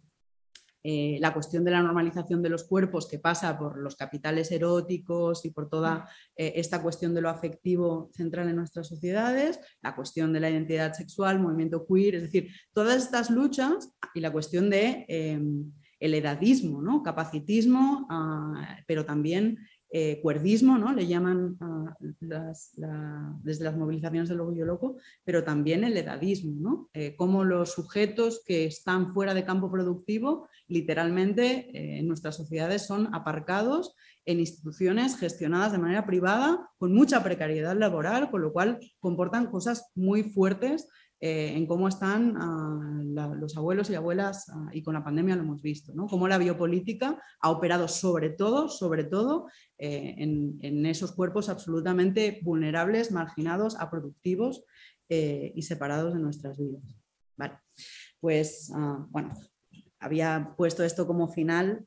Eh, 0.84 1.20
la 1.22 1.32
cuestión 1.32 1.64
de 1.64 1.70
la 1.70 1.84
normalización 1.84 2.42
de 2.42 2.50
los 2.50 2.64
cuerpos 2.64 3.08
que 3.08 3.20
pasa 3.20 3.56
por 3.58 3.78
los 3.78 3.96
capitales 3.96 4.52
eróticos 4.52 5.46
y 5.46 5.52
por 5.52 5.70
toda 5.70 6.10
eh, 6.36 6.54
esta 6.56 6.82
cuestión 6.82 7.14
de 7.14 7.22
lo 7.22 7.30
afectivo 7.30 8.10
central 8.16 8.50
en 8.50 8.56
nuestras 8.56 8.88
sociedades, 8.88 9.60
la 9.84 9.96
cuestión 9.96 10.34
de 10.34 10.40
la 10.40 10.50
identidad 10.50 10.94
sexual, 10.94 11.40
movimiento 11.40 11.86
queer, 11.86 12.16
es 12.16 12.24
decir, 12.24 12.50
todas 12.74 13.04
estas 13.04 13.30
luchas 13.30 13.94
y 14.16 14.22
la 14.22 14.32
cuestión 14.32 14.72
de 14.72 15.06
el 16.02 16.16
edadismo, 16.16 16.82
¿no? 16.82 17.04
capacitismo, 17.04 18.08
ah, 18.10 18.80
pero 18.88 19.06
también 19.06 19.60
eh, 19.94 20.22
cuerdismo, 20.22 20.78
¿no? 20.78 20.94
le 20.94 21.06
llaman 21.06 21.58
desde 23.42 23.64
las 23.66 23.76
movilizaciones 23.76 24.30
del 24.30 24.40
orgullo 24.40 24.66
loco, 24.66 24.96
pero 25.26 25.44
también 25.44 25.84
el 25.84 25.98
edadismo, 25.98 26.54
¿no? 26.62 26.90
Eh, 26.94 27.16
cómo 27.18 27.44
los 27.44 27.74
sujetos 27.74 28.42
que 28.46 28.64
están 28.64 29.14
fuera 29.14 29.34
de 29.34 29.44
campo 29.44 29.70
productivo 29.70 30.48
literalmente 30.70 31.70
eh, 31.78 32.00
en 32.00 32.08
nuestras 32.08 32.38
sociedades 32.38 32.86
son 32.86 33.14
aparcados 33.14 33.94
en 34.24 34.40
instituciones 34.40 35.18
gestionadas 35.18 35.74
de 35.74 35.80
manera 35.80 36.06
privada 36.06 36.70
con 36.78 36.94
mucha 36.94 37.22
precariedad 37.22 37.76
laboral, 37.76 38.32
con 38.32 38.42
lo 38.42 38.54
cual 38.54 38.80
comportan 39.02 39.48
cosas 39.48 39.92
muy 39.94 40.24
fuertes 40.24 40.88
eh, 41.24 41.54
en 41.56 41.68
cómo 41.68 41.88
están 41.88 42.36
ah, 42.36 43.04
los 43.36 43.56
abuelos 43.56 43.92
y 43.92 43.96
abuelas, 43.96 44.50
ah, 44.50 44.72
y 44.74 44.82
con 44.82 44.96
la 44.96 45.04
pandemia 45.04 45.36
lo 45.36 45.44
hemos 45.44 45.62
visto, 45.62 45.94
¿no? 45.94 46.08
cómo 46.08 46.28
la 46.28 46.40
biopolítica 46.40 47.22
ha 47.40 47.52
operado 47.52 47.88
sobre 47.88 48.32
todo, 48.32 48.70
sobre 48.70 49.04
todo 49.04 49.46
eh, 49.78 50.16
en, 50.18 50.84
esos 50.88 51.12
cuerpos 51.12 51.48
absolutamente 51.48 52.40
vulnerables, 52.42 53.12
marginados, 53.12 53.76
aproductivos 53.80 54.64
eh, 55.10 55.54
y 55.56 55.62
separados 55.62 56.16
de 56.16 56.22
nuestras 56.22 56.58
vidas. 56.58 56.84
Vale. 57.38 57.60
Pues, 58.20 58.72
ah, 58.74 59.06
bueno, 59.12 59.36
había 60.00 60.56
puesto 60.58 60.84
esto 60.84 61.06
como 61.06 61.28
final 61.28 61.86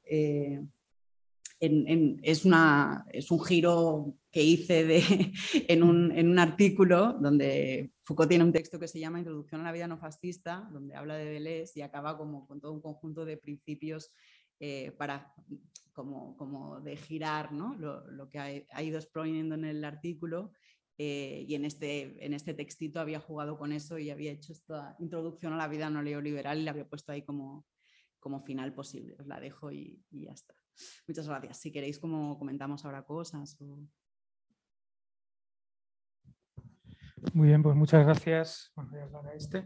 es, 1.58 2.44
una, 2.44 3.04
es, 3.10 3.30
un 3.32 3.42
giro 3.42 4.14
que 4.30 4.44
hice 4.44 5.32
en, 5.68 5.82
un, 5.82 6.12
en, 6.12 6.28
un, 6.28 6.38
artículo 6.38 7.14
donde 7.14 7.93
Foucault 8.04 8.28
tiene 8.28 8.44
un 8.44 8.52
texto 8.52 8.78
que 8.78 8.86
se 8.86 9.00
llama 9.00 9.18
Introducción 9.18 9.62
a 9.62 9.64
la 9.64 9.72
vida 9.72 9.88
no 9.88 9.96
fascista, 9.96 10.68
donde 10.70 10.94
habla 10.94 11.16
de 11.16 11.24
Deleuze 11.24 11.78
y 11.78 11.82
acaba 11.82 12.18
como 12.18 12.46
con 12.46 12.60
todo 12.60 12.72
un 12.72 12.82
conjunto 12.82 13.24
de 13.24 13.38
principios 13.38 14.12
eh, 14.60 14.92
para 14.92 15.34
como, 15.94 16.36
como, 16.36 16.80
de 16.82 16.96
girar 16.96 17.52
¿no? 17.52 17.74
lo, 17.76 18.28
que 18.28 18.66
ha, 18.70 18.82
ido 18.82 18.98
exponiendo 18.98 19.54
en 19.54 19.64
el 19.64 19.84
artículo. 19.84 20.52
Eh, 20.98 21.46
y 21.48 21.54
en 21.54 21.64
este, 21.64 22.24
en 22.24 22.34
este 22.34 22.52
textito 22.52 23.00
había 23.00 23.20
jugado 23.20 23.58
con 23.58 23.72
eso 23.72 23.98
y 23.98 24.10
había 24.10 24.32
hecho 24.32 24.52
esta 24.52 24.94
introducción 24.98 25.54
a 25.54 25.56
la 25.56 25.66
vida 25.66 25.90
no 25.90 26.02
neoliberal 26.02 26.60
y 26.60 26.62
la 26.62 26.70
había 26.72 26.88
puesto 26.88 27.10
ahí 27.10 27.22
como, 27.22 27.66
como 28.20 28.42
final 28.42 28.74
posible. 28.74 29.16
Os 29.18 29.26
la 29.26 29.40
dejo 29.40 29.72
y, 29.72 30.04
y 30.10 30.26
ya 30.26 30.32
está. 30.32 30.54
Muchas 31.08 31.26
gracias. 31.26 31.58
Si 31.58 31.72
queréis, 31.72 31.98
como 31.98 32.38
comentamos 32.38 32.84
ahora 32.84 33.04
cosas. 33.04 33.56
Muy 37.32 37.48
bien, 37.48 37.62
pues 37.62 37.74
muchas 37.76 38.04
gracias. 38.04 38.72
este. 39.36 39.64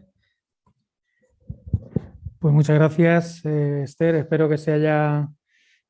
Pues 2.39 2.53
muchas 2.53 2.75
gracias, 2.75 3.45
eh, 3.45 3.83
Esther. 3.83 4.15
Espero 4.15 4.47
que 4.47 4.57
se 4.57 4.71
haya 4.71 5.27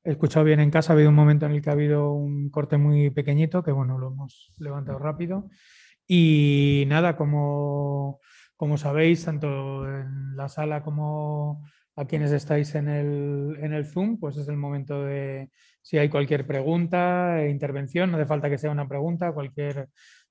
escuchado 0.03 0.45
bien 0.45 0.59
en 0.59 0.71
casa. 0.71 0.91
Ha 0.91 0.95
habido 0.95 1.09
un 1.09 1.15
momento 1.15 1.45
en 1.45 1.51
el 1.51 1.61
que 1.61 1.69
ha 1.69 1.73
habido 1.73 2.11
un 2.13 2.49
corte 2.49 2.77
muy 2.77 3.11
pequeñito, 3.11 3.63
que 3.63 3.71
bueno, 3.71 3.97
lo 3.99 4.07
hemos 4.07 4.53
levantado 4.57 4.97
rápido. 4.97 5.49
Y 6.07 6.85
nada, 6.87 7.15
como, 7.15 8.19
como 8.57 8.77
sabéis, 8.77 9.25
tanto 9.25 9.87
en 9.87 10.35
la 10.35 10.49
sala 10.49 10.81
como 10.81 11.63
a 11.95 12.05
quienes 12.05 12.31
estáis 12.31 12.73
en 12.75 12.87
el, 12.87 13.57
en 13.61 13.73
el 13.73 13.85
Zoom, 13.85 14.19
pues 14.19 14.37
es 14.37 14.47
el 14.47 14.57
momento 14.57 15.03
de, 15.03 15.51
si 15.81 15.97
hay 15.97 16.07
cualquier 16.09 16.47
pregunta, 16.47 17.43
e 17.43 17.49
intervención, 17.49 18.09
no 18.09 18.17
hace 18.17 18.25
falta 18.25 18.49
que 18.49 18.57
sea 18.57 18.71
una 18.71 18.87
pregunta, 18.87 19.33
cualquier 19.33 19.89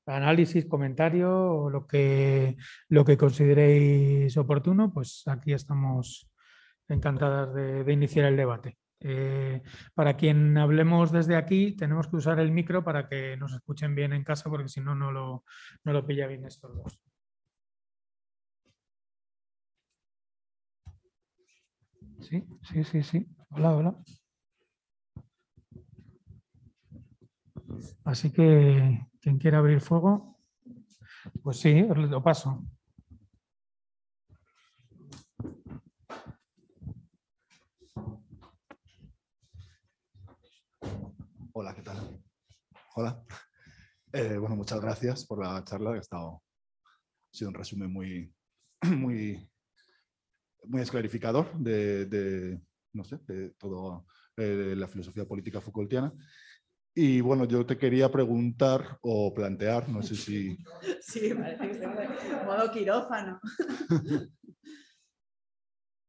análisis, 0.09 0.67
comentario 0.67 1.31
o 1.31 1.71
lo 1.71 1.87
que, 1.87 2.57
lo 2.89 3.05
que 3.05 3.17
consideréis 3.17 4.37
oportuno, 4.37 4.93
pues 4.93 5.23
aquí 5.27 5.53
estamos 5.53 6.31
encantadas 6.89 7.55
de, 7.55 7.93
iniciar 7.93 8.27
el 8.27 8.37
debate. 8.37 8.79
Eh, 9.01 9.63
para 9.95 10.17
quien 10.17 10.59
hablemos 10.59 11.13
desde 11.13 11.37
aquí, 11.37 11.77
tenemos 11.77 12.09
que 12.09 12.17
usar 12.17 12.41
el 12.41 12.51
micro 12.51 12.83
para 12.83 13.09
que 13.09 13.37
nos 13.37 13.53
escuchen 13.53 13.95
bien 13.95 14.13
en 14.13 14.25
casa, 14.25 14.51
porque 14.51 14.69
si 14.69 14.81
no, 14.81 14.95
no 14.95 15.13
lo, 15.13 15.45
no 15.85 15.93
lo 15.93 16.07
pilla 16.07 16.27
bien 16.27 16.45
estos 16.47 16.75
dos. 16.77 16.99
Sí, 22.21 22.45
sí, 22.63 22.85
sí, 22.85 23.03
sí. 23.03 23.27
Hola, 23.51 23.77
hola. 23.77 24.18
Así 28.05 28.31
que 28.31 29.07
quien 29.21 29.39
quiera 29.39 29.59
abrir 29.59 29.81
fuego, 29.81 30.39
pues 31.43 31.59
sí, 31.61 31.83
lo 31.83 32.23
paso. 32.23 32.65
Hola, 41.53 41.75
¿qué 41.75 41.83
tal? 41.83 42.23
Hola. 42.95 43.25
Eh, 44.13 44.37
bueno, 44.39 44.57
muchas 44.57 44.81
gracias 44.81 45.27
por 45.27 45.45
la 45.45 45.63
charla, 45.65 45.93
ha 45.93 45.99
estado 45.99 46.43
ha 46.85 47.37
sido 47.37 47.51
un 47.51 47.55
resumen 47.55 47.93
muy, 47.93 48.33
muy 48.97 49.49
muy 50.69 50.83
esclarificador 50.83 51.53
de, 51.59 52.61
no 52.93 53.05
sé, 53.05 53.19
de 53.27 53.51
toda 53.51 54.05
eh, 54.37 54.75
la 54.77 54.89
filosofía 54.89 55.27
política 55.27 55.61
Foucaultiana. 55.61 56.13
Y 56.95 57.21
bueno, 57.21 57.45
yo 57.45 57.65
te 57.65 57.79
quería 57.79 58.11
preguntar 58.11 58.99
o 59.03 59.33
plantear, 59.33 59.89
no 59.89 60.03
sé 60.03 60.17
si... 60.17 60.57
Sí, 61.01 61.33
parece 61.35 61.81
que 61.81 61.87
modo 62.45 62.71
quirófano. 62.73 63.41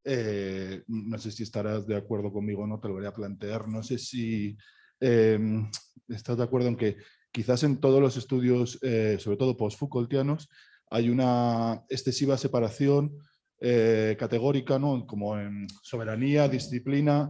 Eh, 0.06 0.82
no 0.88 1.20
sé 1.20 1.30
si 1.30 1.44
estarás 1.44 1.86
de 1.86 1.96
acuerdo 1.96 2.32
conmigo 2.32 2.64
o 2.64 2.68
no, 2.68 2.80
te 2.80 2.88
lo 2.88 2.96
voy 2.96 3.06
a 3.06 3.14
plantear. 3.14 3.68
No 3.68 3.84
sé 3.84 4.00
si 4.00 4.58
em, 5.00 5.70
estás 6.08 6.38
de 6.38 6.44
acuerdo 6.44 6.70
en 6.70 6.78
que 6.78 6.98
quizás 7.32 7.62
en 7.64 7.80
todos 7.80 8.02
los 8.02 8.18
estudios, 8.18 8.80
eh, 8.82 9.18
sobre 9.20 9.38
todo 9.38 9.58
post-Foucaultianos, 9.58 10.50
hay 10.90 11.10
una 11.10 11.84
excesiva 11.90 12.38
separación 12.38 13.18
eh, 13.60 14.16
categórica, 14.18 14.80
¿no? 14.80 15.06
como 15.06 15.38
en 15.38 15.68
soberanía, 15.84 16.48
disciplina, 16.48 17.30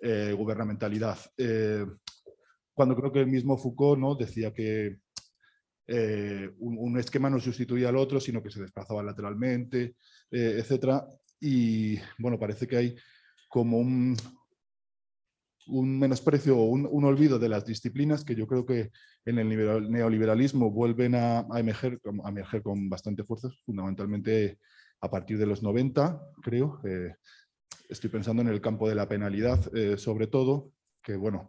eh, 0.00 0.32
gubernamentalidad. 0.36 1.18
Eh, 2.74 2.76
cuando 2.76 2.96
creo 2.96 3.12
que 3.12 3.20
el 3.20 3.26
mismo 3.26 3.56
Foucault 3.56 4.00
¿no? 4.00 4.14
decía 4.14 4.52
que 4.52 4.98
un, 6.58 6.98
esquema 6.98 7.28
no 7.28 7.38
sustituía 7.38 7.90
al 7.90 7.96
otro, 7.96 8.18
sino 8.18 8.42
que 8.42 8.50
se 8.50 8.62
desplazaba 8.62 9.02
lateralmente, 9.02 9.96
etc. 10.30 11.02
Y 11.40 11.98
bueno, 12.18 12.38
parece 12.38 12.66
que 12.66 12.76
hay 12.76 12.96
como 13.48 13.78
un, 13.78 14.16
un 15.66 15.98
menosprecio 15.98 16.58
o 16.58 16.64
un, 16.64 17.04
olvido 17.04 17.38
de 17.38 17.48
las 17.48 17.64
disciplinas 17.64 18.24
que 18.24 18.34
yo 18.34 18.46
creo 18.46 18.66
que 18.66 18.90
en 19.24 19.38
el 19.38 19.48
neoliberalismo 19.90 20.70
vuelven 20.70 21.14
a, 21.14 21.46
emerger, 21.56 22.00
a 22.24 22.28
emerger 22.28 22.62
con 22.62 22.88
bastante 22.88 23.24
fuerza, 23.24 23.48
fundamentalmente 23.64 24.58
a 25.00 25.10
partir 25.10 25.38
de 25.38 25.46
los 25.46 25.62
90, 25.62 26.20
creo. 26.42 26.80
Eh, 26.84 27.14
estoy 27.88 28.10
pensando 28.10 28.42
en 28.42 28.48
el 28.48 28.60
campo 28.60 28.88
de 28.88 28.94
la 28.94 29.08
penalidad, 29.08 29.60
eh, 29.74 29.96
sobre 29.96 30.26
todo, 30.26 30.72
que 31.02 31.16
bueno, 31.16 31.48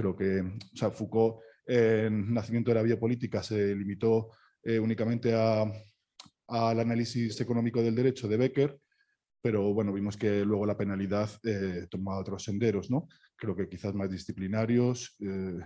creo 0.00 0.16
que 0.16 0.42
Foucault 0.90 1.40
en 1.66 2.32
Nacimiento 2.32 2.70
de 2.70 2.76
la 2.76 2.82
Biopolítica 2.82 3.42
se 3.42 3.74
limitó 3.74 4.30
eh, 4.62 4.78
únicamente 4.78 5.34
al 5.34 6.80
análisis 6.80 7.40
económico 7.40 7.82
del 7.82 7.94
derecho 7.94 8.26
de 8.26 8.36
Becker, 8.36 8.80
pero 9.42 9.72
bueno, 9.72 9.92
vimos 9.92 10.16
que 10.16 10.44
luego 10.44 10.66
la 10.66 10.76
penalidad 10.76 11.30
eh, 11.44 11.86
tomaba 11.90 12.20
otros 12.20 12.44
senderos, 12.44 12.90
¿no? 12.90 13.08
Creo 13.36 13.54
que 13.54 13.68
quizás 13.68 13.94
más 13.94 14.10
disciplinarios. 14.10 15.16
Eh, 15.20 15.60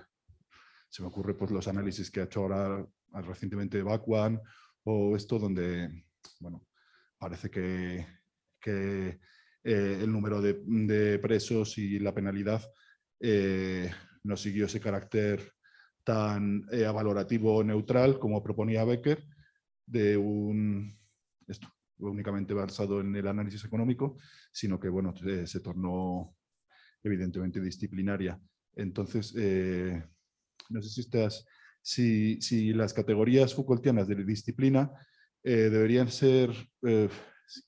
se 0.89 1.03
me 1.03 1.09
ocurre 1.09 1.35
pues, 1.35 1.51
los 1.51 1.67
análisis 1.67 2.11
que 2.11 2.21
ha 2.21 2.25
hecho 2.25 2.43
ahora 2.43 2.87
recientemente 3.13 3.83
Bakuan 3.83 4.41
o 4.85 5.17
esto 5.17 5.39
donde, 5.39 6.05
bueno, 6.41 6.67
parece 7.19 7.51
que, 7.51 8.07
que 8.61 9.19
eh, 9.65 9.99
el 10.03 10.13
número 10.13 10.41
de, 10.41 10.61
de, 10.65 11.19
presos 11.19 11.79
y 11.79 11.99
la 11.99 12.15
penalidad 12.15 12.63
no 14.25 14.37
siguió 14.37 14.67
ese 14.67 14.81
carácter 14.81 15.53
tan 16.03 16.67
avalorativo 16.87 17.65
neutral 17.65 18.19
como 18.19 18.43
proponía 18.43 18.85
Becker 18.85 19.25
de 19.87 20.17
un, 20.17 20.99
esto, 21.47 21.69
únicamente 21.99 22.55
basado 22.55 23.01
en 23.01 23.15
el 23.17 23.27
análisis 23.27 23.65
económico, 23.65 24.17
sino 24.53 24.79
que 24.79 24.89
bueno, 24.89 25.15
se 25.45 25.61
tornó 25.61 26.37
evidentemente 27.03 27.61
disciplinaria. 27.61 28.41
Entonces, 28.75 29.35
eh, 29.37 30.03
no 30.71 30.83
sé 30.83 30.89
si, 30.89 31.01
estas, 31.03 31.47
si, 31.83 32.41
si, 32.41 32.73
las 32.73 32.93
categorías 32.93 33.55
Foucaultianas 33.55 34.09
de 34.09 34.25
disciplina 34.25 34.91
eh, 35.43 35.69
deberían 35.71 36.11
ser 36.11 36.51
eh, 36.83 37.09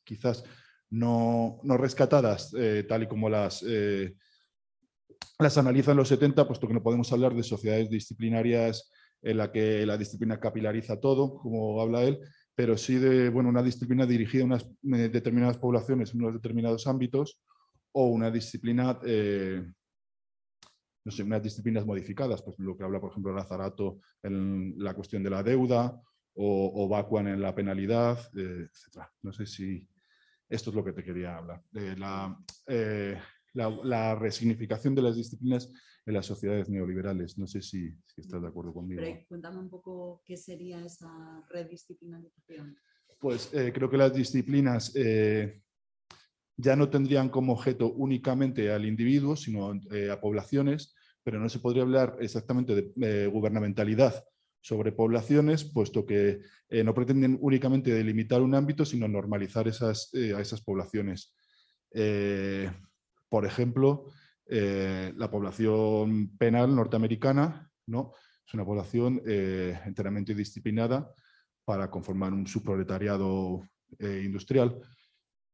quizás 0.02 0.42
no, 0.90 1.60
no 1.62 1.76
rescatadas 1.76 2.52
tal 2.88 3.02
y 3.02 3.08
como 3.08 3.28
las, 3.28 3.62
las 5.38 5.58
analizan 5.58 5.96
los 5.96 6.08
70, 6.08 6.46
puesto 6.46 6.66
que 6.66 6.74
no 6.74 6.82
podemos 6.82 7.12
hablar 7.12 7.34
de 7.34 7.42
sociedades 7.42 7.90
disciplinarias 7.90 8.90
en 9.22 9.38
la 9.38 9.50
que 9.50 9.84
la 9.86 9.96
disciplina 9.96 10.38
capilariza 10.40 11.00
todo, 11.00 11.38
como 11.38 11.80
habla 11.80 12.02
él, 12.02 12.20
pero 12.54 12.76
sí 12.76 12.96
de 12.96 13.28
bueno, 13.28 13.48
una 13.48 13.62
disciplina 13.62 14.06
dirigida 14.06 14.42
a 14.42 14.46
unas 14.46 14.64
eh, 14.64 15.08
determinadas 15.08 15.58
poblaciones 15.58 16.12
en 16.14 16.22
unos 16.22 16.34
determinados 16.34 16.86
ámbitos 16.86 17.40
o 17.92 18.06
una 18.06 18.30
disciplina, 18.30 18.98
eh, 19.04 19.64
no 21.04 21.12
sé, 21.12 21.22
unas 21.22 21.42
disciplinas 21.42 21.84
modificadas, 21.84 22.42
pues 22.42 22.58
lo 22.58 22.76
que 22.76 22.84
habla, 22.84 23.00
por 23.00 23.10
ejemplo, 23.10 23.34
Lazarato 23.34 24.00
en 24.22 24.74
la 24.78 24.94
cuestión 24.94 25.22
de 25.22 25.30
la 25.30 25.42
deuda 25.42 26.00
o, 26.34 26.72
o 26.74 26.88
Bakuan 26.88 27.28
en 27.28 27.40
la 27.40 27.54
penalidad, 27.54 28.18
eh, 28.36 28.68
etc. 28.68 29.06
No 29.22 29.32
sé 29.32 29.46
si 29.46 29.88
esto 30.48 30.70
es 30.70 30.76
lo 30.76 30.84
que 30.84 30.92
te 30.92 31.02
quería 31.02 31.36
hablar. 31.36 31.62
la, 31.72 32.38
la, 33.56 33.70
la 33.82 34.14
resignificación 34.14 34.94
de 34.94 35.02
las 35.02 35.16
disciplinas 35.16 35.72
en 36.06 36.14
las 36.14 36.26
sociedades 36.26 36.68
neoliberales. 36.68 37.36
No 37.36 37.46
sé 37.46 37.60
si, 37.60 37.92
estás 38.16 38.40
de 38.40 38.48
acuerdo 38.48 38.72
conmigo. 38.72 39.02
Pero 39.02 39.24
cuéntame 39.28 39.58
un 39.58 39.68
poco 39.68 40.22
qué 40.24 40.36
sería 40.36 40.84
esa 40.84 41.44
redisciplinarización. 41.50 42.76
Pues 43.18 43.52
eh, 43.52 43.72
creo 43.74 43.90
que 43.90 43.96
las 43.96 44.14
disciplinas 44.14 44.92
eh, 44.94 45.62
ya 46.56 46.76
no 46.76 46.88
tendrían 46.88 47.28
como 47.28 47.54
objeto 47.54 47.92
únicamente 47.92 48.70
al 48.70 48.84
individuo, 48.84 49.36
sino 49.36 49.72
eh, 49.90 50.10
a 50.10 50.20
poblaciones, 50.20 50.94
pero 51.24 51.40
no 51.40 51.48
se 51.48 51.58
podría 51.58 51.82
hablar 51.82 52.16
exactamente 52.20 52.92
de 52.94 53.26
gubernamentalidad 53.26 54.24
sobre 54.60 54.92
poblaciones, 54.92 55.64
puesto 55.64 56.06
que 56.06 56.40
no 56.70 56.92
pretenden 56.92 57.38
únicamente 57.40 57.92
delimitar 57.92 58.42
un 58.42 58.54
ámbito, 58.54 58.84
sino 58.84 59.06
normalizar 59.06 59.66
esas, 59.68 60.12
a 60.14 60.40
esas 60.40 60.60
poblaciones. 60.60 61.34
Por 63.28 63.44
ejemplo, 63.46 64.06
eh, 64.48 65.12
la 65.16 65.30
población 65.30 66.36
penal 66.38 66.74
norteamericana 66.74 67.68
¿no? 67.86 68.12
es 68.46 68.54
una 68.54 68.64
población 68.64 69.20
eh, 69.26 69.78
enteramente 69.84 70.34
disciplinada 70.34 71.12
para 71.64 71.90
conformar 71.90 72.32
un 72.32 72.46
subproletariado 72.46 73.62
eh, 73.98 74.22
industrial. 74.24 74.80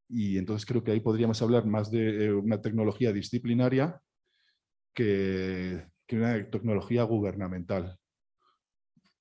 Y 0.09 0.37
entonces 0.37 0.67
creo 0.67 0.85
que 0.85 0.91
ahí 0.91 1.01
podríamos 1.01 1.41
hablar 1.41 1.65
más 1.65 1.91
de 1.91 2.35
una 2.35 2.61
tecnología 2.61 3.13
disciplinaria 3.13 3.99
que, 4.95 5.87
que 6.07 6.17
una 6.17 6.51
tecnología 6.51 7.05
gubernamental. 7.05 7.99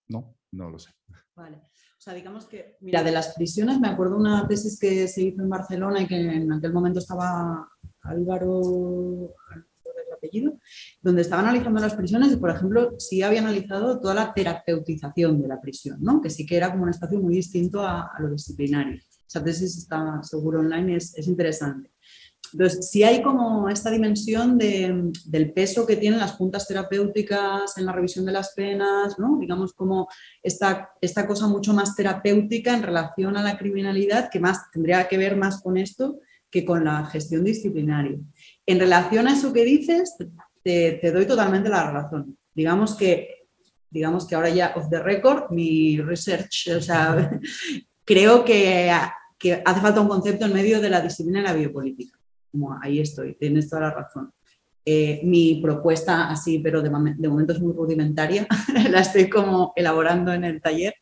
¿No? 0.09 0.35
No 0.51 0.69
lo 0.69 0.77
sé. 0.77 0.91
Vale. 1.33 1.55
O 2.01 2.03
sea, 2.03 2.13
digamos 2.13 2.45
que, 2.45 2.77
mira, 2.81 3.03
de 3.03 3.11
las 3.11 3.35
prisiones, 3.35 3.79
me 3.79 3.87
acuerdo 3.87 4.17
una 4.17 4.47
tesis 4.47 4.77
que 4.77 5.07
se 5.07 5.21
hizo 5.21 5.43
en 5.43 5.49
Barcelona 5.49 6.01
y 6.01 6.07
que 6.07 6.15
en 6.15 6.51
aquel 6.51 6.73
momento 6.73 6.99
estaba 6.99 7.65
Álvaro, 8.03 9.33
el 9.53 10.13
apellido, 10.13 10.57
donde 11.01 11.21
estaba 11.21 11.41
analizando 11.41 11.79
las 11.79 11.95
prisiones 11.95 12.33
y, 12.33 12.37
por 12.37 12.49
ejemplo, 12.49 12.99
sí 12.99 13.21
había 13.21 13.41
analizado 13.41 13.99
toda 13.99 14.13
la 14.13 14.33
terapeutización 14.33 15.41
de 15.41 15.47
la 15.47 15.61
prisión, 15.61 15.97
¿no? 16.01 16.21
que 16.21 16.29
sí 16.29 16.45
que 16.45 16.57
era 16.57 16.71
como 16.71 16.83
un 16.83 16.89
espacio 16.89 17.19
muy 17.19 17.35
distinto 17.35 17.81
a, 17.81 18.11
lo 18.19 18.29
disciplinario. 18.29 19.01
Esa 19.27 19.43
tesis 19.43 19.77
está 19.77 20.21
seguro 20.23 20.59
online 20.59 20.97
es, 20.97 21.17
es 21.17 21.27
interesante. 21.27 21.91
Entonces, 22.53 22.89
sí 22.89 23.03
hay 23.03 23.21
como 23.21 23.69
esta 23.69 23.89
dimensión 23.89 24.57
de, 24.57 25.11
del 25.25 25.53
peso 25.53 25.87
que 25.87 25.95
tienen 25.95 26.19
las 26.19 26.33
juntas 26.33 26.67
terapéuticas 26.67 27.77
en 27.77 27.85
la 27.85 27.93
revisión 27.93 28.25
de 28.25 28.33
las 28.33 28.53
penas, 28.53 29.17
¿no? 29.17 29.37
digamos 29.39 29.73
como 29.73 30.09
esta, 30.43 30.91
esta 30.99 31.25
cosa 31.25 31.47
mucho 31.47 31.73
más 31.73 31.95
terapéutica 31.95 32.75
en 32.75 32.83
relación 32.83 33.37
a 33.37 33.43
la 33.43 33.57
criminalidad, 33.57 34.29
que 34.29 34.41
más 34.41 34.69
tendría 34.71 35.07
que 35.07 35.17
ver 35.17 35.37
más 35.37 35.61
con 35.61 35.77
esto 35.77 36.19
que 36.51 36.65
con 36.65 36.83
la 36.83 37.05
gestión 37.05 37.43
disciplinaria. 37.43 38.19
En 38.65 38.79
relación 38.79 39.27
a 39.27 39.33
eso 39.33 39.53
que 39.53 39.63
dices, 39.63 40.15
te, 40.61 41.11
doy 41.11 41.25
totalmente 41.25 41.69
la 41.69 41.89
razón. 41.89 42.37
Digamos 42.53 42.95
que, 42.95 43.47
digamos 43.89 44.27
que 44.27 44.35
ahora 44.35 44.49
ya 44.49 44.73
off 44.75 44.89
the 44.89 44.99
record, 44.99 45.49
mi 45.51 45.99
research, 46.01 46.69
o 46.77 46.81
sea, 46.81 47.31
creo 48.05 48.43
que, 48.43 48.91
hace 48.91 49.81
falta 49.81 50.01
un 50.01 50.09
concepto 50.09 50.45
en 50.45 50.53
medio 50.53 50.81
de 50.81 50.89
la 50.89 51.01
disciplina 51.01 51.39
y 51.39 51.43
la 51.43 51.53
biopolítica. 51.53 52.19
Como 52.51 52.77
ahí 52.81 52.99
estoy, 52.99 53.35
tienes 53.35 53.69
toda 53.69 53.83
la 53.83 53.91
razón. 53.91 54.31
Eh, 54.83 55.21
mi 55.23 55.61
propuesta 55.61 56.29
así, 56.29 56.59
pero 56.59 56.81
de, 56.81 56.89
de, 56.89 57.29
momento 57.29 57.53
es 57.53 57.61
muy 57.61 57.71
rudimentaria, 57.71 58.47
la 58.89 58.99
estoy 58.99 59.29
como 59.29 59.73
elaborando 59.75 60.33
en 60.33 60.43
el 60.43 60.59
taller, 60.59 60.95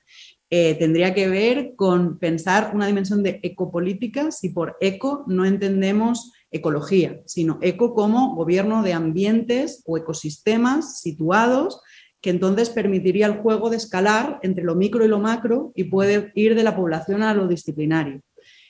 eh, 0.51 0.75
tendría 0.75 1.13
que 1.13 1.29
ver 1.29 1.73
con 1.75 2.17
pensar 2.17 2.71
una 2.73 2.87
dimensión 2.87 3.21
de 3.21 3.39
ecopolítica 3.43 4.31
si 4.31 4.49
por 4.49 4.77
eco 4.81 5.23
no 5.27 5.45
entendemos 5.45 6.33
ecología, 6.49 7.21
sino 7.25 7.59
eco 7.61 7.93
como 7.93 8.35
gobierno 8.35 8.81
de 8.81 8.93
ambientes 8.93 9.83
o 9.85 9.97
ecosistemas 9.97 11.01
situados 11.01 11.81
que 12.21 12.31
entonces 12.31 12.69
permitiría 12.69 13.27
el 13.27 13.37
juego 13.37 13.69
de 13.69 13.77
escalar 13.77 14.39
entre 14.41 14.63
lo 14.63 14.75
micro 14.75 15.05
y 15.05 15.07
lo 15.07 15.19
macro 15.19 15.71
y 15.75 15.85
puede 15.85 16.31
ir 16.35 16.55
de 16.55 16.63
la 16.63 16.75
población 16.75 17.23
a 17.23 17.33
lo 17.33 17.47
disciplinario. 17.47 18.21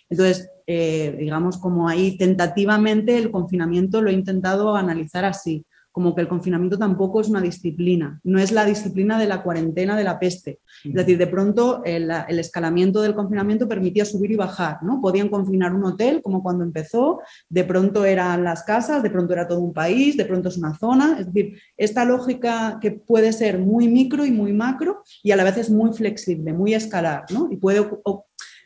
Entonces, 0.10 0.50
eh, 0.68 1.16
digamos 1.18 1.58
como 1.58 1.88
ahí 1.88 2.18
tentativamente 2.18 3.18
el 3.18 3.32
confinamiento 3.32 4.02
lo 4.02 4.10
he 4.10 4.14
intentado 4.14 4.76
analizar 4.76 5.26
así 5.26 5.66
como 6.00 6.16
que 6.16 6.22
el 6.22 6.30
confinamiento 6.30 6.78
tampoco 6.78 7.20
es 7.20 7.28
una 7.28 7.42
disciplina, 7.42 8.22
no 8.24 8.40
es 8.40 8.54
la 8.54 8.64
disciplina 8.64 9.20
de 9.20 9.28
la 9.28 9.44
cuarentena 9.44 9.98
de 9.98 10.06
la 10.06 10.18
peste. 10.18 10.62
Es 10.82 10.94
decir, 10.94 11.18
de 11.18 11.28
pronto 11.28 11.82
el, 11.84 12.10
escalamiento 12.40 13.02
del 13.02 13.14
confinamiento 13.14 13.68
permitía 13.68 14.06
subir 14.06 14.32
y 14.32 14.38
bajar, 14.38 14.82
¿no? 14.82 15.02
Podían 15.02 15.28
confinar 15.28 15.74
un 15.74 15.84
hotel 15.84 16.22
como 16.22 16.42
cuando 16.42 16.64
empezó, 16.64 17.20
de 17.50 17.66
pronto 17.66 18.06
eran 18.06 18.46
las 18.46 18.64
casas, 18.64 19.04
de 19.04 19.10
pronto 19.10 19.34
era 19.34 19.46
todo 19.46 19.60
un 19.60 19.74
país, 19.74 20.16
de 20.16 20.24
pronto 20.24 20.48
es 20.48 20.56
una 20.56 20.74
zona. 20.74 21.18
Es 21.20 21.26
decir, 21.26 21.60
esta 21.76 22.06
lógica 22.06 22.78
que 22.80 22.92
puede 22.92 23.34
ser 23.34 23.60
muy 23.60 23.90
micro 23.90 24.26
y 24.26 24.32
muy 24.32 24.54
macro 24.54 25.04
y 25.22 25.32
a 25.32 25.36
la 25.36 25.44
vez 25.44 25.58
es 25.58 25.70
muy 25.70 25.92
flexible, 25.92 26.54
muy 26.54 26.76
escalar, 26.76 27.26
¿no? 27.34 27.50
Y 27.52 27.58
puede 27.58 27.86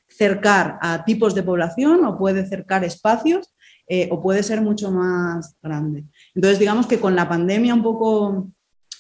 cercar 0.08 0.78
a 0.82 1.04
tipos 1.04 1.34
de 1.34 1.42
población 1.42 2.06
o 2.06 2.16
puede 2.16 2.46
cercar 2.46 2.84
espacios 2.84 3.53
eh, 3.96 4.08
o 4.10 4.20
puede 4.20 4.42
ser 4.42 4.60
mucho 4.60 4.90
más 4.90 5.56
grande. 5.62 6.06
Entonces, 6.34 6.58
digamos 6.58 6.88
que 6.88 7.00
con 7.00 7.16
la 7.16 7.30
pandemia 7.30 7.76
un 7.76 7.84
poco 7.84 8.50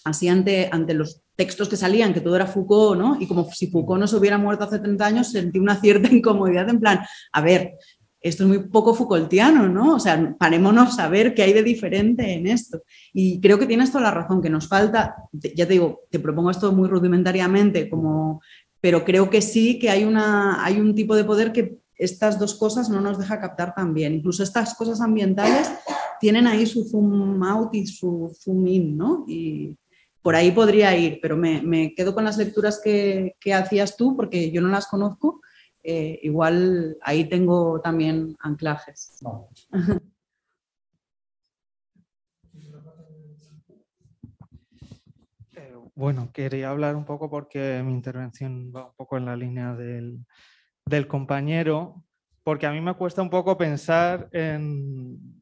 así 0.03 0.27
ante, 0.27 0.69
ante 0.71 0.93
los 0.93 1.23
textos 1.35 1.67
que 1.67 1.77
salían, 1.77 2.13
que 2.13 2.21
todo 2.21 2.35
era 2.35 2.45
Foucault, 2.45 2.99
¿no? 2.99 3.17
Y 3.19 3.25
como 3.25 3.49
si 3.49 3.71
Foucault 3.71 3.99
no 3.99 4.05
se 4.05 4.17
hubiera 4.17 4.37
muerto 4.37 4.65
hace 4.65 4.77
30 4.77 5.03
años, 5.03 5.31
sentí 5.31 5.57
una 5.57 5.81
cierta 5.81 6.09
incomodidad 6.13 6.69
en 6.69 6.79
plan, 6.79 6.99
a 7.31 7.41
ver, 7.41 7.73
esto 8.21 8.43
es 8.43 8.49
muy 8.49 8.59
poco 8.69 8.93
Foucaultiano, 8.93 9.67
¿no? 9.67 9.95
O 9.95 9.99
sea, 9.99 10.35
parémonos 10.37 10.99
a 10.99 11.09
ver 11.09 11.33
qué 11.33 11.41
hay 11.41 11.53
de 11.53 11.63
diferente 11.63 12.31
en 12.31 12.45
esto. 12.45 12.83
Y 13.13 13.41
creo 13.41 13.57
que 13.57 13.65
tienes 13.65 13.91
toda 13.91 14.03
la 14.03 14.11
razón, 14.11 14.43
que 14.43 14.51
nos 14.51 14.67
falta, 14.67 15.15
ya 15.31 15.65
te 15.65 15.73
digo, 15.73 16.01
te 16.11 16.19
propongo 16.19 16.51
esto 16.51 16.71
muy 16.71 16.87
rudimentariamente, 16.87 17.89
como, 17.89 18.43
pero 18.79 19.03
creo 19.03 19.31
que 19.31 19.41
sí 19.41 19.79
que 19.79 19.89
hay, 19.89 20.03
una, 20.03 20.63
hay 20.63 20.79
un 20.79 20.93
tipo 20.93 21.15
de 21.15 21.23
poder 21.23 21.51
que 21.51 21.81
estas 22.03 22.39
dos 22.39 22.55
cosas 22.55 22.89
no 22.89 23.01
nos 23.01 23.17
deja 23.17 23.39
captar 23.39 23.73
tan 23.73 23.93
bien. 23.93 24.13
Incluso 24.13 24.43
estas 24.43 24.75
cosas 24.75 25.01
ambientales 25.01 25.71
tienen 26.19 26.47
ahí 26.47 26.65
su 26.65 26.85
zoom 26.85 27.43
out 27.43 27.73
y 27.73 27.87
su 27.87 28.35
zoom 28.39 28.67
in, 28.67 28.97
¿no? 28.97 29.25
Y 29.27 29.77
por 30.21 30.35
ahí 30.35 30.51
podría 30.51 30.95
ir, 30.97 31.19
pero 31.21 31.35
me, 31.35 31.93
quedo 31.95 32.13
con 32.13 32.23
las 32.23 32.37
lecturas 32.37 32.79
que, 32.83 33.35
hacías 33.53 33.97
tú 33.97 34.15
porque 34.15 34.51
yo 34.51 34.61
no 34.61 34.69
las 34.69 34.87
conozco. 34.87 35.41
Eh, 35.83 36.19
igual 36.23 36.97
ahí 37.01 37.27
tengo 37.27 37.81
también 37.81 38.37
anclajes. 38.39 39.19
Bueno, 45.95 46.31
quería 46.33 46.69
hablar 46.69 46.95
un 46.95 47.05
poco 47.05 47.29
porque 47.29 47.83
mi 47.85 47.91
intervención 47.91 48.73
va 48.75 48.87
un 48.87 48.95
poco 48.95 49.15
en 49.17 49.25
la 49.25 49.35
línea 49.35 49.75
del, 49.75 50.25
compañero, 51.07 52.03
porque 52.43 52.65
a 52.67 52.71
mí 52.71 52.81
me 52.81 52.93
cuesta 52.93 53.21
un 53.21 53.29
poco 53.29 53.57
pensar 53.57 54.29
en, 54.31 55.39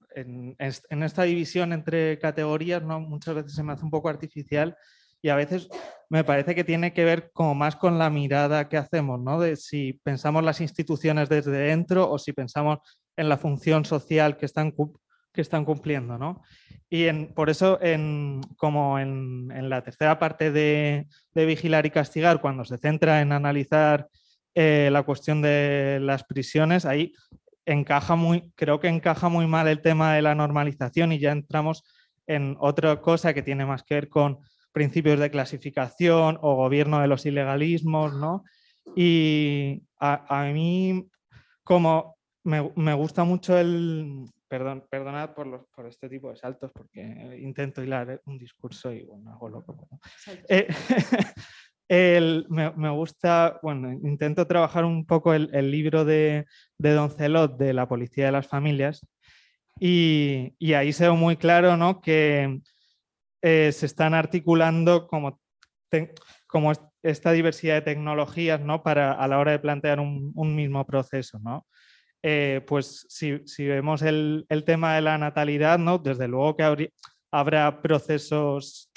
esta 0.60 1.24
división 1.24 1.74
entre 1.74 2.20
categorías, 2.20 2.84
¿no? 2.84 3.00
muchas 3.00 3.36
veces 3.36 3.54
se 3.54 3.64
me 3.64 3.74
hace 3.74 3.84
un 3.84 3.92
poco 3.92 4.10
artificial 4.10 4.76
y 5.22 5.30
a 5.30 5.36
veces 5.36 5.70
me 6.10 6.24
parece 6.24 6.54
que 6.54 6.64
tiene 6.64 6.94
que 6.94 7.06
ver 7.06 7.32
como 7.34 7.56
más 7.56 7.76
con 7.76 7.98
la 7.98 8.10
mirada 8.10 8.68
que 8.68 8.78
hacemos, 8.78 9.22
¿no? 9.22 9.40
de 9.40 9.56
si 9.56 9.94
pensamos 10.04 10.44
las 10.44 10.60
instituciones 10.62 11.30
desde 11.30 11.52
dentro 11.52 12.10
o 12.10 12.20
si 12.20 12.34
pensamos 12.34 12.80
en 13.16 13.30
la 13.30 13.38
función 13.38 13.86
social 13.86 14.38
que 14.38 14.46
están, 14.46 14.74
que 15.32 15.42
están 15.42 15.64
cumpliendo. 15.64 16.18
¿no? 16.18 16.42
Y 16.90 17.10
por 17.28 17.50
eso, 17.50 17.80
como 18.58 19.00
en, 19.00 19.70
la 19.70 19.82
tercera 19.82 20.20
parte 20.20 20.52
de, 20.52 21.08
Vigilar 21.34 21.86
y 21.86 21.92
Castigar, 21.92 22.42
cuando 22.42 22.66
se 22.66 22.78
centra 22.78 23.22
en 23.22 23.32
analizar 23.32 24.10
eh, 24.56 24.90
la 24.92 25.04
cuestión 25.04 25.42
de 25.42 26.00
las 26.02 26.24
prisiones, 26.24 26.86
ahí 26.86 27.14
encaja 27.66 28.16
muy, 28.16 28.52
creo 28.56 28.80
que 28.80 28.88
encaja 28.88 29.30
muy 29.30 29.48
mal 29.48 29.68
el 29.68 29.82
tema 29.82 30.14
de 30.14 30.22
la 30.22 30.36
normalización 30.36 31.12
y 31.12 31.20
ya 31.20 31.32
entramos 31.32 31.84
en 32.28 32.58
otra 32.60 33.00
cosa 33.02 33.34
que 33.34 33.44
tiene 33.44 33.66
más 33.66 33.84
que 33.84 33.96
ver 33.96 34.10
con 34.10 34.40
principios 34.72 35.20
de 35.20 35.32
clasificación 35.32 36.38
o 36.42 36.56
gobierno 36.56 37.02
de 37.02 37.08
los 37.08 37.26
ilegalismos, 37.26 38.14
¿no? 38.14 38.44
Y 38.96 39.84
a, 40.00 40.50
mí, 40.54 41.08
como 41.64 42.18
me 42.44 42.94
gusta 42.94 43.24
mucho 43.24 43.58
el, 43.58 44.26
Perdón, 44.52 44.86
perdonad 44.90 45.34
por, 45.34 45.70
por 45.74 45.88
este 45.88 46.10
tipo 46.10 46.30
de 46.30 46.36
saltos 46.36 46.74
porque 46.74 47.00
intento 47.40 47.82
hilar 47.82 48.22
un 48.26 48.38
discurso 48.38 48.92
y 48.92 49.06
bueno, 49.06 49.32
hago 49.32 49.48
loco. 49.48 49.88
Eh, 50.50 50.68
me, 51.92 52.90
gusta, 52.90 53.60
bueno, 53.62 53.92
intento 53.92 54.48
trabajar 54.48 54.86
un 54.86 55.06
poco 55.06 55.34
el, 55.34 55.72
libro 55.72 56.06
de, 56.06 56.46
de, 56.78 56.92
Don 56.92 57.12
Celot 57.12 57.58
de 57.58 57.74
la 57.74 57.88
Policía 57.90 58.28
de 58.28 58.32
las 58.32 58.48
Familias 58.48 59.06
y, 59.78 60.54
y 60.58 60.74
ahí 60.74 60.94
se 60.94 61.10
ve 61.10 61.12
muy 61.14 61.36
claro 61.36 61.76
¿no? 61.76 62.00
que 62.00 62.62
eh, 63.42 63.72
se 63.74 63.86
están 63.86 64.14
articulando 64.14 65.08
como, 65.08 65.42
como 66.48 66.72
esta 67.04 67.34
diversidad 67.34 67.76
de 67.76 67.82
tecnologías 67.82 68.62
¿no? 68.62 68.84
para, 68.84 69.12
a 69.12 69.28
la 69.28 69.40
hora 69.40 69.52
de 69.52 69.60
plantear 69.60 70.00
un, 70.00 70.56
mismo 70.56 70.86
proceso. 70.86 71.40
¿no? 71.40 71.68
Eh, 72.24 72.62
pues 72.68 73.06
si, 73.10 73.66
vemos 73.66 74.02
el, 74.02 74.46
tema 74.66 74.96
de 74.96 75.02
la 75.02 75.18
natalidad, 75.18 75.78
¿no? 75.78 75.98
desde 75.98 76.30
luego 76.30 76.56
que 76.56 76.90
habrá 77.32 77.82
procesos 77.82 78.90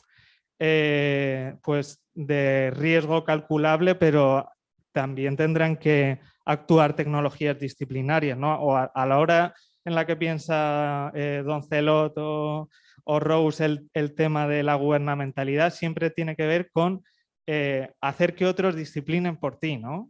eh, 0.61 1.57
pues 1.63 2.04
de 2.15 2.71
riesgo 2.71 3.25
calculable, 3.25 3.95
pero 3.95 4.49
también 4.93 5.37
tendrán 5.37 5.77
que 5.77 6.21
actuar 6.45 6.95
tecnologías 6.95 7.59
disciplinarias. 7.59 8.39
¿no? 8.39 8.55
O 8.61 8.77
a, 8.77 9.07
la 9.07 9.19
hora 9.19 9.55
en 9.85 9.95
la 9.95 10.07
que 10.07 10.17
piensa 10.17 11.11
eh, 11.15 11.43
Don 11.45 11.63
Celot 11.63 12.15
o, 12.17 12.69
Rose 13.07 13.65
el, 13.93 14.15
tema 14.15 14.49
de 14.49 14.63
la 14.63 14.77
gubernamentalidad, 14.77 15.73
siempre 15.73 16.11
tiene 16.11 16.37
que 16.37 16.47
ver 16.47 16.71
con 16.73 17.03
hacer 18.01 18.35
que 18.35 18.47
otros 18.47 18.75
disciplinen 18.75 19.37
por 19.37 19.59
ti, 19.59 19.77
¿no? 19.77 20.09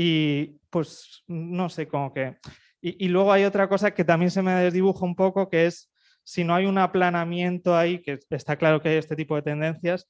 Y 0.00 0.60
pues 0.70 1.24
no 1.26 1.68
sé, 1.68 1.88
como 1.88 2.14
que... 2.14 2.36
Y, 2.80 3.08
luego 3.08 3.32
hay 3.32 3.42
otra 3.42 3.68
cosa 3.68 3.92
que 3.92 4.04
también 4.04 4.30
se 4.30 4.42
me 4.42 4.52
desdibuja 4.52 5.04
un 5.04 5.16
poco, 5.16 5.50
que 5.50 5.66
es 5.66 5.92
si 6.22 6.44
no 6.44 6.54
hay 6.54 6.66
un 6.66 6.78
aplanamiento 6.78 7.76
ahí, 7.76 8.00
que 8.00 8.20
está 8.30 8.54
claro 8.54 8.80
que 8.80 8.90
hay 8.90 8.96
este 8.98 9.16
tipo 9.16 9.34
de 9.34 9.42
tendencias, 9.42 10.06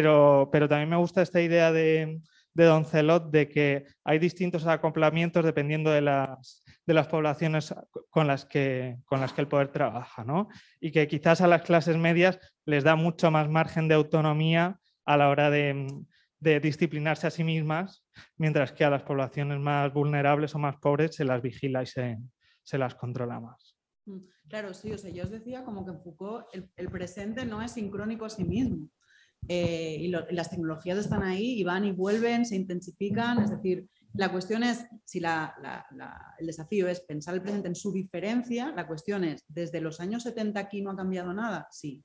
pero, 0.00 0.68
también 0.70 0.88
me 0.88 0.96
gusta 0.96 1.20
esta 1.20 1.42
idea 1.42 1.70
de, 1.70 2.22
de 2.54 2.64
Don 2.64 2.86
Celot 2.86 3.30
de 3.30 3.46
que 3.50 3.84
hay 4.04 4.18
distintos 4.18 4.66
acoplamientos 4.66 5.44
dependiendo 5.44 5.90
de 5.90 6.00
las, 6.00 6.64
poblaciones 7.10 7.74
con 8.08 8.26
las, 8.26 8.46
que, 8.46 8.96
el 9.36 9.48
poder 9.48 9.68
trabaja, 9.68 10.24
¿no? 10.24 10.48
Y 10.80 10.92
que 10.92 11.06
quizás 11.08 11.42
a 11.42 11.46
las 11.46 11.60
clases 11.60 11.98
medias 11.98 12.38
les 12.64 12.84
da 12.84 12.96
mucho 12.96 13.30
más 13.30 13.50
margen 13.50 13.86
de 13.86 13.94
autonomía 13.94 14.78
a 15.04 15.16
la 15.18 15.28
hora 15.28 15.50
de, 15.50 15.86
de 16.40 16.58
disciplinarse 16.58 17.26
a 17.26 17.30
sí 17.30 17.44
mismas, 17.44 18.02
mientras 18.38 18.72
que 18.72 18.86
a 18.86 18.90
las 18.90 19.02
poblaciones 19.02 19.58
más 19.60 19.92
vulnerables 19.92 20.54
o 20.54 20.58
más 20.58 20.76
pobres 20.76 21.16
se 21.16 21.26
las 21.26 21.42
vigila 21.42 21.82
y 21.82 21.86
se, 21.86 22.78
las 22.78 22.94
controla 22.94 23.40
más. 23.40 23.76
Mm, 24.06 24.20
claro, 24.48 24.72
sí, 24.72 24.90
o 24.90 24.96
sea, 24.96 25.10
yo 25.10 25.24
os 25.24 25.30
decía 25.30 25.64
como 25.64 25.84
que 25.84 25.90
en 25.90 26.00
Foucault 26.00 26.46
el, 26.76 26.88
presente 26.88 27.44
no 27.44 27.60
es 27.60 27.72
sincrónico 27.72 28.24
a 28.24 28.30
sí 28.30 28.42
mismo. 28.42 28.88
Eh, 29.48 29.96
y, 30.00 30.08
las 30.08 30.50
tecnologías 30.50 30.98
están 30.98 31.22
ahí 31.22 31.58
y 31.58 31.64
van 31.64 31.84
y 31.84 31.92
vuelven, 31.92 32.46
se 32.46 32.56
intensifican. 32.56 33.42
Es 33.42 33.50
decir, 33.50 33.88
la 34.14 34.30
cuestión 34.30 34.62
es, 34.62 34.86
si 35.04 35.18
el 35.18 36.46
desafío 36.46 36.88
es 36.88 37.00
pensar 37.00 37.34
el 37.34 37.42
presente 37.42 37.68
en 37.68 37.74
su 37.74 37.92
diferencia, 37.92 38.72
la 38.72 38.86
cuestión 38.86 39.24
es, 39.24 39.44
¿desde 39.48 39.80
los 39.80 40.00
años 40.00 40.22
70 40.22 40.60
aquí 40.60 40.82
no 40.82 40.90
ha 40.90 40.96
cambiado 40.96 41.32
nada? 41.32 41.66
Sí, 41.70 42.04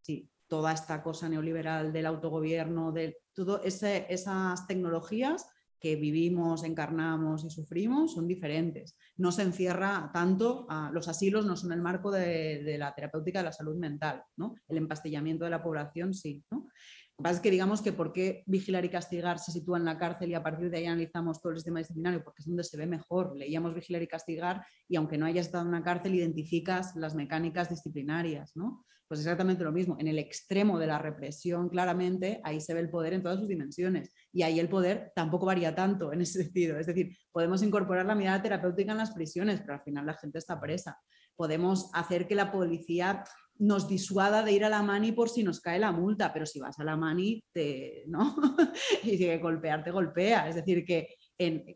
sí, 0.00 0.30
toda 0.46 0.72
esta 0.72 1.02
cosa 1.02 1.28
neoliberal 1.28 1.92
del 1.92 2.06
autogobierno, 2.06 2.92
de 2.92 3.18
todas 3.34 3.62
esas 3.64 4.66
tecnologías 4.66 5.46
que 5.84 5.96
vivimos, 5.96 6.64
encarnamos 6.64 7.44
y 7.44 7.50
sufrimos 7.50 8.14
son 8.14 8.26
diferentes. 8.26 8.96
No 9.18 9.30
se 9.30 9.42
encierra 9.42 10.10
tanto, 10.14 10.66
los 10.92 11.08
asilos 11.08 11.44
no 11.44 11.58
son 11.58 11.72
el 11.72 11.82
marco 11.82 12.10
de, 12.10 12.76
la 12.78 12.94
terapéutica 12.94 13.40
de 13.40 13.44
la 13.44 13.52
salud 13.52 13.76
mental, 13.76 14.22
¿no? 14.38 14.54
el 14.66 14.78
empastillamiento 14.78 15.44
de 15.44 15.50
la 15.50 15.62
población 15.62 16.14
sí. 16.14 16.42
¿no? 16.50 16.68
Pasa 17.16 17.40
que 17.40 17.50
digamos 17.50 17.80
que 17.80 17.92
por 17.92 18.12
qué 18.12 18.42
vigilar 18.46 18.84
y 18.84 18.88
castigar 18.88 19.38
se 19.38 19.52
sitúa 19.52 19.78
en 19.78 19.84
la 19.84 19.96
cárcel 19.96 20.30
y 20.30 20.34
a 20.34 20.42
partir 20.42 20.68
de 20.68 20.78
ahí 20.78 20.86
analizamos 20.86 21.40
todo 21.40 21.52
el 21.52 21.58
sistema 21.58 21.78
disciplinario, 21.78 22.24
porque 22.24 22.40
es 22.40 22.46
donde 22.46 22.64
se 22.64 22.76
ve 22.76 22.86
mejor. 22.86 23.36
Leíamos 23.36 23.72
vigilar 23.72 24.02
y 24.02 24.08
castigar 24.08 24.66
y 24.88 24.96
aunque 24.96 25.16
no 25.16 25.26
hayas 25.26 25.46
estado 25.46 25.62
en 25.62 25.68
una 25.68 25.84
cárcel, 25.84 26.14
identificas 26.14 26.96
las 26.96 27.14
mecánicas 27.14 27.70
disciplinarias. 27.70 28.56
¿no? 28.56 28.84
Pues 29.06 29.20
exactamente 29.20 29.62
lo 29.62 29.70
mismo. 29.70 29.96
En 30.00 30.08
el 30.08 30.18
extremo 30.18 30.78
de 30.78 30.88
la 30.88 30.98
represión, 30.98 31.68
claramente, 31.68 32.40
ahí 32.42 32.60
se 32.60 32.74
ve 32.74 32.80
el 32.80 32.90
poder 32.90 33.12
en 33.12 33.22
todas 33.22 33.38
sus 33.38 33.48
dimensiones. 33.48 34.12
Y 34.32 34.42
ahí 34.42 34.58
el 34.58 34.68
poder 34.68 35.12
tampoco 35.14 35.46
varía 35.46 35.72
tanto 35.72 36.12
en 36.12 36.22
ese 36.22 36.42
sentido. 36.44 36.78
Es 36.80 36.86
decir, 36.86 37.16
podemos 37.30 37.62
incorporar 37.62 38.06
la 38.06 38.16
mirada 38.16 38.42
terapéutica 38.42 38.90
en 38.90 38.98
las 38.98 39.12
prisiones, 39.12 39.60
pero 39.60 39.74
al 39.74 39.82
final 39.82 40.06
la 40.06 40.14
gente 40.14 40.38
está 40.38 40.60
presa. 40.60 40.98
Podemos 41.36 41.90
hacer 41.94 42.26
que 42.26 42.34
la 42.34 42.50
policía 42.50 43.24
nos 43.56 43.88
disuada 43.88 44.42
de 44.42 44.52
ir 44.52 44.64
a 44.64 44.68
la 44.68 44.82
mani 44.82 45.12
por 45.12 45.28
si 45.28 45.42
nos 45.42 45.60
cae 45.60 45.78
la 45.78 45.92
multa, 45.92 46.32
pero 46.32 46.46
si 46.46 46.58
vas 46.58 46.78
a 46.78 46.84
la 46.84 46.96
mani, 46.96 47.42
te, 47.52 48.04
¿no? 48.06 48.36
y 49.04 49.16
si 49.16 49.36
golpear, 49.38 49.84
te 49.84 49.90
golpea. 49.90 50.48
Es 50.48 50.56
decir, 50.56 50.84
que 50.84 51.16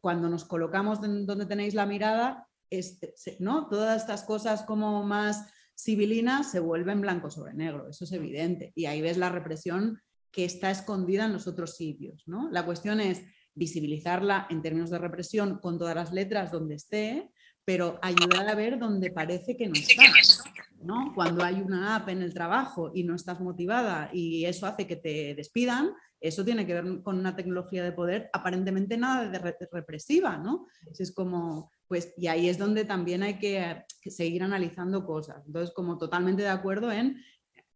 cuando 0.01 0.29
nos 0.29 0.45
colocamos 0.45 1.01
donde 1.01 1.47
tenéis 1.47 1.75
la 1.75 1.87
mirada, 1.87 2.49
¿no? 3.39 3.69
todas 3.69 4.01
estas 4.01 4.25
cosas 4.25 4.63
como 4.63 5.03
más 5.05 5.51
civilinas 5.77 6.51
se 6.51 6.61
vuelven 6.61 7.01
blanco 7.01 7.31
sobre 7.31 7.55
negro, 7.55 7.89
eso 7.89 8.05
es 8.05 8.13
evidente. 8.13 8.73
Y 8.75 8.87
ahí 8.87 9.01
ves 9.01 9.17
la 9.17 9.29
represión 9.29 10.01
que 10.31 10.45
está 10.45 10.71
escondida 10.71 11.25
en 11.25 11.33
los 11.33 11.47
otros 11.47 11.77
sitios. 11.77 12.25
¿no? 12.27 12.51
La 12.51 12.65
cuestión 12.65 13.01
es 13.01 13.23
visibilizarla 13.55 14.47
en 14.51 14.63
términos 14.63 14.91
de 14.91 14.99
represión 14.99 15.59
con 15.59 15.79
todas 15.79 15.95
las 15.95 16.13
letras 16.13 16.53
donde 16.53 16.77
esté, 16.77 17.31
pero 17.69 17.99
ayudar 18.01 18.49
a 18.49 18.55
ver 18.55 18.79
donde 18.79 19.11
parece 19.11 19.55
que 19.55 19.69
no 19.69 19.75
está. 19.75 20.03
¿no? 20.81 21.13
Cuando 21.15 21.45
hay 21.45 21.61
una 21.61 21.97
app 21.97 22.09
en 22.09 22.23
el 22.23 22.33
trabajo 22.33 22.93
y 22.95 23.05
no 23.05 23.15
estás 23.15 23.41
motivada 23.41 24.09
y 24.11 24.47
eso 24.47 24.65
hace 24.65 24.87
que 24.87 24.97
te 24.97 25.35
despidan, 25.35 25.91
eso 26.19 26.47
tiene 26.47 26.67
que 26.67 26.73
ver 26.73 27.03
con 27.03 27.19
una 27.19 27.37
tecnología 27.37 27.85
de 27.85 27.93
poder 27.93 28.31
aparentemente 28.33 28.97
nada 28.97 29.29
de 29.29 29.67
represiva, 29.71 30.39
¿no? 30.39 30.67
Es 30.99 31.13
como, 31.13 31.71
pues, 31.87 32.15
y 32.17 32.29
ahí 32.29 32.49
es 32.49 32.57
donde 32.57 32.87
también 32.87 33.23
hay 33.23 33.39
que, 33.39 33.85
seguir 34.01 34.43
analizando 34.43 35.05
cosas. 35.05 35.45
Entonces, 35.47 35.75
como 35.75 35.99
totalmente 35.99 36.41
de 36.41 36.49
acuerdo 36.49 36.91
en 36.91 37.23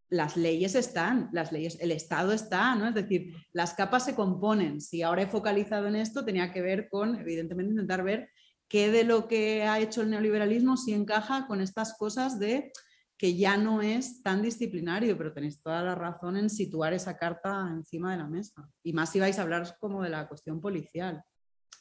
las 0.09 0.39
leyes 0.39 0.75
están, 0.75 1.29
las 1.35 1.53
leyes, 1.53 1.79
el 1.83 1.91
Estado 1.91 2.33
está, 2.33 2.75
¿no? 2.77 2.89
Es 2.89 2.95
decir, 2.95 3.35
las 3.53 3.75
capas 3.75 4.07
se 4.07 4.15
componen. 4.15 4.81
Si 4.81 5.03
ahora 5.03 5.21
he 5.21 5.27
focalizado 5.27 5.87
en 5.87 5.97
esto, 5.97 6.25
tenía 6.25 6.51
que 6.51 6.63
ver 6.63 6.89
con, 6.89 7.21
evidentemente, 7.21 7.73
intentar 7.73 8.03
ver 8.03 8.31
qué 8.73 8.91
de 8.91 9.05
lo 9.05 9.29
que 9.29 9.65
ha 9.65 9.81
hecho 9.81 10.01
el 10.01 10.09
neoliberalismo 10.09 10.79
sí 10.79 10.95
encaja 10.95 11.47
con 11.47 11.61
estas 11.61 11.95
cosas 11.99 12.39
de 12.39 12.73
que 13.19 13.37
ya 13.37 13.59
no 13.59 13.83
es 13.83 14.23
tan 14.23 14.41
disciplinario, 14.41 15.19
pero 15.19 15.35
tenéis 15.35 15.61
toda 15.61 15.83
la 15.83 15.95
razón 15.95 16.39
en 16.39 16.49
situar 16.49 16.95
esa 16.95 17.19
carta 17.19 17.69
encima 17.71 18.13
de 18.13 18.17
la 18.17 18.27
mesa. 18.27 18.67
Y 18.83 18.95
más 18.95 19.11
si 19.11 19.21
vais 19.21 19.39
a 19.39 19.43
hablar 19.43 19.77
como 19.79 20.03
de 20.03 20.09
la 20.09 20.27
cuestión 20.27 20.59
policial. 20.59 21.23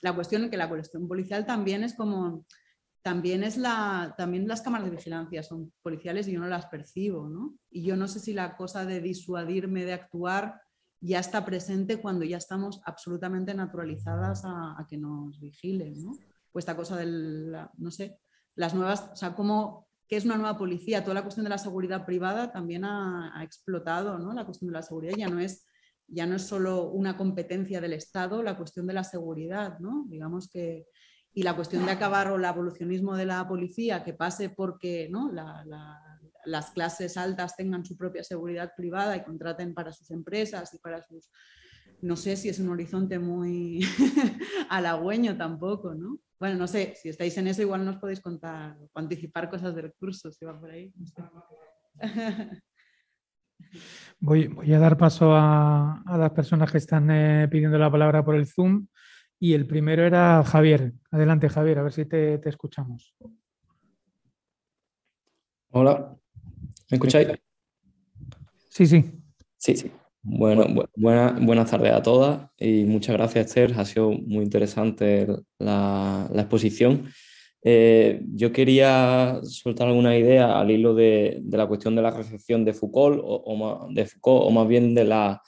La 0.02 0.14
cuestión 0.14 0.44
es 0.44 0.50
que 0.52 0.58
la 0.58 0.68
cuestión 0.68 1.08
policial 1.08 1.46
también 1.46 1.86
es 1.86 1.96
como 1.96 2.46
también 3.02 3.44
es 3.44 3.56
la, 3.56 4.14
también 4.18 4.46
las 4.46 4.62
cámaras 4.62 4.90
de 4.90 4.98
vigilancia 4.98 5.44
son 5.44 5.72
policiales 5.82 6.28
y 6.28 6.34
yo 6.34 6.42
no 6.42 6.48
las 6.48 6.66
percibo, 6.66 7.30
¿no? 7.30 7.56
Y 7.70 7.84
yo 7.84 7.96
no 7.96 8.10
sé 8.10 8.20
si 8.20 8.34
la 8.34 8.58
cosa 8.58 8.86
de 8.86 9.00
disuadirme 9.00 9.86
de 9.86 9.94
actuar 9.94 10.62
ya 11.00 11.20
está 11.20 11.46
presente 11.46 12.02
cuando 12.02 12.26
ya 12.26 12.38
estamos 12.38 12.82
absolutamente 12.84 13.54
naturalizadas 13.54 14.44
a, 14.44 14.86
que 14.90 14.98
nos 14.98 15.40
vigilen, 15.40 16.04
¿no? 16.04 16.12
O 16.54 16.60
esta 16.60 16.76
cosa 16.76 16.98
del, 16.98 17.56
no 17.78 17.92
sé, 17.92 18.20
las 18.56 18.74
nuevas, 18.74 19.10
o 19.14 19.16
sea, 19.16 19.34
como 19.34 19.88
¿qué 20.08 20.18
es 20.18 20.26
una 20.26 20.38
nueva 20.38 20.58
policía? 20.58 21.04
Toda 21.04 21.14
la 21.16 21.24
cuestión 21.24 21.46
de 21.46 21.50
la 21.50 21.58
seguridad 21.58 22.06
privada 22.06 22.52
también 22.52 22.84
ha, 22.84 23.38
ha 23.38 23.44
explotado, 23.44 24.20
¿no? 24.20 24.34
La 24.34 24.46
cuestión 24.46 24.70
de 24.70 24.74
la 24.74 24.84
seguridad 24.84 25.16
ya 25.18 25.30
no 25.30 25.40
es 25.40 25.66
ya 26.12 26.26
no 26.26 26.36
es 26.36 26.44
solo 26.44 26.90
una 26.90 27.18
competencia 27.18 27.80
del 27.80 27.94
Estado, 27.94 28.44
la 28.44 28.58
cuestión 28.58 28.86
de 28.86 28.94
la 28.94 29.04
seguridad, 29.04 29.80
¿no? 29.80 30.06
Digamos 30.10 30.50
que, 30.50 30.86
y 31.34 31.44
la 31.44 31.56
cuestión 31.56 31.86
de 31.86 31.92
acabar 31.92 32.30
o 32.30 32.36
el 32.36 32.44
evolucionismo 32.44 33.16
de 33.16 33.26
la 33.26 33.48
policía 33.48 34.04
que 34.04 34.14
pase 34.14 34.50
porque 34.50 35.08
¿no? 35.10 35.32
las 36.46 36.72
clases 36.72 37.16
altas 37.16 37.56
tengan 37.56 37.86
su 37.86 37.96
propia 37.98 38.24
seguridad 38.24 38.74
privada 38.76 39.16
y 39.16 39.24
contraten 39.24 39.74
para 39.74 39.94
sus 39.94 40.12
empresas 40.12 40.74
y 40.74 40.80
para 40.80 41.02
sus... 41.02 41.30
No 42.02 42.16
sé 42.16 42.36
si 42.36 42.50
es 42.50 42.60
un 42.60 42.70
horizonte 42.70 43.20
muy 43.20 43.80
halagüeño 44.70 45.38
tampoco, 45.38 45.94
¿no? 45.94 46.20
Bueno, 46.40 46.58
no 46.58 46.68
sé, 46.68 46.96
si 46.96 47.10
estáis 47.10 47.38
en 47.38 47.48
eso 47.48 47.62
igual 47.62 47.86
nos 47.86 47.98
podéis 47.98 48.20
contar 48.20 48.76
o 48.80 49.00
anticipar 49.00 49.50
cosas 49.50 49.76
del 49.76 49.94
curso, 49.94 50.32
si 50.32 50.44
va 50.44 50.60
por 50.60 50.72
ahí. 50.72 50.92
Voy, 54.20 54.48
voy, 54.48 54.74
a 54.74 54.80
dar 54.80 54.98
paso 54.98 55.34
a, 55.34 56.04
las 56.06 56.32
personas 56.32 56.72
que 56.72 56.78
están 56.78 57.10
eh, 57.10 57.48
pidiendo 57.50 57.78
la 57.78 57.92
palabra 57.92 58.24
por 58.24 58.36
el 58.36 58.46
Zoom. 58.46 58.88
Y 59.40 59.54
el 59.54 59.66
primero 59.66 60.04
era 60.04 60.44
Javier. 60.44 60.94
Adelante, 61.10 61.50
Javier, 61.50 61.80
a 61.80 61.84
ver 61.84 61.94
si 61.94 62.06
te, 62.06 62.40
escuchamos. 62.48 63.16
Hola, 65.70 66.16
¿me 66.90 66.96
escucháis? 66.96 67.30
Sí, 68.70 68.86
sí. 68.86 69.24
Sí, 69.58 69.76
sí. 69.76 69.92
Bueno, 70.24 70.68
buenas 70.96 71.72
tardes 71.72 71.94
a 71.94 72.04
todas 72.04 72.48
y 72.58 72.84
muchas 72.84 73.16
gracias, 73.16 73.48
Esther. 73.48 73.74
Ha 73.78 73.86
sido 73.86 74.12
muy 74.12 74.44
interesante 74.44 75.28
la, 75.58 76.30
exposición. 76.36 77.12
Eh, 77.64 78.22
yo 78.34 78.52
quería 78.52 79.40
soltar 79.44 79.88
alguna 79.88 80.16
idea 80.16 80.60
al 80.60 80.70
hilo 80.70 80.94
de, 80.94 81.42
la 81.50 81.68
cuestión 81.68 81.96
de 81.96 82.04
la 82.04 82.12
recepción 82.12 82.64
de 82.64 82.74
Foucault 82.74 83.20
o, 83.24 83.88
de 83.92 84.06
Foucault, 84.06 84.48
o 84.48 84.52
más 84.52 84.68
bien 84.68 84.94
de 84.94 85.06
la, 85.06 85.42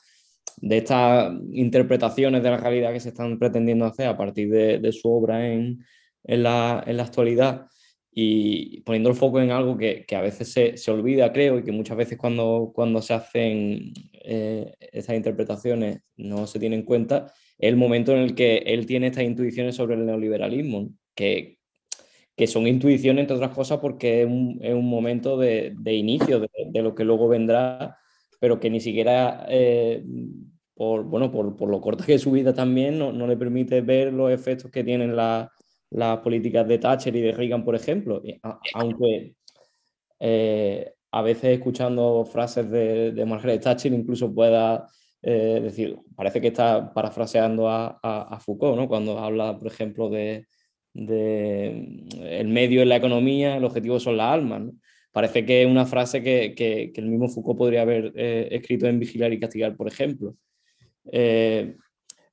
de 0.58 0.78
estas 0.78 1.34
interpretaciones 1.52 2.42
de 2.42 2.50
la 2.50 2.58
realidad 2.58 2.94
que 2.94 3.00
se 3.00 3.10
están 3.10 3.38
pretendiendo 3.38 3.86
hacer 3.86 4.08
a 4.08 4.18
partir 4.18 4.50
de, 4.50 4.92
su 4.92 5.08
obra 5.08 5.48
en, 5.48 5.86
la, 6.24 6.80
actualidad 6.80 7.68
y 8.16 8.82
poniendo 8.82 9.10
el 9.10 9.16
foco 9.16 9.42
en 9.42 9.52
algo 9.52 9.78
que, 9.78 10.06
a 10.16 10.22
veces 10.22 10.52
se, 10.52 10.92
olvida, 10.92 11.34
creo, 11.34 11.60
y 11.60 11.64
que 11.64 11.72
muchas 11.72 11.98
veces 11.98 12.18
cuando, 12.18 12.72
cuando 12.74 13.02
se 13.02 13.14
hacen 13.14 13.94
eh, 14.24 14.74
esas 14.92 15.16
interpretaciones 15.16 16.02
no 16.16 16.46
se 16.46 16.60
tienen 16.60 16.82
en 16.82 16.86
cuenta, 16.86 17.34
es 17.58 17.70
el 17.70 17.76
momento 17.76 18.12
en 18.12 18.20
el 18.20 18.36
que 18.36 18.58
él 18.58 18.86
tiene 18.86 19.08
estas 19.08 19.24
intuiciones 19.24 19.76
sobre 19.76 19.96
el 19.96 20.06
neoliberalismo, 20.06 20.90
que, 21.16 21.58
que 22.36 22.48
son 22.48 22.68
intuiciones, 22.68 23.22
entre 23.24 23.38
otras 23.38 23.56
cosas, 23.56 23.80
porque 23.80 24.22
es 24.22 24.28
un, 24.28 24.90
momento 24.90 25.38
de, 25.38 25.76
inicio 25.86 26.40
de, 26.40 26.50
de, 26.68 26.82
lo 26.82 26.94
que 26.94 27.04
luego 27.04 27.28
vendrá 27.28 27.98
pero 28.44 28.60
que 28.60 28.70
ni 28.70 28.82
siquiera, 28.82 29.46
eh, 29.48 30.04
por, 30.76 31.06
bueno, 31.06 31.32
por, 31.32 31.56
por, 31.56 31.70
lo 31.70 31.80
corta 31.80 32.06
que 32.06 32.16
es 32.16 32.24
su 32.24 32.32
vida 32.32 32.54
también, 32.54 33.00
no, 33.00 33.14
no 33.14 33.26
le 33.26 33.38
permite 33.38 33.80
ver 33.80 34.12
los 34.12 34.34
efectos 34.34 34.70
que 34.70 34.84
tienen 34.84 35.16
las 35.94 36.20
políticas 36.20 36.68
de 36.68 36.78
Thatcher 36.80 37.16
y 37.16 37.22
de 37.22 37.32
Reagan, 37.32 37.64
por 37.64 37.76
ejemplo. 37.76 38.22
Aunque 38.74 39.36
eh, 40.20 40.92
a 41.12 41.22
veces 41.22 41.58
escuchando 41.58 42.26
frases 42.26 42.70
de, 42.70 43.12
de 43.12 43.26
Margaret 43.26 43.62
Thatcher 43.62 43.94
incluso 43.94 44.34
pueda 44.34 44.88
eh, 45.22 45.60
decir, 45.62 45.98
parece 46.16 46.42
que 46.42 46.48
está 46.48 46.94
parafraseando 46.94 47.70
a, 47.70 48.00
a, 48.02 48.40
Foucault, 48.40 48.76
¿no? 48.76 48.88
cuando 48.88 49.20
habla, 49.20 49.58
por 49.58 49.68
ejemplo, 49.68 50.10
de, 50.10 50.48
de, 50.94 52.06
el 52.22 52.48
medio 52.48 52.82
en 52.82 52.90
la 52.90 52.98
economía, 52.98 53.56
el 53.56 53.64
objetivo 53.64 54.00
son 54.00 54.18
las 54.18 54.34
almas. 54.34 54.62
¿no? 54.62 54.74
Parece 55.12 55.46
que 55.46 55.62
es 55.62 55.68
una 55.68 55.86
frase 55.86 56.24
que, 56.24 56.92
el 56.96 57.06
mismo 57.06 57.30
Foucault 57.30 57.58
podría 57.58 57.84
haber 57.84 58.12
eh, 58.16 58.50
escrito 58.52 58.88
en 58.88 59.00
Vigilar 59.00 59.32
y 59.32 59.40
Castigar, 59.40 59.78
por 59.78 59.88
ejemplo. 59.88 60.36
Eh, 61.12 61.76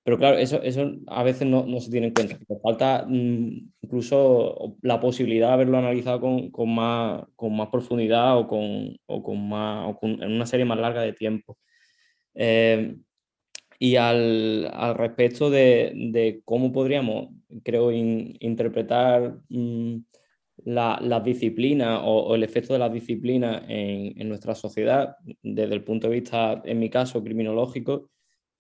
pero 0.03 0.19
claro, 0.19 0.39
eso, 0.39 0.63
eso 0.63 0.93
a 1.09 1.23
veces 1.23 1.47
no, 1.47 1.81
se 1.81 1.91
tiene 1.91 2.09
en 2.09 2.15
cuenta. 2.15 2.39
Falta 2.63 3.05
mm, 3.09 3.71
incluso 3.83 4.77
la 4.83 5.01
posibilidad 5.01 5.49
de 5.49 5.55
haberlo 5.55 5.79
analizado 5.79 6.21
con, 6.21 6.75
más, 6.75 7.25
con 7.37 7.57
más 7.57 7.69
profundidad 7.69 8.39
o, 8.39 8.49
con, 8.49 8.97
con 9.23 9.49
más, 9.49 9.95
en 10.03 10.33
una 10.33 10.47
serie 10.47 10.65
más 10.65 10.79
larga 10.79 11.03
de 11.03 11.13
tiempo. 11.13 11.59
Eh, 12.35 12.97
y 13.79 13.97
al, 13.97 14.71
respecto 14.97 15.51
de, 15.51 16.43
cómo 16.45 16.71
podríamos, 16.71 17.31
creo, 17.65 17.91
interpretar 17.93 19.39
mm, 19.49 19.97
las 20.65 21.25
disciplinas 21.25 22.01
o, 22.05 22.35
el 22.35 22.43
efecto 22.43 22.75
de 22.75 22.79
las 22.79 22.93
disciplinas 22.93 23.63
en, 23.69 24.29
nuestra 24.29 24.55
sociedad, 24.55 25.17
desde 25.43 25.75
el 25.75 25.83
punto 25.83 26.09
de 26.09 26.21
vista, 26.21 26.61
en 26.65 26.79
mi 26.79 26.91
caso, 26.91 27.25
criminológico, 27.25 28.11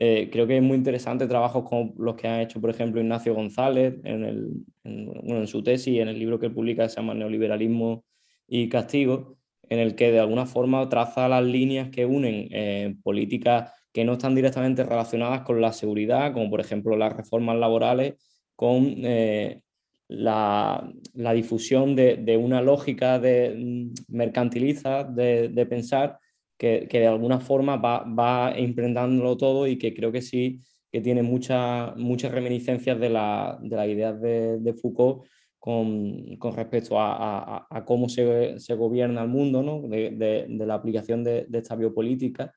eh, 0.02 0.30
creo 0.32 0.46
que 0.46 0.56
es 0.56 0.62
muy 0.62 0.78
interesante 0.78 1.26
trabajos 1.26 1.68
como 1.68 1.92
los 1.98 2.16
que 2.16 2.26
ha 2.26 2.40
hecho, 2.40 2.58
por 2.58 2.70
ejemplo, 2.70 3.02
Ignacio 3.02 3.34
González 3.34 3.94
en, 4.02 4.24
el, 4.24 4.50
en, 4.82 5.46
su 5.46 5.62
tesis, 5.62 6.00
en 6.00 6.08
el 6.08 6.18
libro 6.18 6.38
que 6.38 6.48
publica, 6.48 6.88
se 6.88 6.96
llama 6.96 7.12
Neoliberalismo 7.12 8.02
y 8.48 8.70
Castigo, 8.70 9.36
en 9.68 9.78
el 9.78 9.94
que 9.94 10.10
de 10.10 10.20
alguna 10.20 10.46
forma 10.46 10.88
traza 10.88 11.28
las 11.28 11.44
líneas 11.44 11.90
que 11.90 12.06
unen 12.06 12.48
eh, 12.50 12.96
políticas 13.02 13.72
que 13.92 14.04
no 14.06 14.14
están 14.14 14.34
directamente 14.34 14.84
relacionadas 14.84 15.42
con 15.42 15.60
la 15.60 15.72
seguridad, 15.72 16.32
como 16.32 16.48
por 16.48 16.60
ejemplo 16.60 16.96
las 16.96 17.14
reformas 17.14 17.58
laborales, 17.58 18.14
con 18.56 18.94
eh, 19.04 19.60
la, 20.08 20.92
difusión 21.34 21.94
de, 21.94 22.38
una 22.40 22.62
lógica 22.62 23.18
de 23.18 23.54
mm, 23.54 24.14
mercantiliza, 24.16 25.04
de, 25.04 25.66
pensar, 25.68 26.18
que, 26.60 26.86
de 26.90 27.06
alguna 27.06 27.40
forma 27.40 27.76
va, 27.76 28.04
va 28.04 28.52
imprendándolo 28.58 29.38
todo 29.38 29.66
y 29.66 29.78
que 29.78 29.94
creo 29.94 30.12
que 30.12 30.20
sí 30.20 30.60
que 30.92 31.00
tiene 31.00 31.22
muchas 31.22 31.96
muchas 31.96 32.32
reminiscencias 32.32 33.00
de, 33.00 33.08
la, 33.08 33.58
de 33.62 33.76
las 33.76 33.88
ideas 33.88 34.20
de, 34.20 34.74
Foucault 34.74 35.24
con, 35.58 36.38
respecto 36.54 36.96
a, 36.98 37.66
cómo 37.86 38.10
se, 38.10 38.58
gobierna 38.76 39.22
el 39.22 39.28
mundo, 39.28 39.62
¿no? 39.62 39.88
de, 39.88 40.46
la 40.48 40.74
aplicación 40.74 41.24
de, 41.24 41.46
esta 41.50 41.76
biopolítica 41.76 42.52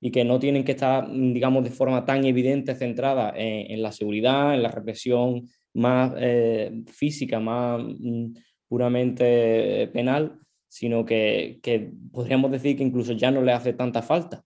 y 0.00 0.10
que 0.10 0.24
no 0.24 0.38
tienen 0.38 0.62
que 0.62 0.72
estar, 0.72 1.10
digamos, 1.10 1.64
de 1.64 1.70
forma 1.70 2.04
tan 2.04 2.26
evidente 2.26 2.74
centrada 2.74 3.32
en, 3.34 3.70
en 3.70 3.82
la 3.82 3.92
seguridad, 3.92 4.54
en 4.54 4.62
la 4.62 4.70
represión 4.70 5.48
más 5.72 6.12
eh, 6.18 6.82
física, 6.88 7.40
más 7.40 7.80
mm, 7.82 8.34
puramente 8.68 9.88
penal, 9.94 10.38
sino 10.68 11.04
que, 11.04 11.60
podríamos 12.12 12.50
decir 12.50 12.76
que 12.76 12.82
incluso 12.82 13.12
ya 13.12 13.30
no 13.30 13.42
le 13.42 13.52
hace 13.52 13.72
tanta 13.72 14.02
falta, 14.02 14.44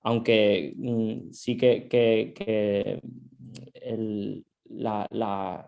aunque 0.00 0.74
mm, 0.76 1.30
sí 1.32 1.56
que, 1.56 1.88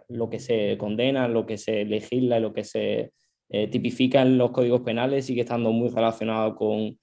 lo 0.09 0.31
que 0.31 0.39
se 0.39 0.77
condena, 0.79 1.29
lo 1.29 1.47
que 1.47 1.59
se 1.59 1.85
legisla, 1.85 2.41
lo 2.41 2.53
que 2.53 2.65
se 2.65 3.13
eh, 3.49 3.67
tipifica 3.69 4.23
en 4.23 4.39
los 4.39 4.53
códigos 4.53 4.83
penales 4.83 5.27
sigue 5.27 5.41
estando 5.41 5.73
muy 5.73 5.89
relacionado 5.89 6.55
con, 6.55 6.97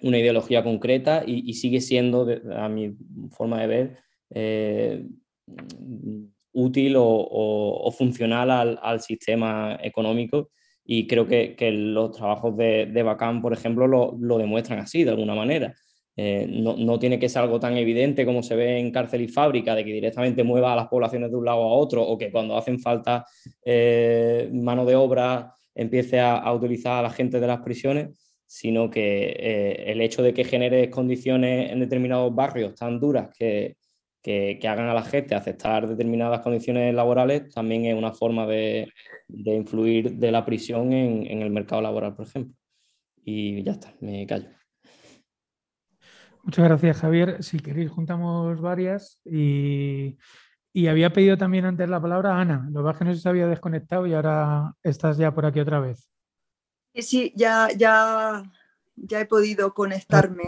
una 0.00 0.18
ideología 0.18 0.62
concreta 0.62 1.24
y, 1.26 1.54
sigue 1.54 1.80
siendo, 1.80 2.26
a 2.54 2.68
mi 2.68 2.94
forma 3.30 3.60
de 3.60 3.66
ver, 3.66 3.98
eh, 4.30 5.04
útil 6.52 6.94
o, 6.96 7.90
funcional 7.96 8.78
al, 8.80 9.00
sistema 9.00 9.78
económico 9.82 10.50
y 10.90 11.06
creo 11.06 11.26
que, 11.26 11.54
los 11.70 12.12
trabajos 12.12 12.56
de, 12.56 12.86
de 12.86 13.02
Bacán, 13.02 13.42
por 13.42 13.52
ejemplo, 13.52 13.86
lo, 13.86 14.38
demuestran 14.38 14.78
así, 14.78 15.04
de 15.04 15.10
alguna 15.10 15.34
manera. 15.34 15.74
Eh, 16.16 16.46
no, 16.48 16.98
tiene 16.98 17.18
que 17.18 17.28
ser 17.28 17.42
algo 17.42 17.60
tan 17.60 17.76
evidente 17.76 18.24
como 18.24 18.42
se 18.42 18.56
ve 18.56 18.78
en 18.78 18.90
cárcel 18.90 19.20
y 19.20 19.28
fábrica, 19.28 19.74
de 19.74 19.84
que 19.84 19.92
directamente 19.92 20.42
mueva 20.44 20.72
a 20.72 20.76
las 20.76 20.88
poblaciones 20.88 21.30
de 21.30 21.36
un 21.36 21.44
lado 21.44 21.62
a 21.62 21.74
otro, 21.74 22.02
o 22.02 22.16
que 22.16 22.32
cuando 22.32 22.56
hacen 22.56 22.80
falta 22.80 23.26
eh, 23.66 24.48
mano 24.50 24.86
de 24.86 24.96
obra 24.96 25.52
empiece 25.74 26.20
a, 26.20 26.50
utilizar 26.54 27.00
a 27.00 27.02
la 27.02 27.10
gente 27.10 27.38
de 27.38 27.46
las 27.46 27.60
prisiones, 27.60 28.08
sino 28.46 28.88
que 28.88 29.36
eh, 29.38 29.92
el 29.92 30.00
hecho 30.00 30.22
de 30.22 30.32
que 30.32 30.44
genere 30.44 30.88
condiciones 30.88 31.70
en 31.70 31.80
determinados 31.80 32.34
barrios 32.34 32.74
tan 32.76 32.98
duras 32.98 33.28
que, 33.38 33.76
que, 34.22 34.58
hagan 34.66 34.88
a 34.88 34.94
la 34.94 35.02
gente 35.02 35.34
aceptar 35.34 35.86
determinadas 35.86 36.40
condiciones 36.40 36.94
laborales 36.94 37.52
también 37.52 37.84
es 37.84 37.94
una 37.94 38.12
forma 38.12 38.46
de, 38.46 38.88
influir 39.28 40.16
de 40.16 40.32
la 40.32 40.44
prisión 40.44 40.92
en, 40.92 41.42
el 41.42 41.50
mercado 41.50 41.82
laboral, 41.82 42.14
por 42.14 42.26
ejemplo. 42.26 42.54
Y 43.24 43.62
ya 43.62 43.72
está, 43.72 43.94
me 44.00 44.26
callo. 44.26 44.48
Muchas 46.42 46.64
gracias, 46.64 46.98
Javier. 46.98 47.42
Si 47.42 47.58
queréis, 47.58 47.90
juntamos 47.90 48.60
varias 48.60 49.20
y, 49.24 50.16
Y 50.72 50.86
había 50.86 51.12
pedido 51.12 51.36
también 51.36 51.66
antes 51.66 51.88
la 51.88 52.00
palabra 52.00 52.40
Ana. 52.40 52.68
Lo 52.70 52.84
que 52.90 52.98
que 52.98 53.04
no 53.04 53.14
se 53.14 53.28
había 53.28 53.46
desconectado 53.46 54.06
y 54.06 54.14
ahora 54.14 54.74
estás 54.82 55.18
ya 55.18 55.34
por 55.34 55.44
aquí 55.44 55.60
otra 55.60 55.80
vez. 55.80 56.08
Sí, 56.94 57.02
sí, 57.02 57.32
ya, 57.36 57.68
ya, 57.76 58.42
ya 58.96 59.20
he 59.20 59.26
podido 59.26 59.74
conectarme. 59.74 60.44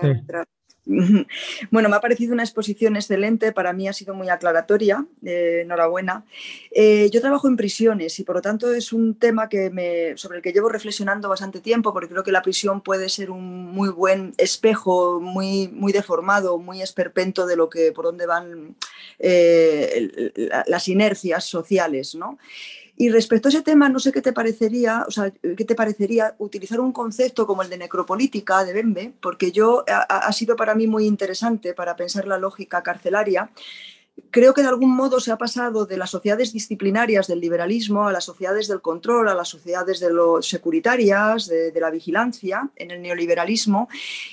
Bueno, 1.70 1.88
me 1.88 1.96
ha 1.96 2.00
parecido 2.00 2.32
una 2.32 2.42
exposición 2.42 2.96
excelente, 2.96 3.52
para 3.52 3.72
mí 3.72 3.88
ha 3.88 3.92
sido 3.92 4.14
muy 4.14 4.28
aclaratoria, 4.28 5.06
eh, 5.24 5.60
enhorabuena. 5.62 6.24
Eh, 6.70 7.10
yo 7.12 7.20
trabajo 7.20 7.48
en 7.48 7.56
prisiones 7.56 8.18
y 8.18 8.24
por 8.24 8.36
lo 8.36 8.42
tanto 8.42 8.72
es 8.72 8.92
un 8.92 9.14
tema 9.14 9.48
que 9.48 10.14
sobre 10.16 10.38
el 10.38 10.42
que 10.42 10.52
llevo 10.52 10.68
reflexionando 10.68 11.28
bastante 11.28 11.60
tiempo 11.60 11.92
porque 11.92 12.08
creo 12.08 12.24
que 12.24 12.32
la 12.32 12.42
prisión 12.42 12.80
puede 12.80 13.08
ser 13.08 13.30
un 13.30 13.72
muy 13.72 13.90
buen 13.90 14.34
espejo, 14.38 15.20
muy, 15.20 15.68
muy 15.68 15.92
deformado, 15.92 16.58
muy 16.58 16.82
esperpento 16.82 17.46
de 17.46 17.56
lo 17.56 17.68
que, 17.68 17.92
por 17.92 18.06
dónde 18.06 18.26
van 18.26 18.76
eh, 19.18 20.32
las 20.66 20.88
inercias 20.88 21.44
sociales. 21.44 22.14
¿no? 22.14 22.38
Y 23.00 23.08
respecto 23.08 23.48
a 23.48 23.50
ese 23.50 23.62
tema, 23.62 23.88
no 23.88 23.98
sé 23.98 24.12
qué 24.12 24.20
te 24.20 24.34
parecería, 24.34 25.06
o 25.08 25.10
sea, 25.10 25.30
qué 25.30 25.64
te 25.64 25.74
parecería 25.74 26.34
utilizar 26.36 26.80
un 26.80 26.92
concepto 26.92 27.46
como 27.46 27.62
el 27.62 27.70
de 27.70 27.78
necropolítica 27.78 28.62
de 28.62 28.74
Bembe, 28.74 29.14
porque 29.22 29.52
yo 29.52 29.84
ha 29.88 30.30
sido 30.34 30.54
para 30.54 30.74
mí 30.74 30.86
muy 30.86 31.06
interesante 31.06 31.72
para 31.72 31.96
pensar 31.96 32.26
la 32.26 32.36
lógica 32.36 32.82
carcelaria 32.82 33.48
creo 34.30 34.54
que 34.54 34.62
de 34.62 34.68
algún 34.68 34.94
modo 34.94 35.20
se 35.20 35.32
ha 35.32 35.38
pasado 35.38 35.86
de 35.86 35.96
las 35.96 36.10
sociedades 36.10 36.52
disciplinarias 36.52 37.26
del 37.26 37.40
liberalismo 37.40 38.06
a 38.06 38.12
las 38.12 38.24
sociedades 38.24 38.68
del 38.68 38.80
control, 38.80 39.28
a 39.28 39.34
las 39.34 39.48
sociedades 39.48 40.00
de 40.00 40.12
los 40.12 40.48
securitarias, 40.48 41.46
de, 41.46 41.72
la 41.80 41.90
vigilancia, 41.90 42.70
en 42.76 42.90
el 42.90 43.02
neoliberalismo. 43.02 43.88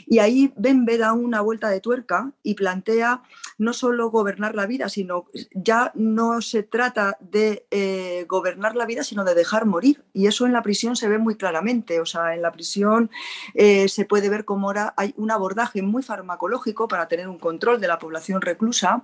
Y 0.06 0.20
ahí 0.20 0.54
Bembe 0.56 0.98
da 0.98 1.14
una 1.14 1.42
vuelta 1.42 1.70
de 1.70 1.80
tuerca 1.80 2.32
y 2.44 2.56
plantea 2.56 3.24
no 3.58 3.74
solo 3.74 4.12
gobernar 4.12 4.54
la 4.54 4.66
vida, 4.66 4.90
sino 4.90 5.26
ya 5.54 5.92
no 5.96 6.42
se 6.42 6.64
trata 6.64 7.18
de 7.20 7.66
eh, 7.72 8.26
gobernar 8.28 8.76
la 8.76 8.86
vida, 8.86 9.04
sino 9.04 9.24
de 9.24 9.34
dejar 9.34 9.66
morir. 9.66 10.04
Y 10.14 10.28
eso 10.28 10.46
en 10.46 10.54
la 10.54 10.62
prisión 10.62 10.96
se 10.96 11.08
ve 11.08 11.18
muy 11.18 11.36
claramente. 11.36 12.00
O 12.02 12.06
sea, 12.06 12.36
en 12.36 12.42
la 12.42 12.52
prisión 12.52 13.10
eh, 13.54 13.88
se 13.88 14.06
puede 14.06 14.30
ver 14.30 14.46
cómo 14.46 14.68
ahora 14.68 14.94
hay 14.98 15.14
un 15.18 15.32
abordaje 15.32 15.82
muy 15.82 16.04
farmacológico 16.04 16.88
para 16.88 17.08
tener 17.08 17.28
un 17.28 17.40
control 17.40 17.80
de 17.80 17.88
la 17.88 17.98
población 17.98 18.42
reclusa 18.42 19.04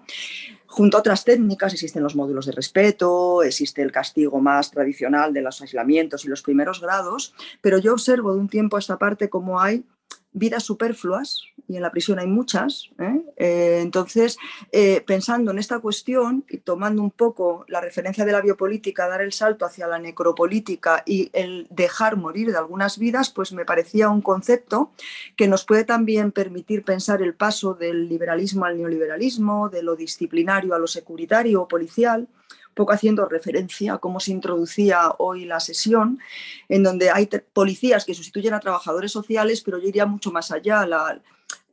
Junto 0.73 0.97
a 0.97 1.01
otras 1.01 1.23
técnicas 1.23 1.71
existen 1.71 2.01
los 2.01 2.15
módulos 2.15 2.47
de 2.47 2.51
respeto, 2.51 3.43
existe 3.43 3.83
el 3.83 3.91
castigo 3.91 4.41
más 4.41 4.71
tradicional 4.71 5.31
de 5.31 5.43
los 5.43 5.61
aislamientos 5.61 6.25
y 6.25 6.29
los 6.29 6.41
primeros 6.41 6.81
grados, 6.81 7.35
pero 7.61 7.77
yo 7.77 7.93
observo 7.93 8.33
de 8.33 8.39
un 8.39 8.49
tiempo 8.49 8.75
a 8.75 8.79
esta 8.79 8.97
parte 8.97 9.29
cómo 9.29 9.61
hay 9.61 9.83
vidas 10.33 10.63
superfluas, 10.63 11.53
y 11.67 11.77
en 11.77 11.81
la 11.81 11.91
prisión 11.91 12.19
hay 12.19 12.27
muchas. 12.27 12.89
¿eh? 12.99 13.21
Eh, 13.37 13.79
entonces, 13.81 14.37
eh, 14.71 15.01
pensando 15.05 15.51
en 15.51 15.59
esta 15.59 15.79
cuestión 15.79 16.43
y 16.49 16.57
tomando 16.57 17.01
un 17.01 17.11
poco 17.11 17.65
la 17.67 17.81
referencia 17.81 18.25
de 18.25 18.31
la 18.31 18.41
biopolítica, 18.41 19.07
dar 19.07 19.21
el 19.21 19.31
salto 19.31 19.65
hacia 19.65 19.87
la 19.87 19.99
necropolítica 19.99 21.03
y 21.05 21.29
el 21.33 21.67
dejar 21.69 22.17
morir 22.17 22.51
de 22.51 22.57
algunas 22.57 22.97
vidas, 22.97 23.29
pues 23.29 23.53
me 23.53 23.65
parecía 23.65 24.09
un 24.09 24.21
concepto 24.21 24.91
que 25.35 25.47
nos 25.47 25.65
puede 25.65 25.85
también 25.85 26.31
permitir 26.31 26.83
pensar 26.83 27.21
el 27.21 27.33
paso 27.33 27.73
del 27.73 28.09
liberalismo 28.09 28.65
al 28.65 28.77
neoliberalismo, 28.77 29.69
de 29.69 29.83
lo 29.83 29.95
disciplinario 29.95 30.75
a 30.75 30.79
lo 30.79 30.87
securitario 30.87 31.61
o 31.61 31.67
policial 31.67 32.27
poco 32.73 32.93
haciendo 32.93 33.25
referencia 33.25 33.93
a 33.93 33.97
cómo 33.97 34.19
se 34.19 34.31
introducía 34.31 35.13
hoy 35.17 35.45
la 35.45 35.59
sesión, 35.59 36.19
en 36.69 36.83
donde 36.83 37.09
hay 37.09 37.27
policías 37.53 38.05
que 38.05 38.13
sustituyen 38.13 38.53
a 38.53 38.59
trabajadores 38.59 39.11
sociales, 39.11 39.61
pero 39.61 39.77
yo 39.77 39.87
iría 39.87 40.05
mucho 40.05 40.31
más 40.31 40.51
allá. 40.51 40.85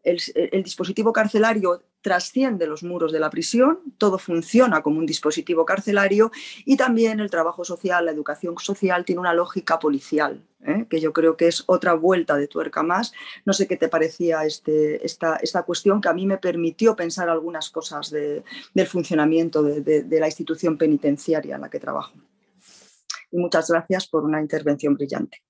El, 0.02 0.62
dispositivo 0.62 1.12
carcelario 1.12 1.82
trasciende 2.00 2.66
los 2.66 2.82
muros 2.82 3.12
de 3.12 3.20
la 3.20 3.28
prisión, 3.28 3.80
todo 3.98 4.18
funciona 4.18 4.82
como 4.82 4.98
un 4.98 5.06
dispositivo 5.06 5.66
carcelario 5.66 6.30
y 6.64 6.76
también 6.76 7.20
el 7.20 7.30
trabajo 7.30 7.64
social, 7.64 8.06
la 8.06 8.10
educación 8.10 8.56
social 8.58 9.04
tiene 9.04 9.20
una 9.20 9.34
lógica 9.34 9.78
policial, 9.78 10.42
¿eh? 10.64 10.86
que 10.88 11.00
yo 11.00 11.12
creo 11.12 11.36
que 11.36 11.48
es 11.48 11.64
otra 11.66 11.92
vuelta 11.94 12.36
de 12.36 12.48
tuerca 12.48 12.82
más. 12.82 13.12
No 13.44 13.52
sé 13.52 13.66
qué 13.66 13.76
te 13.76 13.88
parecía 13.88 14.44
este, 14.44 15.04
esta, 15.04 15.36
esta, 15.36 15.62
cuestión 15.64 16.00
que 16.00 16.08
a 16.08 16.14
mí 16.14 16.26
me 16.26 16.38
permitió 16.38 16.96
pensar 16.96 17.28
algunas 17.28 17.68
cosas 17.68 18.10
del 18.10 18.86
funcionamiento 18.86 19.62
de, 19.62 20.20
la 20.20 20.26
institución 20.26 20.78
penitenciaria 20.78 21.56
en 21.56 21.60
la 21.60 21.70
que 21.70 21.80
trabajo. 21.80 22.14
Muchas 23.32 23.70
gracias 23.70 24.08
por 24.08 24.24
una 24.24 24.40
intervención 24.40 24.94
brillante. 24.94 25.42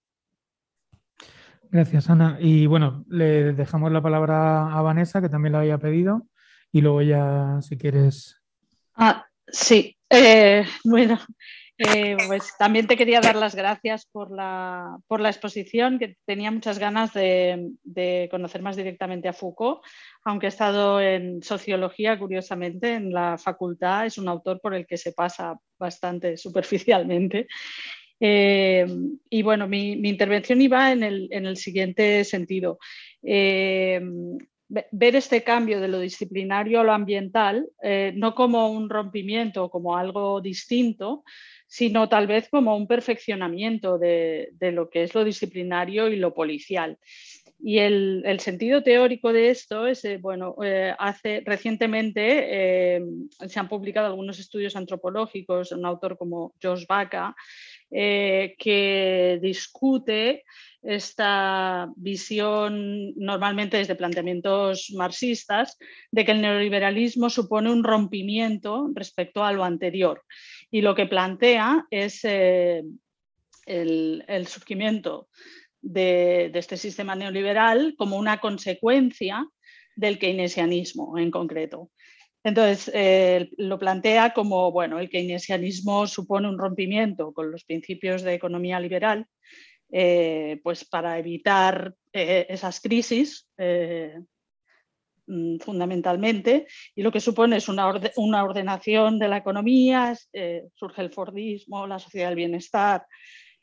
Gracias, 1.70 2.10
Ana. 2.10 2.36
Y 2.40 2.66
bueno, 2.66 3.04
le 3.08 3.52
dejamos 3.52 3.92
la 3.92 4.02
palabra 4.02 4.76
a 4.76 4.82
Vanessa, 4.82 5.20
que 5.20 5.28
también 5.28 5.52
la 5.52 5.60
había 5.60 5.78
pedido 5.78 6.26
y 6.72 6.80
luego 6.80 7.02
ya, 7.02 7.60
si 7.62 7.76
quieres. 7.76 8.40
Ah, 8.94 9.26
sí. 9.46 9.96
Eh, 10.08 10.64
bueno, 10.84 11.18
eh, 11.78 12.16
pues 12.26 12.52
también 12.58 12.86
te 12.86 12.96
quería 12.96 13.20
dar 13.20 13.36
las 13.36 13.54
gracias 13.54 14.04
por 14.04 14.30
la, 14.30 14.98
por 15.06 15.20
la 15.20 15.30
exposición, 15.30 15.98
que 15.98 16.16
tenía 16.26 16.50
muchas 16.50 16.78
ganas 16.78 17.14
de, 17.14 17.70
de, 17.84 18.28
conocer 18.30 18.60
más 18.60 18.76
directamente 18.76 19.28
a 19.28 19.32
Foucault, 19.32 19.80
aunque 20.24 20.46
he 20.46 20.48
estado 20.48 21.00
en 21.00 21.42
sociología, 21.42 22.18
curiosamente, 22.18 22.94
en 22.94 23.12
la 23.12 23.38
facultad, 23.38 24.06
es 24.06 24.18
un 24.18 24.28
autor 24.28 24.60
por 24.60 24.74
el 24.74 24.86
que 24.86 24.98
se 24.98 25.12
pasa 25.12 25.56
bastante 25.78 26.36
superficialmente. 26.36 27.46
Eh, 28.20 28.86
y 29.30 29.42
bueno, 29.42 29.66
mi, 29.66 29.92
intervención 29.92 30.60
iba 30.60 30.92
en 30.92 31.02
el, 31.02 31.28
en 31.30 31.46
el 31.46 31.56
siguiente 31.56 32.22
sentido 32.24 32.78
ver 34.90 35.16
este 35.16 35.42
cambio 35.42 35.80
de 35.80 35.88
lo 35.88 35.98
disciplinario 35.98 36.80
a 36.80 36.84
lo 36.84 36.92
ambiental, 36.92 37.68
eh, 37.82 38.12
no 38.14 38.34
como 38.34 38.70
un 38.70 38.88
rompimiento, 38.88 39.68
como 39.68 39.96
algo 39.96 40.40
distinto, 40.40 41.24
sino 41.66 42.08
tal 42.08 42.26
vez 42.26 42.48
como 42.48 42.76
un 42.76 42.86
perfeccionamiento 42.86 43.98
de, 43.98 44.52
lo 44.60 44.88
que 44.88 45.02
es 45.02 45.14
lo 45.14 45.24
disciplinario 45.24 46.08
y 46.08 46.16
lo 46.16 46.34
policial. 46.34 46.98
Y 47.62 47.78
el, 47.78 48.38
sentido 48.40 48.82
teórico 48.82 49.32
de 49.32 49.50
esto 49.50 49.86
es, 49.86 50.04
eh, 50.04 50.18
bueno, 50.18 50.56
eh, 50.64 50.94
hace 50.98 51.42
recientemente 51.44 53.02
se 53.46 53.60
han 53.60 53.68
publicado 53.68 54.06
algunos 54.06 54.38
estudios 54.38 54.76
antropológicos, 54.76 55.72
un 55.72 55.84
autor 55.84 56.16
como 56.16 56.54
Josh 56.62 56.86
Baca, 56.86 57.34
que 57.90 59.38
discute 59.42 60.44
esta 60.82 61.92
visión 61.96 63.12
normalmente 63.16 63.76
desde 63.76 63.96
planteamientos 63.96 64.92
marxistas 64.96 65.76
de 66.10 66.24
que 66.24 66.32
el 66.32 66.40
neoliberalismo 66.40 67.28
supone 67.28 67.70
un 67.70 67.84
rompimiento 67.84 68.90
respecto 68.94 69.44
a 69.44 69.52
lo 69.52 69.64
anterior 69.64 70.22
y 70.70 70.80
lo 70.80 70.94
que 70.94 71.06
plantea 71.06 71.86
es 71.90 72.20
eh, 72.24 72.82
el, 73.66 74.46
surgimiento 74.46 75.28
de, 75.82 76.50
este 76.54 76.76
sistema 76.76 77.14
neoliberal 77.14 77.94
como 77.98 78.16
una 78.16 78.40
consecuencia 78.40 79.46
del 79.96 80.18
keynesianismo 80.18 81.18
en 81.18 81.30
concreto. 81.30 81.90
Entonces, 82.42 82.90
eh, 82.94 83.50
lo 83.58 83.78
plantea 83.78 84.32
como, 84.32 84.72
bueno, 84.72 84.98
el 84.98 85.10
keynesianismo 85.10 86.06
supone 86.06 86.48
un 86.48 86.58
rompimiento 86.58 87.32
con 87.32 87.50
los 87.50 87.64
principios 87.64 88.22
de 88.22 88.34
economía 88.34 88.80
liberal 88.80 89.26
eh, 89.92 90.60
pues 90.62 90.84
para 90.84 91.18
evitar 91.18 91.94
eh, 92.12 92.46
esas 92.48 92.80
crisis 92.80 93.48
mm, 95.26 95.58
fundamentalmente 95.58 96.66
y 96.94 97.02
lo 97.02 97.12
que 97.12 97.20
supone 97.20 97.56
es 97.56 97.68
una, 97.68 97.92
una 98.16 98.44
ordenación 98.44 99.18
de 99.18 99.28
la 99.28 99.36
economía, 99.36 100.16
surge 100.74 101.02
el 101.02 101.12
Fordismo, 101.12 101.86
la 101.86 101.98
sociedad 101.98 102.28
del 102.28 102.36
bienestar, 102.36 103.04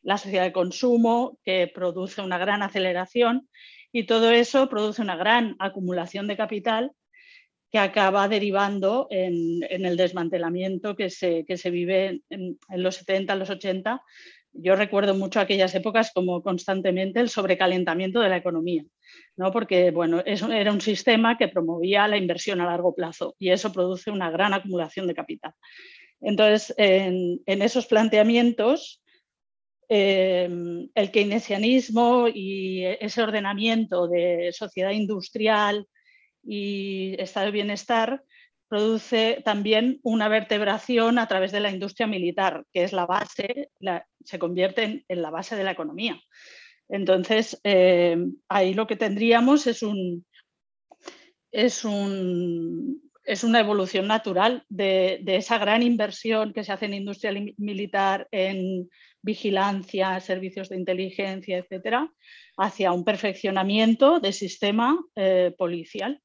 la 0.03 0.17
sociedad 0.17 0.43
de 0.43 0.53
consumo 0.53 1.39
que 1.43 1.71
produce 1.73 2.21
una 2.21 2.37
gran 2.37 2.61
aceleración 2.61 3.49
y 3.91 4.05
todo 4.05 4.31
eso 4.31 4.69
produce 4.69 5.01
una 5.01 5.15
gran 5.15 5.55
acumulación 5.59 6.27
de 6.27 6.37
capital 6.37 6.91
que 7.71 7.79
acaba 7.79 8.27
derivando 8.27 9.07
en, 9.09 9.63
el 9.69 9.97
desmantelamiento 9.97 10.95
que 10.95 11.09
se, 11.09 11.43
que 11.45 11.57
se 11.57 11.69
vive 11.69 12.21
en, 12.29 12.57
los 12.69 12.95
70, 12.95 13.35
los 13.35 13.49
80 13.49 14.01
yo 14.59 14.75
recuerdo 14.75 15.13
mucho 15.13 15.39
aquellas 15.39 15.75
épocas 15.75 16.11
como 16.13 16.41
constantemente 16.41 17.19
el 17.19 17.29
sobrecalentamiento 17.29 18.19
de 18.19 18.29
la 18.29 18.37
economía, 18.37 18.83
¿no? 19.35 19.51
porque 19.51 19.91
bueno, 19.91 20.23
eso 20.25 20.51
era 20.51 20.71
un 20.71 20.81
sistema 20.81 21.37
que 21.37 21.47
promovía 21.47 22.07
la 22.07 22.17
inversión 22.17 22.59
a 22.61 22.65
largo 22.65 22.95
plazo 22.95 23.35
y 23.37 23.49
eso 23.49 23.71
produce 23.71 24.09
una 24.09 24.31
gran 24.31 24.53
acumulación 24.53 25.05
de 25.05 25.13
capital. 25.13 25.53
Entonces, 26.21 26.73
en, 26.77 27.39
esos 27.45 27.85
planteamientos, 27.85 29.03
eh, 29.89 30.49
el 30.95 31.11
keynesianismo 31.11 32.27
y 32.27 32.83
ese 32.83 33.21
ordenamiento 33.21 34.07
de 34.07 34.51
sociedad 34.53 34.91
industrial 34.91 35.87
y 36.47 37.15
estado 37.19 37.47
de 37.47 37.51
bienestar 37.51 38.23
produce 38.69 39.41
también 39.45 39.99
una 40.03 40.27
vertebración 40.27 41.19
a 41.19 41.27
través 41.27 41.51
de 41.51 41.59
la 41.59 41.71
industria 41.71 42.07
militar, 42.07 42.65
que 42.73 42.83
es 42.83 42.93
la 42.93 43.05
base, 43.05 43.69
se 44.23 44.39
convierte 44.39 45.05
en, 45.07 45.21
la 45.21 45.29
base 45.29 45.55
de 45.55 45.63
la 45.63 45.71
economía. 45.71 46.19
Entonces, 46.89 47.59
eh, 47.63 48.17
ahí 48.49 48.73
lo 48.73 48.87
que 48.87 48.95
tendríamos 48.95 49.67
es 49.67 49.83
un, 49.83 50.25
es 51.51 51.85
un 51.85 53.01
es 53.27 53.43
una 53.43 53.59
evolución 53.59 54.07
natural 54.07 54.63
de, 54.69 55.21
esa 55.25 55.57
gran 55.57 55.83
inversión 55.83 56.53
que 56.53 56.63
se 56.63 56.71
hace 56.71 56.85
en 56.85 56.93
industria 56.93 57.33
militar, 57.57 58.25
en 58.31 58.89
vigilancia, 59.21 60.17
servicios 60.21 60.69
de 60.69 60.77
inteligencia, 60.77 61.57
etcétera, 61.57 62.09
hacia 62.57 62.93
un 62.93 63.03
perfeccionamiento 63.03 64.21
del 64.21 64.31
sistema 64.31 64.97
eh, 65.15 65.53
policial 65.57 66.21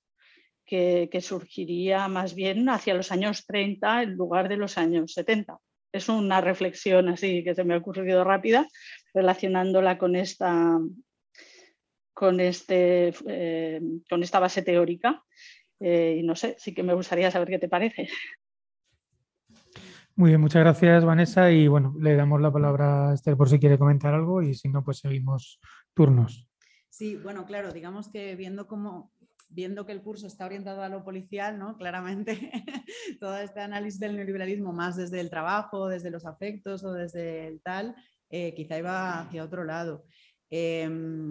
que, 0.72 1.20
surgiría 1.20 2.08
más 2.08 2.34
bien 2.34 2.66
hacia 2.70 2.94
los 2.94 3.12
años 3.12 3.44
30 3.46 4.04
en 4.04 4.14
lugar 4.14 4.48
de 4.48 4.56
los 4.56 4.78
años 4.78 5.12
70. 5.12 5.58
Es 5.92 6.08
una 6.08 6.40
reflexión 6.40 7.10
así 7.10 7.44
que 7.44 7.54
se 7.54 7.64
me 7.64 7.74
ha 7.74 7.76
ocurrido 7.76 8.24
rápida, 8.24 8.66
relacionándola 9.12 9.98
con 9.98 10.16
esta, 10.16 10.78
con, 12.14 12.40
este, 12.40 13.12
eh, 13.26 13.82
con 14.08 14.22
esta 14.22 14.40
base 14.40 14.62
teórica. 14.62 15.22
Eh, 15.78 16.16
y 16.20 16.22
no 16.22 16.34
sé, 16.36 16.56
sí 16.58 16.72
que 16.72 16.82
me 16.82 16.94
gustaría 16.94 17.30
saber 17.30 17.48
qué 17.48 17.58
te 17.58 17.68
parece. 17.68 18.08
Muy 20.14 20.30
bien, 20.30 20.40
muchas 20.40 20.62
gracias 20.62 21.04
Vanessa 21.04 21.50
y 21.50 21.68
bueno, 21.68 21.94
le 22.00 22.14
damos 22.14 22.40
la 22.40 22.52
palabra 22.52 23.10
a 23.10 23.14
Esther 23.14 23.36
por 23.36 23.50
si 23.50 23.58
quiere 23.58 23.78
comentar 23.78 24.14
algo 24.14 24.40
y 24.40 24.54
si 24.54 24.70
no, 24.70 24.82
pues 24.82 25.00
seguimos 25.00 25.60
turnos. 25.92 26.48
Sí, 26.88 27.16
bueno, 27.16 27.44
claro, 27.44 27.72
digamos 27.72 28.08
que 28.08 28.36
viendo 28.36 28.66
cómo, 28.66 29.12
viendo 29.52 29.86
que 29.86 29.92
el 29.92 30.02
curso 30.02 30.26
está 30.26 30.46
orientado 30.46 30.82
a 30.82 30.88
lo 30.88 31.04
policial, 31.04 31.58
¿no? 31.58 31.76
Claramente 31.76 32.50
todo 33.20 33.38
este 33.38 33.60
análisis 33.60 34.00
del 34.00 34.16
neoliberalismo 34.16 34.72
más 34.72 34.96
desde 34.96 35.20
el 35.20 35.30
trabajo, 35.30 35.88
desde 35.88 36.10
los 36.10 36.26
afectos 36.26 36.84
o 36.84 36.92
desde 36.92 37.46
el 37.46 37.60
tal, 37.60 37.94
eh, 38.30 38.54
quizá 38.54 38.78
iba 38.78 39.20
hacia 39.20 39.44
otro 39.44 39.64
lado. 39.64 40.04
Em, 40.50 41.30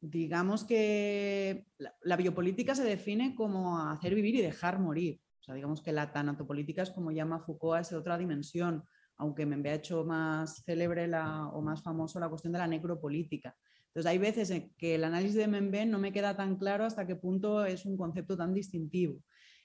digamos 0.00 0.64
que 0.64 1.66
la, 1.78 2.16
biopolítica 2.16 2.74
se 2.74 2.84
define 2.84 3.34
como 3.34 3.78
hacer 3.78 4.14
vivir 4.14 4.34
y 4.34 4.42
dejar 4.42 4.78
morir. 4.78 5.20
O 5.40 5.44
sea, 5.44 5.54
digamos 5.54 5.82
que 5.82 5.92
la 5.92 6.12
tanatopolítica 6.12 6.82
es 6.82 6.90
como 6.90 7.12
llama 7.12 7.40
Foucault 7.40 7.78
a 7.78 7.80
esa 7.80 7.98
otra 7.98 8.18
dimensión, 8.18 8.84
aunque 9.16 9.46
me 9.46 9.70
ha 9.70 9.74
hecho 9.74 10.04
más 10.04 10.62
célebre 10.64 11.06
la, 11.06 11.48
o 11.48 11.62
más 11.62 11.82
famoso 11.82 12.18
la 12.18 12.28
cuestión 12.28 12.52
de 12.52 12.60
la 12.60 12.66
necropolítica. 12.66 13.56
Entonces, 13.92 14.10
hay 14.10 14.18
veces 14.18 14.50
en 14.50 14.72
que 14.78 14.94
el 14.94 15.04
análisis 15.04 15.36
de 15.36 15.46
Memben 15.46 15.90
no 15.90 15.98
me 15.98 16.12
queda 16.12 16.34
tan 16.34 16.56
claro 16.56 16.84
hasta 16.84 17.06
qué 17.06 17.14
punto 17.14 17.64
es 17.66 17.84
un 17.84 17.98
concepto 17.98 18.36
tan 18.36 18.54
distintivo. 18.54 19.20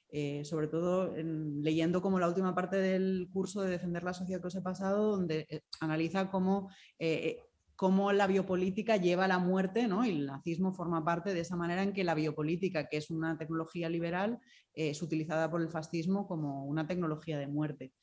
Eh, 0.10 0.46
sobre 0.46 0.68
todo 0.68 1.14
leyendo 1.18 2.02
como 2.02 2.18
la 2.18 2.30
última 2.30 2.56
parte 2.56 2.78
del 2.78 3.30
curso 3.32 3.62
de 3.62 3.72
Defender 3.72 4.04
la 4.04 4.14
Sociedad 4.14 4.40
que 4.42 4.48
os 4.48 4.56
he 4.56 4.62
pasado, 4.62 5.12
donde 5.12 5.46
eh, 5.50 5.62
analiza 5.82 6.30
cómo 6.30 6.70
eh, 6.98 7.40
cómo 7.78 8.12
la 8.12 8.26
biopolítica 8.26 8.98
lleva 8.98 9.26
a 9.26 9.28
la 9.28 9.38
muerte, 9.38 9.88
¿no? 9.88 10.04
y 10.04 10.10
el 10.10 10.26
nazismo 10.26 10.74
forma 10.74 11.06
parte 11.06 11.36
de 11.36 11.42
esa 11.42 11.56
manera 11.56 11.84
en 11.84 11.94
que 11.94 12.04
la 12.04 12.16
biopolítica, 12.16 12.88
que 12.88 12.98
es 12.98 13.12
una 13.12 13.38
tecnología 13.38 13.88
liberal, 13.88 14.40
es 14.74 15.00
utilizada 15.04 15.52
por 15.52 15.62
el 15.62 15.70
fascismo 15.70 16.28
como 16.28 16.66
una 16.66 16.88
tecnología 16.88 17.38
de 17.38 17.46
muerte. 17.46 17.94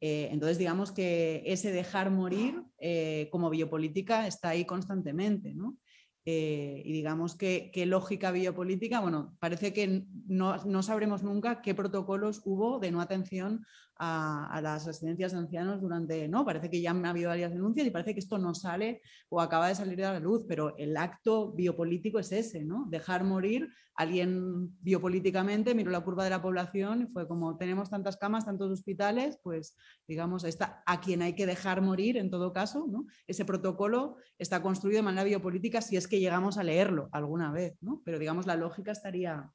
Eh, 0.00 0.28
entonces, 0.30 0.58
digamos 0.58 0.92
que 0.92 1.42
ese 1.46 1.72
dejar 1.72 2.10
morir 2.10 2.62
eh, 2.78 3.28
como 3.30 3.50
biopolítica 3.50 4.26
está 4.26 4.50
ahí 4.50 4.64
constantemente. 4.64 5.54
¿no? 5.54 5.78
Eh, 6.26 6.82
y 6.86 6.92
digamos 6.92 7.34
que 7.34 7.70
lógica 7.86 8.30
biopolítica, 8.30 9.00
bueno, 9.00 9.36
parece 9.40 9.74
que 9.74 10.04
no, 10.26 10.82
sabremos 10.82 11.22
nunca 11.22 11.60
qué 11.60 11.74
protocolos 11.74 12.40
hubo 12.46 12.78
de 12.78 12.90
no 12.90 13.02
atención 13.02 13.66
a, 13.96 14.60
las 14.62 14.86
residencias 14.86 15.32
de 15.32 15.38
ancianos 15.38 15.80
durante, 15.80 16.28
no, 16.28 16.44
parece 16.44 16.70
que 16.70 16.80
ya 16.80 16.90
han 16.90 17.04
habido 17.06 17.28
varias 17.28 17.52
denuncias 17.52 17.86
y 17.86 17.90
parece 17.90 18.14
que 18.14 18.20
esto 18.20 18.38
no 18.38 18.54
sale 18.54 19.02
o 19.28 19.40
acaba 19.40 19.68
de 19.68 19.74
salir 19.74 20.04
a 20.04 20.14
la 20.14 20.20
luz, 20.20 20.44
pero 20.48 20.76
el 20.78 20.96
acto 20.96 21.52
biopolítico 21.52 22.18
es 22.18 22.32
ese, 22.32 22.64
¿no? 22.64 22.86
Dejar 22.88 23.24
morir 23.24 23.68
alguien 23.96 24.76
biopolíticamente, 24.80 25.74
miró 25.74 25.90
la 25.90 26.00
curva 26.00 26.24
de 26.24 26.30
la 26.30 26.42
población 26.42 27.02
y 27.02 27.06
fue 27.06 27.28
como 27.28 27.56
tenemos 27.56 27.90
tantas 27.90 28.16
camas, 28.16 28.44
tantos 28.44 28.72
hospitales, 28.72 29.38
pues 29.42 29.76
digamos, 30.08 30.42
está 30.44 30.82
a 30.86 31.00
quien 31.00 31.22
hay 31.22 31.34
que 31.34 31.46
dejar 31.46 31.80
morir 31.80 32.16
en 32.16 32.30
todo 32.30 32.52
caso, 32.52 32.86
¿no? 32.88 33.06
Ese 33.28 33.44
protocolo 33.44 34.16
está 34.38 34.62
construido 34.62 34.98
de 34.98 35.02
manera 35.02 35.24
biopolítica 35.24 35.80
si 35.80 35.96
es 35.96 36.08
que 36.08 36.18
llegamos 36.18 36.58
a 36.58 36.64
leerlo 36.64 37.08
alguna 37.12 37.52
vez, 37.52 37.76
¿no? 37.80 38.02
pero 38.04 38.18
digamos 38.18 38.46
la 38.46 38.56
lógica 38.56 38.92
estaría 38.92 39.50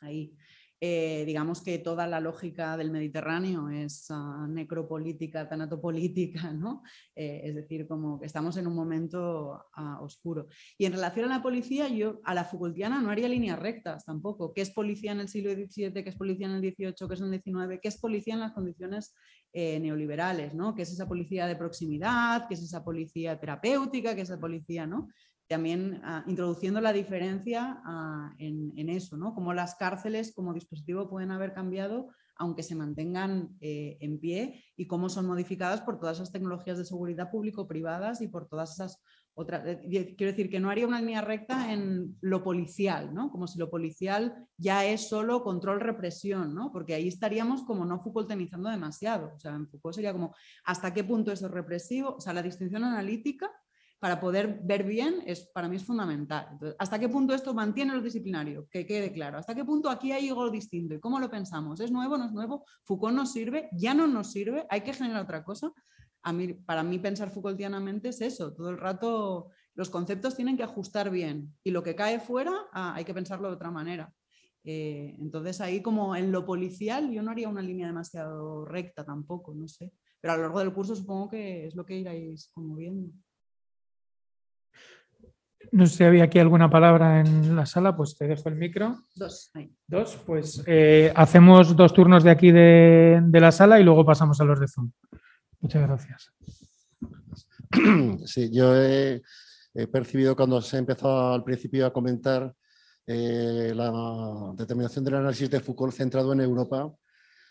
ahí. 0.00 0.36
Eh, 0.78 1.24
digamos 1.24 1.62
que 1.62 1.78
toda 1.78 2.06
la 2.06 2.20
lógica 2.20 2.76
del 2.76 2.90
Mediterráneo 2.90 3.70
es 3.70 4.10
uh, 4.10 4.46
necropolítica, 4.46 5.48
tanatopolítica, 5.48 6.52
¿no? 6.52 6.82
Eh, 7.14 7.40
es 7.44 7.54
decir, 7.54 7.86
como 7.86 8.20
que 8.20 8.26
estamos 8.26 8.58
en 8.58 8.66
un 8.66 8.74
momento 8.74 9.64
ah, 9.72 9.98
oscuro. 10.02 10.48
Y 10.76 10.84
en 10.84 10.92
relación 10.92 11.30
a 11.30 11.36
la 11.38 11.42
policía, 11.42 11.88
yo 11.88 12.20
a 12.24 12.34
la 12.34 12.44
Foucaultiana 12.44 13.00
no 13.00 13.10
haría 13.10 13.28
líneas 13.28 13.58
rectas 13.58 14.04
tampoco. 14.04 14.52
¿Qué 14.52 14.60
es 14.60 14.70
policía 14.70 15.12
en 15.12 15.20
el 15.20 15.28
siglo 15.28 15.52
XVII? 15.52 15.92
¿Qué 15.92 16.10
es 16.10 16.16
policía 16.16 16.46
en 16.46 16.52
el 16.52 16.60
XVIII? 16.60 16.94
¿Qué 17.08 17.14
es 17.14 17.20
en 17.20 17.32
el 17.32 17.42
XIX? 17.42 17.80
¿Qué 17.80 17.88
es 17.88 17.98
policía 17.98 18.34
en 18.34 18.40
las 18.40 18.52
condiciones 18.52 19.14
eh, 19.54 19.80
neoliberales? 19.80 20.52
¿no? 20.52 20.74
¿Qué 20.74 20.82
es 20.82 20.92
esa 20.92 21.08
policía 21.08 21.46
de 21.46 21.56
proximidad? 21.56 22.46
¿Qué 22.48 22.54
es 22.54 22.62
esa 22.62 22.84
policía 22.84 23.40
terapéutica? 23.40 24.14
¿Qué 24.14 24.20
es 24.22 24.28
esa 24.28 24.40
policía? 24.40 24.86
¿no? 24.86 25.08
También 25.48 26.00
ah, 26.04 26.24
introduciendo 26.26 26.80
la 26.80 26.92
diferencia 26.92 27.80
ah, 27.84 28.34
en, 28.38 28.88
eso, 28.88 29.16
¿no? 29.16 29.34
Cómo 29.34 29.52
las 29.52 29.74
cárceles 29.74 30.32
como 30.34 30.54
dispositivo 30.54 31.08
pueden 31.08 31.30
haber 31.30 31.52
cambiado 31.52 32.08
aunque 32.38 32.62
se 32.62 32.74
mantengan 32.74 33.56
eh, 33.60 33.96
en 34.00 34.20
pie 34.20 34.62
y 34.76 34.86
cómo 34.86 35.08
son 35.08 35.26
modificadas 35.26 35.80
por 35.80 35.98
todas 35.98 36.18
esas 36.18 36.32
tecnologías 36.32 36.76
de 36.76 36.84
seguridad 36.84 37.30
público-privadas 37.30 38.20
y 38.20 38.28
por 38.28 38.46
todas 38.46 38.74
esas 38.74 39.02
otras... 39.34 39.66
Eh, 39.66 40.14
quiero 40.16 40.32
decir 40.32 40.50
que 40.50 40.60
no 40.60 40.70
haría 40.70 40.86
una 40.86 41.00
línea 41.00 41.20
recta 41.20 41.72
en 41.72 42.16
lo 42.20 42.42
policial, 42.42 43.14
¿no? 43.14 43.30
Como 43.30 43.46
si 43.46 43.58
lo 43.58 43.70
policial 43.70 44.46
ya 44.58 44.84
es 44.84 45.08
solo 45.08 45.42
control-represión, 45.42 46.54
¿no? 46.54 46.72
Porque 46.72 46.94
ahí 46.94 47.08
estaríamos 47.08 47.62
como 47.62 47.84
no 47.84 48.00
Foucaultizando 48.00 48.70
demasiado. 48.70 49.32
O 49.34 49.38
sea, 49.38 49.54
en 49.54 49.66
Foucault 49.68 49.94
sería 49.94 50.12
como, 50.12 50.34
¿hasta 50.64 50.92
qué 50.92 51.04
punto 51.04 51.32
eso 51.32 51.46
es 51.46 51.52
represivo? 51.52 52.16
O 52.16 52.20
sea, 52.20 52.32
la 52.32 52.42
distinción 52.42 52.84
analítica 52.84 53.50
para 53.98 54.20
poder 54.20 54.60
ver 54.62 54.84
bien 54.84 55.22
es, 55.26 55.46
para 55.46 55.68
mí 55.68 55.76
es 55.76 55.84
fundamental. 55.84 56.58
¿Hasta 56.78 56.98
qué 56.98 57.08
punto 57.08 57.34
esto 57.34 57.54
mantiene 57.54 57.94
lo 57.94 58.02
disciplinario? 58.02 58.68
Que 58.70 58.86
quede 58.86 59.12
claro. 59.12 59.38
¿Hasta 59.38 59.54
qué 59.54 59.64
punto 59.64 59.88
aquí 59.88 60.12
hay 60.12 60.28
algo 60.28 60.50
distinto? 60.50 60.94
¿Y 60.94 61.00
cómo 61.00 61.18
lo 61.18 61.30
pensamos? 61.30 61.80
¿Es 61.80 61.90
nuevo? 61.90 62.18
¿No 62.18 62.26
es 62.26 62.32
nuevo? 62.32 62.64
¿Foucault 62.84 63.16
nos 63.16 63.32
sirve? 63.32 63.68
¿Ya 63.72 63.94
no 63.94 64.06
nos 64.06 64.32
sirve? 64.32 64.66
¿Hay 64.68 64.82
que 64.82 64.92
generar 64.92 65.22
otra 65.22 65.42
cosa? 65.42 65.72
A 66.22 66.32
mí, 66.32 66.54
para 66.54 66.82
mí 66.82 66.98
pensar 66.98 67.30
Foucaultianamente 67.30 68.10
es 68.10 68.20
eso. 68.20 68.52
Todo 68.52 68.70
el 68.70 68.78
rato 68.78 69.50
los 69.74 69.90
conceptos 69.90 70.34
tienen 70.34 70.56
que 70.56 70.62
ajustar 70.62 71.10
bien 71.10 71.54
y 71.62 71.70
lo 71.70 71.82
que 71.82 71.94
cae 71.94 72.18
fuera 72.18 72.52
ah, 72.72 72.94
hay 72.94 73.04
que 73.04 73.14
pensarlo 73.14 73.48
de 73.48 73.54
otra 73.54 73.70
manera. 73.70 74.12
Eh, 74.64 75.14
entonces 75.20 75.60
ahí 75.60 75.80
como 75.80 76.16
en 76.16 76.32
lo 76.32 76.44
policial 76.44 77.12
yo 77.12 77.22
no 77.22 77.30
haría 77.30 77.48
una 77.48 77.62
línea 77.62 77.86
demasiado 77.86 78.64
recta 78.64 79.04
tampoco, 79.04 79.54
no 79.54 79.68
sé. 79.68 79.92
Pero 80.20 80.34
a 80.34 80.36
lo 80.36 80.42
largo 80.44 80.58
del 80.58 80.72
curso 80.74 80.96
supongo 80.96 81.28
que 81.28 81.66
es 81.66 81.76
lo 81.76 81.86
que 81.86 81.98
iráis 81.98 82.50
como 82.52 82.74
viendo. 82.74 83.12
No 85.72 85.86
sé 85.86 85.96
si 85.96 86.04
había 86.04 86.24
aquí 86.24 86.38
alguna 86.38 86.70
palabra 86.70 87.20
en 87.20 87.56
la 87.56 87.66
sala, 87.66 87.96
pues 87.96 88.16
te 88.16 88.26
dejo 88.26 88.48
el 88.48 88.56
micro. 88.56 89.04
Dos. 89.14 89.50
Dos, 89.86 90.16
pues 90.26 90.62
eh, 90.66 91.12
hacemos 91.14 91.76
dos 91.76 91.92
turnos 91.92 92.22
de 92.24 92.30
aquí 92.30 92.50
de, 92.50 93.22
la 93.32 93.52
sala 93.52 93.80
y 93.80 93.84
luego 93.84 94.04
pasamos 94.04 94.40
a 94.40 94.44
los 94.44 94.60
de 94.60 94.68
Zoom. 94.68 94.90
Muchas 95.60 95.82
gracias. 95.82 96.32
Sí, 98.24 98.50
yo 98.52 98.74
he, 98.74 99.22
percibido 99.92 100.34
cuando 100.34 100.62
se 100.62 100.78
empezó 100.78 101.32
al 101.32 101.44
principio 101.44 101.84
a 101.84 101.92
comentar 101.92 102.54
eh, 103.06 103.72
la 103.74 104.54
determinación 104.56 105.04
del 105.04 105.16
análisis 105.16 105.50
de 105.50 105.60
Foucault 105.60 105.92
centrado 105.92 106.32
en 106.32 106.40
Europa, 106.40 106.90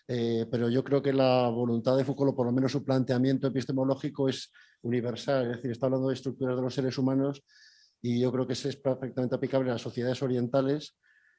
eh, 0.08 0.48
pero 0.50 0.70
yo 0.70 0.84
creo 0.84 1.02
que 1.02 1.14
la 1.14 1.50
voluntad 1.50 1.96
de 1.98 2.04
Foucault, 2.04 2.32
o 2.32 2.36
por 2.36 2.48
lo 2.48 2.52
menos 2.52 2.72
su 2.72 2.84
planteamiento 2.84 3.48
epistemológico, 3.48 4.28
es 4.28 4.52
universal, 4.82 5.46
es 5.46 5.58
decir, 5.58 5.72
está 5.72 5.88
hablando 5.88 6.08
de 6.08 6.16
estructuras 6.16 6.56
de 6.56 6.62
los 6.62 6.74
seres 6.74 6.98
humanos 6.98 7.44
y 8.08 8.20
yo 8.20 8.32
creo 8.32 8.46
que 8.46 8.54
eso 8.54 8.70
es 8.70 8.76
perfectamente 8.76 9.34
aplicable 9.34 9.72
a 9.72 9.74
las 9.74 9.82
sociedades 9.82 10.22
orientales, 10.22 10.96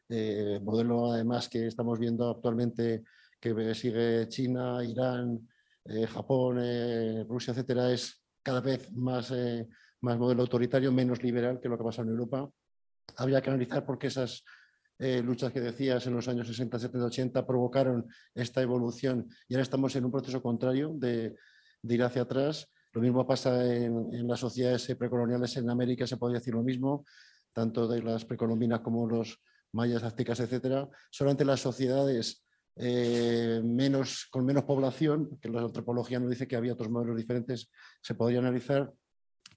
eh, 0.09 0.59
modelo 0.60 1.12
además 1.12 1.48
que 1.48 1.68
estamos 1.68 1.97
viendo 1.97 2.28
actualmente 2.28 3.05
que 3.38 3.72
sigue 3.72 4.26
China, 4.28 4.82
Irán, 4.84 5.48
eh, 5.84 6.09
Japón, 6.09 6.59
eh, 6.60 7.24
Rusia, 7.28 7.52
etcétera, 7.52 7.93
es 7.93 8.20
cada 8.43 8.60
vez 8.60 8.90
más, 8.93 9.32
más 10.01 10.18
modelo 10.18 10.43
autoritario, 10.43 10.90
menos 10.90 11.22
liberal 11.22 11.60
que 11.60 11.68
lo 11.68 11.78
que 11.78 11.84
pasa 11.84 12.02
en 12.02 12.09
Europa. 12.09 12.51
Habría 13.16 13.40
que 13.40 13.51
analizar 13.51 13.86
por 13.86 13.97
qué 13.97 14.09
esas 14.09 14.43
luchas 14.98 15.52
que 15.52 15.60
decías 15.60 16.05
en 16.09 16.14
los 16.14 16.26
años 16.26 16.48
60, 16.48 16.80
70, 16.80 17.06
80 17.06 17.47
provocaron 17.47 18.09
esta 18.34 18.60
evolución 18.60 19.28
y 19.47 19.55
ahora 19.55 19.62
estamos 19.62 19.94
en 19.94 20.05
un 20.05 20.10
proceso 20.10 20.43
contrario 20.43 20.94
de, 20.94 21.36
de 21.82 21.94
ir 21.94 22.02
hacia 22.02 22.22
atrás 22.22 22.68
lo 22.97 23.02
mismo 23.02 23.27
pasa 23.27 23.62
en, 23.74 24.27
las 24.27 24.40
sociedades 24.40 24.86
precoloniales 24.98 25.55
en 25.59 25.68
América, 25.68 26.06
se 26.06 26.16
podría 26.16 26.39
decir 26.39 26.55
lo 26.55 26.62
mismo, 26.62 27.05
tanto 27.52 27.86
de 27.86 28.02
las 28.02 28.24
precolombinas 28.24 28.81
como 28.81 29.06
los 29.06 29.39
mayas, 29.73 30.02
aztecas, 30.02 30.40
etcétera. 30.40 30.89
Solamente 31.10 31.44
las 31.44 31.60
sociedades 31.60 32.47
eh, 32.74 33.60
menos, 33.62 34.27
con 34.31 34.47
menos 34.47 34.64
población, 34.64 35.39
que 35.43 35.51
la 35.51 35.60
antropología 35.60 36.18
nos 36.18 36.31
dice 36.31 36.48
que 36.48 36.56
había 36.56 36.73
otros 36.73 36.89
modelos 36.89 37.18
diferentes, 37.18 37.70
se 38.01 38.14
podría 38.14 38.39
analizar. 38.39 38.90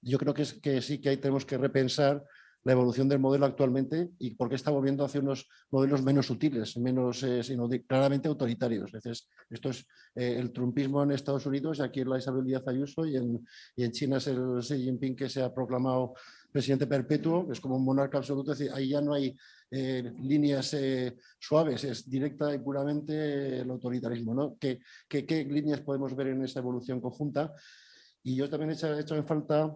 Yo 0.01 0.17
creo 0.17 0.33
que, 0.33 0.43
que 0.61 0.81
sí 0.81 0.99
que 0.99 1.07
ahí 1.07 1.17
tenemos 1.17 1.45
que 1.45 1.57
repensar 1.57 2.21
la 2.63 2.73
evolución 2.73 3.07
del 3.07 3.19
modelo 3.19 3.45
actualmente 3.45 4.11
y 4.19 4.31
por 4.35 4.49
qué 4.49 4.55
está 4.55 4.71
volviendo 4.71 5.05
hacia 5.05 5.21
unos 5.21 5.47
modelos 5.71 6.03
menos 6.03 6.25
sutiles, 6.25 6.77
menos 6.77 7.23
eh, 7.23 7.41
sino 7.41 7.69
claramente 7.87 8.27
autoritarios. 8.27 8.93
Entonces, 8.93 9.29
esto 9.49 9.69
es 9.69 9.85
eh, 10.15 10.35
el 10.37 10.51
trumpismo 10.51 11.03
en 11.03 11.11
Estados 11.11 11.45
Unidos 11.45 11.79
aquí 11.79 12.01
en 12.01 12.09
la 12.09 12.17
Isabel 12.17 12.43
Díaz 12.43 12.67
Ayuso 12.67 13.05
y 13.05 13.15
en, 13.15 13.45
y 13.75 13.83
en 13.83 13.91
China 13.91 14.17
es 14.17 14.27
el 14.27 14.59
Xi 14.59 14.83
Jinping 14.83 15.15
que 15.15 15.29
se 15.29 15.41
ha 15.41 15.53
proclamado 15.53 16.13
presidente 16.51 16.87
perpetuo, 16.87 17.47
es 17.51 17.61
como 17.61 17.77
un 17.77 17.85
monarca 17.85 18.17
absoluto, 18.17 18.51
es 18.51 18.57
decir, 18.57 18.73
ahí 18.75 18.89
ya 18.89 19.01
no 19.01 19.13
hay 19.13 19.37
eh, 19.69 20.11
líneas 20.23 20.75
suaves, 21.39 21.83
es 21.83 22.09
directa 22.09 22.53
y 22.53 22.57
puramente 22.57 23.59
el 23.59 23.69
autoritarismo. 23.69 24.33
¿no? 24.33 24.57
¿Qué, 24.59 24.79
qué, 25.07 25.45
líneas 25.45 25.81
podemos 25.81 26.15
ver 26.15 26.27
en 26.27 26.43
esa 26.43 26.59
evolución 26.59 26.99
conjunta? 26.99 27.53
Y 28.23 28.35
yo 28.35 28.49
también 28.49 28.71
he 28.71 28.99
hecho 28.99 29.15
en 29.15 29.25
falta 29.25 29.75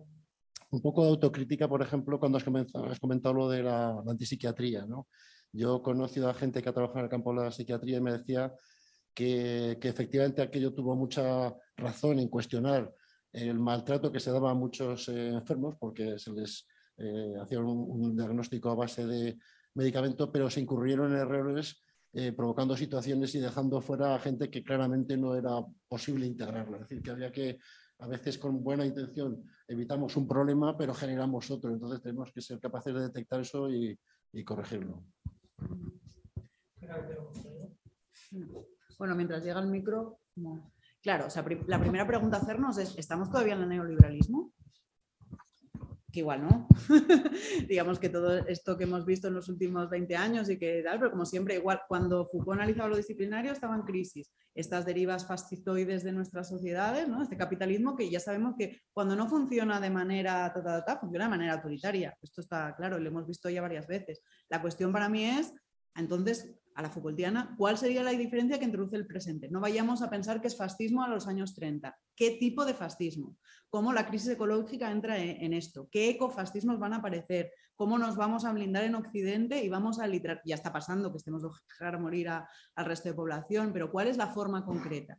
un 0.73 0.81
poco 0.81 1.03
de 1.03 1.09
autocrítica, 1.09 1.67
por 1.67 1.83
ejemplo, 1.83 2.19
cuando 2.19 2.39
has 2.39 2.43
comentado, 2.43 2.85
has 2.85 3.35
lo 3.35 3.47
de 3.47 3.61
la, 3.61 3.89
antipsiquiatría. 4.07 4.87
¿no? 4.87 5.07
Yo 5.51 5.77
he 5.77 5.81
conocido 5.83 6.27
a 6.29 6.33
gente 6.33 6.63
que 6.63 6.69
ha 6.69 6.73
trabajado 6.73 6.99
en 6.99 7.05
el 7.05 7.11
campo 7.11 7.31
de 7.31 7.43
la 7.43 7.51
psiquiatría 7.51 7.97
y 7.97 8.01
me 8.01 8.11
decía 8.11 8.51
que, 9.13 9.77
efectivamente 9.79 10.41
aquello 10.41 10.73
tuvo 10.73 10.95
mucha 10.95 11.55
razón 11.77 12.17
en 12.17 12.27
cuestionar 12.27 12.91
el 13.31 13.59
maltrato 13.59 14.11
que 14.11 14.19
se 14.19 14.31
daba 14.31 14.49
a 14.49 14.55
muchos 14.55 15.09
eh, 15.09 15.29
enfermos 15.29 15.75
porque 15.79 16.17
se 16.17 16.31
les 16.33 16.65
eh, 16.97 17.33
hacía 17.39 17.59
un, 17.59 18.15
diagnóstico 18.15 18.71
a 18.71 18.75
base 18.75 19.05
de 19.05 19.37
medicamento, 19.75 20.31
pero 20.31 20.49
se 20.49 20.61
incurrieron 20.61 21.11
en 21.11 21.19
errores 21.19 21.81
eh, 22.13 22.31
provocando 22.31 22.75
situaciones 22.75 23.33
y 23.35 23.39
dejando 23.39 23.79
fuera 23.79 24.15
a 24.15 24.19
gente 24.19 24.49
que 24.49 24.63
claramente 24.63 25.17
no 25.17 25.35
era 25.35 25.51
posible 25.87 26.25
integrarla. 26.25 26.77
Es 26.77 26.89
decir, 26.89 27.03
que 27.03 27.11
había 27.11 27.31
que 27.31 27.59
a 27.99 28.07
veces 28.07 28.37
con 28.37 28.63
buena 28.63 28.85
intención 28.85 29.43
evitamos 29.67 30.15
un 30.17 30.27
problema, 30.27 30.77
pero 30.77 30.93
generamos 30.93 31.49
otro. 31.51 31.71
Entonces 31.71 32.01
tenemos 32.01 32.31
que 32.31 32.41
ser 32.41 32.59
capaces 32.59 32.93
de 32.93 33.01
detectar 33.01 33.39
eso 33.39 33.69
y, 33.69 33.97
corregirlo. 34.45 35.03
Bueno, 38.97 39.15
mientras 39.15 39.43
llega 39.43 39.59
el 39.59 39.67
micro, 39.67 40.19
claro, 41.01 41.27
la 41.67 41.79
primera 41.79 42.07
pregunta 42.07 42.37
a 42.37 42.41
hacernos 42.41 42.77
es, 42.77 42.97
¿estamos 42.97 43.29
todavía 43.29 43.53
en 43.53 43.61
el 43.61 43.69
neoliberalismo? 43.69 44.51
Que 46.13 46.19
igual 46.19 46.43
no. 46.43 46.67
Digamos 47.67 47.97
que 47.99 48.07
todo 48.07 48.37
esto 48.47 48.77
que 48.77 48.83
hemos 48.83 49.03
visto 49.03 49.27
en 49.27 49.33
los 49.33 49.49
últimos 49.49 49.89
20 49.89 50.15
años 50.15 50.49
y 50.49 50.59
que 50.59 50.83
tal, 50.83 50.99
pero 50.99 51.11
como 51.11 51.25
siempre, 51.25 51.55
igual 51.55 51.81
cuando 51.87 52.25
Foucault 52.27 52.59
analizaba 52.59 52.89
lo 52.89 52.97
disciplinario 52.97 53.51
estaba 53.51 53.75
en 53.75 53.81
crisis. 53.81 54.31
Estas 54.53 54.85
derivas 54.85 55.25
fascistoides 55.25 56.03
de 56.03 56.11
nuestras 56.11 56.47
sociedades, 56.47 57.09
¿no? 57.09 57.23
este 57.23 57.35
capitalismo 57.35 57.95
que 57.95 58.09
ya 58.09 58.19
sabemos 58.19 58.53
que 58.57 58.81
cuando 58.93 59.15
no 59.15 59.27
funciona 59.27 59.81
de 59.81 59.89
manera 59.89 60.53
funciona 61.01 61.25
de 61.25 61.29
manera 61.29 61.53
autoritaria. 61.53 62.15
Esto 62.21 62.41
está 62.41 62.75
claro, 62.75 62.99
lo 62.99 63.07
hemos 63.07 63.25
visto 63.25 63.49
ya 63.49 63.61
varias 63.61 63.87
veces. 63.87 64.21
La 64.49 64.61
cuestión 64.61 64.93
para 64.93 65.09
mí 65.09 65.25
es, 65.25 65.51
entonces, 65.95 66.53
a 66.75 66.81
la 66.81 66.89
Foucaultiana, 66.89 67.55
¿cuál 67.57 67.77
sería 67.77 68.03
la 68.03 68.11
diferencia 68.11 68.57
que 68.57 68.65
introduce 68.65 68.95
el 68.95 69.07
presente? 69.07 69.49
No 69.49 69.59
vayamos 69.59 70.01
a 70.01 70.09
pensar 70.09 70.41
que 70.41 70.47
es 70.47 70.57
fascismo 70.57 71.03
a 71.03 71.07
los 71.07 71.27
años 71.27 71.53
30. 71.55 71.95
¿Qué 72.15 72.37
tipo 72.39 72.65
de 72.65 72.73
fascismo? 72.73 73.37
¿Cómo 73.69 73.93
la 73.93 74.05
crisis 74.07 74.29
ecológica 74.29 74.91
entra 74.91 75.17
e-, 75.17 75.43
en 75.45 75.53
esto? 75.53 75.87
¿Qué 75.91 76.09
ecofascismos 76.09 76.79
van 76.79 76.93
a 76.93 76.97
aparecer? 76.97 77.51
¿Cómo 77.75 77.97
nos 77.97 78.15
vamos 78.15 78.45
a 78.45 78.53
blindar 78.53 78.83
en 78.83 78.95
Occidente 78.95 79.63
y 79.63 79.69
vamos 79.69 79.99
a 79.99 80.07
literar? 80.07 80.41
Ya 80.45 80.55
está 80.55 80.71
pasando 80.71 81.11
que 81.11 81.17
estemos 81.17 81.43
dejar 81.67 81.99
morir 81.99 82.29
al 82.29 82.85
resto 82.85 83.09
de 83.09 83.15
población, 83.15 83.71
pero 83.73 83.91
¿cuál 83.91 84.07
es 84.07 84.17
la 84.17 84.27
forma 84.27 84.65
concreta? 84.65 85.17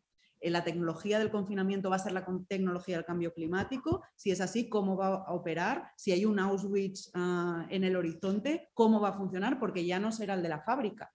la 0.50 0.64
tecnología 0.64 1.18
del 1.18 1.30
confinamiento 1.30 1.90
va 1.90 1.96
a 1.96 2.00
ser 2.00 2.12
la 2.12 2.26
tecnología 2.48 2.96
del 2.96 3.04
cambio 3.04 3.32
climático. 3.32 4.02
Si 4.14 4.30
es 4.30 4.40
así, 4.40 4.68
¿cómo 4.68 4.96
va 4.96 5.24
a 5.26 5.32
operar? 5.32 5.90
Si 5.96 6.12
hay 6.12 6.24
un 6.24 6.38
Auschwitz 6.38 7.10
ah, 7.14 7.66
en 7.70 7.84
el 7.84 7.96
horizonte, 7.96 8.70
¿cómo 8.74 9.00
va 9.00 9.10
a 9.10 9.14
funcionar? 9.14 9.58
Porque 9.58 9.86
ya 9.86 9.98
no 9.98 10.12
será 10.12 10.34
el 10.34 10.42
de 10.42 10.48
la 10.48 10.60
fábrica, 10.60 11.10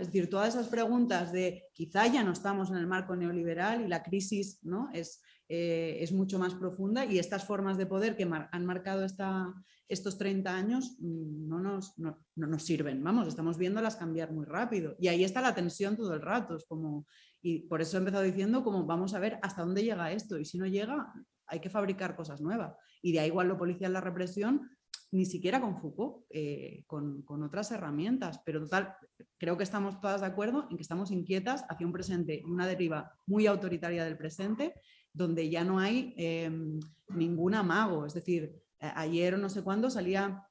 es 0.00 0.06
decir, 0.06 0.28
todas 0.28 0.54
esas 0.54 0.68
preguntas 0.68 1.32
de 1.32 1.64
quizá 1.72 2.06
ya 2.06 2.24
no 2.24 2.32
estamos 2.32 2.70
en 2.70 2.76
el 2.76 2.86
marco 2.86 3.14
neoliberal 3.14 3.84
y 3.84 3.88
la 3.88 4.02
crisis 4.02 4.58
¿no? 4.62 4.90
es, 4.92 5.22
eh, 5.48 5.98
es 6.00 6.12
mucho 6.12 6.38
más 6.38 6.54
profunda 6.54 7.04
y 7.04 7.18
estas 7.18 7.44
formas 7.44 7.78
de 7.78 7.86
poder 7.86 8.16
que 8.16 8.28
han 8.50 8.66
marcado 8.66 9.04
esta, 9.04 9.54
estos 9.86 10.18
30 10.18 10.54
años 10.54 10.96
mm, 10.98 11.48
no 11.48 11.60
nos, 11.60 11.96
no, 11.98 12.18
nos, 12.34 12.62
sirven. 12.62 13.02
Vamos, 13.04 13.28
estamos 13.28 13.56
viéndolas 13.56 13.96
cambiar 13.96 14.32
muy 14.32 14.44
rápido. 14.44 14.96
Y 14.98 15.08
ahí 15.08 15.22
está 15.22 15.40
la 15.40 15.54
tensión 15.54 15.96
todo 15.96 16.12
el 16.12 16.22
rato. 16.22 16.56
Es 16.56 16.64
como, 16.66 17.06
y 17.40 17.60
por 17.60 17.80
eso 17.80 17.96
he 17.96 18.00
empezado 18.00 18.24
diciendo 18.24 18.64
como 18.64 18.84
vamos 18.84 19.14
a 19.14 19.20
ver 19.20 19.38
hasta 19.42 19.62
dónde 19.62 19.84
llega 19.84 20.12
esto 20.12 20.38
y 20.38 20.44
si 20.44 20.58
no 20.58 20.66
llega 20.66 21.12
hay 21.46 21.60
que 21.60 21.70
fabricar 21.70 22.14
cosas 22.14 22.40
nuevas. 22.40 22.74
Y 23.00 23.12
de 23.12 23.20
ahí 23.20 23.28
igual 23.28 23.48
lo 23.48 23.56
policial, 23.56 23.92
la 23.92 24.00
represión 24.00 24.68
ni 25.10 25.24
siquiera 25.24 25.60
con 25.60 25.80
Foucault, 25.80 26.26
eh, 26.30 26.84
con, 26.86 27.24
otras 27.42 27.70
herramientas, 27.70 28.40
pero 28.44 28.60
total, 28.60 28.94
creo 29.38 29.56
que 29.56 29.64
estamos 29.64 30.00
todas 30.00 30.20
de 30.20 30.26
acuerdo 30.26 30.66
en 30.70 30.76
que 30.76 30.82
estamos 30.82 31.10
inquietas 31.10 31.64
hacia 31.68 31.86
un 31.86 31.92
presente, 31.92 32.42
una 32.46 32.66
deriva 32.66 33.14
muy 33.26 33.46
autoritaria 33.46 34.04
del 34.04 34.18
presente, 34.18 34.74
donde 35.12 35.48
ya 35.48 35.64
no 35.64 35.78
hay 35.78 36.14
em, 36.18 36.78
ningún 37.08 37.54
amago, 37.54 38.06
es 38.06 38.14
decir, 38.14 38.60
ayer 38.78 39.34
o 39.34 39.38
no 39.38 39.48
sé 39.48 39.62
cuándo 39.62 39.90
salía, 39.90 40.46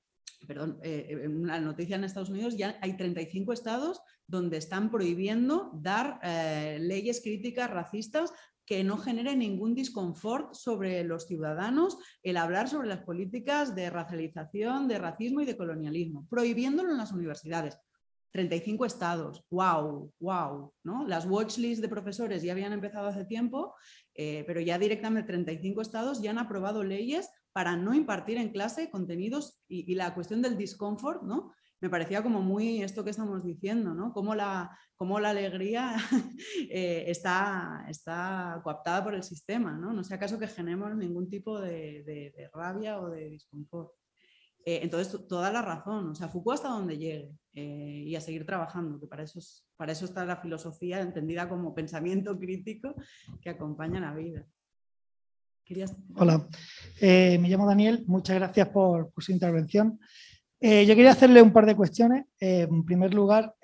perdón, 0.47 0.79
eh, 0.81 1.27
una 1.27 1.59
noticia 1.59 1.95
en 1.95 2.03
Estados 2.03 2.29
Unidos, 2.29 2.57
ya 2.57 2.77
hay 2.81 2.97
35 2.97 3.53
estados 3.53 4.01
donde 4.25 4.57
están 4.57 4.91
prohibiendo 4.91 5.71
dar 5.73 6.19
eh, 6.23 6.79
leyes 6.81 7.21
críticas 7.21 7.69
racistas 7.69 8.33
que 8.67 8.83
no 8.83 8.97
genere 8.97 9.35
ningún 9.35 9.73
disconfort 9.73 10.53
sobre 10.53 11.03
los 11.05 11.25
ciudadanos 11.25 11.97
el 12.21 12.35
hablar 12.35 12.67
sobre 12.67 12.89
las 12.89 12.99
políticas 12.99 13.73
de 13.73 13.89
racialización, 13.89 14.89
de 14.89 14.99
racismo 14.99 15.39
y 15.39 15.45
de 15.45 15.55
colonialismo, 15.55 16.27
prohibiéndolo 16.29 16.91
en 16.91 16.97
las 16.97 17.13
universidades. 17.13 17.79
35 18.31 18.85
estados, 18.85 19.45
wow, 19.49 20.11
wow, 20.19 20.73
¿no? 20.83 21.07
Las 21.07 21.25
watchlists 21.25 21.81
de 21.81 21.87
profesores 21.87 22.43
ya 22.43 22.51
habían 22.51 22.73
empezado 22.73 23.07
hace 23.07 23.23
tiempo, 23.23 23.73
eh, 24.13 24.43
pero 24.45 24.59
ya 24.59 24.77
directamente 24.77 25.27
35 25.27 25.81
estados 25.81 26.21
ya 26.21 26.31
han 26.31 26.37
aprobado 26.37 26.83
leyes 26.83 27.29
para 27.53 27.77
no 27.77 27.93
impartir 27.93 28.37
en 28.37 28.51
clase 28.51 28.89
contenidos 28.91 29.61
y, 29.69 29.89
y 29.91 29.95
la 29.95 30.13
cuestión 30.13 30.41
del 30.41 30.57
discomfort, 30.57 31.23
¿no? 31.23 31.53
Me 31.79 31.89
parecía 31.89 32.23
como 32.23 32.41
muy 32.41 32.81
esto 32.81 33.03
que 33.03 33.11
estamos 33.11 33.43
diciendo, 33.43 33.93
¿no? 33.93 34.11
Cómo 34.13 34.33
la, 34.33 34.77
la 34.99 35.29
alegría 35.29 35.95
eh, 36.69 37.05
está, 37.07 37.85
está 37.87 38.59
coaptada 38.63 39.03
por 39.03 39.13
el 39.13 39.23
sistema, 39.23 39.77
¿no? 39.77 39.93
No 39.93 40.03
sea 40.03 40.17
acaso 40.17 40.39
que 40.39 40.47
generemos 40.47 40.95
ningún 40.95 41.29
tipo 41.29 41.59
de, 41.59 42.49
rabia 42.53 42.99
o 42.99 43.09
de 43.09 43.29
disconfort. 43.29 43.91
Eh, 44.65 44.79
entonces, 44.81 45.27
toda 45.27 45.51
la 45.51 45.61
razón, 45.61 46.09
o 46.09 46.15
sea, 46.15 46.27
Foucault 46.27 46.55
hasta 46.55 46.69
donde 46.69 46.97
llegue 46.97 47.31
eh, 47.53 48.03
y 48.07 48.15
a 48.15 48.21
seguir 48.21 48.45
trabajando, 48.45 48.99
que 48.99 49.07
para 49.07 49.23
eso, 49.23 49.39
para 49.77 49.93
eso 49.93 50.05
está 50.05 50.25
la 50.25 50.37
filosofía 50.37 50.99
entendida 50.99 51.47
como 51.47 51.73
pensamiento 51.73 52.37
crítico 52.37 52.95
que 53.39 53.49
acompaña 53.49 53.99
la 53.99 54.13
vida. 54.13 54.45
Hola, 56.15 56.47
me 57.01 57.49
llamo 57.49 57.67
Daniel, 57.67 58.05
muchas 58.07 58.37
gracias 58.37 58.69
por 58.69 59.11
su 59.17 59.33
intervención. 59.33 59.99
Eh, 60.59 60.87
yo 60.87 60.95
quería 60.95 61.11
hacerle 61.11 61.41
un 61.41 61.53
par 61.53 61.65
de 61.65 61.75
cuestiones. 61.75 62.25
Eh, 62.39 62.67
en 62.69 62.83
primer 62.83 63.13
lugar, 63.13 63.55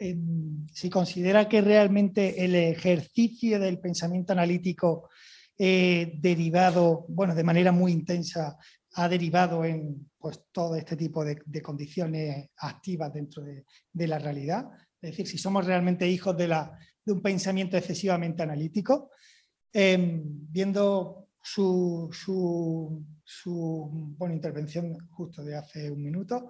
si 0.72 0.90
considera 0.90 1.50
que 1.50 1.62
realmente 1.62 2.44
el 2.44 2.56
ejercicio 2.56 3.60
del 3.60 3.80
pensamiento 3.80 4.34
analítico 4.34 5.10
eh, 5.58 6.14
derivado, 6.20 7.06
bueno, 7.10 7.34
de 7.34 7.44
manera 7.44 7.72
muy 7.72 7.92
intensa, 7.92 8.58
ha 8.96 9.10
derivado 9.10 9.66
en 9.66 10.12
pues, 10.20 10.46
todo 10.52 10.76
este 10.76 10.96
tipo 10.96 11.26
de, 11.26 11.62
condiciones 11.64 12.50
activas 12.58 13.12
dentro 13.12 13.44
de, 13.44 14.08
la 14.08 14.20
realidad. 14.20 14.70
Es 15.02 15.12
decir, 15.12 15.28
si 15.28 15.40
somos 15.40 15.66
realmente 15.66 16.08
hijos 16.08 16.38
de, 16.38 16.48
de 16.48 17.12
un 17.12 17.22
pensamiento 17.22 17.76
excesivamente 17.76 18.44
analítico, 18.44 19.10
viendo 19.74 21.24
su, 21.44 22.10
su, 22.14 23.04
su 23.42 24.16
intervención 24.32 24.98
justo 25.10 25.44
de 25.44 25.56
hace 25.56 25.90
un 25.90 26.02
minuto, 26.02 26.48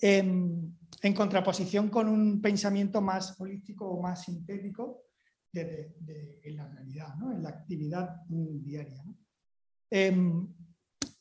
en, 0.00 0.76
contraposición 1.14 1.88
con 1.88 2.08
un 2.08 2.40
pensamiento 2.40 3.00
más 3.00 3.40
holístico 3.40 3.88
o 3.88 4.02
más 4.02 4.24
sintético 4.24 5.04
de, 5.52 5.94
en 6.42 6.56
la 6.56 6.68
realidad, 6.68 7.14
en 7.32 7.42
la 7.42 7.50
actividad 7.50 8.16
diaria. 8.28 9.04
Em, 9.90 10.48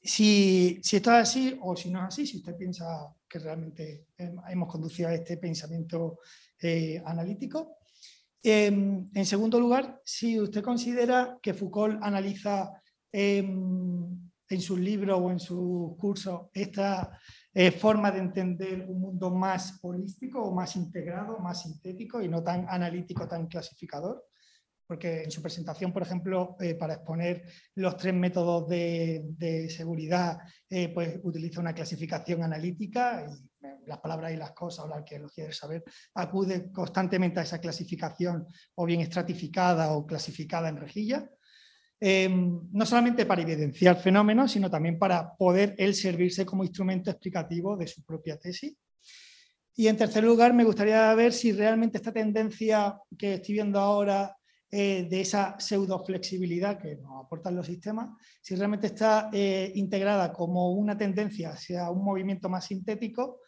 si, 0.02 0.80
si, 0.82 0.96
esto 0.96 1.12
es 1.12 1.18
así 1.18 1.60
o 1.62 1.76
si 1.76 1.92
no 1.92 2.00
es 2.00 2.06
así, 2.06 2.26
si 2.26 2.38
usted 2.38 2.56
piensa 2.56 3.14
que 3.28 3.40
realmente 3.40 4.08
hemos 4.18 4.70
conducido 4.70 5.10
a 5.10 5.14
este 5.14 5.38
pensamiento 5.38 6.20
eh, 6.60 7.02
analítico. 7.06 7.78
Em, 8.44 9.10
en 9.14 9.26
segundo 9.26 9.60
lugar, 9.60 10.02
si 10.04 10.40
usted 10.40 10.64
considera 10.64 11.38
que 11.42 11.54
Foucault 11.54 12.00
analiza 12.02 12.82
em, 13.12 14.31
en 14.56 14.62
sus 14.62 14.80
libros 14.80 15.20
o 15.20 15.32
en 15.32 15.40
sus 15.40 15.98
cursos 15.98 16.48
esta 16.54 17.18
eh, 17.54 17.72
forma 17.72 18.12
de 18.12 18.20
entender 18.20 18.86
un 18.88 19.00
mundo 19.00 19.30
más 19.30 19.80
holístico 19.82 20.42
o 20.42 20.54
más 20.54 20.76
integrado, 20.76 21.40
más 21.40 21.64
sintético 21.64 22.22
y 22.22 22.28
no 22.28 22.44
tan 22.44 22.68
analítico, 22.70 23.28
tan 23.28 23.48
clasificador. 23.48 24.26
porque 24.88 25.24
en 25.24 25.32
su 25.32 25.42
presentación, 25.42 25.94
por 25.94 26.02
ejemplo, 26.02 26.58
eh, 26.60 26.76
para 26.76 26.96
exponer 26.96 27.44
los 27.76 27.96
tres 27.96 28.14
métodos 28.14 28.68
de, 28.68 29.70
seguridad, 29.70 30.40
eh, 30.70 30.90
pues 30.94 31.18
utiliza 31.24 31.62
una 31.62 31.74
clasificación 31.74 32.44
analítica 32.44 33.26
y 33.26 33.88
las 33.88 34.00
palabras 34.00 34.34
y 34.34 34.38
las 34.38 34.52
cosas 34.52 34.86
o 34.86 34.90
la 34.90 34.98
arqueología 34.98 35.46
del 35.46 35.54
saber 35.54 35.84
acude 36.16 36.72
constantemente 36.72 37.40
a 37.40 37.44
esa 37.44 37.60
clasificación 37.60 38.46
o 38.76 38.86
bien 38.86 39.00
estratificada 39.00 39.94
o 39.94 40.06
clasificada 40.06 40.68
en 40.68 40.78
rejilla. 40.78 41.30
Em, 42.04 42.60
no 42.72 42.84
solamente 42.84 43.28
para 43.28 43.44
evidenciar 43.44 43.96
fenómenos, 44.02 44.52
sino 44.52 44.72
también 44.72 44.98
para 44.98 45.36
poder 45.36 45.76
él 45.78 45.94
servirse 45.94 46.48
como 46.48 46.64
instrumento 46.64 47.12
explicativo 47.12 47.78
de 47.78 47.86
su 47.86 48.04
propia 48.04 48.40
tesis. 48.40 48.76
Y 49.76 49.86
en 49.86 49.98
tercer 49.98 50.24
lugar, 50.24 50.52
me 50.52 50.64
gustaría 50.64 51.14
ver 51.14 51.32
si 51.32 51.52
realmente 51.52 52.00
esta 52.00 52.12
tendencia 52.12 53.00
que 53.16 53.36
estoy 53.36 53.54
viendo 53.54 53.80
ahora 53.80 54.36
eh, 54.72 55.06
de 55.08 55.22
esa 55.22 55.60
pseudo 55.60 56.04
flexibilidad 56.04 56.80
que 56.80 56.96
nos 56.96 57.24
aportan 57.24 57.56
los 57.56 57.68
sistemas, 57.68 58.10
si 58.42 58.56
realmente 58.56 58.88
está 58.88 59.30
eh, 59.32 59.72
integrada 59.76 60.34
como 60.34 60.72
una 60.72 60.98
tendencia 60.98 61.52
hacia 61.52 61.92
un 61.92 62.04
movimiento 62.04 62.50
más 62.50 62.66
sintético 62.66 63.42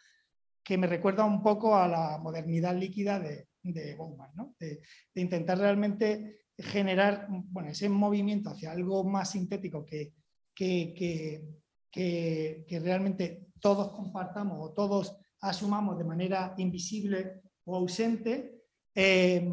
que 0.64 0.78
me 0.78 0.86
recuerda 0.86 1.26
un 1.26 1.42
poco 1.42 1.76
a 1.76 1.88
la 1.88 2.20
modernidad 2.20 2.76
líquida 2.76 3.20
de, 3.20 3.48
de 3.64 3.96
Bowman, 3.96 4.32
de, 4.60 4.82
intentar 5.16 5.58
realmente 5.58 6.43
generar 6.58 7.28
bueno, 7.30 7.70
ese 7.70 7.90
movimiento 7.90 8.50
hacia 8.50 8.72
algo 8.72 9.04
más 9.04 9.32
sintético 9.32 9.86
que, 9.86 10.14
que, 10.54 11.44
que, 11.92 12.80
realmente 12.80 13.48
todos 13.60 13.92
compartamos 13.92 14.58
o 14.60 14.74
todos 14.74 15.18
asumamos 15.42 15.98
de 15.98 16.04
manera 16.04 16.54
invisible 16.58 17.42
o 17.66 17.76
ausente, 17.76 18.64
eh, 18.94 19.48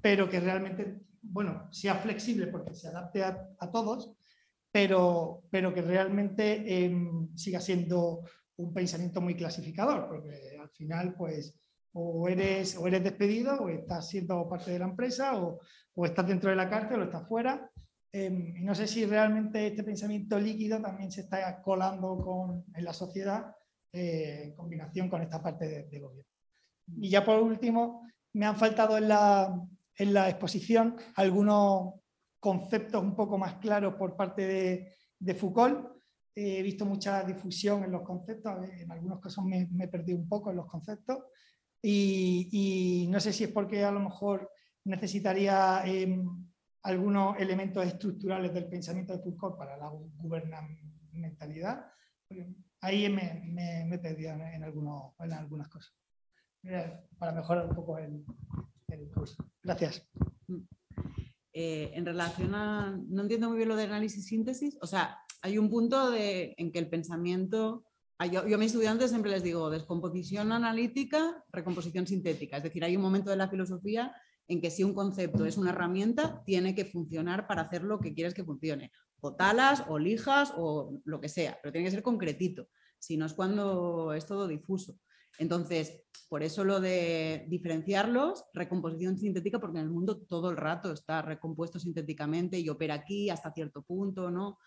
pero 0.00 0.28
que 0.28 0.40
realmente, 0.40 1.00
bueno, 1.22 1.68
sea 1.72 1.94
flexible 1.96 2.48
porque 2.48 2.74
se 2.74 2.88
adapte 2.88 3.22
a, 3.24 3.70
todos, 3.72 4.12
pero, 4.70 5.44
pero 5.50 5.72
que 5.72 5.82
realmente 5.82 6.84
em, 6.84 7.34
siga 7.36 7.60
siendo 7.60 8.22
un 8.56 8.74
pensamiento 8.74 9.20
muy 9.20 9.34
clasificador, 9.34 10.08
porque 10.08 10.56
al 10.60 10.70
final, 10.70 11.14
pues, 11.14 11.54
o 12.00 12.28
eres, 12.28 12.76
o 12.76 12.86
eres 12.86 13.02
despedido, 13.02 13.56
o 13.56 13.68
estás 13.68 14.08
siendo 14.08 14.48
parte 14.48 14.70
de 14.70 14.78
la 14.78 14.86
empresa, 14.86 15.36
o, 15.36 15.60
o 15.94 16.06
estás 16.06 16.26
dentro 16.26 16.50
de 16.50 16.56
la 16.56 16.70
cárcel, 16.70 17.00
o 17.00 17.04
estás 17.04 17.26
fuera. 17.26 17.70
Y 18.12 18.62
no 18.62 18.74
sé 18.74 18.86
si 18.86 19.04
realmente 19.04 19.66
este 19.66 19.84
pensamiento 19.84 20.38
líquido 20.38 20.80
también 20.80 21.10
se 21.10 21.22
está 21.22 21.60
colando 21.60 22.18
con, 22.18 22.64
en 22.74 22.84
la 22.84 22.92
sociedad 22.92 23.54
eh, 23.92 24.42
en 24.44 24.54
combinación 24.54 25.08
con 25.08 25.22
esta 25.22 25.42
parte 25.42 25.66
de, 25.66 25.88
de 25.88 25.98
gobierno. 25.98 26.30
Y 27.00 27.10
ya 27.10 27.24
por 27.24 27.42
último, 27.42 28.06
me 28.34 28.46
han 28.46 28.56
faltado 28.56 28.96
en 28.96 29.08
la, 29.08 29.60
en 29.96 30.14
la 30.14 30.28
exposición 30.28 30.96
algunos 31.16 31.94
conceptos 32.38 33.02
un 33.02 33.16
poco 33.16 33.36
más 33.36 33.54
claros 33.54 33.94
por 33.94 34.16
parte 34.16 34.94
de, 35.18 35.34
Foucault. 35.34 35.96
he 36.34 36.62
visto 36.62 36.86
mucha 36.86 37.24
difusión 37.24 37.82
en 37.82 37.90
los 37.90 38.02
conceptos, 38.02 38.68
en 38.70 38.90
algunos 38.92 39.20
casos 39.20 39.44
me, 39.44 39.66
me 39.72 39.84
he 39.84 39.88
perdido 39.88 40.18
un 40.18 40.28
poco 40.28 40.50
en 40.50 40.56
los 40.56 40.66
conceptos 40.66 41.24
y, 41.82 43.06
no 43.10 43.20
sé 43.20 43.32
si 43.32 43.44
es 43.44 43.50
porque 43.50 43.84
a 43.84 43.90
lo 43.90 44.00
mejor 44.00 44.50
necesitaría 44.84 45.82
em, 45.84 46.26
algunos 46.82 47.38
elementos 47.38 47.86
estructurales 47.86 48.52
del 48.52 48.68
pensamiento 48.68 49.16
de 49.16 49.22
Foucault 49.22 49.56
para 49.56 49.76
la 49.76 49.88
gubernamentalidad. 49.88 51.86
Ahí 52.80 53.08
me, 53.08 53.84
me, 53.86 53.98
perdido 53.98 54.32
en, 54.32 54.62
algunos, 54.62 55.12
en 55.18 55.32
algunas 55.32 55.68
cosas. 55.68 55.94
Para 57.18 57.32
mejorar 57.32 57.66
un 57.66 57.74
poco 57.74 57.98
el, 57.98 58.24
Gracias. 59.62 60.08
Eh, 61.52 61.90
en 61.94 62.06
relación 62.06 62.54
a, 62.54 62.96
no 63.08 63.22
entiendo 63.22 63.48
muy 63.48 63.56
bien 63.56 63.68
lo 63.68 63.76
de 63.76 63.84
análisis-síntesis, 63.84 64.78
o 64.80 64.86
sea, 64.86 65.18
hay 65.42 65.58
un 65.58 65.68
punto 65.70 66.10
de, 66.10 66.54
en 66.56 66.72
que 66.72 66.78
el 66.78 66.88
pensamiento, 66.88 67.84
yo, 68.26 68.46
yo, 68.46 68.56
a 68.56 68.58
mis 68.58 68.72
estudiantes 68.72 69.10
siempre 69.10 69.30
les 69.30 69.42
digo 69.42 69.70
descomposición 69.70 70.50
analítica, 70.52 71.44
recomposición 71.52 72.06
sintética, 72.06 72.56
es 72.56 72.64
decir, 72.64 72.84
hay 72.84 72.96
un 72.96 73.02
momento 73.02 73.30
de 73.30 73.36
la 73.36 73.48
filosofía 73.48 74.12
en 74.48 74.60
que 74.60 74.70
si 74.70 74.82
un 74.82 74.94
concepto 74.94 75.44
es 75.44 75.56
una 75.56 75.70
herramienta, 75.70 76.42
tiene 76.44 76.74
que 76.74 76.86
funcionar 76.86 77.46
para 77.46 77.62
hacer 77.62 77.82
lo 77.82 78.00
que 78.00 78.14
quieres 78.14 78.34
que 78.34 78.44
funcione, 78.44 78.90
o 79.20 79.34
talas, 79.36 79.84
o 79.88 79.98
lijas, 79.98 80.52
o 80.56 81.00
lo 81.04 81.20
que 81.20 81.28
sea, 81.28 81.58
pero 81.62 81.72
tiene 81.72 81.86
que 81.86 81.92
ser 81.92 82.02
concretito, 82.02 82.68
si 82.98 83.16
no 83.16 83.26
es 83.26 83.34
cuando 83.34 84.12
es 84.14 84.26
todo 84.26 84.48
difuso. 84.48 84.98
Entonces, 85.38 86.02
por 86.28 86.42
eso 86.42 86.64
lo 86.64 86.80
de 86.80 87.46
diferenciarlos, 87.48 88.44
recomposición 88.52 89.18
sintética, 89.18 89.60
porque 89.60 89.78
en 89.78 89.84
el 89.84 89.90
mundo 89.90 90.18
todo 90.18 90.50
el 90.50 90.56
rato 90.56 90.92
está 90.92 91.22
recompuesto 91.22 91.78
sintéticamente 91.78 92.58
y 92.58 92.68
opera 92.68 92.94
aquí 92.94 93.30
hasta 93.30 93.52
cierto 93.52 93.82
punto, 93.82 94.30
¿no? 94.30 94.58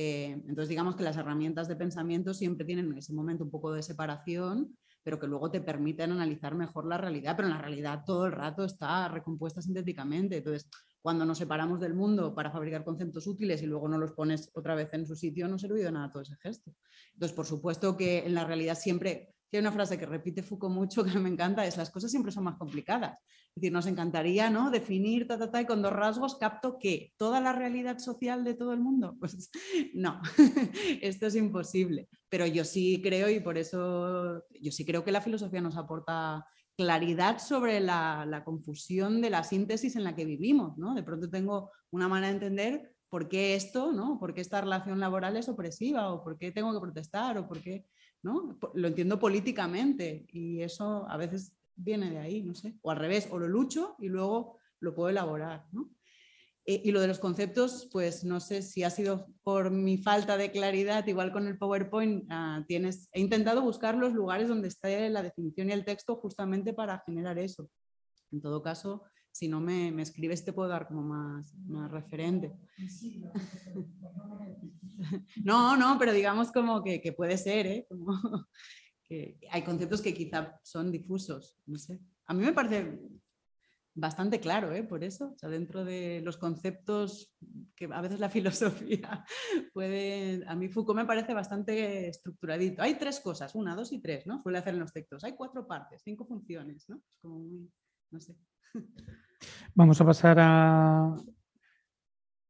Eh, 0.00 0.30
entonces, 0.30 0.68
digamos 0.68 0.94
que 0.94 1.02
las 1.02 1.16
herramientas 1.16 1.66
de 1.66 1.74
pensamiento 1.74 2.32
siempre 2.32 2.64
tienen 2.64 2.86
en 2.92 2.98
ese 2.98 3.12
momento 3.12 3.42
un 3.42 3.50
poco 3.50 3.72
de 3.72 3.82
separación, 3.82 4.78
pero 5.02 5.18
que 5.18 5.26
luego 5.26 5.50
te 5.50 5.60
permiten 5.60 6.12
analizar 6.12 6.54
mejor 6.54 6.86
la 6.86 6.98
realidad, 6.98 7.34
pero 7.34 7.48
en 7.48 7.54
la 7.54 7.60
realidad 7.60 8.04
todo 8.06 8.26
el 8.26 8.32
rato 8.32 8.64
está 8.64 9.08
recompuesta 9.08 9.60
sintéticamente. 9.60 10.36
Entonces, 10.36 10.70
cuando 11.02 11.24
nos 11.24 11.38
separamos 11.38 11.80
del 11.80 11.94
mundo 11.94 12.32
para 12.32 12.52
fabricar 12.52 12.84
conceptos 12.84 13.26
útiles 13.26 13.60
y 13.60 13.66
luego 13.66 13.88
no 13.88 13.98
los 13.98 14.12
pones 14.12 14.52
otra 14.54 14.76
vez 14.76 14.88
en 14.92 15.04
su 15.04 15.16
sitio, 15.16 15.48
no 15.48 15.58
sirve 15.58 15.82
de 15.82 15.90
nada 15.90 16.12
todo 16.12 16.22
ese 16.22 16.36
gesto. 16.36 16.72
Entonces, 17.14 17.34
por 17.34 17.46
supuesto 17.46 17.96
que 17.96 18.24
en 18.24 18.36
la 18.36 18.44
realidad 18.44 18.78
siempre 18.78 19.34
hay 19.50 19.58
una 19.58 19.72
frase 19.72 19.98
que 19.98 20.06
repite 20.06 20.44
Foucault 20.44 20.72
mucho 20.72 21.02
que 21.04 21.18
me 21.18 21.28
encanta, 21.28 21.66
es 21.66 21.76
las 21.76 21.90
cosas 21.90 22.12
siempre 22.12 22.30
son 22.30 22.44
más 22.44 22.56
complicadas. 22.56 23.18
Es 23.58 23.62
decir, 23.62 23.72
nos 23.72 23.86
encantaría 23.86 24.50
¿no? 24.50 24.70
definir 24.70 25.26
ta, 25.26 25.36
ta, 25.36 25.50
ta, 25.50 25.60
y 25.60 25.66
con 25.66 25.82
dos 25.82 25.92
rasgos 25.92 26.36
capto 26.38 26.78
que 26.78 27.12
toda 27.16 27.40
la 27.40 27.52
realidad 27.52 27.98
social 27.98 28.44
de 28.44 28.54
todo 28.54 28.72
el 28.72 28.78
mundo. 28.78 29.16
Pues 29.18 29.50
no, 29.94 30.20
esto 31.02 31.26
es 31.26 31.34
imposible. 31.34 32.08
Pero 32.28 32.46
yo 32.46 32.64
sí 32.64 33.02
creo 33.02 33.28
y 33.28 33.40
por 33.40 33.58
eso 33.58 34.44
yo 34.60 34.70
sí 34.70 34.86
creo 34.86 35.02
que 35.02 35.10
la 35.10 35.20
filosofía 35.20 35.60
nos 35.60 35.76
aporta 35.76 36.46
claridad 36.76 37.40
sobre 37.40 37.80
la, 37.80 38.24
la 38.26 38.44
confusión 38.44 39.20
de 39.20 39.30
la 39.30 39.42
síntesis 39.42 39.96
en 39.96 40.04
la 40.04 40.14
que 40.14 40.24
vivimos. 40.24 40.78
¿no? 40.78 40.94
De 40.94 41.02
pronto 41.02 41.28
tengo 41.28 41.72
una 41.90 42.06
manera 42.06 42.28
de 42.28 42.34
entender 42.34 42.94
por 43.08 43.28
qué 43.28 43.56
esto, 43.56 43.90
¿no? 43.90 44.20
por 44.20 44.34
qué 44.34 44.40
esta 44.40 44.60
relación 44.60 45.00
laboral 45.00 45.36
es 45.36 45.48
opresiva 45.48 46.12
o 46.12 46.22
por 46.22 46.38
qué 46.38 46.52
tengo 46.52 46.72
que 46.72 46.80
protestar 46.80 47.38
o 47.38 47.48
por 47.48 47.60
qué 47.60 47.86
¿no? 48.22 48.58
Lo 48.74 48.88
entiendo 48.88 49.18
políticamente 49.18 50.26
y 50.32 50.62
eso 50.62 51.08
a 51.08 51.16
veces 51.16 51.57
viene 51.78 52.10
de 52.10 52.18
ahí, 52.18 52.42
no 52.42 52.54
sé, 52.54 52.76
o 52.82 52.90
al 52.90 52.98
revés, 52.98 53.28
o 53.30 53.38
lo 53.38 53.48
lucho 53.48 53.96
y 53.98 54.08
luego 54.08 54.58
lo 54.80 54.94
puedo 54.94 55.08
elaborar, 55.08 55.66
eh, 56.70 56.82
y 56.84 56.92
lo 56.92 57.00
de 57.00 57.08
los 57.08 57.18
conceptos, 57.18 57.88
pues 57.90 58.24
no 58.24 58.40
sé 58.40 58.60
si 58.60 58.84
ha 58.84 58.90
sido 58.90 59.26
por 59.42 59.70
mi 59.70 59.96
falta 59.96 60.36
de 60.36 60.50
claridad, 60.50 61.06
igual 61.06 61.32
con 61.32 61.46
el 61.46 61.56
PowerPoint, 61.56 62.26
ah, 62.28 62.62
tienes, 62.68 63.08
he 63.12 63.20
intentado 63.20 63.62
buscar 63.62 63.96
los 63.96 64.12
lugares 64.12 64.48
donde 64.48 64.68
está 64.68 64.90
la 65.08 65.22
definición 65.22 65.70
y 65.70 65.72
el 65.72 65.86
texto 65.86 66.16
justamente 66.16 66.74
para 66.74 67.02
generar 67.06 67.38
eso. 67.38 67.70
En 68.30 68.42
todo 68.42 68.62
caso, 68.62 69.04
si 69.32 69.48
no 69.48 69.60
me, 69.60 69.90
me 69.92 70.02
escribes 70.02 70.44
te 70.44 70.52
puedo 70.52 70.68
dar 70.68 70.88
como 70.88 71.02
más, 71.02 71.54
más 71.66 71.90
referente. 71.90 72.54
No, 75.44 75.76
no, 75.76 75.96
pero 75.96 76.12
digamos 76.12 76.50
como 76.50 76.82
que, 76.82 77.00
que 77.00 77.12
puede 77.12 77.38
ser, 77.38 77.66
¿eh? 77.66 77.86
Hay 79.50 79.62
conceptos 79.62 80.02
que 80.02 80.14
quizá 80.14 80.60
son 80.62 80.92
difusos, 80.92 81.56
no 81.66 81.78
sé. 81.78 82.00
A 82.26 82.34
mí 82.34 82.44
me 82.44 82.52
parece 82.52 82.98
bastante 83.98 84.38
claro, 84.38 84.72
¿eh? 84.72 84.84
por 84.84 85.02
eso, 85.02 85.32
o 85.34 85.38
sea, 85.38 85.48
dentro 85.48 85.84
de 85.84 86.20
los 86.24 86.36
conceptos 86.36 87.34
que 87.74 87.88
a 87.90 88.00
veces 88.00 88.20
la 88.20 88.28
filosofía 88.30 89.24
puede, 89.72 90.44
a 90.46 90.54
mí 90.54 90.68
Foucault 90.68 90.96
me 90.98 91.04
parece 91.04 91.34
bastante 91.34 92.08
estructuradito. 92.08 92.82
Hay 92.82 92.94
tres 92.94 93.20
cosas, 93.20 93.54
una, 93.54 93.74
dos 93.74 93.92
y 93.92 94.00
tres, 94.00 94.26
¿no? 94.26 94.40
Suele 94.42 94.58
hacer 94.58 94.74
en 94.74 94.80
los 94.80 94.92
textos. 94.92 95.24
Hay 95.24 95.34
cuatro 95.34 95.66
partes, 95.66 96.02
cinco 96.04 96.24
funciones, 96.24 96.88
¿no? 96.88 96.96
Es 97.08 97.18
como 97.20 97.38
muy, 97.40 97.70
no 98.10 98.20
sé. 98.20 98.36
Vamos 99.74 100.00
a 100.00 100.04
pasar 100.04 100.38
a, 100.40 101.16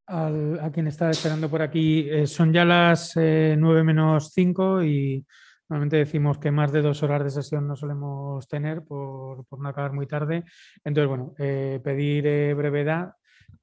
a 0.07 0.71
quien 0.71 0.87
está 0.87 1.09
esperando 1.09 1.49
por 1.49 1.61
aquí. 1.61 2.07
Eh, 2.09 2.27
son 2.27 2.53
ya 2.53 2.65
las 2.65 3.15
eh, 3.15 3.55
9 3.57 3.83
menos 3.83 4.31
5 4.33 4.83
y 4.83 5.25
normalmente 5.69 5.97
decimos 5.97 6.39
que 6.39 6.51
más 6.51 6.71
de 6.71 6.81
dos 6.81 7.03
horas 7.03 7.23
de 7.23 7.29
sesión 7.29 7.67
no 7.67 7.75
solemos 7.75 8.47
tener 8.47 8.83
por, 8.83 9.45
por 9.45 9.59
no 9.59 9.69
acabar 9.69 9.93
muy 9.93 10.07
tarde. 10.07 10.43
Entonces, 10.83 11.07
bueno, 11.07 11.33
eh, 11.37 11.79
pedir 11.83 12.25
eh, 12.27 12.53
brevedad 12.53 13.13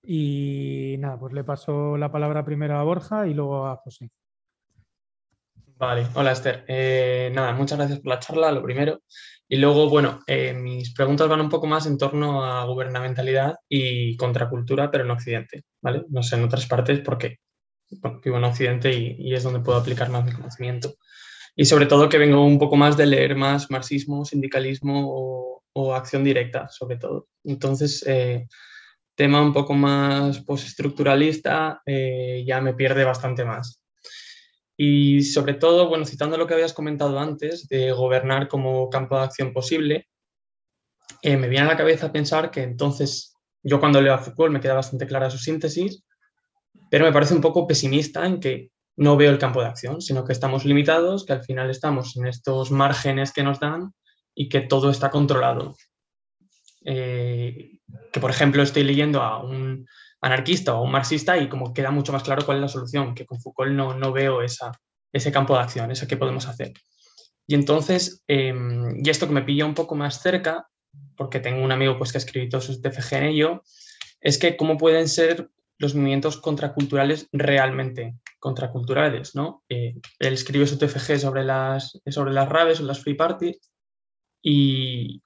y 0.03 0.97
nada, 0.99 1.19
pues 1.19 1.33
le 1.33 1.45
paso 1.45 1.97
la 1.97 2.11
palabra 2.11 2.45
primero 2.45 2.79
a 2.79 2.85
Borja 2.85 3.27
y 3.27 3.35
luego 3.35 3.67
a 3.67 3.77
José. 3.77 4.11
Vale, 5.79 6.07
hola 6.15 6.33
Esther. 6.33 6.65
Eh, 6.69 7.31
nada, 7.35 7.53
muchas 7.53 7.77
gracias 7.77 8.01
por 8.01 8.09
la 8.09 8.19
charla, 8.19 8.51
lo 8.51 8.63
primero. 8.63 9.03
Y 9.49 9.57
luego, 9.57 9.91
bueno, 9.91 10.21
eh, 10.27 10.55
mis 10.55 10.95
preguntas 10.95 11.29
van 11.29 11.41
un 11.41 11.51
poco 11.51 11.67
más 11.67 11.87
en 11.87 11.99
torno 11.99 12.45
a 12.45 12.65
gubernamentalidad 12.65 13.57
y 13.69 14.17
contracultura, 14.17 14.91
pero 14.91 15.05
en 15.05 15.11
Occidente, 15.11 15.65
¿vale? 15.83 16.05
No 16.09 16.23
sé 16.23 16.37
en 16.37 16.45
otras 16.45 16.67
partes 16.67 17.01
porque 17.01 17.41
vivo 18.25 18.39
en 18.39 18.45
Occidente 18.45 18.93
y, 18.93 19.35
es 19.35 19.43
donde 19.43 19.61
puedo 19.61 19.79
aplicar 19.79 20.09
más 20.09 20.25
mi 20.25 20.33
conocimiento. 20.33 20.95
Y 21.57 21.65
sobre 21.65 21.87
todo 21.87 22.09
que 22.09 22.19
vengo 22.19 22.45
un 22.45 22.59
poco 22.59 22.77
más 22.77 22.97
de 22.97 23.07
leer 23.07 23.35
más 23.35 23.71
marxismo, 23.71 24.25
sindicalismo 24.25 25.63
o, 25.75 25.95
acción 25.95 26.25
directa, 26.25 26.69
sobre 26.69 26.97
todo. 26.97 27.29
Entonces, 27.45 28.03
eh, 28.07 28.47
tema 29.15 29.43
un 29.43 29.53
poco 29.53 29.75
más 29.75 30.41
postestructuralista 30.41 31.83
eh, 31.85 32.45
ya 32.47 32.61
me 32.61 32.75
pierde 32.75 33.05
bastante 33.05 33.45
más. 33.45 33.83
Y 34.77 35.23
sobre 35.23 35.55
todo, 35.55 35.89
bueno, 35.89 36.05
citando 36.05 36.37
lo 36.37 36.47
que 36.47 36.55
habías 36.55 36.75
comentado 36.75 37.19
antes 37.19 37.67
de 37.69 37.93
gobernar 37.93 38.49
como 38.49 38.89
campo 38.91 39.17
de 39.17 39.25
acción 39.25 39.53
posible, 39.53 40.09
eh, 41.23 41.37
me 41.37 41.49
viene 41.49 41.67
a 41.67 41.71
la 41.71 41.77
cabeza 41.77 42.13
pensar 42.13 42.51
que 42.51 42.63
entonces 42.63 43.35
yo 43.63 43.81
cuando 43.81 44.01
leo 44.01 44.15
a 44.15 44.19
Foucault 44.19 44.53
me 44.53 44.61
queda 44.61 44.75
bastante 44.75 45.07
clara 45.07 45.31
su 45.31 45.39
síntesis, 45.39 46.05
pero 46.91 47.05
me 47.05 47.13
parece 47.13 47.35
un 47.35 47.41
poco 47.41 47.67
pesimista 47.67 48.27
en 48.27 48.39
que 48.39 48.71
no 48.97 49.17
veo 49.17 49.31
el 49.31 49.39
campo 49.39 49.61
de 49.61 49.69
acción, 49.69 50.01
sino 50.01 50.25
que 50.25 50.33
estamos 50.33 50.65
limitados, 50.65 51.25
que 51.25 51.35
al 51.35 51.45
final 51.45 51.71
estamos 51.71 52.17
en 52.17 52.27
estos 52.27 52.71
márgenes 52.71 53.33
que 53.33 53.43
nos 53.43 53.61
dan 53.61 53.93
y 54.35 54.49
que 54.49 54.61
todo 54.61 54.91
está 54.91 55.11
controlado. 55.11 55.77
Eh, 56.85 57.79
que, 58.13 58.21
por 58.21 58.31
ejemplo, 58.31 58.63
estoy 58.63 58.85
leyendo 58.85 59.23
a 59.23 59.43
un 59.43 59.87
anarquista 60.21 60.75
o 60.75 60.83
un 60.83 60.93
marxista 60.93 61.37
y 61.39 61.49
como 61.49 61.75
queda 61.75 61.91
mucho 61.91 62.13
más 62.13 62.23
claro 62.23 62.45
cuál 62.45 62.59
es 62.59 62.63
la 62.63 62.69
solución, 62.69 63.15
que 63.15 63.27
con 63.27 63.41
Foucault 63.41 63.73
no, 63.73 63.95
no 63.95 64.13
veo 64.13 64.43
esa, 64.43 64.73
ese 65.13 65.31
campo 65.31 65.55
de 65.55 65.61
acción, 65.61 65.91
ese 65.91 66.07
que 66.07 66.17
podemos 66.17 66.47
hacer. 66.47 66.73
Y 67.47 67.55
entonces, 67.55 68.25
em, 68.27 69.05
y 69.05 69.11
esto 69.11 69.27
que 69.27 69.35
me 69.35 69.43
pilla 69.43 69.67
un 69.67 69.75
poco 69.75 69.95
más 69.95 70.21
cerca, 70.21 70.69
porque 71.17 71.41
tengo 71.41 71.63
un 71.63 71.73
amigo 71.73 71.99
pues, 71.99 72.13
que 72.13 72.19
ha 72.19 72.25
escrito 72.25 72.61
sus 72.61 72.81
TFG 72.81 73.15
en 73.15 73.25
ello, 73.25 73.63
es 74.21 74.39
que 74.39 74.57
cómo 74.57 74.77
pueden 74.77 75.09
ser 75.09 75.51
los 75.79 75.95
movimientos 75.95 76.39
contraculturales 76.39 77.29
realmente 77.33 78.15
contraculturales, 78.47 79.35
¿no? 79.35 79.65
Eh, 79.69 79.97
él 80.21 80.33
escribió 80.33 80.69
su 80.69 80.79
TFG 80.79 81.19
sobre 81.19 81.43
las, 81.43 82.01
sobre 82.07 82.33
las 82.33 82.49
raves 82.49 82.79
o 82.79 82.85
las 82.85 83.03
free 83.03 83.15
parties 83.15 83.73
y, 84.41 85.21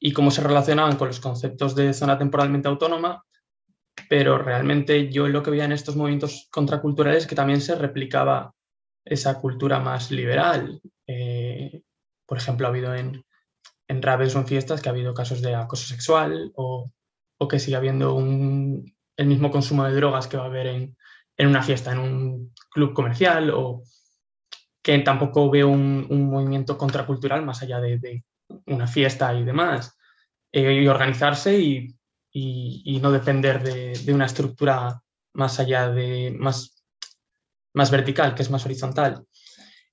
y 0.00 0.12
cómo 0.12 0.32
se 0.32 0.42
relacionaban 0.42 0.96
con 0.96 1.06
los 1.06 1.20
conceptos 1.20 1.76
de 1.76 1.94
zona 1.94 2.18
temporalmente 2.18 2.66
autónoma, 2.66 3.24
pero 4.08 4.38
realmente 4.38 5.08
yo 5.08 5.28
lo 5.28 5.40
que 5.44 5.52
veía 5.52 5.66
en 5.66 5.70
estos 5.70 5.94
movimientos 5.94 6.48
contraculturales 6.50 7.22
es 7.22 7.26
que 7.28 7.36
también 7.36 7.60
se 7.60 7.76
replicaba 7.76 8.52
esa 9.04 9.40
cultura 9.40 9.78
más 9.78 10.10
liberal. 10.10 10.80
Eh, 11.06 11.80
por 12.26 12.38
ejemplo, 12.38 12.66
ha 12.66 12.70
habido 12.70 12.92
en, 12.92 13.24
en 13.86 14.02
raves 14.02 14.34
o 14.34 14.40
en 14.40 14.48
fiestas 14.48 14.82
que 14.82 14.88
ha 14.88 14.92
habido 14.92 15.14
casos 15.14 15.42
de 15.42 15.54
acoso 15.54 15.86
sexual 15.86 16.50
o, 16.56 16.90
o 17.38 17.46
que 17.46 17.60
sigue 17.60 17.76
habiendo 17.76 18.14
un, 18.14 18.96
el 19.16 19.26
mismo 19.26 19.52
consumo 19.52 19.84
de 19.84 19.94
drogas 19.94 20.26
que 20.26 20.38
va 20.38 20.42
a 20.42 20.46
haber 20.46 20.66
en, 20.66 20.96
en 21.36 21.48
una 21.48 21.62
fiesta, 21.62 21.92
en 21.92 21.98
un 21.98 22.54
club 22.70 22.92
comercial 22.94 23.50
o 23.50 23.82
que 24.82 24.98
tampoco 24.98 25.50
veo 25.50 25.68
un, 25.68 26.06
un 26.10 26.30
movimiento 26.30 26.76
contracultural 26.76 27.44
más 27.44 27.62
allá 27.62 27.80
de, 27.80 27.98
de 27.98 28.24
una 28.66 28.86
fiesta 28.86 29.34
y 29.34 29.44
demás. 29.44 29.96
Eh, 30.52 30.82
y 30.82 30.86
organizarse 30.86 31.58
y, 31.58 31.96
y, 32.30 32.82
y 32.84 33.00
no 33.00 33.10
depender 33.10 33.60
de, 33.60 33.98
de, 33.98 34.14
una 34.14 34.26
estructura 34.26 35.02
más 35.32 35.58
allá 35.58 35.88
de 35.88 36.30
más, 36.38 36.84
más 37.72 37.90
vertical, 37.90 38.36
que 38.36 38.42
es 38.42 38.50
más 38.50 38.64
horizontal. 38.64 39.26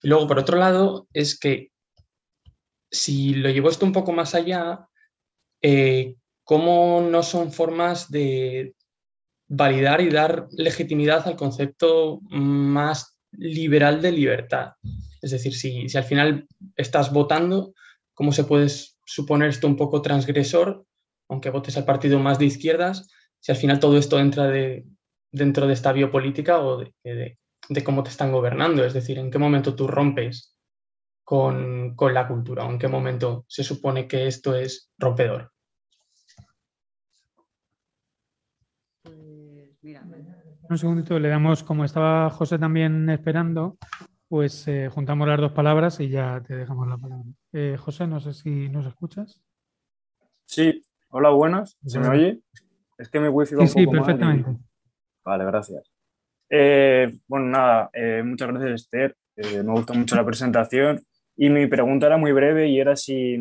Y 0.03 0.07
luego, 0.07 0.27
por 0.27 0.37
otro 0.37 0.57
lado, 0.59 1.07
es 1.13 1.39
que 1.39 1.71
si 2.91 3.33
lo 3.33 3.49
llevo 3.49 3.69
esto 3.69 3.87
un 3.87 3.91
poco 3.91 4.11
más 4.11 4.35
allá, 4.35 4.87
eh, 5.63 6.15
¿cómo 6.43 7.01
no 7.09 7.23
son 7.23 7.51
formas 7.51 8.11
de 8.11 8.75
validar 9.53 9.99
y 9.99 10.09
dar 10.09 10.47
legitimidad 10.51 11.27
al 11.27 11.35
concepto 11.35 12.21
más 12.29 13.17
liberal 13.31 14.01
de 14.01 14.11
libertad? 14.13 14.73
Es 15.21 15.31
decir, 15.31 15.53
si, 15.53 15.85
al 15.95 16.03
final 16.03 16.47
estás 16.75 17.11
votando, 17.11 17.73
¿cómo 18.13 18.31
se 18.31 18.45
puede 18.45 18.67
suponer 19.05 19.49
esto 19.49 19.67
un 19.67 19.75
poco 19.75 20.01
transgresor, 20.01 20.85
aunque 21.29 21.49
votes 21.49 21.75
al 21.75 21.85
partido 21.85 22.17
más 22.19 22.39
de 22.39 22.45
izquierdas, 22.45 23.09
si 23.39 23.51
al 23.51 23.57
final 23.57 23.79
todo 23.79 23.97
esto 23.97 24.19
entra 24.19 24.47
de, 24.47 24.85
dentro 25.31 25.67
de 25.67 25.73
esta 25.73 25.91
biopolítica 25.91 26.61
o 26.61 26.77
de, 27.03 27.37
cómo 27.83 28.03
te 28.03 28.09
están 28.09 28.31
gobernando? 28.31 28.85
Es 28.85 28.93
decir, 28.93 29.19
¿en 29.19 29.29
qué 29.29 29.37
momento 29.37 29.75
tú 29.75 29.85
rompes 29.85 30.55
con, 31.25 31.95
la 31.99 32.27
cultura? 32.27 32.65
¿O 32.65 32.71
en 32.71 32.79
qué 32.79 32.87
momento 32.87 33.45
se 33.49 33.65
supone 33.65 34.07
que 34.07 34.27
esto 34.27 34.55
es 34.55 34.89
rompedor? 34.97 35.51
Pues 39.03 39.70
mira, 39.81 40.03
un 40.69 40.77
segundito, 40.77 41.19
le 41.19 41.29
damos, 41.29 41.63
como 41.63 41.85
estaba 41.85 42.29
José 42.29 42.57
también 42.57 43.09
esperando, 43.09 43.77
pues 44.27 44.67
eh, 44.67 44.89
juntamos 44.89 45.27
las 45.27 45.39
dos 45.39 45.51
palabras 45.51 45.99
y 45.99 46.09
ya 46.09 46.41
te 46.45 46.55
dejamos 46.55 46.87
la 46.87 46.97
palabra. 46.97 47.25
Eh, 47.53 47.77
José, 47.77 48.07
no 48.07 48.19
sé 48.19 48.33
si 48.33 48.69
nos 48.69 48.85
escuchas. 48.85 49.41
Sí, 50.45 50.81
hola, 51.09 51.29
buenas. 51.29 51.77
¿Se 51.85 51.99
me 51.99 52.07
oye? 52.07 52.41
Es 52.97 53.09
que 53.09 53.19
me 53.19 53.29
wifi 53.29 53.55
sí, 53.55 53.61
un 53.61 53.67
sí, 53.67 53.85
poco 53.85 53.97
perfectamente. 53.97 54.51
Y... 54.51 54.57
Vale, 55.23 55.45
gracias. 55.45 55.91
Eh, 56.49 57.19
bueno, 57.27 57.45
nada, 57.47 57.89
eh, 57.93 58.21
muchas 58.23 58.49
gracias, 58.49 58.81
Esther. 58.81 59.15
Eh, 59.37 59.63
me 59.63 59.71
gustó 59.71 59.93
mucho 59.93 60.15
la 60.15 60.25
presentación 60.25 61.01
y 61.37 61.49
mi 61.49 61.67
pregunta 61.67 62.07
era 62.07 62.17
muy 62.17 62.33
breve 62.33 62.67
y 62.67 62.79
era 62.79 62.95
si 62.95 63.37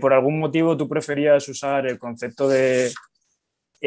por 0.00 0.12
algún 0.12 0.38
motivo 0.38 0.76
tú 0.76 0.86
preferías 0.86 1.48
usar 1.48 1.86
el 1.86 1.98
concepto 1.98 2.48
de, 2.48 2.90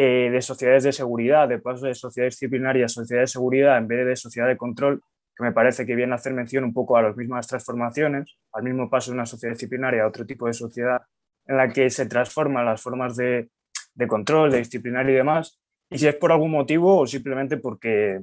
de 0.02 0.42
sociedades 0.42 0.84
de 0.84 0.92
seguridad, 0.92 1.48
de 1.48 1.60
paso 1.60 1.86
de 1.86 1.94
sociedad 1.94 2.28
disciplinaria 2.28 2.86
a 2.86 2.90
sociedad 2.90 3.22
de 3.22 3.28
seguridad 3.28 3.78
en 3.78 3.88
vez 3.88 4.06
de 4.06 4.16
sociedad 4.16 4.48
de 4.48 4.58
control, 4.58 5.04
que 5.36 5.44
me 5.44 5.52
parece 5.52 5.86
que 5.86 5.96
viene 5.96 6.14
a 6.14 6.16
hacer 6.16 6.34
mención 6.34 6.64
un 6.64 6.74
poco 6.74 6.98
a 6.98 7.02
las 7.02 7.16
mismas 7.16 7.48
transformaciones, 7.48 8.38
al 8.52 8.64
mismo 8.64 8.90
paso 8.90 9.12
de 9.12 9.16
una 9.16 9.26
sociedad 9.26 9.54
disciplinaria 9.54 10.04
a 10.04 10.08
otro 10.08 10.26
tipo 10.26 10.48
de 10.48 10.54
sociedad 10.54 11.02
en 11.46 11.58
la 11.58 11.70
que 11.70 11.90
se 11.90 12.06
transforman 12.06 12.66
las 12.66 12.82
formas 12.82 13.16
de, 13.16 13.50
de 13.94 14.08
control, 14.08 14.52
de 14.52 14.60
disciplinar 14.60 15.10
y 15.10 15.14
demás, 15.14 15.60
y 15.90 15.98
si 15.98 16.08
es 16.08 16.16
por 16.16 16.32
algún 16.32 16.52
motivo 16.52 17.00
o 17.00 17.08
simplemente 17.08 17.58
porque, 17.58 18.22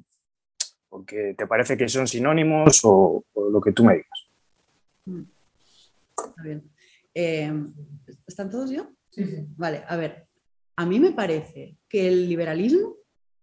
porque 0.89 1.35
te 1.37 1.47
parece 1.47 1.77
que 1.77 1.89
son 1.89 2.09
sinónimos 2.09 2.81
o, 2.85 3.25
o 3.33 3.51
lo 3.51 3.61
que 3.61 3.73
tú 3.73 3.85
me 3.85 3.95
digas. 3.95 4.29
Está 6.17 6.43
bien. 6.43 6.63
Eh, 7.15 7.53
¿Están 8.27 8.51
todos 8.51 8.71
yo? 8.71 8.89
Sí, 9.11 9.25
sí. 9.25 9.47
Vale, 9.57 9.83
a 9.87 9.97
ver, 9.97 10.27
a 10.81 10.87
mí 10.87 10.99
me 10.99 11.13
parece 11.13 11.77
que 11.91 12.09
el 12.09 12.27
liberalismo 12.27 12.97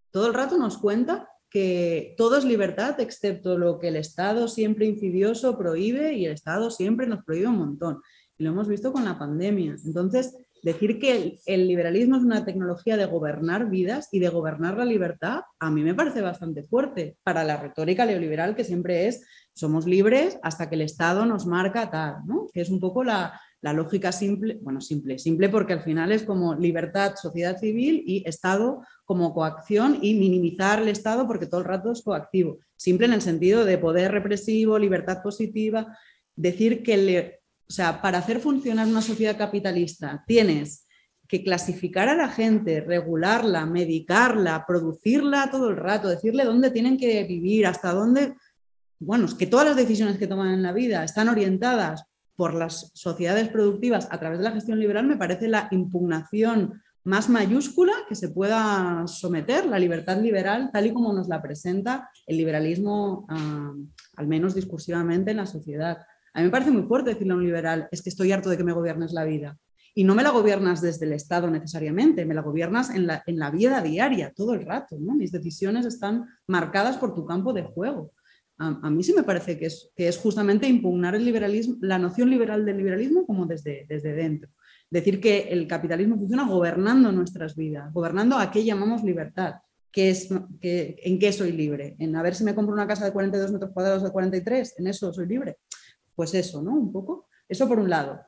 todo 0.10 0.26
el 0.26 0.34
rato 0.34 0.58
nos 0.58 0.80
cuenta 0.80 1.30
que 1.52 2.16
todo 2.18 2.36
es 2.36 2.46
libertad 2.46 3.00
excepto 3.00 3.60
lo 3.60 3.78
que 3.78 3.90
el 3.90 3.96
Estado 3.96 4.48
siempre 4.48 4.88
insidioso 4.88 5.56
prohíbe 5.56 6.14
y 6.14 6.26
el 6.26 6.32
Estado 6.32 6.72
siempre 6.72 7.06
nos 7.06 7.24
prohíbe 7.24 7.46
un 7.46 7.60
montón. 7.60 8.02
Y 8.40 8.44
lo 8.44 8.50
hemos 8.50 8.68
visto 8.68 8.92
con 8.92 9.06
la 9.06 9.20
pandemia. 9.20 9.76
Entonces, 9.86 10.36
decir 10.64 10.98
que 10.98 11.38
el, 11.46 11.68
liberalismo 11.68 12.18
es 12.18 12.24
una 12.24 12.44
tecnología 12.44 12.98
de 12.98 13.06
gobernar 13.06 13.70
vidas 13.70 14.10
y 14.12 14.18
de 14.18 14.30
gobernar 14.30 14.76
la 14.76 14.86
libertad, 14.86 15.42
a 15.60 15.70
mí 15.70 15.84
me 15.84 15.94
parece 15.94 16.22
bastante 16.22 16.64
fuerte 16.64 17.18
para 17.22 17.44
la 17.44 17.58
retórica 17.58 18.08
neoliberal 18.08 18.56
que 18.56 18.64
siempre 18.64 19.08
es 19.08 19.24
somos 19.54 19.86
libres 19.86 20.40
hasta 20.42 20.70
que 20.70 20.76
el 20.76 20.82
Estado 20.82 21.28
nos 21.28 21.46
marca 21.46 21.92
tal, 21.92 22.16
que 22.52 22.62
es 22.62 22.70
un 22.72 22.80
poco 22.80 23.04
la, 23.04 23.40
la 23.62 23.74
lógica 23.74 24.12
simple, 24.12 24.60
bueno, 24.62 24.82
simple, 24.82 25.18
simple 25.18 25.50
porque 25.50 25.74
al 25.74 25.82
final 25.82 26.12
es 26.12 26.24
como 26.24 26.54
libertad, 26.56 27.16
sociedad 27.16 27.58
civil 27.58 28.04
y 28.06 28.28
Estado 28.28 28.84
como 29.04 29.34
coacción 29.34 29.98
y 30.02 30.14
minimizar 30.14 30.82
el 30.82 30.90
Estado 30.90 31.26
porque 31.26 31.48
todo 31.48 31.62
el 31.62 31.68
rato 31.68 31.92
es 31.92 32.04
coactivo. 32.04 32.60
Simple 32.76 33.08
en 33.08 33.14
el 33.14 33.22
sentido 33.22 33.66
de 33.66 33.78
poder 33.80 34.12
represivo, 34.12 34.78
libertad 34.78 35.24
positiva, 35.24 35.98
decir 36.36 36.84
que, 36.84 37.40
o 37.68 37.74
sea, 37.74 38.02
para 38.02 38.20
hacer 38.20 38.40
funcionar 38.40 38.88
una 38.88 39.02
sociedad 39.02 39.38
capitalista 39.38 40.24
tienes 40.28 40.86
que 41.28 41.44
clasificar 41.44 42.08
a 42.10 42.16
la 42.16 42.30
gente, 42.30 42.80
regularla, 42.80 43.66
medicarla, 43.66 44.66
producirla 44.68 45.50
todo 45.52 45.70
el 45.70 45.78
rato, 45.78 46.08
decirle 46.08 46.46
dónde 46.46 46.72
tienen 46.72 46.98
que 46.98 47.24
vivir, 47.24 47.66
hasta 47.66 47.92
dónde... 47.92 48.36
Bueno, 49.00 49.26
es 49.26 49.34
que 49.34 49.46
todas 49.46 49.68
las 49.68 49.76
decisiones 49.76 50.18
que 50.18 50.28
toman 50.28 50.54
en 50.54 50.64
la 50.64 50.72
vida 50.72 51.04
están 51.04 51.28
orientadas 51.28 52.04
por 52.38 52.54
las 52.54 52.92
sociedades 52.94 53.50
productivas 53.50 54.08
a 54.12 54.20
través 54.20 54.38
de 54.38 54.46
la 54.46 54.52
gestión 54.52 54.80
liberal, 54.80 55.06
me 55.06 55.18
parece 55.18 55.50
la 55.50 55.68
impugnación 55.72 56.82
más 57.04 57.30
mayúscula 57.30 57.94
que 58.08 58.16
se 58.16 58.30
pueda 58.30 59.08
someter, 59.08 59.66
la 59.66 59.80
libertad 59.80 60.22
liberal, 60.22 60.70
tal 60.72 60.86
y 60.86 60.94
como 60.94 61.14
nos 61.14 61.28
la 61.28 61.42
presenta 61.42 62.10
el 62.28 62.38
liberalismo, 62.38 63.26
uh, 63.30 63.88
al 64.18 64.28
menos 64.28 64.54
discursivamente, 64.54 65.32
en 65.32 65.38
la 65.38 65.46
sociedad. 65.46 65.98
A 66.34 66.40
mí 66.40 66.46
me 66.46 66.52
parece 66.52 66.70
muy 66.70 66.84
fuerte 66.84 67.12
decirle 67.12 67.34
a 67.34 67.38
un 67.38 67.46
liberal, 67.46 67.88
es 67.92 68.04
que 68.04 68.10
estoy 68.10 68.32
harto 68.32 68.50
de 68.50 68.58
que 68.58 68.64
me 68.64 68.74
gobiernes 68.74 69.14
la 69.14 69.24
vida. 69.24 69.58
Y 69.96 70.04
no 70.04 70.14
me 70.14 70.22
la 70.22 70.30
gobiernas 70.30 70.82
desde 70.82 71.08
el 71.08 71.14
Estado 71.14 71.50
necesariamente, 71.50 72.26
me 72.26 72.36
la 72.36 72.42
gobiernas 72.42 72.92
en 72.92 73.08
la, 73.08 73.24
en 73.26 73.40
la 73.40 73.50
vida 73.50 73.82
diaria, 73.82 74.32
todo 74.36 74.54
el 74.54 74.64
rato. 74.64 74.96
Mis 75.00 75.32
decisiones 75.32 75.88
están 75.88 76.26
marcadas 76.46 76.98
por 76.98 77.16
tu 77.16 77.26
campo 77.26 77.52
de 77.52 77.64
juego. 77.64 78.12
A, 78.60 78.80
a, 78.88 78.90
mí 78.90 79.04
sí 79.04 79.14
me 79.14 79.24
parece 79.24 79.58
que 79.58 79.68
es, 79.68 79.92
que 79.96 80.08
es 80.08 80.18
justamente 80.18 80.68
impugnar 80.68 81.16
el 81.16 81.26
liberalismo, 81.26 81.78
la 81.82 82.00
noción 82.00 82.30
liberal 82.30 82.66
del 82.66 82.78
liberalismo 82.78 83.26
como 83.26 83.46
desde, 83.46 83.86
desde 83.88 84.14
dentro. 84.14 84.50
Decir 84.90 85.20
que 85.20 85.50
el 85.50 85.68
capitalismo 85.68 86.18
funciona 86.18 86.48
gobernando 86.48 87.12
nuestras 87.12 87.56
vidas, 87.56 87.94
gobernando 87.94 88.38
a 88.38 88.50
qué 88.50 88.64
llamamos 88.64 89.04
libertad. 89.04 89.56
¿Qué 89.92 90.10
es, 90.10 90.30
que, 90.62 90.98
¿En 91.04 91.20
qué 91.20 91.32
soy 91.32 91.52
libre? 91.52 91.96
¿En 92.00 92.16
a 92.16 92.22
ver 92.22 92.36
si 92.36 92.44
me 92.44 92.56
compro 92.56 92.74
una 92.74 92.88
casa 92.88 93.06
de 93.06 93.12
42 93.12 93.52
metros 93.52 93.72
cuadrados 93.72 94.04
de 94.04 94.12
43? 94.12 94.80
¿En 94.80 94.88
eso 94.88 95.12
soy 95.12 95.28
libre? 95.28 95.58
Pues 96.16 96.34
eso, 96.34 96.62
¿no? 96.62 96.72
Un 96.72 96.92
poco. 96.92 97.28
Eso 97.48 97.68
por 97.68 97.80
un 97.80 97.90
lado. 97.90 98.20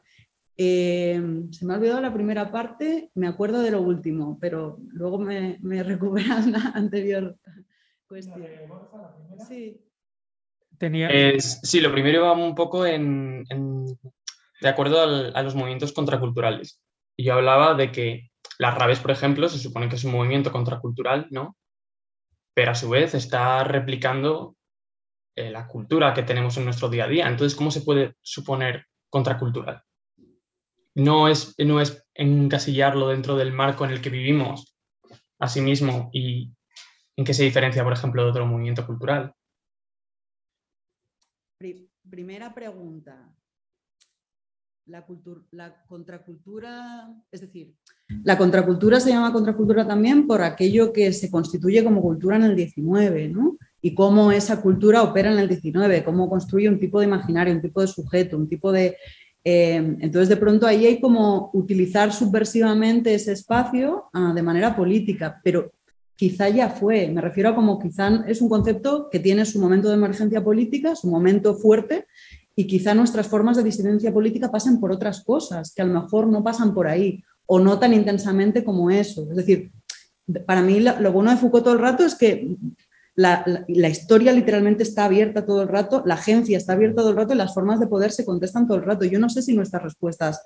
Em, 0.58 1.52
se 1.52 1.66
me 1.66 1.74
ha 1.74 1.78
olvidado 1.78 2.02
la 2.02 2.14
primera 2.14 2.52
parte, 2.52 3.12
me 3.16 3.28
acuerdo 3.28 3.62
de 3.62 3.72
lo 3.72 3.82
último, 3.82 4.38
pero 4.42 4.78
luego 4.90 5.18
me, 5.18 5.58
me 5.62 5.82
recuperas 5.84 6.48
la 6.48 6.72
anterior 6.76 7.38
cuestión. 8.08 8.46
Sí. 9.48 9.80
Tenía... 10.80 11.10
sí, 11.40 11.82
lo 11.82 11.92
primero 11.92 12.20
iba 12.20 12.32
un 12.32 12.56
poco 12.56 12.86
en, 12.86 13.44
de 14.62 14.70
acuerdo 14.70 15.02
a 15.36 15.44
los 15.44 15.56
movimientos 15.56 15.94
contraculturales. 15.94 16.82
Yo 17.18 17.34
hablaba 17.34 17.76
de 17.76 17.92
que 17.92 18.32
las 18.58 18.76
raves, 18.76 19.00
por 19.00 19.12
ejemplo, 19.12 19.48
se 19.50 19.60
supone 19.60 19.90
que 19.90 19.96
es 19.96 20.04
un 20.04 20.14
movimiento 20.14 20.52
contracultural, 20.52 21.28
¿no? 21.30 21.58
Pero 22.56 22.72
a 22.72 22.76
su 22.76 22.90
vez 22.90 23.14
está 23.14 23.64
replicando 23.64 24.56
eh, 25.36 25.52
la 25.52 25.68
cultura 25.68 26.14
que 26.14 26.24
tenemos 26.24 26.58
en 26.58 26.66
nuestro 26.66 26.90
día 26.90 27.04
a 27.06 27.08
día. 27.08 27.28
Entonces, 27.28 27.58
¿cómo 27.58 27.72
se 27.72 27.82
puede 27.82 28.16
suponer 28.22 28.86
contracultural? 29.10 29.84
no 30.96 31.28
es, 31.28 31.56
no 31.58 31.82
es 31.82 32.06
encasillarlo 32.14 33.10
dentro 33.10 33.36
del 33.36 33.54
marco 33.54 33.86
en 33.86 33.92
el 33.92 34.02
que 34.02 34.10
vivimos 34.10 34.78
a 35.40 35.48
sí 35.48 35.62
mismo 35.62 36.10
y 36.14 36.52
en 37.16 37.26
qué 37.26 37.34
se 37.34 37.44
diferencia, 37.44 37.84
por 37.84 37.94
ejemplo, 37.94 38.24
de 38.24 38.30
otro 38.30 38.46
movimiento 38.46 38.86
cultural. 38.86 39.34
Primera 42.10 42.54
pregunta. 42.54 43.36
La, 44.86 45.06
la, 45.52 45.86
contracultura, 45.88 47.14
es 47.32 47.42
decir, 47.42 47.76
la 48.24 48.38
contracultura 48.38 49.00
se 49.00 49.12
llama 49.12 49.32
contracultura 49.32 49.88
también 49.88 50.26
por 50.26 50.42
aquello 50.42 50.92
que 50.92 51.14
se 51.14 51.30
constituye 51.30 51.84
como 51.84 52.02
cultura 52.02 52.38
en 52.38 52.44
el 52.44 52.56
19, 52.56 53.28
¿no? 53.30 53.58
Y 53.82 53.94
cómo 53.94 54.32
esa 54.32 54.62
cultura 54.62 55.04
opera 55.04 55.32
en 55.32 55.38
el 55.38 55.48
19, 55.48 56.04
cómo 56.04 56.28
construye 56.28 56.70
un 56.70 56.80
tipo 56.80 57.00
de 57.00 57.06
imaginario, 57.06 57.54
un 57.54 57.62
tipo 57.62 57.82
de 57.82 57.88
sujeto, 57.88 58.36
un 58.36 58.50
tipo 58.50 58.72
de 58.72 58.98
eh, 59.44 59.76
entonces, 59.76 60.30
de 60.30 60.38
pronto 60.38 60.68
ahí 60.68 60.86
hay 60.86 61.00
como 61.00 61.50
utilizar 61.54 62.12
subversivamente 62.12 63.14
ese 63.14 63.32
espacio 63.32 64.06
ah, 64.14 64.34
de 64.36 64.44
manera 64.44 64.76
política, 64.76 65.40
pero 65.44 65.72
quizá 66.20 66.50
ya 66.50 66.70
fue, 66.70 67.08
me 67.08 67.22
refiero 67.22 67.48
a 67.48 67.56
como 67.56 67.80
quizá 67.80 68.26
es 68.28 68.42
un 68.42 68.50
concepto 68.50 69.08
que 69.10 69.20
tiene 69.20 69.46
su 69.46 69.58
momento 69.58 69.88
de 69.88 69.94
emergencia 69.94 70.44
política, 70.44 70.94
su 70.94 71.08
momento 71.10 71.56
fuerte, 71.56 72.08
y 72.58 72.68
quizá 72.68 72.94
nuestras 72.94 73.30
formas 73.30 73.56
de 73.56 73.64
disidencia 73.64 74.12
política 74.12 74.52
pasen 74.52 74.82
por 74.82 74.92
otras 74.92 75.24
cosas, 75.24 75.74
que 75.74 75.82
a 75.82 75.86
lo 75.86 76.02
mejor 76.02 76.28
no 76.28 76.44
pasan 76.44 76.74
por 76.74 76.88
ahí, 76.88 77.24
o 77.46 77.58
no 77.58 77.80
tan 77.80 77.94
intensamente 77.94 78.66
como 78.66 78.92
eso. 78.92 79.28
Es 79.32 79.38
decir, 79.38 79.72
para 80.46 80.62
mí 80.62 80.82
lo 80.82 81.14
bueno 81.14 81.32
de 81.32 81.38
Foucault 81.38 81.64
todo 81.64 81.76
el 81.76 81.80
rato 81.80 82.04
es 82.04 82.16
que 82.16 82.54
la, 83.16 83.46
historia 83.90 84.34
literalmente 84.34 84.84
está 84.84 85.06
abierta 85.06 85.46
todo 85.46 85.62
el 85.62 85.70
rato, 85.70 86.04
la 86.06 86.16
agencia 86.16 86.58
está 86.58 86.74
abierta 86.74 87.02
todo 87.02 87.12
el 87.12 87.16
rato 87.16 87.34
y 87.34 87.38
las 87.38 87.54
formas 87.54 87.80
de 87.80 87.88
poder 87.88 88.12
se 88.12 88.26
contestan 88.26 88.68
todo 88.68 88.76
el 88.76 88.84
rato. 88.84 89.06
Yo 89.06 89.20
no 89.20 89.30
sé 89.30 89.42
si 89.42 89.54
nuestras 89.54 89.84
respuestas 89.84 90.44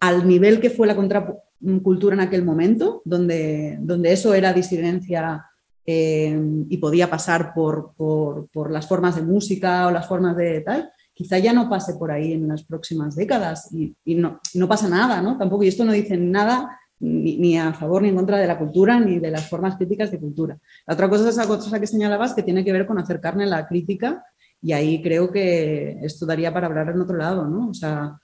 al 0.00 0.26
nivel 0.26 0.60
que 0.60 0.70
fue 0.70 0.86
la 0.86 0.96
contracultura 0.96 2.14
en 2.14 2.20
aquel 2.20 2.44
momento, 2.44 3.02
donde, 3.04 3.76
donde 3.80 4.12
eso 4.12 4.34
era 4.34 4.52
disidencia 4.52 5.46
eh, 5.86 6.38
y 6.68 6.76
podía 6.78 7.10
pasar 7.10 7.52
por, 7.54 7.92
por, 7.96 8.70
las 8.70 8.86
formas 8.86 9.16
de 9.16 9.22
música 9.22 9.86
o 9.86 9.90
las 9.90 10.06
formas 10.08 10.36
de 10.36 10.60
tal, 10.60 10.90
quizá 11.12 11.38
ya 11.38 11.52
no 11.52 11.68
pase 11.68 11.94
por 11.94 12.10
ahí 12.10 12.32
en 12.32 12.48
las 12.48 12.64
próximas 12.64 13.14
décadas 13.14 13.70
y, 13.72 13.94
no, 14.14 14.40
no, 14.54 14.68
pasa 14.68 14.88
nada, 14.88 15.20
¿no? 15.20 15.36
Tampoco, 15.36 15.64
y 15.64 15.68
esto 15.68 15.84
no 15.84 15.92
dice 15.92 16.16
nada 16.16 16.78
ni, 17.00 17.58
a 17.58 17.72
favor 17.72 18.02
ni 18.02 18.08
en 18.08 18.16
contra 18.16 18.38
de 18.38 18.46
la 18.46 18.58
cultura 18.58 19.00
ni 19.00 19.18
de 19.18 19.30
las 19.30 19.48
formas 19.48 19.76
críticas 19.76 20.10
de 20.10 20.20
cultura. 20.20 20.58
La 20.86 20.94
otra 20.94 21.08
cosa 21.08 21.24
es 21.28 21.36
esa 21.36 21.46
cosa 21.46 21.80
que 21.80 21.86
señalabas 21.86 22.34
que 22.34 22.42
tiene 22.42 22.64
que 22.64 22.72
ver 22.72 22.86
con 22.86 22.98
hacer 22.98 23.20
carne 23.20 23.46
la 23.46 23.66
crítica 23.66 24.24
y 24.62 24.72
ahí 24.72 25.02
creo 25.02 25.30
que 25.30 25.98
esto 26.02 26.26
daría 26.26 26.52
para 26.52 26.66
hablar 26.66 26.90
en 26.90 27.00
otro 27.00 27.16
lado, 27.16 27.46
¿no? 27.46 27.68
O 27.70 27.74
sea, 27.74 28.18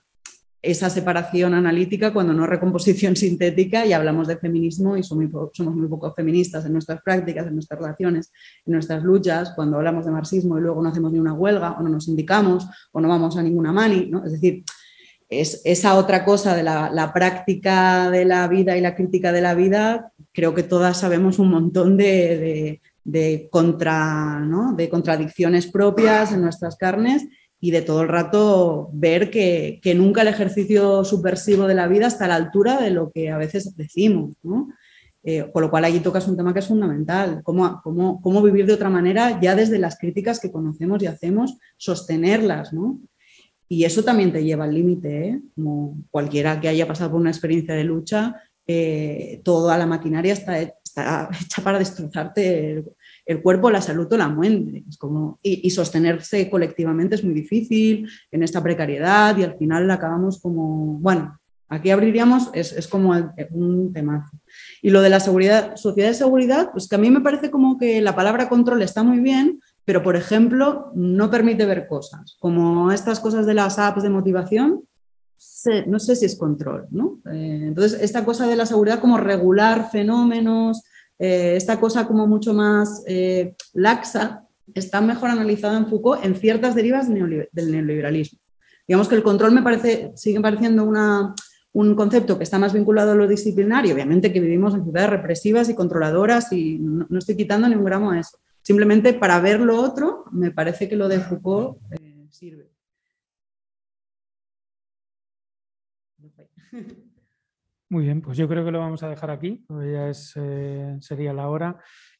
esa 0.67 0.89
separación 0.89 1.53
analítica 1.53 2.11
cuando 2.11 2.33
no 2.33 2.45
recomposición 2.45 3.15
sintética 3.15 3.85
y 3.85 3.93
hablamos 3.93 4.27
de 4.27 4.37
feminismo 4.37 4.97
y 4.97 5.03
somos 5.03 5.31
muy, 5.31 5.49
somos 5.53 5.89
poco 5.89 6.13
feministas 6.13 6.65
en 6.65 6.73
nuestras 6.73 7.01
prácticas, 7.01 7.47
en 7.47 7.53
nuestras 7.53 7.79
relaciones, 7.79 8.31
en 8.65 8.73
nuestras 8.73 9.03
luchas, 9.03 9.53
cuando 9.55 9.77
hablamos 9.77 10.05
de 10.05 10.11
marxismo 10.11 10.57
y 10.57 10.61
luego 10.61 10.81
no 10.81 10.89
hacemos 10.89 11.11
ni 11.11 11.19
una 11.19 11.33
huelga 11.33 11.71
o 11.71 11.81
no 11.81 11.89
nos 11.89 12.07
indicamos 12.07 12.67
o 12.91 12.99
no 12.99 13.07
vamos 13.07 13.37
a 13.37 13.43
ninguna 13.43 13.71
mani, 13.71 14.07
¿no? 14.07 14.25
Es 14.25 14.33
decir, 14.33 14.63
es 15.29 15.61
esa 15.65 15.95
otra 15.95 16.23
cosa 16.23 16.55
de 16.55 16.63
la, 16.63 17.11
práctica 17.13 18.09
de 18.09 18.25
la 18.25 18.47
vida 18.47 18.77
y 18.77 18.81
la 18.81 18.95
crítica 18.95 19.31
de 19.31 19.41
la 19.41 19.55
vida, 19.55 20.11
creo 20.33 20.53
que 20.53 20.63
todas 20.63 20.97
sabemos 20.97 21.39
un 21.39 21.49
montón 21.49 21.97
de, 21.97 22.81
contra, 23.49 24.41
de 24.75 24.89
contradicciones 24.89 25.67
propias 25.67 26.31
en 26.31 26.41
nuestras 26.41 26.75
carnes 26.77 27.25
y 27.59 27.71
de 27.71 27.81
todo 27.81 28.01
el 28.01 28.07
rato 28.07 28.89
ver 28.93 29.31
que, 29.31 29.81
nunca 29.95 30.21
el 30.21 30.27
ejercicio 30.27 31.03
subversivo 31.03 31.67
de 31.67 31.73
la 31.73 31.87
vida 31.87 32.07
está 32.07 32.25
a 32.25 32.29
la 32.29 32.35
altura 32.35 32.79
de 32.81 32.91
lo 32.91 33.11
que 33.11 33.29
a 33.29 33.37
veces 33.37 33.75
decimos. 33.75 34.35
Eh, 35.23 35.49
con 35.51 35.61
lo 35.61 35.69
cual 35.69 35.83
allí 35.83 35.99
tocas 35.99 36.27
un 36.27 36.37
tema 36.37 36.53
que 36.53 36.59
es 36.59 36.67
fundamental, 36.67 37.41
cómo, 37.43 37.81
cómo, 37.83 38.21
cómo, 38.21 38.41
vivir 38.41 38.65
de 38.65 38.73
otra 38.73 38.89
manera 38.89 39.41
ya 39.41 39.55
desde 39.55 39.77
las 39.77 39.97
críticas 39.97 40.39
que 40.39 40.51
conocemos 40.51 41.03
y 41.03 41.07
hacemos, 41.07 41.57
sostenerlas. 41.75 42.71
¿no? 42.71 42.99
Y 43.67 43.83
eso 43.83 44.03
también 44.03 44.31
te 44.31 44.43
lleva 44.43 44.63
al 44.63 44.73
límite, 44.73 45.27
¿eh? 45.27 45.41
como 45.55 45.97
cualquiera 46.11 46.61
que 46.61 46.69
haya 46.69 46.87
pasado 46.87 47.11
por 47.11 47.19
una 47.19 47.31
experiencia 47.31 47.73
de 47.73 47.83
lucha, 47.83 48.41
eh, 48.65 49.41
toda 49.43 49.77
la 49.77 49.85
maquinaria 49.85 50.31
está, 50.31 50.59
está 50.61 51.29
hecha 51.41 51.61
para 51.61 51.79
destrozarte 51.79 52.85
el, 53.27 53.41
cuerpo, 53.41 53.69
la 53.69 53.81
salud 53.81 54.11
o 54.11 54.17
la 54.17 54.29
muerte. 54.29 54.83
Como, 54.97 55.39
y, 55.41 55.69
sostenerse 55.69 56.49
colectivamente 56.49 57.15
es 57.15 57.23
muy 57.23 57.33
difícil 57.33 58.09
en 58.31 58.43
esta 58.43 58.63
precariedad 58.63 59.37
y 59.37 59.43
al 59.43 59.57
final 59.57 59.89
acabamos 59.91 60.39
como, 60.41 60.97
bueno, 60.99 61.39
aquí 61.69 61.91
abriríamos, 61.91 62.49
es, 62.53 62.73
es 62.73 62.87
como 62.87 63.13
un 63.51 63.93
temazo. 63.93 64.37
Y 64.81 64.89
lo 64.89 65.01
de 65.01 65.09
la 65.09 65.19
seguridad, 65.19 65.75
sociedad 65.75 66.09
de 66.09 66.15
seguridad, 66.15 66.71
pues 66.71 66.87
que 66.87 66.95
a 66.95 66.99
mí 66.99 67.09
me 67.11 67.21
parece 67.21 67.51
como 67.51 67.77
que 67.77 68.01
la 68.01 68.15
palabra 68.15 68.49
control 68.49 68.81
está 68.81 69.03
muy 69.03 69.19
bien, 69.19 69.59
pero 69.85 70.03
por 70.03 70.15
ejemplo 70.15 70.91
no 70.95 71.29
permite 71.29 71.65
ver 71.65 71.87
cosas, 71.87 72.37
como 72.39 72.91
estas 72.91 73.19
cosas 73.19 73.45
de 73.45 73.53
las 73.53 73.79
apps 73.79 74.03
de 74.03 74.09
motivación, 74.09 74.83
no 75.85 75.99
sé 75.99 76.15
si 76.15 76.25
es 76.25 76.37
control, 76.37 76.87
¿no? 76.91 77.19
Eh, 77.31 77.65
entonces, 77.67 78.01
esta 78.01 78.25
cosa 78.25 78.47
de 78.47 78.55
la 78.55 78.65
seguridad 78.65 78.99
como 78.99 79.17
regular 79.17 79.89
fenómenos, 79.91 80.83
eh, 81.19 81.55
esta 81.55 81.79
cosa 81.79 82.07
como 82.07 82.27
mucho 82.27 82.53
más 82.53 83.03
eh, 83.07 83.55
laxa, 83.73 84.43
está 84.73 85.01
mejor 85.01 85.29
analizada 85.29 85.77
en 85.77 85.87
Foucault 85.87 86.23
en 86.23 86.35
ciertas 86.35 86.75
derivas 86.75 87.07
del 87.07 87.71
neoliberalismo. 87.71 88.39
Digamos 88.87 89.07
que 89.07 89.15
el 89.15 89.23
control 89.23 89.51
me 89.51 89.61
parece, 89.61 90.11
sigue 90.15 90.39
pareciendo 90.39 90.83
un 91.73 91.95
concepto 91.95 92.37
que 92.37 92.43
está 92.43 92.59
más 92.59 92.73
vinculado 92.73 93.11
a 93.11 93.15
lo 93.15 93.27
disciplinario, 93.27 93.93
obviamente 93.93 94.31
que 94.31 94.39
vivimos 94.39 94.73
en 94.73 94.83
ciudades 94.83 95.09
represivas 95.09 95.69
y 95.69 95.75
controladoras 95.75 96.51
y 96.51 96.79
no, 96.79 97.05
no 97.09 97.19
estoy 97.19 97.35
quitando 97.35 97.67
ni 97.67 97.75
un 97.75 97.85
gramo 97.85 98.11
a 98.11 98.19
eso 98.19 98.37
Simplemente 98.67 99.13
para 99.13 99.39
ver 99.39 99.61
lo 99.61 99.81
otro, 99.81 100.25
me 100.29 100.51
parece 100.51 100.89
que 100.89 100.97
lo 100.97 101.07
de 101.07 101.21
Foucault 101.21 101.77
eh, 101.93 102.27
sirve. 102.29 102.69
Muy 107.89 108.03
bien, 108.03 108.21
pues 108.21 108.37
yo 108.37 108.49
creo 108.49 108.65
que 108.65 108.71
lo 108.71 108.79
vamos 108.79 109.01
a 109.03 109.09
dejar 109.09 109.31
aquí, 109.31 109.63
ya 109.69 110.09
es, 110.09 110.33
eh, 110.35 110.97
sería 110.99 111.31
la 111.31 111.47
hora. 111.47 111.77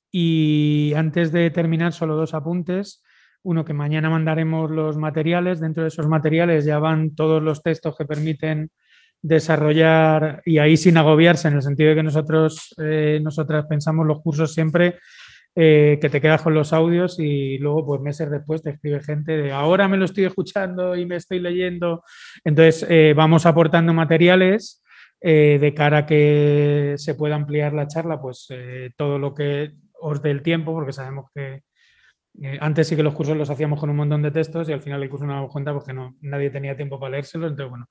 Y 0.09 0.93
antes 0.95 1.33
de 1.33 1.49
terminar, 1.49 1.91
solo 1.91 2.15
dos 2.15 2.33
apuntes. 2.33 3.03
Uno, 3.43 3.65
que 3.65 3.73
mañana 3.73 4.09
mandaremos 4.09 4.71
los 4.71 4.97
materiales. 4.97 5.59
Dentro 5.59 5.83
de 5.83 5.89
esos 5.89 6.07
materiales 6.07 6.63
ya 6.63 6.79
van 6.79 7.15
todos 7.15 7.43
los 7.43 7.63
textos 7.63 7.97
que 7.97 8.05
permiten 8.05 8.71
desarrollar, 9.21 10.41
y 10.45 10.59
ahí 10.59 10.77
sin 10.77 10.95
agobiarse, 10.95 11.49
en 11.49 11.55
el 11.55 11.61
sentido 11.61 11.89
de 11.89 11.95
que 11.95 12.03
nosotros, 12.03 12.73
eh, 12.77 13.19
nosotras 13.21 13.65
pensamos 13.67 14.05
los 14.05 14.21
cursos 14.21 14.53
siempre 14.53 14.99
eh, 15.55 15.97
que 15.99 16.09
te 16.09 16.21
quedas 16.21 16.43
con 16.43 16.53
los 16.53 16.71
audios 16.71 17.19
y 17.19 17.57
luego 17.57 17.83
pues 17.85 18.01
meses 18.01 18.29
después 18.29 18.61
te 18.61 18.69
escribe 18.69 19.01
gente 19.01 19.35
de 19.35 19.51
ahora 19.51 19.87
me 19.87 19.97
lo 19.97 20.05
estoy 20.05 20.25
escuchando 20.25 20.95
y 20.95 21.05
me 21.05 21.15
estoy 21.15 21.39
leyendo. 21.39 22.03
Entonces 22.45 22.87
vamos 23.15 23.45
aportando 23.47 23.91
materiales 23.91 24.83
eh, 25.21 25.57
de 25.59 25.73
cara 25.73 25.99
a 25.99 26.05
que 26.05 26.95
se 26.97 27.15
pueda 27.15 27.35
ampliar 27.35 27.73
la 27.73 27.87
charla, 27.87 28.21
pues 28.21 28.47
todo 28.95 29.19
lo 29.19 29.33
que 29.33 29.73
os 29.99 30.21
dé 30.21 30.31
el 30.31 30.41
tiempo, 30.41 30.73
porque 30.73 30.93
sabemos 30.93 31.25
que 31.33 31.63
antes 32.59 32.87
sí 32.87 32.95
que 32.95 33.03
los 33.03 33.15
cursos 33.15 33.35
los 33.35 33.49
hacíamos 33.49 33.79
con 33.79 33.89
un 33.89 33.95
montón 33.95 34.21
de 34.21 34.31
textos 34.31 34.69
y 34.69 34.73
al 34.73 34.81
final 34.81 35.01
el 35.01 35.09
curso 35.09 35.25
no 35.25 35.41
nos 35.41 35.51
cuenta 35.51 35.73
porque 35.73 35.93
no, 35.93 36.15
nadie 36.21 36.51
tenía 36.51 36.75
tiempo 36.75 36.99
para 36.99 37.11
leérselos. 37.11 37.51
Entonces, 37.51 37.69
bueno, 37.69 37.87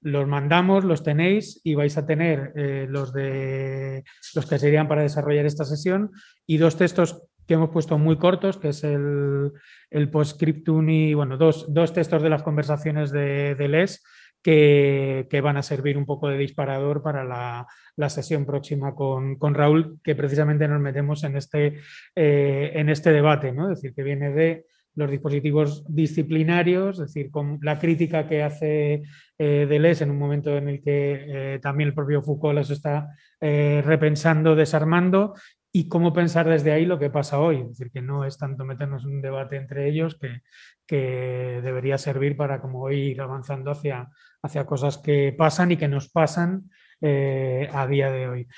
los 0.00 0.26
mandamos, 0.26 0.84
los 0.84 1.02
tenéis 1.02 1.60
y 1.64 1.74
vais 1.74 1.96
a 1.98 2.06
tener 2.06 2.52
eh, 2.56 2.86
los, 2.88 3.12
de, 3.12 4.04
los 4.34 4.46
que 4.46 4.58
serían 4.58 4.88
para 4.88 5.02
desarrollar 5.02 5.44
esta 5.44 5.64
sesión 5.64 6.10
y 6.46 6.56
dos 6.56 6.76
textos 6.76 7.22
que 7.46 7.54
hemos 7.54 7.70
puesto 7.70 7.98
muy 7.98 8.16
cortos, 8.16 8.56
que 8.56 8.68
es 8.68 8.84
el, 8.84 9.52
el 9.90 10.10
postscriptum 10.10 10.88
y, 10.88 11.14
bueno, 11.14 11.36
dos, 11.36 11.66
dos, 11.68 11.92
textos 11.92 12.22
de 12.22 12.30
las 12.30 12.42
conversaciones 12.42 13.10
de, 13.10 13.54
de 13.54 13.68
Les 13.68 14.02
que, 14.42 15.40
van 15.42 15.56
a 15.56 15.62
servir 15.62 15.96
un 15.98 16.06
poco 16.06 16.28
de 16.28 16.38
disparador 16.38 17.02
para 17.02 17.24
la, 17.24 17.66
la 17.96 18.08
sesión 18.08 18.46
próxima 18.46 18.94
con, 18.94 19.36
con, 19.36 19.54
Raúl, 19.54 20.00
que 20.02 20.14
precisamente 20.14 20.68
nos 20.68 20.80
metemos 20.80 21.24
en 21.24 21.36
este, 21.36 21.80
eh, 22.14 22.72
en 22.74 22.88
este 22.88 23.12
debate, 23.12 23.52
¿no? 23.52 23.70
es 23.70 23.80
decir, 23.80 23.94
que 23.94 24.02
viene 24.02 24.30
de 24.30 24.66
los 24.94 25.10
dispositivos 25.10 25.84
disciplinarios, 25.88 26.98
es 26.98 27.06
decir, 27.06 27.30
con 27.30 27.58
la 27.62 27.78
crítica 27.78 28.26
que 28.28 28.42
hace 28.42 29.02
eh, 29.38 29.66
Deleuze 29.68 30.04
en 30.04 30.10
un 30.10 30.18
momento 30.18 30.56
en 30.56 30.68
el 30.68 30.82
que 30.82 31.24
eh, 31.54 31.58
también 31.60 31.88
el 31.88 31.94
propio 31.94 32.22
Foucault 32.22 32.56
los 32.56 32.70
está 32.70 33.08
eh, 33.40 33.82
repensando, 33.84 34.56
desarmando, 34.56 35.34
y 35.72 35.88
cómo 35.88 36.12
pensar 36.12 36.48
desde 36.48 36.72
ahí 36.72 36.84
lo 36.84 36.98
que 36.98 37.10
pasa 37.10 37.38
hoy. 37.38 37.58
Es 37.58 37.68
decir, 37.68 37.92
que 37.92 38.02
no 38.02 38.24
es 38.24 38.36
tanto 38.36 38.64
meternos 38.64 39.04
en 39.04 39.12
un 39.12 39.22
debate 39.22 39.56
entre 39.56 39.88
ellos 39.88 40.18
que, 40.18 40.40
que 40.84 41.60
debería 41.62 41.96
servir 41.96 42.36
para 42.36 42.60
como 42.60 42.90
ir 42.90 43.20
avanzando 43.20 43.70
hacia, 43.70 44.08
hacia 44.42 44.66
cosas 44.66 44.98
que 44.98 45.34
pasan 45.36 45.72
y 45.72 45.76
que 45.76 45.88
nos 45.88 46.08
pasan 46.10 46.70
a 47.02 47.86
día 47.86 48.10
de 48.10 48.28
hoy. 48.28 48.48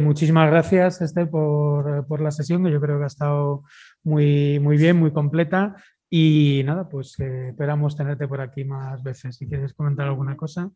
muchísimas 0.00 0.50
gracias, 0.50 1.02
Esther, 1.02 1.28
por, 1.28 2.06
por, 2.06 2.20
la 2.20 2.30
sesión, 2.30 2.64
que 2.64 2.72
yo 2.72 2.80
creo 2.80 2.98
que 2.98 3.04
ha 3.04 3.08
estado 3.08 3.64
muy, 4.02 4.58
muy 4.60 4.76
bien, 4.76 4.96
muy 4.96 5.12
completa. 5.12 5.76
Y 6.08 6.62
nada, 6.64 6.88
pues 6.88 7.18
eh, 7.18 7.48
esperamos 7.48 7.96
tenerte 7.96 8.28
por 8.28 8.40
aquí 8.40 8.64
más 8.64 9.02
veces. 9.02 9.36
Si 9.36 9.48
quieres 9.48 9.74
comentar 9.74 10.06
alguna 10.06 10.36
cosa. 10.36 10.70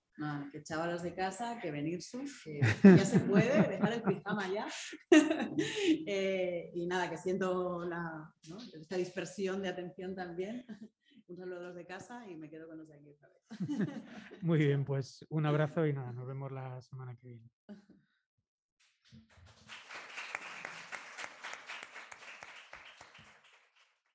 Que 0.50 0.62
chavalos 0.62 1.02
de 1.02 1.14
casa, 1.14 1.58
que 1.62 1.70
venir 1.70 2.00
que 2.44 2.60
ya 2.82 3.04
se 3.04 3.20
puede, 3.20 3.68
dejar 3.68 3.92
el 3.92 4.02
pijama 4.02 4.48
ya. 4.52 4.66
Eh, 6.06 6.70
y 6.74 6.86
nada, 6.86 7.08
que 7.10 7.16
siento 7.16 7.84
la, 7.84 8.32
esta 8.74 8.96
dispersión 8.96 9.62
de 9.62 9.68
atención 9.68 10.14
también. 10.14 10.64
Un 11.30 11.36
saludo 11.36 11.60
a 11.60 11.62
los 11.62 11.76
de 11.76 11.86
casa 11.86 12.28
y 12.28 12.34
me 12.34 12.50
quedo 12.50 12.66
con 12.66 12.76
los 12.76 12.88
de 12.88 12.94
aquí 12.94 13.08
otra 13.08 13.28
vez. 13.28 13.40
Muy 14.42 14.58
bien, 14.58 14.84
pues 14.84 15.24
un 15.28 15.46
abrazo 15.46 15.86
y 15.86 15.92
nada, 15.92 16.12
nos 16.12 16.26
vemos 16.26 16.50
la 16.50 16.82
semana 16.82 17.14
que 17.14 17.28
viene. 17.28 17.48